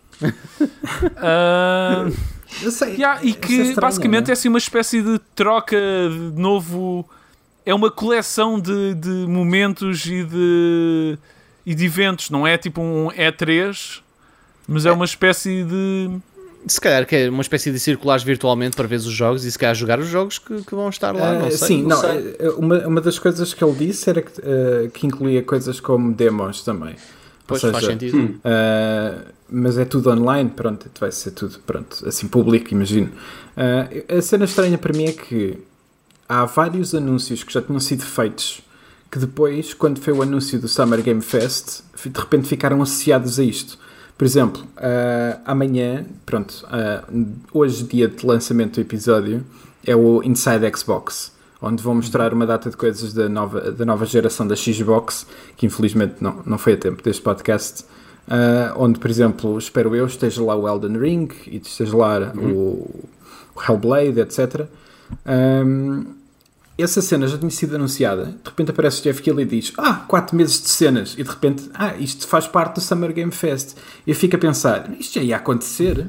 Ah, 1.17 2.05
eu 2.61 2.71
sei. 2.71 2.93
Yeah, 2.95 3.19
e 3.23 3.33
que 3.33 3.53
é 3.53 3.57
estranho, 3.63 3.81
basicamente 3.81 4.27
né? 4.27 4.31
é 4.31 4.33
assim 4.33 4.47
uma 4.49 4.57
espécie 4.57 5.01
de 5.01 5.19
troca 5.35 5.75
de 5.77 6.39
novo. 6.41 7.09
É 7.65 7.73
uma 7.73 7.89
coleção 7.89 8.59
de, 8.59 8.93
de 8.95 9.09
momentos 9.27 10.05
e 10.05 10.23
de, 10.23 11.17
e 11.65 11.73
de 11.73 11.85
eventos, 11.85 12.29
não 12.29 12.45
é 12.45 12.57
tipo 12.57 12.81
um 12.81 13.07
E3, 13.09 14.01
mas 14.67 14.85
é 14.85 14.91
uma 14.91 15.05
espécie 15.05 15.63
de. 15.63 16.09
Se 16.65 16.79
calhar 16.79 17.05
que 17.05 17.13
é 17.15 17.29
uma 17.29 17.41
espécie 17.41 17.71
de 17.71 17.79
circulares 17.79 18.23
virtualmente 18.23 18.75
para 18.77 18.87
ver 18.87 18.95
os 18.95 19.03
jogos 19.05 19.43
e 19.43 19.51
se 19.51 19.59
calhar 19.59 19.75
jogar 19.75 19.99
os 19.99 20.07
jogos 20.07 20.39
que, 20.39 20.61
que 20.63 20.73
vão 20.75 20.87
estar 20.89 21.13
lá, 21.13 21.33
não 21.39 21.47
Ah, 21.47 21.51
sei. 21.51 21.67
sim, 21.67 21.81
não 21.81 21.89
não, 21.89 21.97
sei. 21.97 22.35
eh, 22.39 22.49
uma, 22.51 22.87
uma 22.87 23.01
das 23.01 23.19
coisas 23.19 23.53
que 23.53 23.61
ele 23.63 23.73
disse 23.73 24.09
era 24.09 24.21
que, 24.21 24.31
eh, 24.41 24.89
que 24.93 25.05
incluía 25.05 25.43
coisas 25.43 25.81
como 25.81 26.13
demos 26.13 26.63
também. 26.63 26.95
Pois 27.45 27.61
Ou 27.65 27.71
faz 27.71 27.83
seja, 27.83 27.93
sentido. 27.99 28.17
Hum. 28.17 28.39
Uh, 28.39 29.25
mas 29.49 29.77
é 29.77 29.83
tudo 29.83 30.09
online, 30.09 30.49
pronto, 30.49 30.89
vai 30.97 31.11
ser 31.11 31.31
tudo 31.31 31.59
pronto, 31.67 32.07
assim 32.07 32.29
público, 32.29 32.73
imagino. 32.73 33.09
Uh, 33.57 34.17
a 34.17 34.21
cena 34.21 34.45
estranha 34.45 34.77
para 34.77 34.93
mim 34.97 35.05
é 35.07 35.11
que 35.11 35.57
há 36.41 36.45
vários 36.45 36.95
anúncios 36.95 37.43
que 37.43 37.53
já 37.53 37.61
tinham 37.61 37.79
sido 37.79 38.03
feitos 38.03 38.61
que 39.11 39.19
depois, 39.19 39.75
quando 39.75 39.99
foi 39.99 40.11
o 40.11 40.23
anúncio 40.23 40.59
do 40.59 40.67
Summer 40.67 40.99
Game 41.03 41.21
Fest, 41.21 41.81
de 42.03 42.19
repente 42.19 42.47
ficaram 42.47 42.81
associados 42.81 43.39
a 43.39 43.43
isto. 43.43 43.77
Por 44.17 44.25
exemplo, 44.25 44.63
uh, 44.63 45.39
amanhã, 45.45 46.03
pronto, 46.25 46.65
uh, 46.65 47.25
hoje, 47.53 47.83
dia 47.83 48.07
de 48.07 48.25
lançamento 48.25 48.73
do 48.73 48.81
episódio, 48.81 49.45
é 49.85 49.95
o 49.95 50.23
Inside 50.23 50.65
Xbox, 50.75 51.31
onde 51.61 51.83
vão 51.83 51.93
mostrar 51.93 52.33
uma 52.33 52.47
data 52.47 52.71
de 52.71 52.75
coisas 52.75 53.13
da 53.13 53.29
nova, 53.29 53.71
da 53.71 53.85
nova 53.85 54.03
geração 54.07 54.47
da 54.47 54.55
Xbox, 54.55 55.27
que 55.55 55.67
infelizmente 55.67 56.15
não, 56.19 56.41
não 56.43 56.57
foi 56.57 56.73
a 56.73 56.77
tempo 56.77 57.03
deste 57.03 57.21
podcast. 57.21 57.83
Uh, 58.27 58.73
onde, 58.77 58.97
por 58.97 59.11
exemplo, 59.11 59.59
espero 59.59 59.95
eu, 59.95 60.07
esteja 60.07 60.43
lá 60.43 60.55
o 60.55 60.67
Elden 60.67 60.97
Ring 60.97 61.29
e 61.45 61.57
esteja 61.57 61.95
lá 61.95 62.33
o, 62.35 63.05
o 63.55 63.61
Hellblade, 63.61 64.19
etc. 64.21 64.65
Um, 65.23 66.22
essa 66.81 67.01
cena 67.01 67.27
já 67.27 67.37
tinha 67.37 67.51
sido 67.51 67.75
anunciada. 67.75 68.25
De 68.25 68.49
repente 68.49 68.71
aparece 68.71 68.99
o 68.99 69.03
Jeff 69.03 69.21
Keighley 69.21 69.45
e 69.45 69.49
diz: 69.49 69.73
Ah, 69.77 70.03
4 70.07 70.35
meses 70.35 70.61
de 70.61 70.69
cenas. 70.69 71.13
E 71.17 71.23
de 71.23 71.29
repente, 71.29 71.69
ah, 71.73 71.93
isto 71.97 72.27
faz 72.27 72.47
parte 72.47 72.75
do 72.75 72.81
Summer 72.81 73.13
Game 73.13 73.31
Fest. 73.31 73.75
E 74.07 74.11
eu 74.11 74.15
fico 74.15 74.35
a 74.35 74.39
pensar: 74.39 74.89
Isto 74.99 75.15
já 75.15 75.21
ia 75.21 75.35
acontecer. 75.37 76.07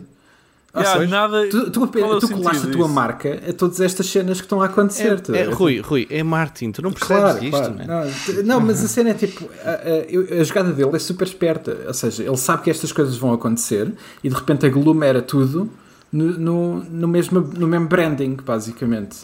Ou 0.73 0.81
Yeah, 0.83 0.99
seja, 1.01 1.11
nada, 1.13 1.49
Tu, 1.49 1.71
tu, 1.71 1.87
qual 1.87 2.17
é 2.17 2.19
tu 2.19 2.29
colaste 2.31 2.67
a 2.67 2.71
tua 2.73 2.89
marca 2.89 3.41
a 3.49 3.53
todas 3.53 3.81
estas 3.81 4.07
cenas 4.07 4.39
que 4.41 4.47
estão 4.47 4.61
a 4.61 4.65
acontecer. 4.65 5.23
É, 5.33 5.39
é, 5.43 5.45
Rui, 5.45 5.79
Rui, 5.79 6.05
é 6.11 6.21
Martin, 6.25 6.73
tu 6.73 6.83
não 6.83 6.91
percebes 6.91 7.23
Claro, 7.23 7.39
disto, 7.39 7.57
claro. 7.57 7.75
Não, 7.87 8.43
não, 8.45 8.61
mas 8.61 8.85
a 8.85 8.89
cena 8.89 9.11
é 9.11 9.15
tipo: 9.15 9.49
a, 9.65 9.71
a- 9.71 10.41
a 10.41 10.43
jogada 10.43 10.73
dele 10.73 10.97
é 10.97 10.99
super 10.99 11.29
esperta. 11.29 11.79
Ou 11.87 11.95
seja, 11.95 12.25
ele 12.25 12.37
sabe 12.37 12.63
que 12.65 12.71
estas 12.71 12.91
coisas 12.91 13.17
vão 13.17 13.33
acontecer 13.33 13.93
e 14.25 14.29
de 14.29 14.35
repente 14.35 14.67
aglomera 14.67 15.23
tudo 15.23 15.71
no, 16.11 16.37
no, 16.39 16.85
no 16.85 17.07
mesmo, 17.07 17.41
no 17.41 17.69
mesmo 17.69 17.87
branding, 17.87 18.35
basicamente. 18.45 19.19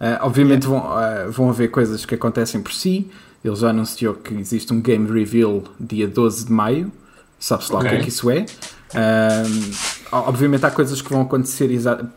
Ah, 0.00 0.20
obviamente 0.22 0.66
vão, 0.66 0.78
ah, 0.78 1.26
vão 1.28 1.48
haver 1.50 1.70
coisas 1.70 2.04
que 2.04 2.14
acontecem 2.14 2.60
por 2.62 2.72
si. 2.72 3.10
Ele 3.44 3.56
já 3.56 3.70
anunciou 3.70 4.14
que 4.14 4.34
existe 4.34 4.72
um 4.72 4.80
game 4.80 5.10
reveal 5.10 5.62
dia 5.78 6.06
12 6.08 6.46
de 6.46 6.52
maio. 6.52 6.92
Sabe-se 7.38 7.72
lá 7.72 7.80
o 7.80 7.82
que 7.82 7.88
é 7.88 8.00
que 8.00 8.08
isso 8.08 8.30
é. 8.30 8.46
Ahm, 8.94 9.70
obviamente 10.12 10.64
há 10.64 10.70
coisas 10.70 11.02
que 11.02 11.10
vão 11.10 11.22
acontecer 11.22 11.68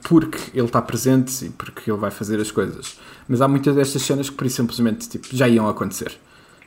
porque 0.03 0.37
ele 0.53 0.65
está 0.67 0.81
presente 0.81 1.45
e 1.45 1.49
porque 1.49 1.89
ele 1.91 1.99
vai 1.99 2.09
fazer 2.11 2.39
as 2.39 2.51
coisas. 2.51 2.97
Mas 3.27 3.41
há 3.41 3.47
muitas 3.47 3.75
destas 3.75 4.01
cenas 4.01 4.29
que 4.29 4.35
por 4.35 4.47
isso 4.47 4.55
simplesmente 4.57 5.07
tipo, 5.09 5.27
já 5.35 5.47
iam 5.47 5.67
acontecer. 5.67 6.17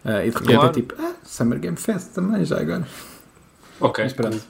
E 0.05 0.31
de 0.31 0.37
repente 0.37 0.55
Claro. 0.55 0.67
é 0.69 0.73
tipo, 0.73 0.95
ah, 0.99 1.13
Summer 1.25 1.59
Game 1.59 1.77
Fest 1.77 2.13
também, 2.13 2.45
já 2.45 2.61
agora. 2.61 2.87
Ok. 3.81 4.05
Mas 4.05 4.13
pronto. 4.13 4.41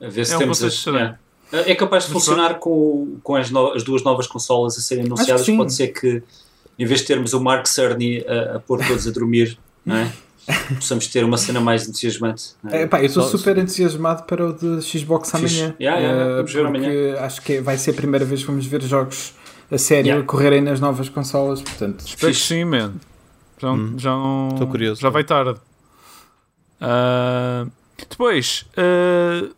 A 0.00 0.08
ver 0.08 0.24
se 0.24 0.34
É 0.34 0.38
temos 0.38 0.62
as. 0.62 0.84
É. 1.52 1.74
Capaz 1.74 2.04
de 2.06 2.12
Mas 2.12 2.24
funcionar 2.24 2.58
com, 2.58 3.16
com 3.22 3.36
as, 3.36 3.50
no- 3.50 3.72
as 3.72 3.82
duas 3.82 4.02
novas 4.02 4.26
consolas 4.26 4.76
a 4.76 4.80
serem 4.80 5.04
anunciadas. 5.06 5.46
Pode 5.46 5.72
ser 5.72 5.88
que, 5.88 6.22
em 6.78 6.84
vez 6.86 7.00
de 7.00 7.06
termos 7.06 7.32
o 7.32 7.40
Mark 7.40 7.66
Cerny 7.66 8.24
a, 8.26 8.56
a 8.56 8.60
pôr 8.60 8.84
todos 8.84 9.06
a 9.06 9.10
dormir, 9.10 9.56
não 9.84 9.96
é? 9.96 10.12
possamos 10.76 11.06
ter 11.06 11.24
uma 11.24 11.38
cena 11.38 11.58
mais 11.60 11.88
entusiasmante. 11.88 12.50
é? 12.70 12.82
É, 12.82 12.86
pá, 12.86 13.00
eu 13.00 13.06
estou 13.06 13.22
super 13.22 13.56
entusiasmado 13.56 14.24
para 14.24 14.46
o 14.46 14.52
de 14.52 14.82
Xbox 14.82 15.34
amanhã. 15.34 15.74
Yeah, 15.80 16.00
yeah, 16.00 16.22
Ah, 16.24 16.36
vamos 16.36 16.52
ver 16.52 16.66
porque 16.70 17.14
acho 17.18 17.40
que 17.42 17.60
vai 17.60 17.78
ser 17.78 17.92
a 17.92 17.94
primeira 17.94 18.24
vez 18.26 18.40
que 18.42 18.46
vamos 18.48 18.66
ver 18.66 18.82
jogos 18.82 19.32
a 19.70 19.78
sério 19.78 20.08
Yeah. 20.08 20.26
correrem 20.26 20.60
nas 20.60 20.80
novas 20.80 21.08
consolas. 21.08 21.62
Portanto, 21.62 22.04
Espero 22.06 22.34
sim, 22.34 22.64
man. 22.64 22.92
Já, 23.58 23.72
Hum. 23.72 23.94
já 23.96 24.10
não- 24.10 24.48
Estou 24.52 24.66
curioso. 24.66 25.00
Já 25.00 25.08
vai 25.08 25.24
tarde. 25.24 25.58
Ah, 26.80 27.66
depois, 28.10 28.66
ah, 28.76 29.48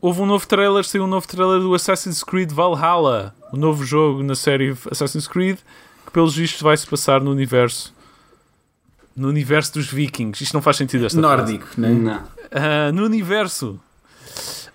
houve 0.00 0.20
um 0.20 0.26
novo 0.26 0.46
trailer, 0.46 0.84
saiu 0.84 1.04
um 1.04 1.06
novo 1.06 1.26
trailer 1.26 1.60
do 1.60 1.74
Assassin's 1.74 2.22
Creed 2.22 2.50
Valhalla, 2.52 3.34
o 3.52 3.56
novo 3.56 3.84
jogo 3.84 4.22
na 4.22 4.34
série 4.34 4.74
Assassin's 4.90 5.26
Creed, 5.28 5.58
que 6.06 6.12
pelos 6.12 6.34
vistos 6.36 6.62
vai 6.62 6.76
se 6.76 6.86
passar 6.86 7.20
no 7.20 7.30
universo 7.30 7.94
no 9.16 9.28
universo 9.28 9.74
dos 9.74 9.88
vikings. 9.88 10.44
Isto 10.44 10.54
não 10.54 10.62
faz 10.62 10.76
sentido 10.76 11.04
esta 11.04 11.20
frase. 11.20 11.36
Nórdico, 11.54 11.68
né? 11.76 11.88
Não. 11.88 12.22
Ah, 12.52 12.92
no 12.92 13.04
universo. 13.04 13.80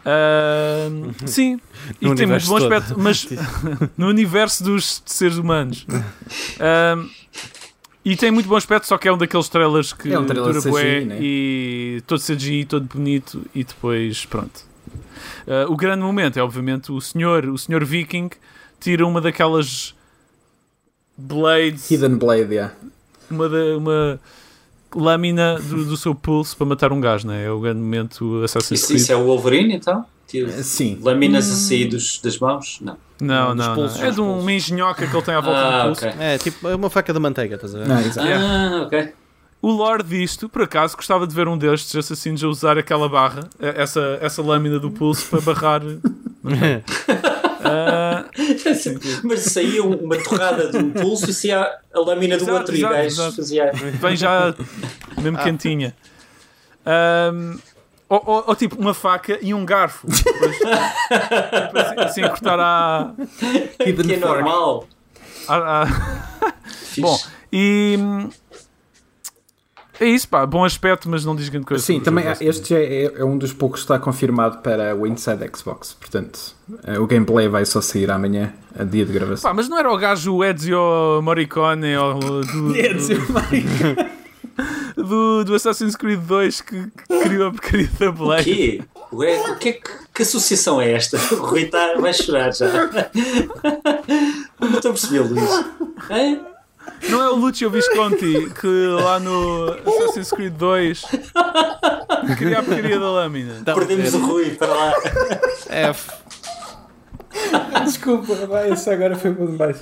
Ah, 0.05 0.89
sim, 1.25 1.59
e 2.01 2.05
No 2.09 2.13
tem 2.15 2.27
muito 2.27 2.47
universo 2.47 2.49
bom 2.49 2.59
todo. 2.59 2.73
aspecto, 2.73 2.99
mas 2.99 3.25
no 3.97 4.07
universo 4.09 4.61
dos 4.65 5.01
seres 5.05 5.37
humanos. 5.37 5.85
Ah, 6.59 7.01
e 8.03 8.17
tem 8.17 8.31
muito 8.31 8.49
bom 8.49 8.57
aspecto, 8.57 8.85
só 8.85 8.97
que 8.97 9.07
é 9.07 9.13
um 9.13 9.17
daqueles 9.17 9.47
trailers 9.47 9.93
que 9.93 10.11
É 10.11 10.19
um 10.19 10.25
trailer 10.25 10.51
dura 10.51 10.59
CGI, 10.59 10.69
bué 10.71 11.05
né? 11.05 11.17
e 11.21 12.03
todo 12.05 12.19
CGI, 12.21 12.65
todo 12.65 12.85
bonito 12.85 13.45
e 13.55 13.63
depois 13.63 14.25
pronto. 14.25 14.65
Ah, 15.47 15.65
o 15.69 15.75
grande 15.75 16.01
momento 16.03 16.37
é 16.37 16.41
obviamente 16.43 16.91
o 16.91 16.99
senhor, 17.01 17.45
o 17.45 17.57
senhor 17.57 17.83
viking 17.83 18.29
tira 18.79 19.05
uma 19.05 19.19
daquelas 19.21 19.93
blades 21.17 21.89
Hidden 21.89 22.15
Blade, 22.17 22.53
yeah. 22.53 22.73
uma, 23.29 23.47
da- 23.49 23.77
uma 23.77 24.19
lâmina 24.95 25.59
do, 25.59 25.85
do 25.85 25.97
seu 25.97 26.13
pulso 26.15 26.55
para 26.57 26.65
matar 26.65 26.91
um 26.91 26.99
gajo, 27.01 27.27
não 27.27 27.33
é? 27.33 27.45
É 27.45 27.51
o 27.51 27.59
grande 27.59 27.79
momento 27.79 28.43
Assassin's 28.43 28.79
Isso, 28.79 28.87
Creed. 28.87 29.01
isso 29.01 29.11
é 29.11 29.15
o 29.15 29.23
Wolverine, 29.25 29.75
então? 29.75 30.05
Tira 30.27 30.49
Sim. 30.63 30.97
lâminas 31.01 31.51
a 31.51 31.55
sair 31.55 31.85
dos, 31.85 32.19
das 32.21 32.39
mãos? 32.39 32.79
Não. 32.81 32.97
Não, 33.21 33.53
não, 33.55 33.75
pulsos, 33.75 33.99
não. 33.99 34.05
É 34.07 34.11
de 34.11 34.21
um- 34.21 34.39
uma 34.39 34.51
engenhoca 34.51 35.05
que 35.07 35.15
ele 35.15 35.23
tem 35.23 35.33
à 35.35 35.39
volta 35.41 35.59
Ah, 35.59 35.81
do 35.81 35.85
pulso. 35.87 36.07
ok. 36.07 36.19
É 36.19 36.37
tipo 36.37 36.67
é 36.67 36.75
uma 36.75 36.89
faca 36.89 37.13
de 37.13 37.19
manteiga, 37.19 37.55
estás 37.55 37.75
a 37.75 37.79
ver? 37.79 37.87
Não, 37.87 37.99
exato. 37.99 38.27
Ah, 38.27 38.81
ok. 38.85 39.13
O 39.63 39.71
lore 39.71 40.03
disto, 40.03 40.49
por 40.49 40.61
acaso, 40.63 40.95
gostava 40.97 41.25
de 41.25 41.33
ver 41.33 41.47
um 41.47 41.57
destes 41.57 41.95
assassinos 41.95 42.43
a 42.43 42.47
usar 42.49 42.77
aquela 42.77 43.07
barra, 43.07 43.49
eh, 43.61 43.73
essa, 43.77 44.17
essa 44.21 44.41
lâmina 44.41 44.77
do 44.77 44.91
pulso 44.91 45.25
para 45.29 45.39
barrar. 45.39 45.81
Ah, 47.65 48.25
Mas 49.23 49.39
saía 49.41 49.81
uma 49.83 50.17
torrada 50.17 50.69
de 50.69 50.77
um 50.77 50.91
pulso 50.91 51.29
e 51.29 51.33
saía 51.33 51.65
a 51.93 51.99
lâmina 52.01 52.35
do 52.37 52.43
Exato, 52.43 52.57
outro 52.57 52.75
e 52.75 52.83
o 52.83 52.87
exato, 52.87 52.93
gajo 52.93 53.07
exato. 53.07 53.35
fazia. 53.37 53.71
vem 53.73 54.15
já 54.17 54.53
mesmo 55.21 55.37
quentinha. 55.37 55.95
Ahm, 56.85 57.57
ou, 58.09 58.21
ou- 58.25 58.43
ou 58.47 58.55
tipo 58.57 58.75
uma 58.79 58.93
faca 58.93 59.39
e 59.41 59.53
um 59.53 59.63
garfo. 59.65 60.07
Depois, 60.07 60.59
depois 60.59 61.97
assim, 61.99 62.21
a 62.23 62.29
cortar 62.29 62.59
a, 62.59 63.13
Que 63.81 64.13
é 64.13 64.17
normal. 64.17 64.85
a- 65.47 65.83
a-. 65.83 66.53
Bom, 66.97 67.17
e. 67.51 67.97
É 70.03 70.09
isso, 70.09 70.27
pá. 70.27 70.45
Bom 70.45 70.65
aspecto, 70.65 71.07
mas 71.09 71.23
não 71.23 71.35
diz 71.35 71.47
grande 71.49 71.65
coisa. 71.65 71.83
Sim, 71.83 71.99
também 71.99 72.25
jogo, 72.25 72.37
há- 72.41 72.45
este 72.45 72.75
é, 72.75 73.05
é 73.19 73.23
um 73.23 73.37
dos 73.37 73.53
poucos 73.53 73.79
que 73.79 73.83
está 73.85 73.99
confirmado 73.99 74.57
para 74.59 74.95
o 74.95 75.07
Inside 75.07 75.49
Xbox. 75.55 75.95
Portanto, 75.99 76.39
eh, 76.83 76.99
o 76.99 77.07
gameplay 77.07 77.47
vai 77.47 77.65
só 77.65 77.79
sair 77.79 78.09
amanhã, 78.11 78.51
a 78.77 78.83
dia 78.83 79.05
de 79.05 79.13
gravação. 79.13 79.49
Pá, 79.49 79.53
mas 79.53 79.69
não 79.69 79.77
era 79.77 79.91
o 79.91 79.97
gajo 79.97 80.43
Ezio 80.43 81.21
Morricone 81.23 81.95
ou 81.97 82.19
do, 82.19 82.73
do, 84.95 85.43
do 85.45 85.55
Assassin's 85.55 85.95
Creed 85.95 86.19
2 86.21 86.61
que, 86.61 86.83
que 87.07 87.19
criou 87.23 87.47
a 87.47 87.51
porcaria 87.51 87.89
da 87.99 88.09
O 88.09 88.13
Blade? 88.13 88.43
quê? 88.43 88.81
Ué, 89.11 89.39
o 89.51 89.55
que, 89.57 89.69
é 89.69 89.73
que, 89.73 89.89
que 90.13 90.21
associação 90.23 90.81
é 90.81 90.91
esta? 90.91 91.17
O 91.33 91.45
Rui 91.45 91.65
tá, 91.65 91.95
vai 91.99 92.13
chorar 92.13 92.51
já. 92.53 92.67
Não 94.59 94.73
estou 94.75 94.91
a 94.91 94.93
perceber, 94.93 95.19
Luís. 95.21 95.65
É? 96.09 96.52
Não 97.09 97.21
é 97.21 97.29
o 97.29 97.35
Lucio 97.35 97.69
Visconti 97.69 98.49
que 98.59 98.87
lá 98.87 99.19
no 99.19 99.75
Assassin's 99.85 100.31
Creed 100.31 100.53
2 100.53 101.01
cria 102.37 102.59
a 102.59 102.63
porcaria 102.63 102.99
da 102.99 103.09
lâmina? 103.11 103.61
Perdemos 103.65 104.13
o 104.13 104.25
Rui 104.25 104.51
para 104.51 104.67
lá. 104.73 104.93
É, 105.69 105.83
f- 105.89 106.11
Desculpa, 107.83 108.33
vai, 108.47 108.71
isso 108.71 108.89
agora 108.89 109.15
foi 109.15 109.31
bom 109.31 109.45
demais. 109.47 109.77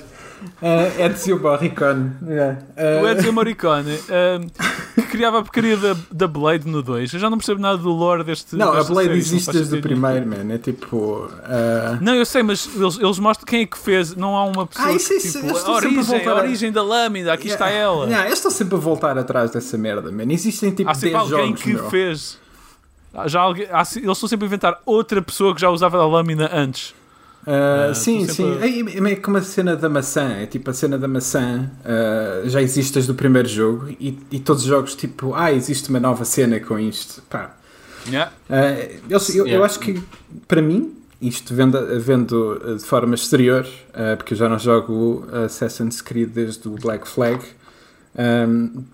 Uh, 0.60 1.00
Ezio 1.12 1.38
Morricone. 1.40 2.12
Yeah. 2.26 2.58
O 3.00 3.04
Uh, 3.04 3.08
Ezio 3.08 3.32
Morricone 3.32 3.96
ahm, 4.10 4.46
que 4.94 5.02
criava 5.10 5.38
a 5.38 5.42
porcaria 5.42 5.76
da, 5.76 5.96
da 6.10 6.26
Blade 6.26 6.68
no 6.68 6.82
2. 6.82 7.12
Eu 7.14 7.18
já 7.20 7.28
não 7.30 7.38
percebo 7.38 7.60
nada 7.60 7.78
do 7.78 7.90
lore 7.90 8.24
deste. 8.24 8.54
não, 8.56 8.68
a 8.72 8.82
Blade 8.84 8.94
série, 8.94 9.08
não 9.08 9.16
existe 9.16 9.52
desde 9.52 9.76
o 9.76 9.80
primeiro, 9.82 10.26
man. 10.26 10.52
É 10.54 10.58
tipo. 10.58 10.96
Uh, 11.26 11.98
Não, 12.00 12.14
eu 12.14 12.24
sei, 12.26 12.42
mas 12.42 12.68
eles, 12.74 12.98
eles 12.98 13.18
mostram 13.18 13.46
quem 13.46 13.62
é 13.62 13.66
que 13.66 13.78
fez. 13.78 14.14
Não 14.16 14.36
há 14.36 14.44
uma 14.44 14.66
pessoa 14.66 14.88
Ah, 14.88 14.92
isso- 14.92 15.08
que, 15.08 15.14
isso- 15.16 15.40
tipo, 15.40 15.56
a 15.56 15.70
origem, 15.72 15.98
a 15.98 16.02
voltar 16.02 16.30
a- 16.32 16.42
origem 16.42 16.72
da 16.72 16.82
lâmina, 16.82 17.32
aqui 17.32 17.48
está 17.48 17.68
ela. 17.70 18.06
Yeah, 18.06 18.28
eu 18.28 18.32
estou 18.34 18.50
sempre 18.50 18.74
a 18.76 18.78
voltar 18.78 19.16
atrás 19.18 19.50
dessa 19.50 19.76
merda, 19.78 20.10
man. 20.12 20.24
Existem 20.32 20.70
tipo 20.72 20.90
Há 20.90 20.94
sempre 20.94 21.10
10 21.18 21.22
alguém 21.32 21.46
jogos. 21.48 21.62
que 21.62 21.72
meu. 21.74 21.90
fez. 21.90 22.38
Já 23.26 23.40
alguém, 23.42 23.66
há 23.70 23.80
eles 23.80 23.96
estão 23.96 24.28
sempre 24.28 24.44
a 24.44 24.48
inventar 24.48 24.80
outra 24.86 25.20
pessoa 25.20 25.54
que 25.54 25.60
já 25.60 25.68
usava 25.68 25.98
a 25.98 26.06
lâmina 26.06 26.48
antes. 26.52 26.94
Uh, 27.46 27.90
Ah, 27.90 27.94
sim, 27.94 28.26
sim. 28.28 28.34
sempre 28.60 29.08
É, 29.08 29.12
é 29.12 29.16
como 29.16 29.36
a 29.36 29.42
cena 29.42 29.74
da 29.76 29.88
maçã. 29.88 30.32
É 30.34 30.46
tipo 30.46 30.70
a 30.70 30.72
cena 30.72 30.96
da 30.96 31.08
maçã 31.08 31.70
uh, 31.84 32.48
já 32.48 32.62
existe 32.62 32.94
desde 32.94 33.10
o 33.10 33.14
primeiro 33.14 33.48
jogo 33.48 33.88
e, 33.98 34.18
e 34.30 34.38
todos 34.38 34.62
os 34.62 34.68
jogos 34.68 34.94
tipo, 34.94 35.34
ah, 35.34 35.52
existe 35.52 35.90
uma 35.90 35.98
nova 36.00 36.24
cena 36.24 36.60
com 36.60 36.78
isto. 36.78 37.22
Pá. 37.28 37.56
Yeah. 38.08 38.32
Uh, 38.48 39.00
eu, 39.08 39.18
eu, 39.18 39.36
eu 39.36 39.46
Yeah. 39.46 39.64
acho 39.66 39.78
que 39.80 40.00
para 40.46 40.62
mim, 40.62 40.94
isto 41.20 41.54
vendo, 41.54 41.78
vendo 42.00 42.76
de 42.78 42.84
forma 42.84 43.14
exterior, 43.14 43.66
porque 44.16 44.34
eu 44.34 44.38
já 44.38 44.48
não 44.48 44.58
jogo 44.58 45.24
Assassin's 45.44 46.00
Creed 46.00 46.30
desde 46.30 46.66
o 46.66 46.72
Black 46.72 47.06
Flag, 47.06 47.40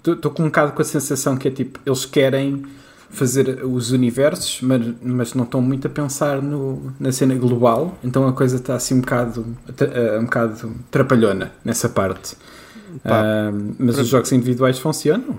estou 0.07 0.31
com 0.31 0.43
um 0.43 0.47
bocado 0.47 0.73
com 0.73 0.83
a 0.83 0.85
sensação 0.85 1.39
que 1.39 1.49
é 1.49 1.51
tipo, 1.51 1.81
eles 1.87 2.05
querem 2.05 2.65
fazer 3.11 3.65
os 3.65 3.91
universos, 3.91 4.61
mas, 4.63 4.83
mas 5.03 5.35
não 5.35 5.45
estão 5.45 5.61
muito 5.61 5.87
a 5.87 5.91
pensar 5.91 6.43
no, 6.43 6.93
na 7.01 7.11
cena 7.11 7.35
global, 7.35 7.97
então 8.05 8.27
a 8.29 8.33
coisa 8.33 8.57
está 8.57 8.75
assim 8.75 8.95
um 8.95 9.01
bocado, 9.01 9.41
uh, 9.69 10.19
um 10.21 10.25
bocado 10.25 10.75
trapalhona 10.91 11.53
nessa 11.65 11.89
parte. 11.89 12.37
Pá, 13.03 13.23
Um, 13.53 13.75
mas 13.79 13.95
para- 13.97 14.03
os 14.03 14.09
jogos 14.09 14.33
individuais 14.33 14.79
funcionam. 14.79 15.39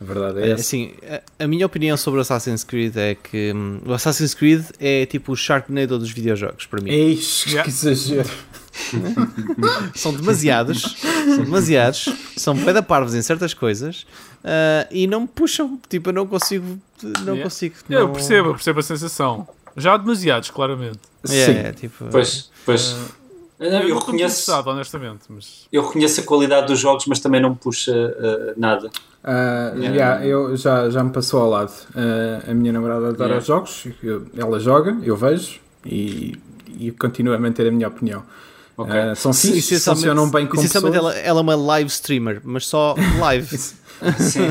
A 0.00 0.04
verdade 0.04 0.40
é 0.40 0.42
É, 0.42 0.50
essa. 0.50 0.60
assim, 0.62 0.92
a, 1.38 1.44
a 1.44 1.46
minha 1.46 1.64
opinião 1.64 1.96
sobre 1.96 2.18
o 2.18 2.20
Assassin's 2.22 2.64
Creed 2.64 2.96
é 2.96 3.14
que 3.14 3.52
hum, 3.54 3.78
o 3.86 3.92
Assassin's 3.92 4.34
Creed 4.34 4.64
é 4.80 5.06
tipo 5.06 5.32
o 5.32 5.36
Sharknado 5.36 5.98
dos 5.98 6.10
videojogos 6.10 6.66
para 6.66 6.80
mim. 6.82 6.90
Eis, 6.90 7.44
Yeah. 7.46 7.62
que 7.62 7.68
exagero. 7.70 8.28
São 9.94 10.12
demasiados, 10.12 10.96
são 11.26 11.44
demasiados, 11.44 12.08
são 12.36 12.56
pé 12.56 12.72
da 12.72 12.82
parvos 12.82 13.14
em 13.14 13.22
certas 13.22 13.54
coisas 13.54 14.06
ah, 14.44 14.86
e 14.90 15.06
não 15.06 15.22
me 15.22 15.26
puxam. 15.28 15.78
Tipo, 15.88 16.10
eu 16.10 16.12
não 16.12 16.26
consigo. 16.26 16.78
Não 17.02 17.34
Yeah. 17.34 17.42
consigo. 17.44 17.74
Eu 17.88 18.06
não- 18.06 18.12
percebo, 18.12 18.48
eu 18.50 18.54
percebo 18.54 18.80
a 18.80 18.82
sensação. 18.82 19.48
Já 19.76 19.94
há 19.94 19.96
demasiados, 19.96 20.50
claramente. 20.50 20.98
É, 21.24 21.28
Sim. 21.28 21.52
é, 21.52 21.72
tipo, 21.72 22.04
Pois, 22.10 22.50
pois. 22.64 22.96
Não, 23.58 23.68
eu 23.82 23.88
eu, 23.90 23.98
reconheço, 23.98 24.52
honestamente. 24.66 25.22
Mas... 25.28 25.66
eu 25.72 25.82
reconheço 25.86 26.20
a 26.20 26.24
qualidade 26.24 26.66
dos 26.66 26.78
jogos, 26.78 27.06
mas 27.06 27.18
também 27.20 27.40
não 27.40 27.50
me 27.50 27.56
puxa 27.56 27.92
uh, 27.92 28.60
nada. 28.60 28.90
Ah, 29.22 29.72
Yeah. 29.74 29.96
yeah, 29.96 30.26
eu 30.26 30.56
já, 30.56 30.90
já 30.90 31.02
me 31.02 31.10
passou 31.10 31.40
ao 31.40 31.50
lado. 31.50 31.72
Ah, 31.94 32.50
a 32.50 32.54
minha 32.54 32.72
namorada 32.72 33.08
adora 33.08 33.24
Yeah. 33.34 33.38
os 33.38 33.46
jogos, 33.46 33.86
eu- 34.02 34.26
ela 34.36 34.60
joga, 34.60 34.96
eu 35.02 35.16
vejo 35.16 35.60
e, 35.84 36.38
e 36.78 36.90
continuo 36.92 37.32
a 37.34 37.38
manter 37.38 37.66
a 37.66 37.70
minha 37.70 37.88
opinião. 37.88 38.22
Ok. 38.76 38.92
Ah, 38.92 39.14
são 39.14 39.30
essencialmente- 39.30 39.84
funcionam 39.84 40.30
bem 40.30 40.46
com 40.46 40.56
essencialmente 40.56 40.94
pessoas. 40.96 41.14
ela, 41.16 41.24
ela 41.26 41.38
é 41.40 41.42
uma 41.42 41.54
live 41.54 41.88
streamer, 41.90 42.40
mas 42.44 42.66
só 42.66 42.94
live. 43.20 43.56
Sim. 44.18 44.48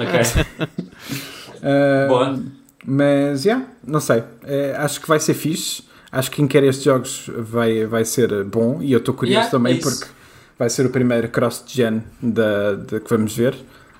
ok. 0.00 0.46
Boa. 2.08 2.38
Mas, 2.84 3.44
yeah, 3.44 3.66
não 3.84 4.00
sei. 4.00 4.22
Eh, 4.44 4.74
acho 4.78 5.00
que 5.00 5.08
vai 5.08 5.18
ser 5.18 5.34
fixe. 5.34 5.82
Acho 6.12 6.30
que 6.30 6.36
quem 6.36 6.46
quer 6.46 6.62
estes 6.62 6.84
jogos 6.84 7.28
vai, 7.36 7.84
vai 7.84 8.04
ser 8.04 8.44
bom. 8.44 8.80
E 8.80 8.92
eu 8.92 8.98
estou 8.98 9.12
curioso 9.14 9.38
Yeah, 9.38 9.50
também 9.50 9.74
é 9.74 9.78
isso. 9.78 9.90
porque 9.98 10.06
vai 10.58 10.70
ser 10.70 10.86
o 10.86 10.90
primeiro 10.90 11.28
cross-gen 11.28 12.02
que 12.20 13.10
vamos 13.10 13.34
ver. 13.36 13.56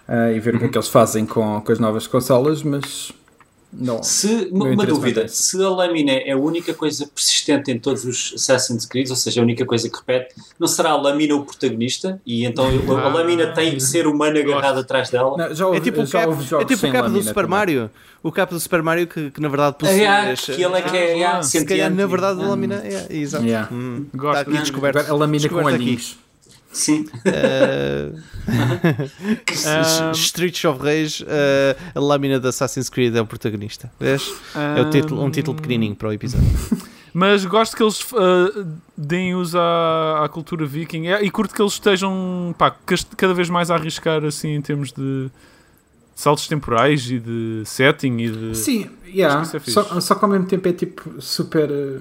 ah, 0.08 0.30
e 0.30 0.38
ver 0.38 0.54
o 0.54 0.58
que 0.58 0.64
é 0.64 0.66
Uhum. 0.66 0.70
que 0.72 0.78
eles 0.78 0.88
fazem 0.88 1.26
com, 1.26 1.60
com 1.60 1.72
as 1.72 1.80
novas 1.80 2.06
consolas. 2.06 2.62
Mas, 2.62 3.10
não. 3.72 4.02
Se, 4.02 4.48
uma, 4.52 4.86
dúvida, 4.86 5.28
se 5.28 5.62
a 5.62 5.68
lâmina 5.68 6.12
é 6.12 6.32
a 6.32 6.36
única 6.36 6.72
coisa 6.72 7.06
persistente 7.14 7.70
em 7.70 7.78
todos 7.78 8.04
os 8.04 8.32
Assassin's 8.34 8.86
Creed, 8.86 9.10
ou 9.10 9.16
seja, 9.16 9.40
a 9.40 9.44
única 9.44 9.66
coisa 9.66 9.88
que 9.88 9.96
repete, 9.96 10.34
não 10.58 10.66
será 10.66 10.90
a 10.90 10.96
lâmina 10.96 11.34
o 11.34 11.44
protagonista? 11.44 12.20
E 12.24 12.44
então 12.44 12.64
a, 12.66 12.92
a 12.98 13.06
Ah. 13.06 13.08
lâmina 13.08 13.48
tem 13.52 13.76
de 13.76 13.82
ser 13.82 14.06
humano 14.06 14.38
agarrado 14.38 14.80
atrás 14.80 15.10
dela? 15.10 15.36
Não, 15.36 15.54
já 15.54 15.66
houve, 15.66 15.78
É 15.78 15.80
tipo 15.80 16.00
o 16.02 16.06
já 16.06 16.20
cap, 16.20 16.28
houve 16.32 16.42
é 16.54 16.64
tipo 16.64 16.86
o 16.86 16.92
cap 16.92 17.10
do 17.10 17.18
Super 17.22 17.34
também. 17.34 17.50
Mario. 17.50 17.90
O 18.22 18.32
cap 18.32 18.52
do 18.52 18.58
Super 18.58 18.82
Mario 18.82 19.06
que, 19.06 19.30
que 19.30 19.40
na 19.40 19.48
verdade 19.48 19.76
Ah, 19.76 19.78
possui. 19.80 20.02
é, 20.02 20.30
as- 20.32 20.40
que 20.44 20.52
ele 20.62 20.74
é 20.74 20.82
que 20.82 20.96
é, 20.96 21.24
Ah, 21.26 21.38
é 21.38 21.42
se 21.42 21.64
calhar 21.64 21.90
na 21.90 22.06
verdade 22.06 22.40
a 22.40 22.44
Ah, 22.44 22.48
lâmina 22.48 22.76
é. 22.84 23.06
Exato. 23.10 23.44
Yeah. 23.44 23.68
Hum, 23.72 24.06
Gosto. 24.14 24.38
Está 24.40 24.50
aqui 24.50 24.60
descoberto. 24.62 24.98
A 25.10 25.14
lâmina 25.14 25.48
com 25.48 25.54
descoberto 25.56 25.82
aqui. 25.82 26.16
Sim. 26.76 27.06
Eh, 27.24 28.12
Ah, 29.66 30.12
Streets 30.14 30.64
of 30.64 30.82
Rage, 30.82 31.24
eh, 31.26 31.76
a 31.94 32.00
lâmina 32.00 32.38
de 32.38 32.46
Assassin's 32.46 32.88
Creed 32.90 33.16
é 33.16 33.20
o 33.20 33.26
protagonista. 33.26 33.90
Vês? 33.98 34.30
É 34.54 34.82
o 34.82 34.90
título, 34.90 35.22
um 35.24 35.30
título 35.30 35.56
pequenininho 35.56 35.96
para 35.96 36.08
o 36.08 36.12
episódio. 36.12 36.46
Mas 37.14 37.46
gosto 37.46 37.74
que 37.74 37.82
eles 37.82 38.04
ah, 38.14 38.66
deem 38.94 39.34
uso 39.34 39.58
à, 39.58 40.22
à 40.26 40.28
cultura 40.28 40.66
viking 40.66 41.06
É, 41.06 41.24
e 41.24 41.30
curto 41.30 41.54
que 41.54 41.62
eles 41.62 41.72
estejam 41.72 42.54
pá, 42.58 42.76
cada 43.16 43.32
vez 43.32 43.48
mais 43.48 43.70
a 43.70 43.74
arriscar 43.74 44.22
assim 44.22 44.50
em 44.50 44.60
termos 44.60 44.92
de 44.92 45.30
saltos 46.14 46.46
temporais 46.46 47.10
e 47.10 47.18
de 47.18 47.62
setting 47.64 48.18
e 48.18 48.30
de. 48.30 48.54
Sim, 48.54 48.90
yeah. 49.06 49.40
É 49.40 49.58
só, 49.60 49.98
só 49.98 50.14
que 50.14 50.24
ao 50.26 50.30
mesmo 50.30 50.46
tempo 50.46 50.68
é 50.68 50.72
tipo 50.74 51.20
super 51.22 51.70
eh, 51.70 52.00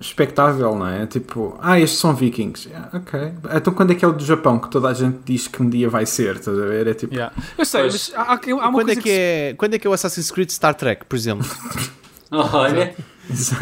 expectável, 0.00 0.74
não 0.74 0.86
é? 0.86 1.06
Tipo, 1.06 1.58
ah, 1.60 1.78
estes 1.80 1.98
são 2.00 2.14
vikings. 2.14 2.68
Yeah, 2.68 2.90
ok. 2.92 3.32
Então 3.54 3.72
quando 3.72 3.92
é 3.92 3.94
que 3.94 4.04
é 4.04 4.08
o 4.08 4.12
do 4.12 4.24
Japão 4.24 4.58
que 4.58 4.68
toda 4.70 4.88
a 4.88 4.94
gente 4.94 5.18
diz 5.24 5.48
que 5.48 5.62
um 5.62 5.68
dia 5.70 5.88
vai 5.88 6.04
ser? 6.06 6.36
Estás 6.36 6.58
a 6.58 6.64
ver? 6.66 6.86
É 6.86 6.94
tipo. 6.94 7.14
Yeah. 7.14 7.34
Eu 7.56 7.64
sei, 7.64 7.82
Pois. 7.82 7.92
mas 7.92 8.12
há, 8.14 8.32
há- 8.34 8.38
quando, 8.38 8.72
coisa 8.72 8.92
é 8.92 8.96
que 8.96 9.10
é, 9.10 9.54
quando 9.56 9.74
é 9.74 9.78
que 9.78 9.86
é 9.86 9.90
o 9.90 9.92
Assassin's 9.92 10.30
Creed 10.30 10.50
Star 10.50 10.74
Trek, 10.74 11.04
por 11.06 11.16
exemplo? 11.16 11.46
Olha, 12.30 12.94
É 13.28 13.32
assim, 13.32 13.54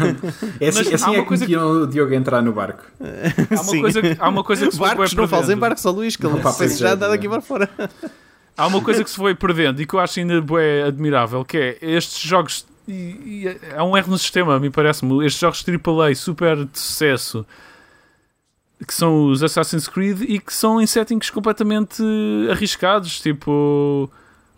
Mas 0.59 0.93
assim 0.93 1.15
é 1.15 1.19
que 1.21 1.25
coisa 1.25 1.43
metiam 1.45 1.83
o 1.83 1.87
Diogo 1.87 2.13
entrar 2.13 2.41
no 2.41 2.51
barco. 2.51 2.83
Há 2.99 3.53
uma, 3.53 3.63
Sim. 3.63 3.81
coisa, 3.81 4.01
que- 4.01 4.17
há 4.19 4.29
uma 4.29 4.43
coisa 4.43 4.65
que 4.65 4.71
se 4.71 4.77
foi 4.77 4.87
barcos, 4.89 5.13
não 5.13 5.27
fazem 5.27 5.45
perdendo. 5.47 5.59
barcos, 5.61 5.85
ó 5.85 5.91
Luís, 5.91 6.15
que 6.15 6.25
ele 6.25 6.41
Não, 6.41 6.51
sei 6.53 6.69
já 6.69 6.89
é, 6.89 6.91
anda 6.93 7.07
daqui 7.09 7.27
é. 7.27 7.29
para 7.29 7.41
fora. 7.41 7.69
Há 8.57 8.67
uma 8.67 8.81
coisa 8.81 9.03
que 9.03 9.09
se 9.09 9.15
foi 9.15 9.35
perdendo 9.35 9.81
e 9.81 9.85
que 9.85 9.93
eu 9.93 9.99
acho 9.99 10.19
ainda 10.19 10.39
bué 10.41 10.83
admirável, 10.83 11.43
que 11.45 11.57
é 11.57 11.77
estes 11.81 12.19
jogos. 12.21 12.65
E, 12.87 12.93
e 13.47 13.59
há 13.75 13.83
um 13.83 13.97
erro 13.97 14.11
no 14.11 14.17
sistema, 14.17 14.59
me 14.59 14.69
parece-me. 14.69 15.25
Estes 15.25 15.39
jogos 15.39 15.65
AAA 15.67 16.15
super 16.15 16.65
de 16.65 16.79
sucesso 16.79 17.45
que 18.85 18.93
são 18.93 19.27
os 19.27 19.41
Assassin's 19.41 19.87
Creed 19.87 20.21
e 20.27 20.39
que 20.39 20.53
são 20.53 20.81
em 20.81 20.85
settings 20.85 21.29
completamente 21.29 22.03
arriscados. 22.51 23.21
Tipo, 23.21 24.09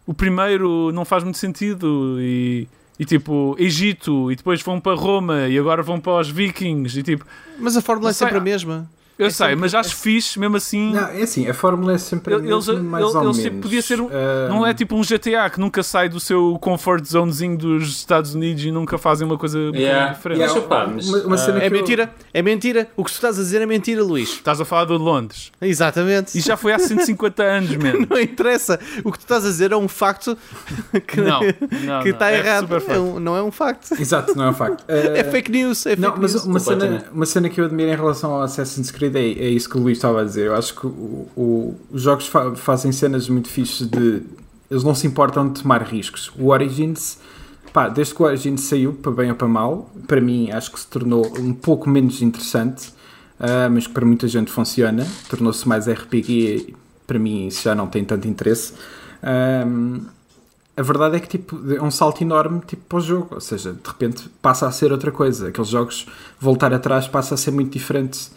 o 0.05 0.13
primeiro 0.13 0.91
não 0.91 1.05
faz 1.05 1.23
muito 1.23 1.37
sentido 1.37 2.17
e, 2.19 2.67
e 2.99 3.05
tipo, 3.05 3.55
Egito, 3.59 4.31
e 4.31 4.35
depois 4.35 4.61
vão 4.61 4.79
para 4.79 4.95
Roma 4.95 5.47
e 5.47 5.57
agora 5.57 5.83
vão 5.83 5.99
para 5.99 6.21
os 6.21 6.29
Vikings. 6.29 6.99
E 6.99 7.03
tipo, 7.03 7.25
Mas 7.59 7.77
a 7.77 7.81
fórmula 7.81 8.09
é 8.09 8.13
sempre 8.13 8.37
a 8.37 8.41
mesma. 8.41 8.89
Eu 9.18 9.27
É 9.27 9.30
sei, 9.30 9.48
sempre- 9.48 9.56
mas 9.61 9.73
acho 9.76 9.95
fixe 9.95 10.39
mesmo 10.39 10.57
assim. 10.57 10.94
Não, 10.94 11.07
é 11.07 11.22
assim, 11.22 11.48
a 11.48 11.53
fórmula 11.53 11.94
é 11.94 11.98
sempre 11.98 12.34
a 12.34 12.38
Eles- 12.38 12.68
mesma, 12.68 12.84
mais 12.84 13.03
eles- 13.03 13.15
ou 13.15 13.23
eles, 13.23 13.38
menos. 13.38 13.61
podia 13.61 13.81
ser 13.81 13.99
um- 14.02 14.10
Ah, 14.11 14.48
Não 14.49 14.65
é 14.65 14.73
tipo 14.73 14.95
um 14.95 15.03
GTA 15.03 15.49
que 15.49 15.60
nunca 15.60 15.81
sai 15.84 16.07
do 16.10 16.19
seu 16.19 16.57
comfort 16.61 17.03
zonezinho 17.06 17.57
dos 17.57 17.89
Estados 17.98 18.34
Unidos 18.35 18.64
e 18.64 18.72
nunca 18.72 18.98
fazem 18.98 19.26
uma 19.27 19.38
coisa 19.38 19.57
Yeah. 19.73 20.14
diferente. 20.14 20.39
Yeah. 20.39 20.60
Opá, 20.60 20.88
mas, 20.88 21.07
uma, 21.07 21.18
uma 21.23 21.38
cena 21.38 21.57
É 21.57 21.61
que 21.61 21.68
eu- 21.68 21.72
mentira, 21.72 22.14
é 22.34 22.41
mentira. 22.41 22.88
O 22.95 23.03
que 23.03 23.11
tu 23.11 23.15
estás 23.15 23.38
a 23.39 23.41
dizer 23.41 23.61
é 23.61 23.65
mentira, 23.65 24.03
Luís. 24.03 24.30
Estás 24.30 24.60
a 24.61 24.65
falar 24.65 24.85
de 24.85 24.94
Londres. 24.94 25.52
Exatamente. 25.61 26.38
E 26.38 26.41
já 26.41 26.56
foi 26.57 26.72
há 26.73 26.80
150 26.80 27.44
anos, 27.44 27.69
mano. 27.77 28.06
Não 28.10 28.19
interessa. 28.19 28.80
O 29.03 29.11
que 29.11 29.19
tu 29.19 29.22
estás 29.23 29.45
a 29.45 29.48
dizer 29.49 29.72
é 29.72 29.76
um 29.77 29.88
facto 29.88 30.38
que 31.07 31.22
Não, 31.22 31.39
não, 31.41 31.53
que 31.53 31.85
não. 31.85 32.02
está 32.07 32.31
É 32.31 32.38
errado. 32.39 32.68
É 32.88 32.99
um- 32.99 33.19
não 33.19 33.35
é 33.35 33.41
um 33.44 33.52
facto. 33.52 33.94
Exato, 33.99 34.35
não 34.38 34.45
é 34.45 34.49
um 34.49 34.53
facto. 34.53 34.84
É 34.88 35.22
Ah, 35.22 35.31
fake 35.31 35.52
news. 35.52 35.85
É 35.85 35.91
fake 35.91 36.02
Não, 36.02 36.15
mas 36.18 36.34
news. 36.34 36.45
uma 36.45 36.60
cena, 36.60 37.06
uma 37.11 37.26
cena 37.26 37.49
que 37.49 37.60
eu 37.61 37.65
admiro 37.65 37.89
em 37.91 37.95
relação 37.95 38.31
ao 38.34 38.41
Assassin's 38.41 38.91
Creed 38.91 39.06
é, 39.15 39.19
é 39.45 39.49
isso 39.49 39.69
que 39.69 39.77
o 39.77 39.81
Luís 39.81 39.97
estava 39.97 40.21
a 40.21 40.23
dizer. 40.23 40.47
Eu 40.47 40.55
acho 40.55 40.73
que 40.75 40.85
o- 40.88 41.27
o- 41.35 41.75
os 41.91 42.01
jogos 42.01 42.27
fa- 42.27 42.55
fazem 42.55 42.91
cenas 42.91 43.27
muito 43.29 43.47
fixes 43.49 43.88
de. 43.88 44.21
Eles 44.69 44.84
não 44.84 44.93
se 44.95 45.07
importam 45.07 45.47
de 45.51 45.61
tomar 45.61 45.81
riscos. 45.84 46.31
O 46.38 46.47
Origins, 46.49 47.17
pá, 47.71 47.88
desde 47.89 48.13
que 48.13 48.21
o 48.21 48.25
Origins 48.25 48.61
saiu, 48.61 48.93
para 48.93 49.11
bem 49.11 49.29
ou 49.29 49.35
para 49.35 49.47
mal, 49.47 49.89
para 50.07 50.19
mim 50.19 50.51
acho 50.51 50.71
que 50.71 50.79
se 50.79 50.88
tornou 50.88 51.25
um 51.39 51.53
pouco 51.53 51.89
menos 51.89 52.21
interessante, 52.21 52.91
ah, 53.39 53.69
mas 53.71 53.88
que 53.88 53.93
para 53.93 54.05
muita 54.05 54.27
gente 54.27 54.51
funciona. 54.51 55.05
Tornou-se 55.29 55.67
mais 55.67 55.88
RPG. 55.88 56.73
Para 57.05 57.17
mim, 57.19 57.47
isso 57.47 57.63
já 57.63 57.73
não 57.73 57.88
tem 57.88 58.03
tanto 58.03 58.27
interesse. 58.27 58.73
Ahm, 59.23 60.01
a 60.75 60.81
verdade 60.84 61.15
é 61.15 61.19
que 61.19 61.27
tipo, 61.27 61.59
é 61.73 61.81
um 61.81 61.89
salto 61.89 62.21
enorme 62.21 62.61
tipo, 62.67 62.84
para 62.88 62.97
o 62.97 63.01
jogo, 63.01 63.29
ou 63.31 63.41
seja, 63.41 63.71
de 63.73 63.88
repente 63.88 64.29
passa 64.41 64.67
a 64.67 64.71
ser 64.71 64.91
outra 64.91 65.11
coisa. 65.11 65.47
Aqueles 65.47 65.69
jogos, 65.69 66.05
voltar 66.39 66.73
atrás, 66.73 67.07
passa 67.07 67.34
a 67.35 67.38
ser 67.38 67.51
muito 67.51 67.71
diferente. 67.71 68.29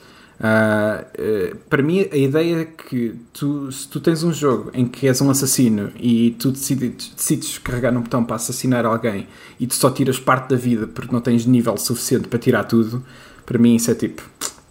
Ah, 0.42 1.04
eh, 1.18 1.54
para 1.68 1.82
mim, 1.82 2.06
a 2.10 2.16
ideia 2.16 2.62
é 2.62 2.64
que 2.64 3.14
tu, 3.30 3.70
se 3.70 3.86
tu 3.86 4.00
tens 4.00 4.22
um 4.22 4.32
jogo 4.32 4.70
em 4.72 4.86
que 4.88 5.06
és 5.06 5.20
um 5.20 5.28
assassino 5.28 5.92
e 5.96 6.30
tu 6.38 6.50
decides, 6.50 7.12
decides 7.14 7.58
carregar 7.58 7.92
num 7.92 8.00
botão 8.00 8.24
para 8.24 8.36
assassinar 8.36 8.86
alguém 8.86 9.28
e 9.58 9.66
tu 9.66 9.74
só 9.74 9.90
tiras 9.90 10.18
parte 10.18 10.48
da 10.48 10.56
vida 10.56 10.86
porque 10.86 11.12
não 11.12 11.20
tens 11.20 11.44
nível 11.44 11.76
suficiente 11.76 12.26
para 12.26 12.38
tirar 12.38 12.64
tudo, 12.64 13.04
para 13.44 13.58
mim 13.58 13.76
isso 13.76 13.90
é 13.90 13.94
tipo, 13.94 14.22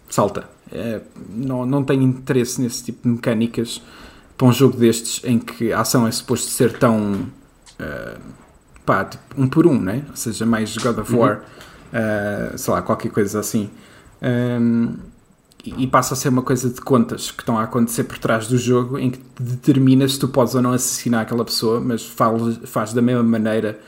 salta. 0.08 0.48
Eh, 0.72 1.00
não, 1.28 1.64
não 1.64 1.84
tenho 1.84 2.02
interesse 2.02 2.60
nesse 2.60 2.82
tipo 2.84 3.02
de 3.04 3.14
mecânicas 3.14 3.80
para 4.36 4.48
um 4.48 4.52
jogo 4.52 4.76
destes 4.76 5.22
em 5.24 5.38
que 5.38 5.72
a 5.72 5.80
ação 5.82 6.04
é 6.04 6.10
suposto 6.10 6.50
ser 6.50 6.72
tão 6.78 7.12
uh, 7.78 8.20
pá, 8.86 9.04
tipo, 9.04 9.22
um 9.36 9.46
por 9.46 9.66
um, 9.66 9.80
né? 9.80 10.04
ou 10.08 10.16
seja, 10.16 10.46
mais 10.46 10.76
God 10.76 10.98
of 10.98 11.14
War, 11.14 11.42
uh, 11.92 12.58
sei 12.58 12.74
lá, 12.74 12.82
qualquer 12.82 13.10
coisa 13.12 13.38
assim. 13.38 13.70
Um, 14.22 15.09
e 15.64 15.86
passa 15.86 16.14
a 16.14 16.16
ser 16.16 16.28
uma 16.30 16.42
coisa 16.42 16.70
de 16.70 16.80
contas 16.80 17.30
que 17.30 17.42
estão 17.42 17.58
a 17.58 17.64
acontecer 17.64 18.04
por 18.04 18.18
trás 18.18 18.46
do 18.48 18.56
jogo 18.56 18.98
em 18.98 19.10
que 19.10 19.20
determinas 19.38 20.14
se 20.14 20.18
tu 20.18 20.28
podes 20.28 20.54
ou 20.54 20.62
não 20.62 20.72
assassinar 20.72 21.22
aquela 21.22 21.44
pessoa, 21.44 21.80
mas 21.80 22.04
faz, 22.04 22.58
faz 22.64 22.92
da 22.92 23.02
mesma 23.02 23.22
maneira 23.22 23.78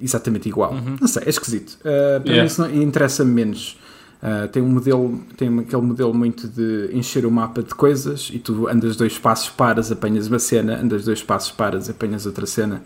exatamente 0.00 0.48
igual. 0.48 0.74
Não 1.00 1.06
sei, 1.08 1.22
é 1.26 1.28
esquisito. 1.30 1.78
Uh, 1.80 2.20
para 2.20 2.32
Yeah. 2.32 2.40
mim 2.42 2.46
isso 2.46 2.60
não- 2.62 2.82
interessa-me 2.82 3.32
menos. 3.32 3.78
Uh, 4.22 4.46
tem 4.48 4.62
um 4.62 4.68
modelo, 4.68 5.20
tem 5.36 5.58
aquele 5.58 5.82
modelo 5.82 6.14
muito 6.14 6.46
de 6.46 6.90
encher 6.92 7.26
o 7.26 7.30
mapa 7.30 7.60
de 7.62 7.74
coisas 7.74 8.30
e 8.32 8.38
tu 8.38 8.68
andas 8.68 8.94
dois 8.94 9.18
passos, 9.18 9.48
paras, 9.50 9.90
apanhas 9.90 10.28
uma 10.28 10.38
cena, 10.38 10.78
andas 10.80 11.04
dois 11.04 11.22
passos, 11.22 11.50
paras, 11.50 11.90
apanhas 11.90 12.24
outra 12.24 12.46
cena. 12.46 12.82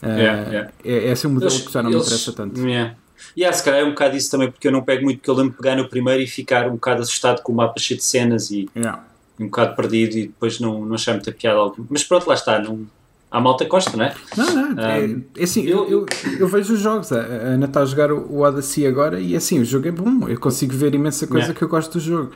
Uh, 0.00 0.06
Yeah, 0.06 0.42
yeah. 0.50 0.70
É, 0.84 1.10
esse 1.10 1.26
é 1.26 1.28
um 1.28 1.32
modelo 1.32 1.50
Eles- 1.52 1.66
que 1.66 1.72
já 1.72 1.82
não 1.82 1.90
eles- 1.90 2.02
me 2.02 2.06
interessa 2.06 2.32
tanto. 2.32 2.60
Yeah. 2.60 2.94
Yeah, 3.36 3.56
se 3.56 3.62
calhar 3.64 3.80
é 3.80 3.84
um 3.84 3.90
bocado 3.90 4.16
isso 4.16 4.30
também, 4.30 4.50
porque 4.50 4.66
eu 4.68 4.72
não 4.72 4.82
pego 4.82 5.04
muito, 5.04 5.18
porque 5.18 5.30
eu 5.30 5.34
lembro 5.34 5.50
de 5.52 5.56
pegar 5.58 5.76
no 5.76 5.88
primeiro 5.88 6.22
e 6.22 6.26
ficar 6.26 6.66
um 6.68 6.72
bocado 6.72 7.02
assustado 7.02 7.42
com 7.42 7.52
o 7.52 7.56
mapa 7.56 7.78
cheio 7.78 7.98
de 7.98 8.04
cenas 8.04 8.50
e 8.50 8.68
Yeah. 8.74 9.04
um 9.38 9.46
bocado 9.46 9.76
perdido 9.76 10.16
e 10.16 10.26
depois 10.28 10.58
não, 10.60 10.84
não 10.84 10.94
achar 10.94 11.12
muita 11.14 11.32
piada 11.32 11.58
alguma. 11.58 11.86
Mas 11.90 12.04
pronto, 12.04 12.26
lá 12.26 12.34
está, 12.34 12.58
não, 12.58 12.86
há 13.30 13.40
malta 13.40 13.64
que 13.64 13.70
gosta, 13.70 13.96
não 13.96 14.04
é? 14.06 14.14
Não, 14.36 14.74
não, 14.74 14.82
é, 14.84 15.00
Um, 15.00 15.22
é 15.36 15.44
assim, 15.44 15.62
eu, 15.66 15.88
eu, 15.88 16.06
eu 16.38 16.48
vejo 16.48 16.74
os 16.74 16.80
jogos. 16.80 17.12
A 17.12 17.16
Ana 17.18 17.66
está 17.66 17.82
a 17.82 17.84
jogar 17.84 18.10
o 18.10 18.40
Odyssey 18.40 18.86
agora 18.86 19.20
e 19.20 19.36
assim, 19.36 19.60
o 19.60 19.64
jogo 19.64 19.86
é 19.88 19.92
bom. 19.92 20.28
Eu 20.28 20.38
consigo 20.40 20.74
ver 20.74 20.94
imensa 20.94 21.26
coisa 21.26 21.52
que 21.54 21.62
eu 21.62 21.68
gosto 21.68 21.92
do 21.94 22.00
jogo. 22.00 22.32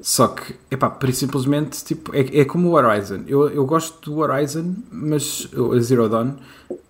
Só 0.00 0.28
que, 0.28 0.54
epá, 0.70 0.96
simplesmente, 1.12 1.84
tipo, 1.84 2.14
é, 2.14 2.40
é 2.40 2.44
como 2.44 2.68
o 2.68 2.72
Horizon. 2.74 3.22
Eu, 3.26 3.48
eu 3.50 3.64
gosto 3.66 4.08
do 4.10 4.18
Horizon, 4.18 4.74
mas 4.90 5.48
o 5.52 5.78
Zero 5.80 6.08
Dawn, 6.08 6.34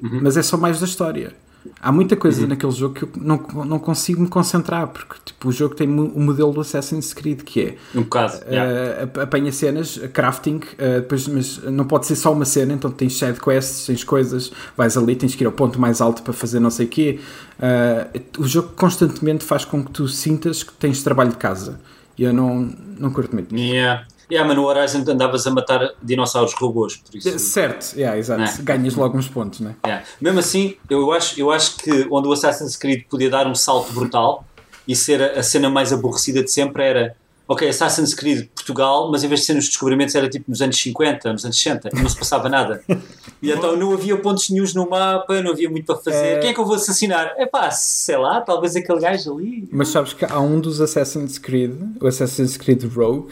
Uhum. 0.03 0.21
mas 0.23 0.37
é 0.37 0.43
só 0.43 0.57
mais 0.57 0.79
da 0.81 0.87
história. 0.87 1.35
Há 1.81 1.93
muita 1.93 2.17
coisa 2.17 2.47
naquele 2.47 2.73
jogo 2.73 2.95
que 2.95 3.03
eu 3.05 3.11
não, 3.17 3.37
não 3.65 3.79
consigo 3.79 4.21
me 4.21 4.29
concentrar, 4.29 4.89
porque 4.89 5.15
tipo, 5.25 5.49
o 5.49 5.53
jogo 5.53 5.75
tem 5.75 5.89
o 5.89 6.21
modelo 6.21 6.53
do 6.53 6.61
Assassin's 6.61 7.13
Creed 7.13 7.43
que 7.43 7.61
é 7.61 7.77
Um 7.95 8.03
bocado. 8.03 8.37
Uh, 8.39 9.05
ap- 9.05 9.19
apanha 9.19 9.53
cenas, 9.53 9.99
crafting, 10.13 10.57
uh, 10.57 11.01
depois, 11.01 11.27
mas 11.29 11.59
não 11.65 11.85
pode 11.85 12.07
ser 12.07 12.17
só 12.17 12.33
uma 12.33 12.45
cena, 12.45 12.73
então 12.73 12.91
tens 12.91 13.19
side 13.19 13.41
quests, 13.41 13.87
tens 13.87 14.05
coisas, 14.05 14.53
vais 14.77 14.97
ali, 14.97 15.17
tens 15.17 15.35
que 15.35 15.45
ir 15.45 15.47
ao 15.47 15.53
ponto 15.53 15.81
mais 15.81 16.01
alto 16.01 16.23
para 16.23 16.33
fazer 16.33 16.61
não 16.61 16.71
sei 16.71 16.87
o 16.87 16.89
quê. 16.89 17.21
Uh, 17.59 18.43
o 18.43 18.47
jogo 18.47 18.71
constantemente 18.77 19.45
faz 19.45 19.65
com 19.65 19.85
que 19.85 19.91
tu 19.91 20.09
sintas 20.09 20.63
que 20.63 20.73
tens 20.75 21.03
trabalho 21.03 21.31
de 21.31 21.37
casa. 21.37 21.81
E 22.19 22.23
eu 22.25 22.33
não, 22.33 22.71
não 22.99 23.11
curto 23.11 23.35
muito. 23.35 23.55
Yeah. 23.55 24.07
Yeah, 24.31 24.47
mas 24.47 24.57
no 24.57 24.65
Horizon 24.65 25.05
andavas 25.09 25.47
a 25.47 25.51
matar 25.51 25.93
dinossauros 26.03 26.53
robôs, 26.55 26.97
por 26.97 27.15
isso. 27.15 27.39
Certo, 27.39 27.97
yeah, 27.97 28.19
exato. 28.19 28.41
Né? 28.41 28.55
Ganhas 28.61 28.95
logo 28.95 29.17
uns 29.17 29.29
pontos, 29.29 29.61
né? 29.61 29.77
Yeah. 29.85 30.05
Mesmo 30.21 30.41
assim, 30.41 30.77
eu 30.91 31.13
acho, 31.13 31.39
eu 31.39 31.51
acho 31.51 31.77
que 31.77 32.07
onde 32.11 32.27
o 32.27 32.33
Assassin's 32.33 32.77
Creed 32.77 33.05
podia 33.09 33.31
dar 33.31 33.47
um 33.47 33.55
salto 33.55 33.93
brutal 33.93 34.45
e 34.87 34.97
ser 34.97 35.23
a, 35.23 35.41
a 35.41 35.43
cena 35.43 35.71
mais 35.71 35.93
aborrecida 35.93 36.43
de 36.43 36.51
sempre 36.51 36.83
era 36.83 37.17
ok, 37.49 37.69
Assassin's 37.69 38.15
Creed 38.15 38.49
Portugal, 38.55 39.11
mas 39.11 39.23
em 39.23 39.29
vez 39.29 39.41
de 39.41 39.47
ser 39.47 39.55
nos 39.55 39.67
descobrimentos 39.67 40.15
era 40.15 40.29
tipo 40.29 40.51
nos 40.51 40.61
anos 40.61 40.77
50, 40.77 41.33
nos 41.33 41.45
anos 41.45 41.57
60, 41.57 41.91
não 41.95 42.09
se 42.09 42.17
passava 42.17 42.49
nada. 42.49 42.83
E 43.43 43.51
então 43.51 43.77
não 43.77 43.93
havia 43.93 44.17
pontos 44.17 44.49
nenhums 44.49 44.73
no 44.73 44.89
mapa, 44.89 45.43
não 45.43 45.51
havia 45.51 45.69
muito 45.69 45.85
para 45.85 45.97
fazer. 45.97 46.39
É. 46.39 46.39
Quem 46.39 46.51
é 46.51 46.55
que 46.55 46.59
eu 46.59 46.65
vou 46.65 46.75
assassinar? 46.75 47.35
É 47.37 47.45
pá, 47.45 47.71
sei 47.71 48.17
lá, 48.17 48.41
talvez 48.41 48.75
aquele 48.75 48.99
gajo 48.99 49.37
ali. 49.37 49.69
Mas 49.71 49.89
sabes 49.89 50.15
que 50.15 50.25
há 50.25 50.41
um 50.41 50.59
dos 50.59 50.81
Assassin's 50.81 51.37
Creed, 51.37 51.73
o 52.01 52.07
Assassin's 52.07 52.57
Creed 52.57 52.83
Rogue, 52.85 53.31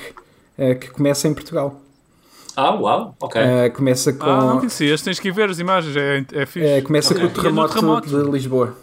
uh, 0.59 0.79
que 0.79 0.91
começa 0.91 1.27
em 1.29 1.35
Portugal. 1.35 1.81
Ah, 2.57 2.73
uau, 2.75 3.17
ok. 3.21 3.41
Uh, 3.43 3.73
começa 3.75 4.13
com. 4.13 4.25
Ah, 4.27 4.41
não 4.45 4.59
conhecias, 4.59 5.03
tens 5.03 5.19
que 5.19 5.33
ver 5.33 5.51
as 5.51 5.59
imagens, 5.59 5.97
é, 5.97 6.25
é 6.33 6.47
fixe. 6.47 6.79
uh, 6.79 6.83
começa 6.85 7.13
Ok. 7.15 7.21
com 7.21 7.27
o 7.27 7.29
E 7.29 7.33
é 7.33 7.43
terremoto, 7.43 7.75
terremoto. 7.75 8.09
de 8.09 8.31
Lisboa. 8.31 8.77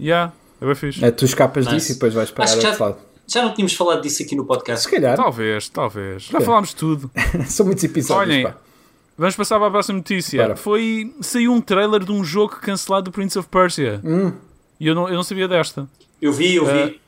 Yeah, 0.00 0.32
é 0.60 0.66
bem 0.66 0.74
fixe. 0.74 1.04
Uh, 1.04 1.12
tu 1.12 1.24
escapas 1.24 1.66
Nice. 1.66 1.76
disso 1.76 1.92
e 1.92 1.94
depois 1.94 2.14
vais 2.14 2.32
Acho 2.36 2.54
ao 2.54 2.60
que 2.60 2.66
outro 2.66 2.84
lado. 2.84 2.96
Já 3.26 3.42
não 3.42 3.54
tínhamos 3.54 3.74
falado 3.74 4.02
disso 4.02 4.22
aqui 4.22 4.34
no 4.36 4.42
Se 4.42 4.48
podcast. 4.48 4.88
calhar. 4.90 5.16
Talvez, 5.16 5.68
talvez. 5.68 6.24
Já 6.24 6.40
falámos 6.40 6.70
de 6.70 6.76
tudo. 6.76 7.10
São 7.46 7.64
muitos 7.64 7.82
episódios, 7.84 8.28
Olhem, 8.34 8.44
pá. 8.44 8.56
Vamos 9.16 9.36
passar 9.36 9.58
para 9.58 9.68
a 9.68 9.70
próxima 9.70 9.96
notícia. 9.98 10.42
Bora. 10.42 10.56
Foi. 10.56 11.14
Saiu 11.20 11.52
um 11.52 11.60
trailer 11.60 12.02
de 12.04 12.10
um 12.10 12.24
jogo 12.24 12.56
cancelado 12.60 13.04
do 13.04 13.12
Prince 13.12 13.38
of 13.38 13.48
Persia. 13.48 14.00
Hum. 14.04 14.32
E 14.80 14.88
eu 14.88 14.94
não, 14.94 15.08
eu 15.08 15.14
não 15.14 15.22
sabia 15.22 15.46
desta. 15.46 15.88
Eu 16.20 16.32
vi, 16.32 16.56
eu 16.56 16.66
vi. 16.66 16.72
Uh, 16.96 17.00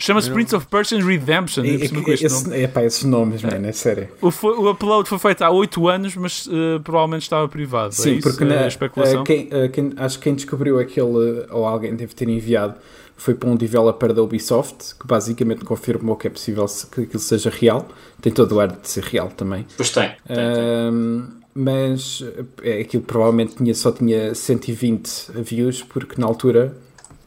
Chama-se 0.00 0.30
Prince 0.30 0.56
of 0.56 0.66
Persia 0.66 1.04
Redemption. 1.04 1.62
É, 1.64 1.78
cima 1.86 2.02
com 2.02 2.10
este 2.10 2.28
nome. 2.28 2.36
esse, 2.48 2.54
é 2.64 2.66
pá, 2.68 2.82
esses 2.84 3.04
nomes, 3.04 3.42
mano, 3.42 3.66
é 3.66 3.72
sério. 3.72 4.08
O, 4.20 4.28
o 4.28 4.70
upload 4.70 5.08
foi 5.08 5.18
feito 5.18 5.42
há 5.42 5.50
8 5.50 5.88
anos, 5.88 6.16
mas 6.16 6.46
uh, 6.46 6.80
provavelmente 6.82 7.22
estava 7.22 7.46
privado. 7.48 7.94
Sim, 7.94 8.10
é 8.10 8.12
isso? 8.14 8.28
porque 8.28 8.44
É 8.44 8.46
na, 8.46 8.60
a 8.62 8.66
especulação. 8.68 9.20
eh, 9.22 9.24
quem, 9.24 9.48
eh, 9.50 9.68
quem- 9.68 9.92
acho 9.96 10.18
que 10.18 10.24
quem 10.24 10.34
descobriu 10.34 10.78
aquele, 10.78 11.46
ou 11.50 11.66
alguém 11.66 11.94
deve 11.94 12.14
ter 12.14 12.28
enviado, 12.28 12.74
foi 13.16 13.34
para 13.34 13.50
um 13.50 13.54
developer 13.56 14.14
da 14.14 14.22
Ubisoft, 14.22 14.94
que 14.98 15.06
basicamente 15.06 15.62
confirmou 15.64 16.16
que 16.16 16.26
é 16.26 16.30
possível 16.30 16.64
que 16.90 17.02
aquilo 17.02 17.18
seja 17.20 17.50
real. 17.50 17.86
Tem 18.22 18.32
todo 18.32 18.52
o 18.52 18.60
ar 18.60 18.68
de 18.68 18.88
ser 18.88 19.04
real 19.04 19.28
também. 19.28 19.66
Pois 19.76 19.90
tem. 19.90 20.08
tem, 20.26 20.36
tem. 20.36 21.40
Mas 21.54 22.24
é, 22.62 22.80
aquilo 22.80 23.02
provavelmente 23.02 23.56
tinha, 23.56 23.74
só 23.74 23.90
tinha 23.92 24.34
120 24.34 25.32
views, 25.42 25.82
porque 25.82 26.18
na 26.18 26.26
altura 26.26 26.74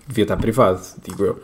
devia 0.08 0.24
estar 0.24 0.38
privado, 0.38 0.82
digo 1.04 1.24
eu. 1.24 1.40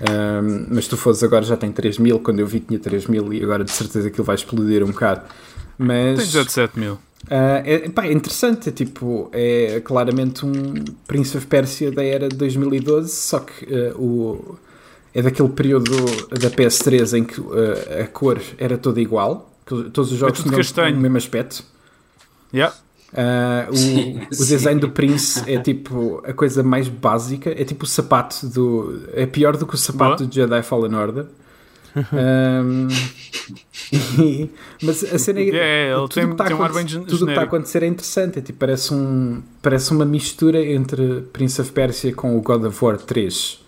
Um, 0.00 0.66
mas 0.70 0.88
tu 0.88 0.96
fores 0.96 1.22
agora 1.22 1.44
já 1.44 1.56
tem 1.56 1.70
3 1.70 1.98
mil, 1.98 2.18
quando 2.20 2.40
eu 2.40 2.46
vi 2.46 2.60
tinha 2.60 2.78
3 2.78 3.06
mil 3.06 3.32
e 3.32 3.42
agora 3.42 3.62
de 3.62 3.70
certeza 3.70 4.08
aquilo 4.08 4.24
vai 4.24 4.36
explodir 4.36 4.82
um 4.82 4.90
bocado. 4.90 5.22
Mas, 5.78 6.18
Tem 6.18 6.42
17 6.42 6.78
mil. 6.78 6.94
Uh, 6.94 7.62
é, 7.64 7.88
pá, 7.88 8.06
é 8.06 8.12
interessante, 8.12 8.68
é 8.68 8.72
tipo, 8.72 9.30
é 9.32 9.80
claramente 9.84 10.44
um 10.44 10.74
Prince 11.06 11.36
of 11.36 11.46
Persia 11.46 11.90
da 11.90 12.02
era 12.02 12.28
de 12.28 12.36
2012, 12.36 13.08
só 13.14 13.38
que 13.38 13.64
uh, 13.64 13.96
o, 13.96 14.58
é 15.14 15.22
daquele 15.22 15.48
período 15.50 15.92
da 16.30 16.50
PS3 16.50 17.18
em 17.18 17.24
que 17.24 17.40
uh, 17.40 17.54
a 18.02 18.06
cor 18.06 18.40
era 18.58 18.76
toda 18.76 19.00
igual, 19.00 19.54
que 19.64 19.90
todos 19.90 20.10
os 20.10 20.18
jogos 20.18 20.42
tudo 20.42 20.60
tinham 20.60 20.92
o 20.92 20.96
mesmo 20.96 21.16
aspecto. 21.16 21.64
Yeah. 22.52 22.74
Uh, 23.12 23.70
o, 23.70 23.76
Sim, 23.76 24.20
o 24.30 24.34
sim. 24.34 24.44
design 24.56 24.80
do 24.80 24.88
Prince 24.90 25.42
é 25.46 25.60
tipo 25.60 26.22
a 26.26 26.32
coisa 26.32 26.62
mais 26.62 26.88
básica, 26.88 27.50
é 27.50 27.62
tipo 27.64 27.84
o 27.84 27.86
sapato 27.86 28.46
do. 28.46 29.02
É 29.12 29.26
pior 29.26 29.56
do 29.56 29.66
que 29.66 29.74
o 29.74 29.78
sapato 29.78 30.16
Boa. 30.24 30.28
do 30.28 30.34
Jedi 30.34 30.62
Fallen 30.62 30.94
Order. 30.94 31.26
Um, 31.94 32.88
e- 34.18 34.50
mas 34.82 35.04
a 35.04 35.18
cena 35.18 35.40
é. 35.40 35.48
É, 35.50 35.90
ele 35.92 36.00
tudo 36.08 36.14
tem- 36.14 36.30
que 36.30 36.36
tá 36.36 36.44
a 36.44 36.46
tem 36.46 36.56
um 36.56 36.62
ar 36.62 36.72
bem 36.72 36.86
Tudo 36.86 37.02
o 37.02 37.06
que 37.26 37.32
está 37.32 37.40
a 37.42 37.44
acontecer 37.44 37.82
é 37.82 37.86
interessante. 37.86 38.38
É 38.38 38.42
tipo, 38.42 38.58
parece, 38.58 38.94
um, 38.94 39.42
parece 39.60 39.90
uma 39.92 40.06
mistura 40.06 40.64
entre 40.64 41.20
Prince 41.34 41.60
of 41.60 41.70
Persia 41.72 42.14
com 42.14 42.36
o 42.36 42.40
God 42.40 42.64
of 42.64 42.82
War 42.82 42.96
3. 42.96 43.60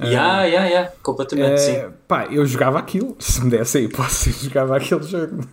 Ya, 0.00 0.42
ya, 0.46 0.64
ya, 0.66 0.92
completamente, 1.02 1.60
sim. 1.60 1.72
É, 1.72 1.88
pá, 2.08 2.26
eu 2.30 2.44
jogava 2.44 2.78
aquilo. 2.80 3.14
Se 3.20 3.40
me 3.44 3.50
desse 3.50 3.78
aí, 3.78 3.88
posso, 3.88 4.30
eu 4.30 4.32
jogava 4.32 4.76
aquele 4.78 5.02
jogo. 5.04 5.44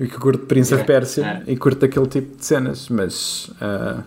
Eu 0.00 0.08
que 0.08 0.16
curto 0.18 0.46
Prince 0.46 0.74
of 0.74 0.84
Persia 0.84 1.42
e 1.46 1.54
curto 1.56 1.84
aquele 1.84 2.06
tipo 2.06 2.38
de 2.38 2.44
cenas, 2.44 2.88
mas 2.88 3.50
ah, 3.60 4.02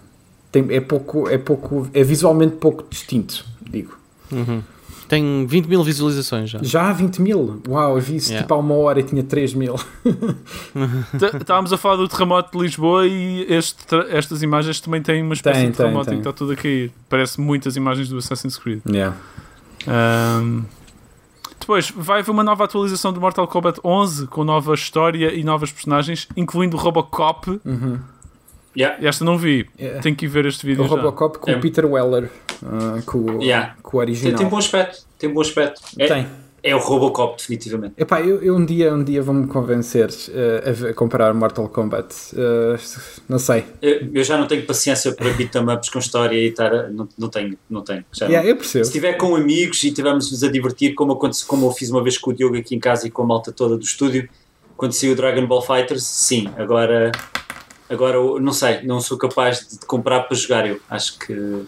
tem, 0.51 0.65
é 0.71 0.81
pouco, 0.81 1.29
é 1.29 1.37
pouco, 1.37 1.87
é 1.93 2.03
visualmente 2.03 2.55
pouco 2.55 2.83
distinto, 2.89 3.45
digo. 3.69 3.95
Tem 5.07 5.45
20 5.45 5.67
mil 5.67 5.83
visualizações 5.83 6.49
já. 6.49 6.59
Já 6.63 6.89
há 6.89 6.93
20 6.93 7.21
mil, 7.21 7.61
uau, 7.67 7.95
eu 7.97 8.01
vi 8.01 8.15
isso 8.15 8.29
Yeah. 8.29 8.43
tipo 8.43 8.53
há 8.55 8.57
uma 8.57 8.73
hora 8.73 8.99
e 9.01 9.03
tinha 9.03 9.21
3 9.21 9.53
mil. 9.53 9.75
Estávamos 11.39 11.71
a 11.71 11.77
falar 11.77 11.97
do 11.97 12.07
terremoto 12.07 12.57
de 12.57 12.63
Lisboa 12.63 13.05
e 13.05 13.45
este 13.47 13.83
estas 14.09 14.41
imagens 14.41 14.79
também 14.79 15.01
têm 15.03 15.21
uma 15.21 15.35
espécie 15.35 15.59
Tem, 15.59 15.69
de 15.69 15.77
tem, 15.77 15.85
terremoto 15.85 16.05
tem. 16.09 16.15
em 16.15 16.21
que 16.21 16.27
está 16.27 16.35
tudo 16.35 16.53
a 16.53 16.55
cair. 16.55 16.91
Parece 17.07 17.39
muitas 17.39 17.75
imagens 17.75 18.09
do 18.09 18.17
Assassin's 18.17 18.57
Creed. 18.57 18.81
Yeah. 18.89 19.15
Ahm, 19.85 20.61
depois 21.63 21.91
vai 21.95 22.19
haver 22.19 22.31
uma 22.31 22.43
nova 22.43 22.63
atualização 22.65 23.11
do 23.13 23.19
Mortal 23.21 23.47
Kombat 23.47 23.79
11 23.83 24.27
com 24.27 24.43
nova 24.43 24.73
história 24.73 25.33
e 25.33 25.43
novas 25.43 25.71
personagens, 25.71 26.27
incluindo 26.37 26.77
o 26.77 26.79
Robocop. 26.79 27.59
Ya, 28.75 28.97
Esta 29.01 29.23
não 29.23 29.37
vi. 29.37 29.69
Yeah. 29.79 30.01
Tenho 30.01 30.15
que 30.15 30.25
ir 30.25 30.27
ver 30.29 30.45
este 30.47 30.65
vídeo. 30.65 30.83
O 30.83 30.87
já. 30.87 30.95
Robocop 30.95 31.37
com 31.37 31.51
É. 31.51 31.55
o 31.55 31.59
Peter 31.59 31.85
Weller, 31.85 32.31
ah, 32.65 33.01
com, 33.05 33.19
o- 33.19 33.41
Yeah. 33.43 33.75
com 33.83 33.89
o 33.89 33.91
Tem, 33.91 33.99
original. 33.99 34.37
tem 34.39 34.47
bom 34.49 34.57
aspecto, 34.57 35.05
tem 35.19 35.31
bom 35.31 35.41
aspecto. 35.41 35.81
É, 35.99 36.07
Tem. 36.07 36.27
É 36.63 36.73
o 36.73 36.79
Robocop, 36.79 37.37
definitivamente. 37.37 37.93
Epá, 37.97 38.21
eu, 38.21 38.41
eu 38.41 38.55
um 38.55 38.65
dia, 38.65 38.93
um 38.93 39.03
dia 39.03 39.21
vou-me 39.21 39.45
convencer 39.47 40.09
ah, 40.33 40.89
a 40.89 40.93
comprar 40.93 41.33
Mortal 41.33 41.67
Kombat. 41.67 42.15
Ah, 42.37 42.79
não 43.27 43.37
sei. 43.37 43.65
Eu, 43.81 44.09
eu 44.13 44.23
já 44.23 44.37
não 44.37 44.47
tenho 44.47 44.65
paciência 44.65 45.11
para 45.11 45.29
beat 45.33 45.53
'em 45.53 45.69
ups 45.69 45.89
com 45.89 45.99
história 45.99 46.37
e 46.37 46.47
estar. 46.47 46.89
Não, 46.89 47.07
não 47.17 47.27
tenho, 47.27 47.57
não 47.69 47.81
tenho. 47.81 48.05
Já 48.13 48.25
não. 48.25 48.31
Yeah, 48.31 48.49
eu 48.49 48.55
percebo. 48.55 48.85
Se 48.85 48.91
estiver 48.91 49.13
com 49.17 49.35
amigos 49.35 49.83
e 49.83 49.89
estivermos-nos 49.89 50.41
a 50.41 50.49
divertir, 50.49 50.95
como, 50.95 51.11
aconteceu, 51.11 51.47
como 51.47 51.67
eu 51.67 51.71
fiz 51.71 51.89
uma 51.89 52.01
vez 52.01 52.17
com 52.17 52.31
o 52.31 52.33
Diogo 52.33 52.55
aqui 52.55 52.75
em 52.75 52.79
casa 52.79 53.07
e 53.07 53.11
com 53.11 53.23
a 53.23 53.25
malta 53.25 53.51
toda 53.51 53.75
do 53.75 53.83
estúdio, 53.83 54.29
quando 54.77 54.93
saiu 54.93 55.11
o 55.11 55.15
Dragon 55.15 55.45
Ball 55.45 55.61
Fighters, 55.61 56.03
sim, 56.03 56.49
agora, 56.57 57.11
agora 57.89 58.17
não 58.39 58.53
sei, 58.53 58.81
não 58.83 59.01
sou 59.01 59.17
capaz 59.17 59.67
de 59.67 59.85
comprar 59.85 60.21
para 60.21 60.37
jogar 60.37 60.65
eu. 60.67 60.79
Acho 60.89 61.19
que 61.19 61.65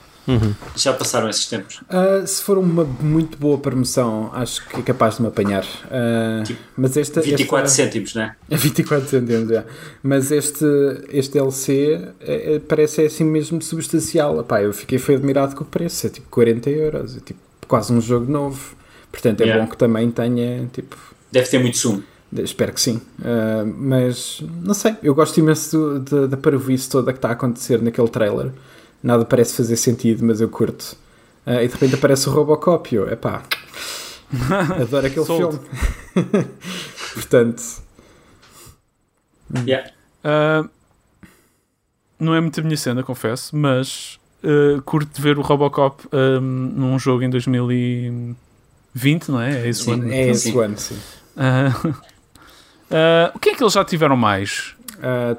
já 0.76 0.94
passaram 0.94 1.30
esses 1.30 1.46
tempos. 1.48 1.82
Ah, 1.90 2.26
se 2.26 2.42
for 2.42 2.58
uma 2.58 2.84
muito 2.84 3.38
boa 3.38 3.58
promoção, 3.58 4.30
acho 4.34 4.68
que 4.68 4.80
é 4.80 4.82
capaz 4.82 5.18
de 5.18 5.22
me 5.22 5.28
apanhar. 5.28 5.66
Ah, 5.92 6.44
mas 6.76 6.98
esta. 6.98 7.22
24 7.22 7.66
esta... 7.66 7.76
cêntimos, 7.84 8.16
né? 8.16 8.36
É 8.50 8.56
24 8.58 9.08
cêntimos, 9.08 9.50
já. 9.50 9.64
Mas 10.02 10.32
este, 10.32 10.66
este 11.10 11.34
DLC 11.34 12.02
é- 12.22 12.56
é- 12.56 12.60
parece 12.60 13.02
assim 13.02 13.24
mesmo 13.24 13.62
substancial. 13.62 14.40
Epá, 14.40 14.62
eu 14.62 14.74
fiquei 14.74 14.98
foi 14.98 15.16
admirado 15.16 15.56
com 15.56 15.64
o 15.64 15.68
preço. 15.68 16.08
É 16.08 16.10
tipo 16.10 16.28
40 16.30 16.70
euros. 16.70 17.18
É 17.18 17.20
tipo 17.20 17.40
quase 17.68 17.94
um 17.94 18.02
jogo 18.02 18.32
novo. 18.32 18.76
Portanto, 19.12 19.42
é 19.42 19.46
Yeah. 19.46 19.64
bom 19.64 19.70
que 19.70 19.78
também 19.78 20.10
tenha. 20.12 20.68
Tipo, 20.74 20.98
Deve 21.32 21.48
ter 21.50 21.60
muito 21.60 21.78
sumo. 21.78 22.04
espero 22.40 22.74
que 22.74 22.82
sim. 22.82 23.00
Ah, 23.24 23.64
mas 23.66 24.42
não 24.62 24.74
sei. 24.74 24.96
Eu 25.04 25.14
gosto 25.16 25.38
imenso 25.40 26.00
da 26.30 26.36
parvoíce 26.36 26.90
toda 26.90 27.14
que 27.14 27.18
está 27.20 27.30
a 27.30 27.34
acontecer 27.34 27.82
naquele 27.82 28.08
trailer. 28.10 28.52
Nada 29.06 29.24
parece 29.24 29.56
fazer 29.56 29.76
sentido, 29.78 30.26
mas 30.26 30.42
eu 30.42 30.50
curto. 30.50 30.98
Ah, 31.46 31.62
e 31.64 31.68
de 31.68 31.74
repente 31.74 31.94
aparece 31.94 32.28
o 32.28 32.32
Robocop. 32.32 32.94
Eu, 32.94 33.08
epá, 33.08 33.44
adoro 34.82 35.06
aquele 35.06 35.26
filme. 35.26 35.60
Portanto, 37.14 37.62
Yeah. 39.66 39.92
Ah, 40.24 40.68
não 42.20 42.34
é 42.34 42.42
muito 42.42 42.60
a 42.60 42.64
minha 42.64 42.76
cena, 42.76 43.04
confesso, 43.04 43.56
mas 43.56 44.20
ah, 44.44 44.82
curto 44.84 45.14
de 45.16 45.22
ver 45.22 45.38
o 45.38 45.42
Robocop 45.42 46.04
num 46.42 46.98
jogo 46.98 47.22
em 47.24 47.30
2020, 47.30 49.30
não 49.30 49.40
é? 49.40 49.66
É 49.66 49.70
isso. 49.70 49.84
Sim. 49.84 50.12
é 50.12 50.30
esse 50.30 50.52
Sim. 50.52 50.60
ano, 50.60 50.78
sim. 50.78 50.98
Ah, 52.92 53.32
o 53.34 53.40
que 53.40 53.50
é 53.50 53.56
que 53.56 53.64
eles 53.64 53.74
já 53.74 53.84
tiveram 53.84 54.16
mais? 54.16 54.76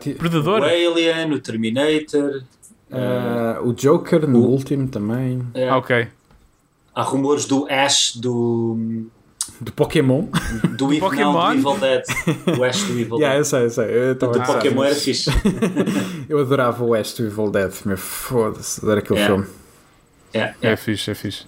Ti- 0.01 0.15
Predador? 0.15 0.63
O 0.63 0.65
Alien, 0.65 1.33
o 1.33 1.41
Terminator. 1.41 2.43
Ah, 2.91 3.59
o 3.63 3.73
Joker 3.73 4.29
no 4.29 4.41
O- 4.41 4.51
último 4.51 4.87
também. 4.89 5.43
é, 5.55 5.69
Ah, 5.69 5.77
ok. 5.79 6.09
Há 6.95 7.03
rumores 7.03 7.45
do 7.45 7.67
Ash 7.71 8.17
do. 8.17 9.07
Do 9.61 9.73
Pokémon. 9.73 10.27
Do, 10.77 10.87
Evil, 10.93 11.01
Pokémon? 11.01 11.33
Não, 11.33 11.63
do 11.63 11.71
Evil 11.71 11.79
Dead. 11.81 12.03
O 12.59 12.65
Ash 12.65 12.83
do 12.85 12.99
Evil 12.99 13.17
yeah, 13.21 13.35
eu 13.37 13.43
Dead. 13.43 13.45
sei, 13.45 13.65
eu 13.65 13.71
sei. 13.71 13.85
Eu, 14.11 14.15
Do 14.15 14.25
a 14.27 14.29
gozar, 14.29 14.47
Pokémon 14.47 14.85
era 14.85 14.95
fixe. 14.95 15.31
eu 16.29 16.39
adorava 16.41 16.83
o 16.85 16.89
West 16.89 17.19
do 17.19 17.27
Evil 17.27 17.51
Dead. 17.51 17.73
Meu 17.85 17.97
foda-se, 17.97 18.81
adoro 18.83 18.99
aquele 18.99 19.19
Yeah. 19.21 19.35
filme. 19.45 19.55
Yeah, 20.35 20.55
É 20.61 20.67
yeah. 20.67 20.83
fixe, 20.83 21.11
é 21.11 21.15
fixe. 21.15 21.45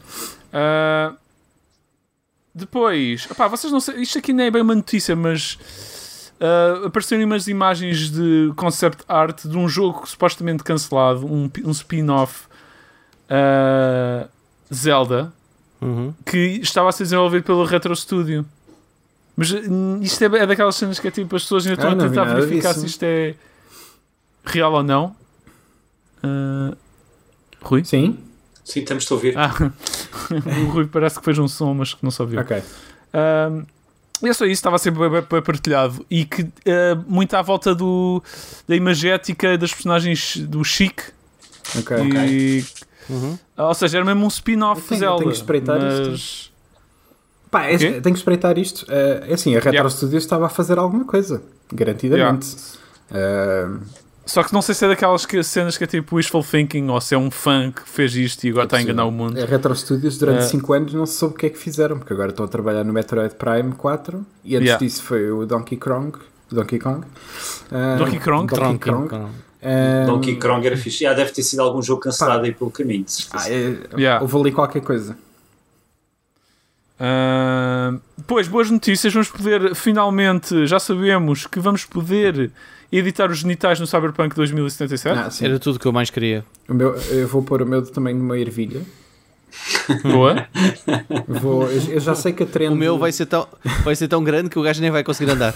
Ah, 0.53 1.13
depois, 2.55 3.27
opá, 3.31 3.49
vocês 3.49 3.73
não 3.73 3.81
sei, 3.81 3.97
isto 4.03 4.19
aqui 4.19 4.33
nem 4.33 4.47
é 4.47 4.51
bem 4.51 4.63
uma 4.63 4.75
notícia, 4.75 5.15
mas 5.15 5.59
ah, 6.41 6.87
apareceram 6.87 7.25
umas 7.25 7.47
imagens 7.49 8.11
de 8.11 8.53
concept 8.57 9.05
art 9.09 9.45
de 9.47 9.57
um 9.57 9.69
jogo 9.69 10.07
supostamente 10.09 10.63
cancelado, 10.65 11.27
um, 11.27 11.51
um 11.65 11.71
spin-off 11.71 12.47
ah, 13.29 14.29
Zelda, 14.73 15.33
Uhum. 15.81 16.13
que 16.27 16.59
estava 16.61 16.89
a 16.89 16.93
ser 16.93 17.05
desenvolvido 17.05 17.45
pelo 17.45 17.65
Retro 17.65 17.95
Studio. 17.95 18.45
Mas 19.37 19.53
hum, 19.53 20.01
isto 20.03 20.21
é, 20.25 20.39
é 20.39 20.47
daquelas 20.47 20.75
cenas 20.75 20.99
que 20.99 21.07
é 21.07 21.11
tipo, 21.13 21.37
as 21.37 21.43
pessoas 21.43 21.65
ainda 21.65 21.75
estão 21.81 21.91
Ah, 21.91 21.95
a 22.05 22.09
tentar 22.09 22.25
verificar 22.25 22.75
se 22.75 22.85
isto 22.85 23.03
é 23.05 23.37
real 24.45 24.73
ou 24.73 24.83
não. 24.83 25.15
Ah, 26.21 26.75
Rui? 27.63 27.85
Sim? 27.85 28.19
Sim, 28.65 28.81
estamos 28.81 29.09
a 29.11 29.15
ouvir. 29.15 29.39
Ah, 29.39 29.53
o 30.67 30.71
Rui 30.73 30.87
parece 30.89 31.21
que 31.21 31.25
fez 31.25 31.39
um 31.39 31.47
som, 31.47 31.73
mas 31.75 31.95
que 31.95 32.03
não 32.03 32.11
só 32.11 32.25
viu. 32.25 32.41
Ok. 32.41 32.61
Um, 33.15 33.65
e 34.23 34.29
é 34.29 34.33
só 34.33 34.45
isso, 34.45 34.55
estava 34.55 34.77
bem 35.21 35.43
partilhado 35.43 36.05
e 36.11 36.25
que 36.25 36.43
uh, 36.43 36.51
muito 37.07 37.35
à 37.35 37.43
volta 37.43 37.75
do, 37.75 38.23
da 38.67 38.75
imagética 38.75 39.57
das 39.57 39.73
personagens 39.73 40.37
do 40.39 40.63
Chic. 40.65 41.01
Ok. 41.79 41.97
E, 42.29 42.65
Uhum. 43.11 43.39
ou 43.57 43.73
seja, 43.75 43.97
era 43.99 44.05
mesmo 44.05 44.25
um 44.27 44.29
spin-off 44.29 44.83
eu 44.93 44.99
Zelda. 44.99 45.19
tenho 45.21 45.31
que 45.31 45.37
espreitar 45.39 45.81
mas... 45.81 46.53
Pá, 47.51 47.65
é, 47.65 47.79
quê? 47.79 47.91
tenho 47.93 48.03
que 48.03 48.19
espreitar 48.19 48.59
isto. 48.59 48.85
Ah, 48.89 49.25
é 49.27 49.33
assim, 49.33 49.53
a 49.53 49.55
Retro 49.55 49.73
Yeah. 49.73 49.89
Studios 49.89 50.23
estava 50.25 50.45
a 50.47 50.49
fazer 50.51 50.79
alguma 50.79 51.05
coisa. 51.07 51.43
Garantidamente. 51.73 52.55
Ah, 53.11 53.79
Só 54.29 54.43
que 54.43 54.53
não 54.53 54.61
sei 54.61 54.75
se 54.75 54.85
é 54.85 54.89
daquelas 54.89 55.25
que, 55.25 55.43
cenas 55.43 55.79
que 55.79 55.85
é 55.85 55.87
tipo 55.87 56.15
wishful 56.17 56.45
thinking 56.45 56.87
ou 56.89 57.01
se 57.01 57.15
é 57.15 57.19
um 57.19 57.31
fã 57.31 57.73
que 57.73 57.81
fez 57.89 58.15
isto 58.15 58.45
e 58.47 58.51
agora 58.51 58.65
está 58.67 58.77
a 58.77 58.83
enganar 58.83 59.07
o 59.07 59.11
mundo. 59.11 59.41
A 59.43 59.47
Retro 59.47 59.75
Studios 59.75 60.19
durante 60.19 60.41
Ah. 60.41 60.49
5 60.49 60.73
anos 60.75 60.93
não 60.93 61.07
se 61.07 61.15
soube 61.17 61.35
o 61.35 61.39
que 61.39 61.47
é 61.47 61.49
que 61.51 61.57
fizeram, 61.57 61.99
porque 61.99 62.13
agora 62.13 62.29
estão 62.29 62.45
a 62.45 62.49
trabalhar 62.49 62.85
no 62.85 62.93
Metroid 62.93 63.35
Prime 63.37 63.73
4 63.73 64.27
e 64.45 64.55
antes 64.57 64.67
Yeah. 64.67 64.85
disso 64.85 65.03
foi 65.03 65.31
o 65.31 65.47
Donkey 65.47 65.79
Kong. 65.79 66.13
Donkey 66.53 66.79
Kong. 66.79 67.07
Ah, 67.73 67.97
Donkey 67.99 68.19
Kong? 68.21 68.47
Donkey 68.47 68.55
Tronco, 68.55 69.09
Kong. 69.09 69.09
tronco. 69.09 69.31
Ah, 69.63 70.05
Donkey 70.07 70.37
Kong 70.37 70.67
era 70.67 70.77
fixe. 70.77 71.05
Já 71.05 71.15
deve 71.15 71.33
ter 71.33 71.43
sido 71.43 71.61
algum 71.63 71.81
jogo 71.81 72.03
cancelado 72.03 72.45
aí 72.45 72.53
pelo 72.53 72.71
caminho. 72.71 73.07
ah, 73.33 73.49
é, 73.51 73.77
Yeah. 73.97 74.21
Houve 74.23 74.37
ali 74.37 74.53
qualquer 74.53 74.83
coisa. 74.83 75.17
Uh, 77.01 78.01
pois, 78.27 78.49
boas 78.49 78.71
notícias. 78.71 79.13
Vamos 79.13 79.29
poder, 79.31 79.75
finalmente, 79.75 80.67
já 80.67 80.79
sabemos 80.81 81.47
que 81.47 81.61
vamos 81.61 81.85
poder 81.85 82.51
editar 82.91 83.31
os 83.31 83.39
genitais 83.39 83.79
no 83.81 83.87
Cyberpunk 83.87 84.35
2077. 84.35 85.19
Ah, 85.19 85.31
sim. 85.31 85.45
Era 85.45 85.59
tudo 85.59 85.79
que 85.79 85.87
eu 85.87 85.93
mais 85.93 86.11
queria. 86.11 86.45
O 86.69 86.75
meu, 86.75 86.95
eu 87.11 87.27
vou 87.29 87.43
pôr 87.43 87.63
o 87.63 87.67
meu 87.67 87.83
também 87.83 88.15
numa 88.15 88.39
ervilha. 88.39 88.83
Boa. 90.03 90.47
Vou, 91.27 91.67
eu, 91.71 91.99
já 92.01 92.15
sei 92.15 92.33
que 92.35 92.43
a 92.43 92.47
trend. 92.47 92.73
O 92.73 92.77
meu 92.77 92.99
vai 92.99 93.11
ser, 93.11 93.27
tão, 93.27 93.47
vai 93.83 93.97
ser 93.97 94.07
tão 94.07 94.23
grande 94.23 94.51
que 94.51 94.59
o 94.59 94.63
gajo 94.63 94.81
nem 94.81 94.91
vai 94.91 95.03
conseguir 95.03 95.31
andar. 95.31 95.55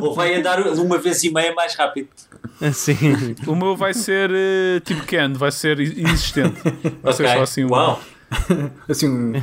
Ou 0.00 0.14
vai 0.14 0.34
andar 0.34 0.60
uma 0.78 0.98
vez 0.98 1.24
e 1.24 1.32
meia 1.32 1.54
mais 1.54 1.74
rápido. 1.74 2.08
Sim. 2.72 3.34
O 3.46 3.54
meu 3.56 3.74
vai 3.76 3.94
ser 3.94 4.30
eh, 4.32 4.80
tipo 4.84 5.04
Ken, 5.06 5.32
vai 5.32 5.50
ser 5.50 5.80
inexistente. 5.80 6.60
Vai 7.02 7.12
ser 7.14 7.24
Ok. 7.24 7.36
só 7.36 7.42
assim 7.42 7.64
uma, 7.64 7.76
Uau. 7.76 8.00
Assim, 8.88 9.08
um- 9.08 9.42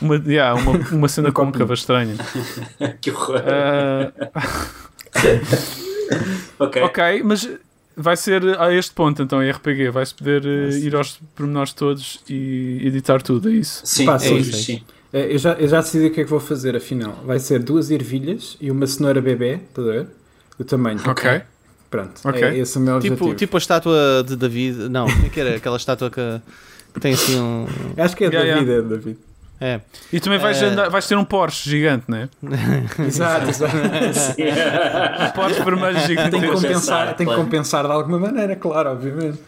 uma, 0.00 0.16
yeah, 0.26 0.60
uma, 0.60 0.78
uma 0.92 1.08
cena 1.08 1.28
Um 1.30 1.32
côncava 1.32 1.74
estranha. 1.74 2.14
Que 3.00 3.10
horror. 3.10 3.42
Ah, 3.46 4.12
ok. 6.58 6.82
ok, 6.82 7.22
mas 7.24 7.48
vai 7.96 8.16
ser 8.16 8.42
a 8.60 8.72
este 8.72 8.92
ponto 8.92 9.22
então 9.22 9.42
em 9.42 9.50
RPG. 9.50 9.90
Vai-se 9.90 10.14
poder 10.14 10.44
eh, 10.46 10.78
ir 10.78 10.94
aos 10.94 11.18
pormenores 11.34 11.72
todos 11.72 12.20
e 12.28 12.80
editar 12.84 13.20
tudo, 13.22 13.48
é 13.48 13.52
isso? 13.52 13.82
Sim, 13.84 14.06
Pá, 14.06 14.14
é 14.16 14.18
sim, 14.18 14.36
isso, 14.36 14.52
sim. 14.52 14.62
sim. 14.62 14.82
eh, 15.12 15.34
eu, 15.34 15.38
já, 15.38 15.52
eu 15.54 15.68
já 15.68 15.80
decidi 15.80 16.06
o 16.06 16.10
que 16.12 16.20
é 16.20 16.24
que 16.24 16.30
vou 16.30 16.40
fazer 16.40 16.76
afinal. 16.76 17.22
Vai 17.26 17.38
ser 17.38 17.58
duas 17.60 17.90
ervilhas 17.90 18.56
e 18.60 18.70
uma 18.70 18.86
cenoura 18.86 19.20
bebê, 19.20 19.54
estás 19.68 19.88
a 19.88 19.92
ver? 19.92 20.06
O 20.58 20.64
tamanho. 20.64 21.00
Ok. 21.06 21.42
Pronto. 21.90 22.20
Ok. 22.24 22.42
É, 22.42 22.56
esse 22.58 22.76
é 22.76 22.80
o 22.80 22.84
meu 22.84 23.00
tipo, 23.00 23.14
objetivo. 23.14 23.34
tipo 23.36 23.56
a 23.56 23.58
estátua 23.58 24.24
de 24.26 24.36
David. 24.36 24.88
Não, 24.88 25.06
é 25.08 25.28
que 25.32 25.40
era? 25.40 25.56
Aquela 25.56 25.76
estátua 25.76 26.10
que, 26.10 26.20
que 26.92 27.00
tem 27.00 27.14
assim 27.14 27.38
um. 27.38 27.66
Acho 27.96 28.14
que 28.16 28.24
é 28.24 28.28
Yeah, 28.28 28.54
David, 28.60 28.72
é 28.72 28.82
David. 28.82 29.18
É. 29.60 29.80
E 30.12 30.20
também 30.20 30.38
vais, 30.38 30.60
Eh, 30.62 30.66
andar- 30.66 30.88
vais 30.88 31.06
ter 31.06 31.16
um 31.16 31.24
Porsche 31.24 31.68
gigante, 31.68 32.04
né? 32.08 32.28
Exato, 33.06 33.48
exato. 33.50 33.74
Um 33.76 35.30
Porsche 35.34 35.62
vermelho 35.64 35.98
gigante. 36.00 36.30
tem 36.30 36.40
que 36.40 36.48
compensar, 36.52 37.14
tem 37.16 37.26
que 37.26 37.34
compensar 37.34 37.84
de 37.86 37.92
alguma 37.92 38.18
maneira, 38.18 38.54
claro, 38.56 38.90
obviamente. 38.90 39.38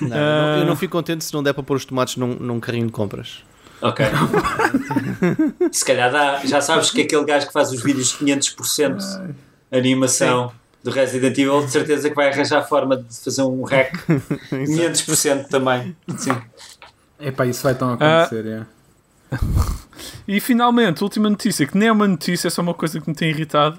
Não, 0.00 0.08
eu 0.08 0.08
não- 0.16 0.58
eu 0.58 0.66
não 0.66 0.76
fico 0.76 0.92
contente 0.92 1.24
se 1.24 1.32
não 1.32 1.42
der 1.42 1.52
para 1.52 1.62
pôr 1.62 1.76
os 1.76 1.84
tomates 1.84 2.16
num, 2.16 2.34
num 2.34 2.58
carrinho 2.60 2.86
de 2.86 2.92
compras. 2.92 3.42
Ok. 3.82 4.04
Se 5.72 5.84
calhar 5.84 6.10
dá. 6.10 6.40
Já 6.44 6.60
sabes 6.60 6.90
que 6.90 7.02
aquele 7.02 7.24
gajo 7.24 7.46
que 7.46 7.52
faz 7.52 7.70
os 7.70 7.82
vídeos 7.82 8.08
de 8.18 8.24
500% 8.24 9.34
animação 9.70 10.52
do 10.82 10.90
Resident 10.90 11.36
Evil, 11.38 11.64
de 11.64 11.70
certeza 11.72 12.08
que 12.08 12.14
vai 12.16 12.28
arranjar 12.30 12.58
a 12.58 12.62
forma 12.62 12.96
de 12.96 13.14
fazer 13.22 13.42
um 13.42 13.62
hack 13.64 13.92
500% 14.50 15.48
também. 15.48 15.94
Sim. 16.16 16.36
Epá, 17.20 17.46
isso 17.46 17.62
vai 17.62 17.74
tão 17.74 17.92
acontecer, 17.92 18.46
é. 18.46 18.66
E 20.26 20.40
finalmente, 20.40 21.02
última 21.02 21.28
notícia, 21.28 21.66
que 21.66 21.76
nem 21.76 21.88
é 21.88 21.92
uma 21.92 22.08
notícia, 22.08 22.48
é 22.48 22.50
só 22.50 22.62
uma 22.62 22.74
coisa 22.74 23.00
que 23.00 23.08
me 23.08 23.14
tem 23.14 23.30
irritado. 23.30 23.78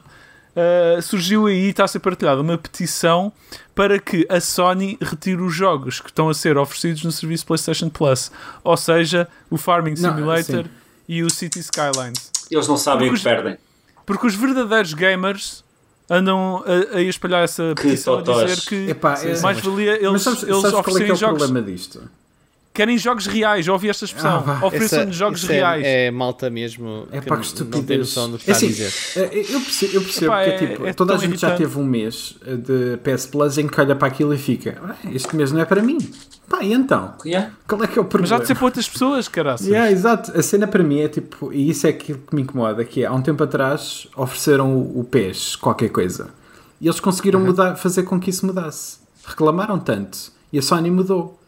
Uh, 0.56 1.02
surgiu 1.02 1.48
aí 1.48 1.66
e 1.66 1.70
está 1.70 1.84
a 1.84 1.88
ser 1.88 1.99
partilhada 1.99 2.40
uma 2.40 2.57
petição 2.57 3.32
para 3.74 3.99
que 3.99 4.26
a 4.30 4.40
Sony 4.40 4.98
retire 5.02 5.41
os 5.41 5.53
jogos 5.53 5.99
que 5.99 6.10
estão 6.10 6.30
a 6.30 6.34
ser 6.34 6.57
oferecidos 6.57 7.03
no 7.03 7.12
serviço 7.12 7.45
PlayStation 7.45 7.90
Plus, 7.90 8.32
ou 8.64 8.78
seja, 8.78 9.28
o 9.49 9.57
Farming 9.57 9.95
Não, 9.99 10.14
Simulator 10.16 10.64
sim. 10.64 10.70
e 11.10 11.24
o 11.24 11.30
City 11.30 11.60
Skylines. 11.60 12.32
Eles 12.49 12.68
não 12.70 12.78
sabem 12.78 13.10
o 13.10 13.12
Porque 13.12 13.22
que 13.24 13.28
os- 13.30 13.36
perdem. 13.36 13.57
Porque 14.06 14.28
os 14.28 14.36
verdadeiros 14.36 14.94
gamers 14.94 15.64
andam 16.10 16.64
a, 16.94 16.98
a 16.98 17.02
espalhar 17.02 17.44
essa 17.44 17.74
Que 17.76 17.82
petição 17.84 18.14
a 18.14 18.18
totós. 18.24 18.49
dizer 18.49 18.70
que 18.70 18.91
Epá, 18.91 19.16
é- 19.24 19.38
mais 19.41 19.60
valia 19.60 19.95
eles, 19.98 20.12
Mas 20.12 20.22
sabes, 20.22 20.44
eles 20.44 20.56
sabes 20.62 20.70
qual 20.70 20.70
é 20.70 20.72
que 20.72 20.78
é 20.78 20.80
oferecerem 20.80 21.12
o 21.12 21.16
jogos. 21.18 21.38
problema 21.44 21.66
disto? 21.70 22.02
Querem 22.76 22.97
jogos 22.97 23.26
reais, 23.26 23.65
já 23.65 23.72
ouvi 23.73 23.89
esta 23.89 24.03
expressão. 24.06 24.43
Ah. 24.45 24.65
Ofereçam-nos 24.65 25.15
jogos 25.15 25.41
isso 25.41 25.52
é- 25.52 25.56
reais. 25.56 25.84
É, 25.85 26.11
malta 26.11 26.49
mesmo. 26.49 27.07
É 27.11 27.22
pá, 27.22 27.35
não- 27.38 27.41
que 27.41 27.60
Não 27.64 27.72
tem 27.72 27.72
estupidez. 27.72 27.99
noção 28.02 28.30
do 28.31 28.38
que 28.38 28.49
É 28.49 28.53
assim, 28.53 28.65
a 28.65 28.69
dizer. 28.69 28.93
eh, 29.15 29.45
Eu 29.49 29.61
percebo, 29.61 29.93
eu 29.95 30.02
percebo 30.02 30.26
Epá, 30.26 30.43
que 30.43 30.49
é- 30.49 30.53
é, 30.53 30.57
tipo, 30.68 30.85
é 30.85 30.93
toda 30.93 31.14
a 31.14 31.18
gente 31.18 31.38
já 31.39 31.47
irritante. 31.47 31.57
teve 31.69 31.80
um 31.80 31.85
mês 31.85 32.35
eh, 32.45 32.56
de 32.57 32.97
PS 32.97 33.27
Plus 33.27 33.57
em 33.57 33.68
que 33.68 33.80
olha 33.81 33.95
para 33.95 34.07
aquilo 34.10 34.34
e 34.34 34.38
fica 34.38 34.77
"Ah, 34.84 34.95
este 35.14 35.35
mês 35.35 35.52
não 35.53 35.61
é 35.61 35.65
para 35.65 35.81
mim. 35.81 35.97
Pá, 36.49 36.61
e 36.61 36.73
então? 36.73 37.14
Yeah. 37.26 37.52
Qual 37.68 37.81
é 37.84 37.88
que 37.88 37.97
é 37.97 38.02
o 38.02 38.03
Mas 38.03 38.10
problema? 38.11 38.27
já 38.27 38.39
de 38.39 38.47
ser 38.47 38.56
para 38.56 38.65
outras 38.65 38.88
pessoas, 38.89 39.27
caraças. 39.30 39.65
Yeah, 39.68 39.89
exato. 39.91 40.38
A 40.38 40.43
cena 40.43 40.68
para 40.68 40.84
mim 40.84 40.99
é 40.99 41.07
tipo, 41.07 41.52
e 41.53 41.69
isso 41.69 41.88
é 41.88 41.91
aquilo 41.91 42.19
que 42.19 42.35
me 42.35 42.41
incomoda, 42.41 42.84
que 42.85 43.03
é, 43.03 43.07
há 43.07 43.14
um 43.14 43.22
tempo 43.22 43.41
atrás 43.43 44.06
ofereceram 44.18 44.76
o, 44.76 44.99
o 44.99 45.03
PES, 45.06 45.56
qualquer 45.56 45.89
coisa, 45.89 46.27
e 46.81 46.88
eles 46.88 46.99
conseguiram 46.99 47.39
mudar, 47.39 47.76
fazer 47.77 48.03
com 48.03 48.19
que 48.19 48.30
isso 48.30 48.45
mudasse. 48.45 48.97
Reclamaram 49.26 49.80
tanto, 49.80 50.18
e 50.53 50.60
a 50.60 50.61
Sony 50.61 50.91
mudou 50.91 51.39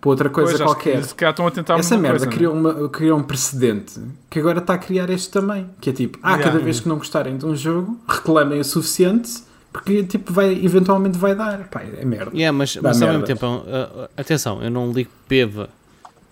para 0.00 0.10
outra 0.10 0.30
coisa 0.30 0.52
Pois, 0.52 0.62
qualquer. 0.62 1.00
que 1.00 1.08
se 1.08 1.14
calhar 1.14 1.32
estão 1.32 1.46
a 1.46 1.50
tentar 1.50 1.78
Essa 1.78 1.96
merda 1.96 2.18
coisa, 2.18 2.26
né? 2.26 2.32
criou, 2.32 2.54
uma, 2.54 2.88
criou 2.88 3.18
um 3.18 3.22
precedente 3.22 4.00
que 4.30 4.38
agora 4.38 4.58
está 4.58 4.74
a 4.74 4.78
criar 4.78 5.10
este 5.10 5.30
também. 5.30 5.66
Que 5.80 5.90
é 5.90 5.92
tipo, 5.92 6.18
ah, 6.22 6.34
Yeah. 6.36 6.44
cada 6.52 6.64
vez 6.64 6.80
que 6.80 6.88
não 6.88 6.96
gostarem 6.98 7.36
de 7.36 7.44
um 7.44 7.54
jogo, 7.56 7.98
reclamem 8.08 8.60
o 8.60 8.64
suficiente, 8.64 9.42
porque 9.72 10.02
tipo, 10.04 10.32
vai, 10.32 10.52
eventualmente 10.64 11.18
vai 11.18 11.34
dar. 11.34 11.68
Pá, 11.68 11.82
é 11.82 12.04
merda. 12.04 12.30
Yeah, 12.34 12.56
mas, 12.56 12.74
Dá 12.76 12.82
mas 12.82 13.02
ao 13.02 13.08
mesmo 13.08 13.26
merda. 13.26 13.34
tempo, 13.34 13.46
uh, 13.46 14.08
atenção, 14.16 14.62
eu 14.62 14.70
não 14.70 14.90
ligo 14.92 15.10
peva, 15.28 15.68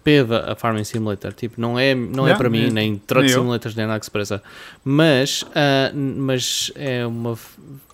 peva 0.07 0.45
a 0.53 0.55
Farming 0.55 0.85
Simulator. 0.85 1.33
Tipo, 1.33 1.61
não 1.61 1.77
é, 1.77 1.93
não 1.93 2.29
é 2.29 2.35
para 2.37 2.49
mim, 2.49 2.61
nem- 2.71 2.93
nem 2.93 2.97
Truck. 2.97 3.29
Simulators, 3.29 3.75
nem 3.75 3.87
nada 3.89 3.99
que 3.99 4.07
se 4.07 4.11
pareça. 4.13 4.41
Mas, 4.85 5.43
uh, 5.43 5.93
mas 5.95 6.71
é 6.77 7.05
uma. 7.05 7.37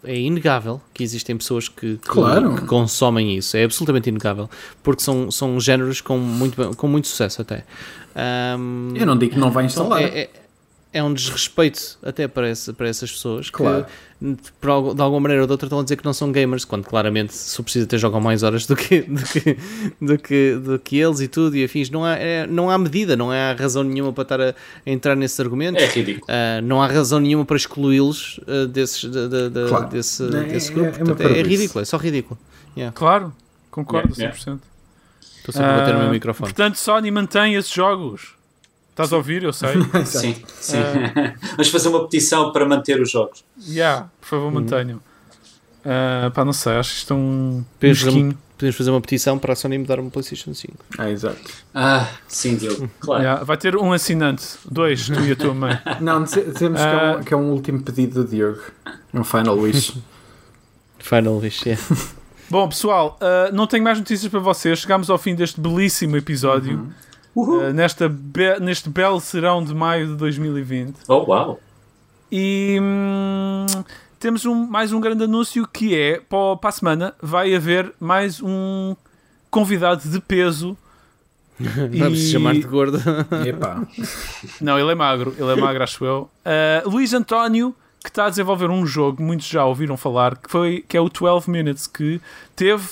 É 0.05 0.15
inegável 0.19 0.79
que 0.93 1.03
existem 1.03 1.35
pessoas 1.39 1.69
que, 1.71 1.97
que, 1.97 2.09
Claro. 2.09 2.57
que 2.57 2.67
consomem 2.67 3.35
isso. 3.35 3.57
É 3.57 3.65
absolutamente 3.65 4.11
inegável. 4.11 4.51
Porque 4.83 5.03
são, 5.03 5.31
são 5.31 5.59
géneros 5.59 6.03
com 6.03 6.19
muito, 6.19 6.77
com 6.77 6.87
muito 6.87 7.09
sucesso 7.09 7.41
até. 7.41 7.65
Um, 8.15 8.93
Eu 8.95 9.07
não 9.07 9.17
digo 9.17 9.33
que 9.33 9.39
não 9.39 9.51
vai 9.51 9.65
então, 9.65 9.85
instalar. 9.85 10.03
é, 10.03 10.07
é, 10.23 10.31
é 10.93 11.03
um 11.03 11.13
desrespeito 11.15 11.99
até 12.03 12.29
para, 12.29 12.51
esse- 12.51 12.73
para 12.73 12.89
essas 12.89 13.11
pessoas 13.11 13.47
que, 13.49 13.57
Claro. 13.57 13.87
por 14.61 14.71
algu- 14.71 14.95
de 14.95 15.01
alguma 15.01 15.21
maneira 15.23 15.43
ou 15.43 15.47
de 15.47 15.53
outra, 15.53 15.67
estão 15.67 15.81
a 15.81 15.83
dizer 15.83 15.97
que 15.97 16.05
não 16.05 16.13
são 16.13 16.31
gamers, 16.31 16.65
quando 16.67 16.85
claramente, 16.85 17.33
se 17.35 17.57
for 17.57 17.63
preciso, 17.63 17.87
até 17.87 17.97
jogam 17.97 18.21
mais 18.21 18.43
horas 18.43 18.67
do 18.67 18.77
que, 18.77 19.01
do 19.03 19.23
que, 19.25 19.57
do 20.01 20.19
que, 20.19 20.55
do 20.57 20.79
que 20.79 20.99
eles 20.99 21.21
e 21.21 21.29
tudo 21.29 21.57
e 21.57 21.65
afins. 21.65 21.89
Não 21.89 22.05
há, 22.05 22.17
é- 22.17 22.47
não 22.47 22.69
há 22.71 22.77
medida, 22.77 23.17
não 23.17 23.31
há 23.31 23.53
razão 23.55 23.83
nenhuma 23.83 24.13
para 24.13 24.23
estar 24.23 24.41
a, 24.41 24.49
a 24.51 24.55
entrar 24.91 25.17
nesses 25.17 25.41
argumentos. 25.41 25.83
É 25.83 25.87
ridículo. 25.87 26.27
Ah, 26.29 26.61
não 26.63 26.83
há 26.83 26.87
razão 26.87 27.19
nenhuma 27.21 27.45
para 27.47 27.57
excluí-los 27.57 28.39
desses, 28.71 29.05
da- 29.11 29.29
da- 29.29 29.49
da- 29.49 29.69
Claro. 29.69 29.89
desse, 29.89 30.23
É- 30.25 30.29
desse 30.45 30.71
é- 30.71 30.75
grupo. 30.75 30.89
é 30.91 31.05
Portanto, 31.05 31.23
é, 31.23 31.43
ridículo, 31.43 31.81
é 31.83 31.85
só 31.87 31.97
ridículo. 31.97 32.39
Yeah. 32.77 32.95
Claro, 32.95 33.33
concordo 33.71 34.13
Yeah, 34.19 34.37
100%. 34.37 34.61
Estou 35.39 35.53
sempre 35.53 35.71
a 35.71 35.77
bater 35.79 35.93
no 35.95 36.01
meu 36.01 36.09
Ah, 36.09 36.13
microfone. 36.13 36.49
Portanto, 36.51 36.77
Sony 36.77 37.11
mantém 37.11 37.55
esses 37.55 37.73
jogos. 37.73 38.35
Estás 38.93 39.13
a 39.13 39.17
ouvir? 39.17 39.43
Eu 39.43 39.53
sei. 39.53 39.71
Sim, 40.07 40.37
sim. 40.61 40.77
Vamos 41.57 41.69
fazer 41.71 41.89
uma 41.89 42.05
petição 42.05 42.53
para 42.53 42.65
manter 42.67 43.01
os 43.01 43.11
jogos. 43.11 43.45
yeah, 43.69 44.09
por 44.21 44.27
favor, 44.29 44.47
Uhum. 44.47 44.53
mantenham. 44.61 45.01
Ah, 45.85 46.31
pá, 46.33 46.45
não 46.45 46.53
sei, 46.53 46.75
acho 46.77 46.91
que 46.93 46.97
isto 46.99 47.13
é 47.13 47.17
um 47.17 47.65
Podemos 47.81 47.99
fazer, 47.99 48.11
mesquinho. 48.13 48.39
podemos 48.57 48.77
fazer 48.77 48.91
uma 48.91 49.01
petição 49.01 49.39
para 49.39 49.53
a 49.55 49.57
Sony 49.57 49.79
me 49.79 49.85
dar 49.87 49.99
uma 49.99 50.11
PlayStation 50.11 50.55
5. 50.55 50.75
Ah, 50.97 51.11
exato. 51.11 51.41
Ah, 51.75 52.07
sim, 52.29 52.55
Diogo. 52.57 52.89
Claro. 53.01 53.23
Yeah, 53.23 53.43
vai 53.45 53.57
ter 53.57 53.75
um 53.77 53.93
assinante, 53.93 54.45
dois, 54.71 55.07
tu 55.07 55.21
e 55.21 55.33
a 55.33 55.37
tua 55.37 55.55
mãe. 55.55 55.77
Não, 56.01 56.23
dize- 56.23 56.45
dizemos 56.53 56.81
que, 56.81 56.87
é 56.87 56.91
Ah. 56.91 57.17
um, 57.19 57.25
que 57.25 57.35
é 57.35 57.37
um 57.37 57.51
último 57.51 57.83
pedido 57.83 58.23
do 58.23 58.31
Diogo. 58.31 58.61
Um 59.13 59.25
final 59.25 59.59
wish. 59.59 59.97
Final 60.99 61.39
wish, 61.39 61.67
yeah. 61.69 61.83
Bom, 62.49 62.69
pessoal, 62.69 63.19
ah, 63.21 63.51
não 63.53 63.67
tenho 63.67 63.83
mais 63.83 63.99
notícias 63.99 64.31
para 64.31 64.39
vocês. 64.41 64.79
Chegámos 64.81 65.11
ao 65.11 65.19
fim 65.19 65.35
deste 65.35 65.59
belíssimo 65.61 66.17
episódio. 66.17 66.75
Uhul. 66.77 66.89
Ah, 67.37 67.73
nesta 67.73 68.09
be- 68.09 68.59
neste 68.61 68.89
belo 68.91 69.21
serão 69.21 69.63
de 69.65 69.75
maio 69.75 70.09
de 70.09 70.15
2020. 70.17 70.97
Oh, 71.09 71.25
uau. 71.29 71.61
E 72.31 72.79
hum, 72.81 73.67
temos 74.19 74.45
um, 74.47 74.67
mais 74.67 74.93
um 74.93 75.01
grande 75.01 75.25
anúncio 75.25 75.67
que 75.67 75.95
é 75.99 76.21
para, 76.21 76.57
para 76.57 76.69
a 76.69 76.73
semana 76.73 77.15
vai 77.23 77.55
haver 77.55 77.93
mais 78.01 78.41
um 78.43 78.95
convidado 79.51 80.09
de 80.09 80.21
peso. 80.21 80.77
Vamos 81.61 82.19
E- 82.21 82.33
chamar 82.33 82.55
de 82.55 82.63
gordo. 82.63 82.99
Epá. 83.47 83.83
Não, 84.61 84.79
ele 84.79 84.91
é 84.91 84.95
magro, 84.95 85.35
ele 85.39 85.53
é 85.53 85.57
magro, 85.57 85.83
acho 85.83 86.05
eu. 86.05 86.31
Uh, 86.85 86.89
Luís 86.89 87.13
António, 87.13 87.75
que 88.03 88.09
está 88.09 88.27
a 88.27 88.31
desenvolver 88.31 88.71
um 88.71 88.87
jogo, 88.87 89.23
muitos 89.23 89.47
já 89.47 89.65
ouviram 89.65 89.97
falar, 89.97 90.37
que, 90.37 90.51
foi, 90.51 90.85
que 90.89 90.97
é 90.97 91.01
o 91.01 91.09
12 91.09 91.51
Minutes, 91.51 91.87
que 91.87 92.21
teve 92.57 92.89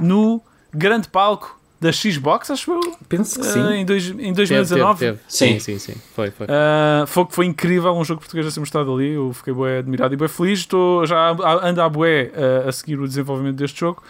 no 0.00 0.40
grande 0.72 1.08
palco 1.08 1.57
da 1.80 1.92
Xbox, 1.92 2.50
acho 2.50 2.72
eu, 2.72 2.80
Penso 3.08 3.40
que 3.40 3.46
uh, 3.46 3.50
sim. 3.50 3.72
em, 3.74 3.84
dois, 3.84 4.08
em 4.08 4.16
Teve, 4.16 4.32
2019. 4.32 4.98
teve, 4.98 5.12
teve. 5.12 5.24
Sim. 5.28 5.60
Sim, 5.60 5.78
sim, 5.78 5.92
sim. 5.92 6.00
Foi, 6.14 6.30
foi. 6.30 6.46
Uh, 6.46 7.06
foi, 7.06 7.26
foi 7.30 7.46
incrível, 7.46 7.92
um 7.96 8.04
jogo 8.04 8.20
português 8.20 8.46
a 8.46 8.50
ser 8.50 8.60
mostrado 8.60 8.92
ali. 8.92 9.12
Eu 9.12 9.32
fiquei 9.32 9.52
bué 9.52 9.78
admirado 9.78 10.12
e 10.12 10.16
bem 10.16 10.26
feliz. 10.28 10.58
Estou, 10.60 11.06
já 11.06 11.30
a- 11.30 11.68
ando 11.68 11.80
a 11.80 11.88
bué 11.88 12.32
uh, 12.64 12.68
a 12.68 12.72
seguir 12.72 12.98
o 12.98 13.06
desenvolvimento 13.06 13.56
deste 13.56 13.78
jogo. 13.80 14.02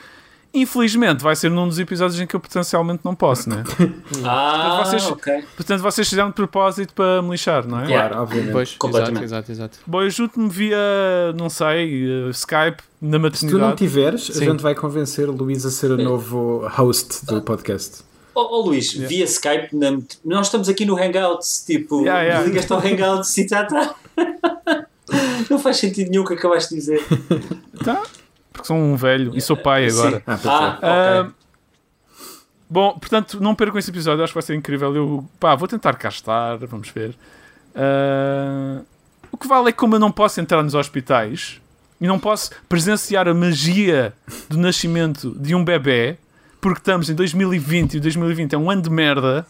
Infelizmente, 0.55 1.23
vai 1.23 1.37
ser 1.37 1.51
num 1.51 1.69
dos 1.69 1.79
episódios 1.79 2.19
em 2.21 2.27
que 2.27 2.35
eu 2.35 2.41
potencialmente 2.41 3.01
não 3.05 3.15
posso, 3.15 3.49
né? 3.51 3.63
Ah, 4.25 4.83
vocês- 4.85 5.07
ok. 5.11 5.45
Portanto, 5.55 5.81
vocês 5.83 6.09
fizeram 6.09 6.29
de 6.29 6.35
propósito 6.35 6.95
para 6.95 7.21
me 7.23 7.31
lixar, 7.31 7.67
não 7.67 7.81
é? 7.81 7.85
Yeah. 7.87 8.09
Claro, 8.09 8.23
obviamente. 8.23 8.53
Pois, 8.53 8.69
exato, 8.69 8.79
completamente. 8.79 9.25
exato, 9.25 9.53
exato. 9.53 9.79
Bom, 9.87 10.03
eu 10.03 10.11
junto-me 10.11 10.49
via, 10.49 10.77
não 11.37 11.49
sei, 11.51 12.07
uh, 12.27 12.31
Skype 12.31 12.83
na 13.01 13.19
Se 13.35 13.47
tu 13.47 13.59
não 13.59 13.69
maternidade. 13.69 13.77
tiveres, 13.77 14.31
a 14.31 14.33
Sim. 14.35 14.45
gente 14.47 14.63
vai 14.63 14.75
convencer 14.75 15.29
o 15.29 15.33
Luís 15.33 15.65
a 15.67 15.71
ser 15.71 15.91
o 15.93 15.97
novo 15.99 16.67
host 16.69 17.27
do 17.27 17.43
podcast. 17.43 17.99
Ó 18.35 18.43
oh, 18.59 18.63
Luís, 18.69 18.93
via 18.93 19.25
Skype, 19.25 19.75
na- 19.77 19.99
nós 20.25 20.47
estamos 20.47 20.69
aqui 20.69 20.85
no 20.85 20.97
Hangouts, 20.97 21.65
tipo, 21.67 22.01
Yeah, 22.03 22.23
yeah. 22.23 22.47
ligas-te 22.47 22.73
ao 22.73 22.79
Hangouts 22.79 23.37
e 23.37 23.47
já 23.49 23.63
está. 23.65 23.95
Não 25.51 25.59
faz 25.59 25.79
sentido 25.79 26.11
nenhum 26.11 26.23
o 26.23 26.27
que 26.27 26.35
acabaste 26.35 26.71
de 26.75 26.81
dizer. 26.81 27.03
Tá? 27.85 28.03
Porque 28.53 28.67
sou 28.67 28.77
um 28.77 28.97
velho 28.97 29.33
e 29.37 29.41
sou 29.41 29.57
pai 29.57 29.87
agora. 29.89 30.23
Ah, 30.27 30.39
pois 30.43 30.55
Ah. 30.83 31.31
Bom, 32.71 32.99
portanto, 32.99 33.41
não 33.41 33.55
percam 33.55 33.79
esse 33.79 33.91
episódio, 33.91 34.23
acho 34.23 34.33
que 34.33 34.37
vai 34.37 34.43
ser 34.43 34.55
incrível. 34.55 34.95
Eu, 34.95 35.25
pá, 35.41 35.55
vou 35.55 35.67
tentar 35.67 35.95
cá 35.95 36.09
estar, 36.09 36.57
vamos 36.59 36.89
ver. 36.91 37.15
Ah, 37.75 38.83
o 39.31 39.37
que 39.39 39.47
vale 39.49 39.69
é 39.69 39.73
que 39.73 39.79
como 39.79 39.95
eu 39.95 39.99
não 40.01 40.11
posso 40.13 40.41
entrar 40.41 40.63
nos 40.63 40.75
hospitais 40.75 41.61
e 42.01 42.07
não 42.07 42.19
posso 42.19 42.51
presenciar 42.69 43.27
a 43.29 43.35
magia 43.35 44.13
do 44.49 44.59
nascimento 44.59 45.31
de 45.39 45.55
um 45.55 45.65
bebê, 45.65 46.17
porque 46.61 46.81
estamos 46.81 47.09
em 47.09 47.15
2020 47.15 47.95
e 47.95 48.01
2020 48.01 48.53
é 48.55 48.59
um 48.59 48.71
ano 48.71 48.83
de 48.83 48.91
merda, 48.91 49.47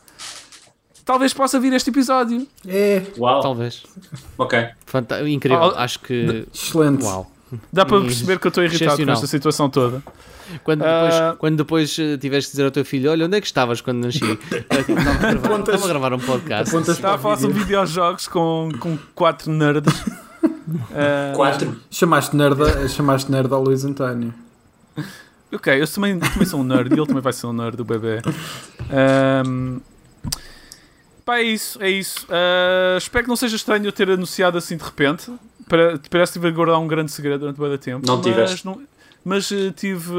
talvez 1.04 1.32
possa 1.34 1.58
vir 1.58 1.72
este 1.72 1.90
episódio. 1.90 2.46
É, 2.66 3.02
Uau, 3.18 3.40
Talvez. 3.40 3.82
ok. 4.36 4.68
Fanta- 4.86 5.28
incrível. 5.28 5.72
Ah, 5.74 5.82
Acho 5.84 5.98
que. 6.00 6.46
excelente. 6.54 7.02
Uau. 7.04 7.30
Dá 7.72 7.84
para 7.86 8.00
perceber 8.02 8.38
que 8.38 8.46
eu 8.46 8.50
estou 8.50 8.64
irritado 8.64 9.04
com 9.04 9.10
esta 9.12 9.26
situação 9.26 9.68
toda. 9.70 10.02
Quando 10.64 10.80
depois, 10.80 11.14
Ah. 11.14 11.36
quando 11.38 11.56
depois 11.56 11.98
eh, 11.98 12.16
tiveres 12.16 12.46
que 12.46 12.52
dizer 12.52 12.64
ao 12.64 12.70
teu 12.70 12.84
filho: 12.84 13.10
Olha, 13.10 13.26
onde 13.26 13.36
é 13.36 13.40
que 13.40 13.46
estavas 13.46 13.80
quando 13.80 14.04
nasci? 14.04 14.20
Estava 14.70 15.84
a 15.84 15.88
gravar- 15.88 16.12
um 16.14 16.18
podcast. 16.18 16.74
Estava 16.76 17.14
a 17.16 17.18
falar 17.18 17.36
sobre 17.36 17.58
videojogos 17.58 18.26
com, 18.28 18.70
com 18.80 18.98
quatro 19.14 19.50
nerds. 19.52 19.92
Ah, 20.94 21.32
Quatro. 21.34 21.76
Chamaste 21.90 22.36
nerd, 22.36 22.58
chamaste 22.90 23.32
nerd 23.32 23.50
ao 23.52 23.62
Luís 23.62 23.84
António. 23.86 24.34
Ok, 25.50 25.80
eu 25.80 25.88
também, 25.88 26.18
também 26.18 26.44
sou 26.46 26.60
um 26.60 26.62
nerd 26.62 26.90
e 26.90 26.98
ele 26.98 27.06
também 27.06 27.22
vai 27.22 27.32
ser 27.32 27.46
um 27.46 27.54
nerd, 27.54 27.80
o 27.80 27.84
bebê. 27.86 28.20
Ahm, 28.90 29.78
pá, 31.24 31.38
é 31.38 31.42
isso, 31.42 31.82
é 31.82 31.88
isso. 31.90 32.26
Ah, 32.28 32.96
espero 32.98 33.24
que 33.24 33.28
não 33.30 33.36
seja 33.36 33.56
estranho 33.56 33.86
eu 33.86 33.92
ter 33.92 34.10
anunciado 34.10 34.58
assim 34.58 34.76
de 34.76 34.84
repente. 34.84 35.32
Parece 35.68 36.32
que 36.32 36.38
tive 36.38 36.48
a 36.48 36.50
guardar 36.50 36.78
um 36.78 36.86
grande 36.86 37.10
segredo 37.12 37.40
durante 37.40 37.60
muito 37.60 37.78
tempo. 37.78 38.06
Não 38.06 38.16
mas 38.16 38.24
tiveste. 38.26 38.66
não- 38.66 38.80
mas 39.24 39.52
eh, 39.52 39.72
tive. 39.76 40.12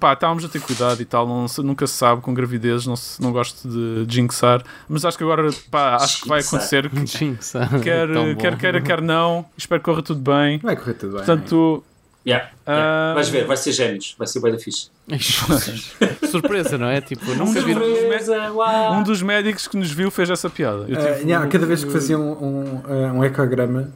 Pá, 0.00 0.12
estávamos 0.14 0.44
a 0.44 0.48
ter 0.48 0.60
cuidado 0.60 1.00
e 1.00 1.04
tal. 1.04 1.26
não 1.26 1.46
nunca 1.62 1.86
se 1.86 1.94
sabe 1.94 2.22
com 2.22 2.32
gravidez. 2.32 2.86
Não, 2.86 2.96
se- 2.96 3.20
não 3.20 3.30
gosto 3.32 3.68
de 3.68 4.06
jinxar. 4.08 4.62
Mas 4.88 5.04
acho 5.04 5.18
que 5.18 5.24
agora, 5.24 5.50
pá, 5.70 5.96
acho 5.96 6.22
que 6.22 6.28
vai 6.28 6.40
Jinxar. 6.40 6.60
acontecer. 6.86 6.90
que 6.90 7.06
Sim, 7.06 7.36
Quer, 7.82 8.08
bom. 8.08 8.34
quer 8.36 8.56
queira, 8.56 8.80
quer 8.80 9.00
não. 9.02 9.44
Espero 9.56 9.80
que 9.80 9.84
corra 9.84 10.02
tudo 10.02 10.20
bem. 10.20 10.58
Vai 10.58 10.76
correr 10.76 10.94
tudo 10.94 11.16
bem. 11.16 11.24
Portanto, 11.24 11.84
Yeah, 12.26 12.48
Ah. 12.66 12.72
yeah. 12.72 13.14
Vais 13.16 13.28
ver, 13.28 13.44
vai 13.46 13.56
ser 13.58 13.72
gêmeos, 13.72 14.14
vai 14.16 14.26
ser 14.26 14.40
bem 14.40 14.50
da 14.52 14.58
fixe. 14.58 14.88
Surpresa, 16.30 16.78
não 16.78 16.86
é? 16.86 17.00
Tipo. 17.02 17.24
Surpresa, 17.26 18.50
uau. 18.52 18.94
um 18.94 19.02
dos 19.02 19.20
médicos 19.20 19.68
que 19.68 19.76
nos 19.76 19.90
viu 19.90 20.10
fez 20.10 20.30
essa 20.30 20.48
piada. 20.48 20.86
Eu 20.88 20.96
tive 20.96 21.28
yeah, 21.28 21.44
um- 21.46 21.50
cada 21.50 21.66
vez 21.66 21.84
que 21.84 21.90
faziam 21.90 22.22
um, 22.22 22.80
ah, 22.84 23.12
um 23.12 23.22
ecograma, 23.24 23.90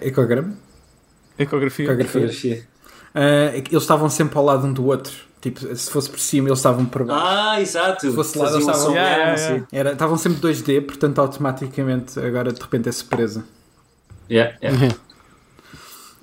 ecograma? 0.00 0.54
Ecografia. 1.38 1.84
Ecografia. 1.84 2.12
Fotografia. 2.12 2.64
Ah, 3.14 3.50
eles 3.54 3.72
estavam 3.72 4.08
sempre 4.10 4.36
ao 4.38 4.44
lado 4.44 4.66
um 4.66 4.72
do 4.72 4.84
outro. 4.86 5.12
Tipo, 5.40 5.74
se 5.76 5.90
fosse 5.90 6.10
por 6.10 6.18
cima, 6.18 6.48
eles 6.48 6.58
estavam 6.58 6.84
por 6.86 7.04
baixo. 7.04 7.24
Ah, 7.26 7.60
exato. 7.60 8.00
Se 8.08 8.14
fosse 8.14 8.36
lá, 8.38 8.46
Faziam 8.46 8.60
eles 8.62 8.76
estavam- 8.76 8.94
Yeah, 8.94 9.16
yeah, 9.16 9.36
sim. 9.60 9.66
Era, 9.70 9.92
estavam 9.92 10.16
sempre 10.18 10.40
2D, 10.40 10.80
portanto, 10.80 11.18
automaticamente, 11.20 12.18
agora 12.18 12.52
de 12.52 12.60
repente 12.60 12.88
é 12.88 12.92
surpresa. 12.92 13.44
Yeah, 14.30 14.56
yeah. 14.62 14.94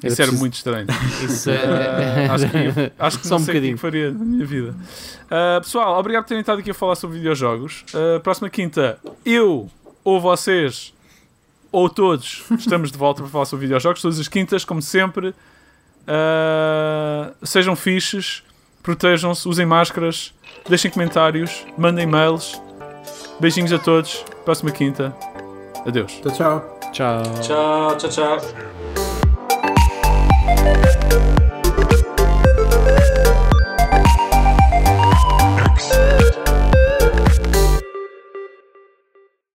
Isso 0.03 0.21
era 0.21 0.31
muito 0.33 0.55
estranho. 0.55 0.87
Isso 1.23 1.49
é. 1.49 2.27
acho 2.29 2.49
que, 2.49 2.91
acho 2.99 3.19
que 3.19 3.27
Só 3.27 3.35
não 3.35 3.41
um 3.41 3.45
sei 3.45 3.53
o 3.53 3.61
que 3.61 3.61
bocadinho. 3.61 3.77
faria 3.77 4.11
na 4.11 4.25
minha 4.25 4.45
vida. 4.45 4.75
Ah, 5.31 5.59
pessoal, 5.61 5.97
obrigado 5.97 6.23
por 6.23 6.27
terem 6.29 6.41
estado 6.41 6.59
aqui 6.59 6.71
a 6.71 6.73
falar 6.73 6.95
sobre 6.95 7.17
videojogos. 7.17 7.85
Ah, 7.93 8.19
próxima 8.19 8.49
quinta, 8.49 8.97
eu 9.25 9.69
ou 10.03 10.19
vocês 10.19 10.92
ou 11.73 11.89
todos 11.89 12.43
estamos 12.57 12.91
de 12.91 12.97
volta 12.97 13.21
para 13.23 13.31
falar 13.31 13.45
sobre 13.45 13.65
videojogos. 13.65 14.01
Todas 14.01 14.19
as 14.19 14.27
quintas, 14.29 14.63
como 14.63 14.81
sempre. 14.81 15.33
Ah, 16.07 17.31
sejam 17.41 17.75
fixes, 17.75 18.43
protejam-se, 18.83 19.47
usem 19.49 19.65
máscaras, 19.65 20.33
deixem 20.69 20.91
comentários, 20.91 21.65
mandem 21.77 22.03
e-mails. 22.03 22.61
Beijinhos 23.39 23.73
a 23.73 23.79
todos. 23.79 24.23
Próxima 24.45 24.71
quinta. 24.71 25.13
Adeus. 25.85 26.13
Tchau, 26.21 26.31
tchau. 26.31 26.79
Tchau. 26.93 27.23
Tchau, 27.41 27.97
tchau, 27.97 28.09
tchau. 28.09 28.37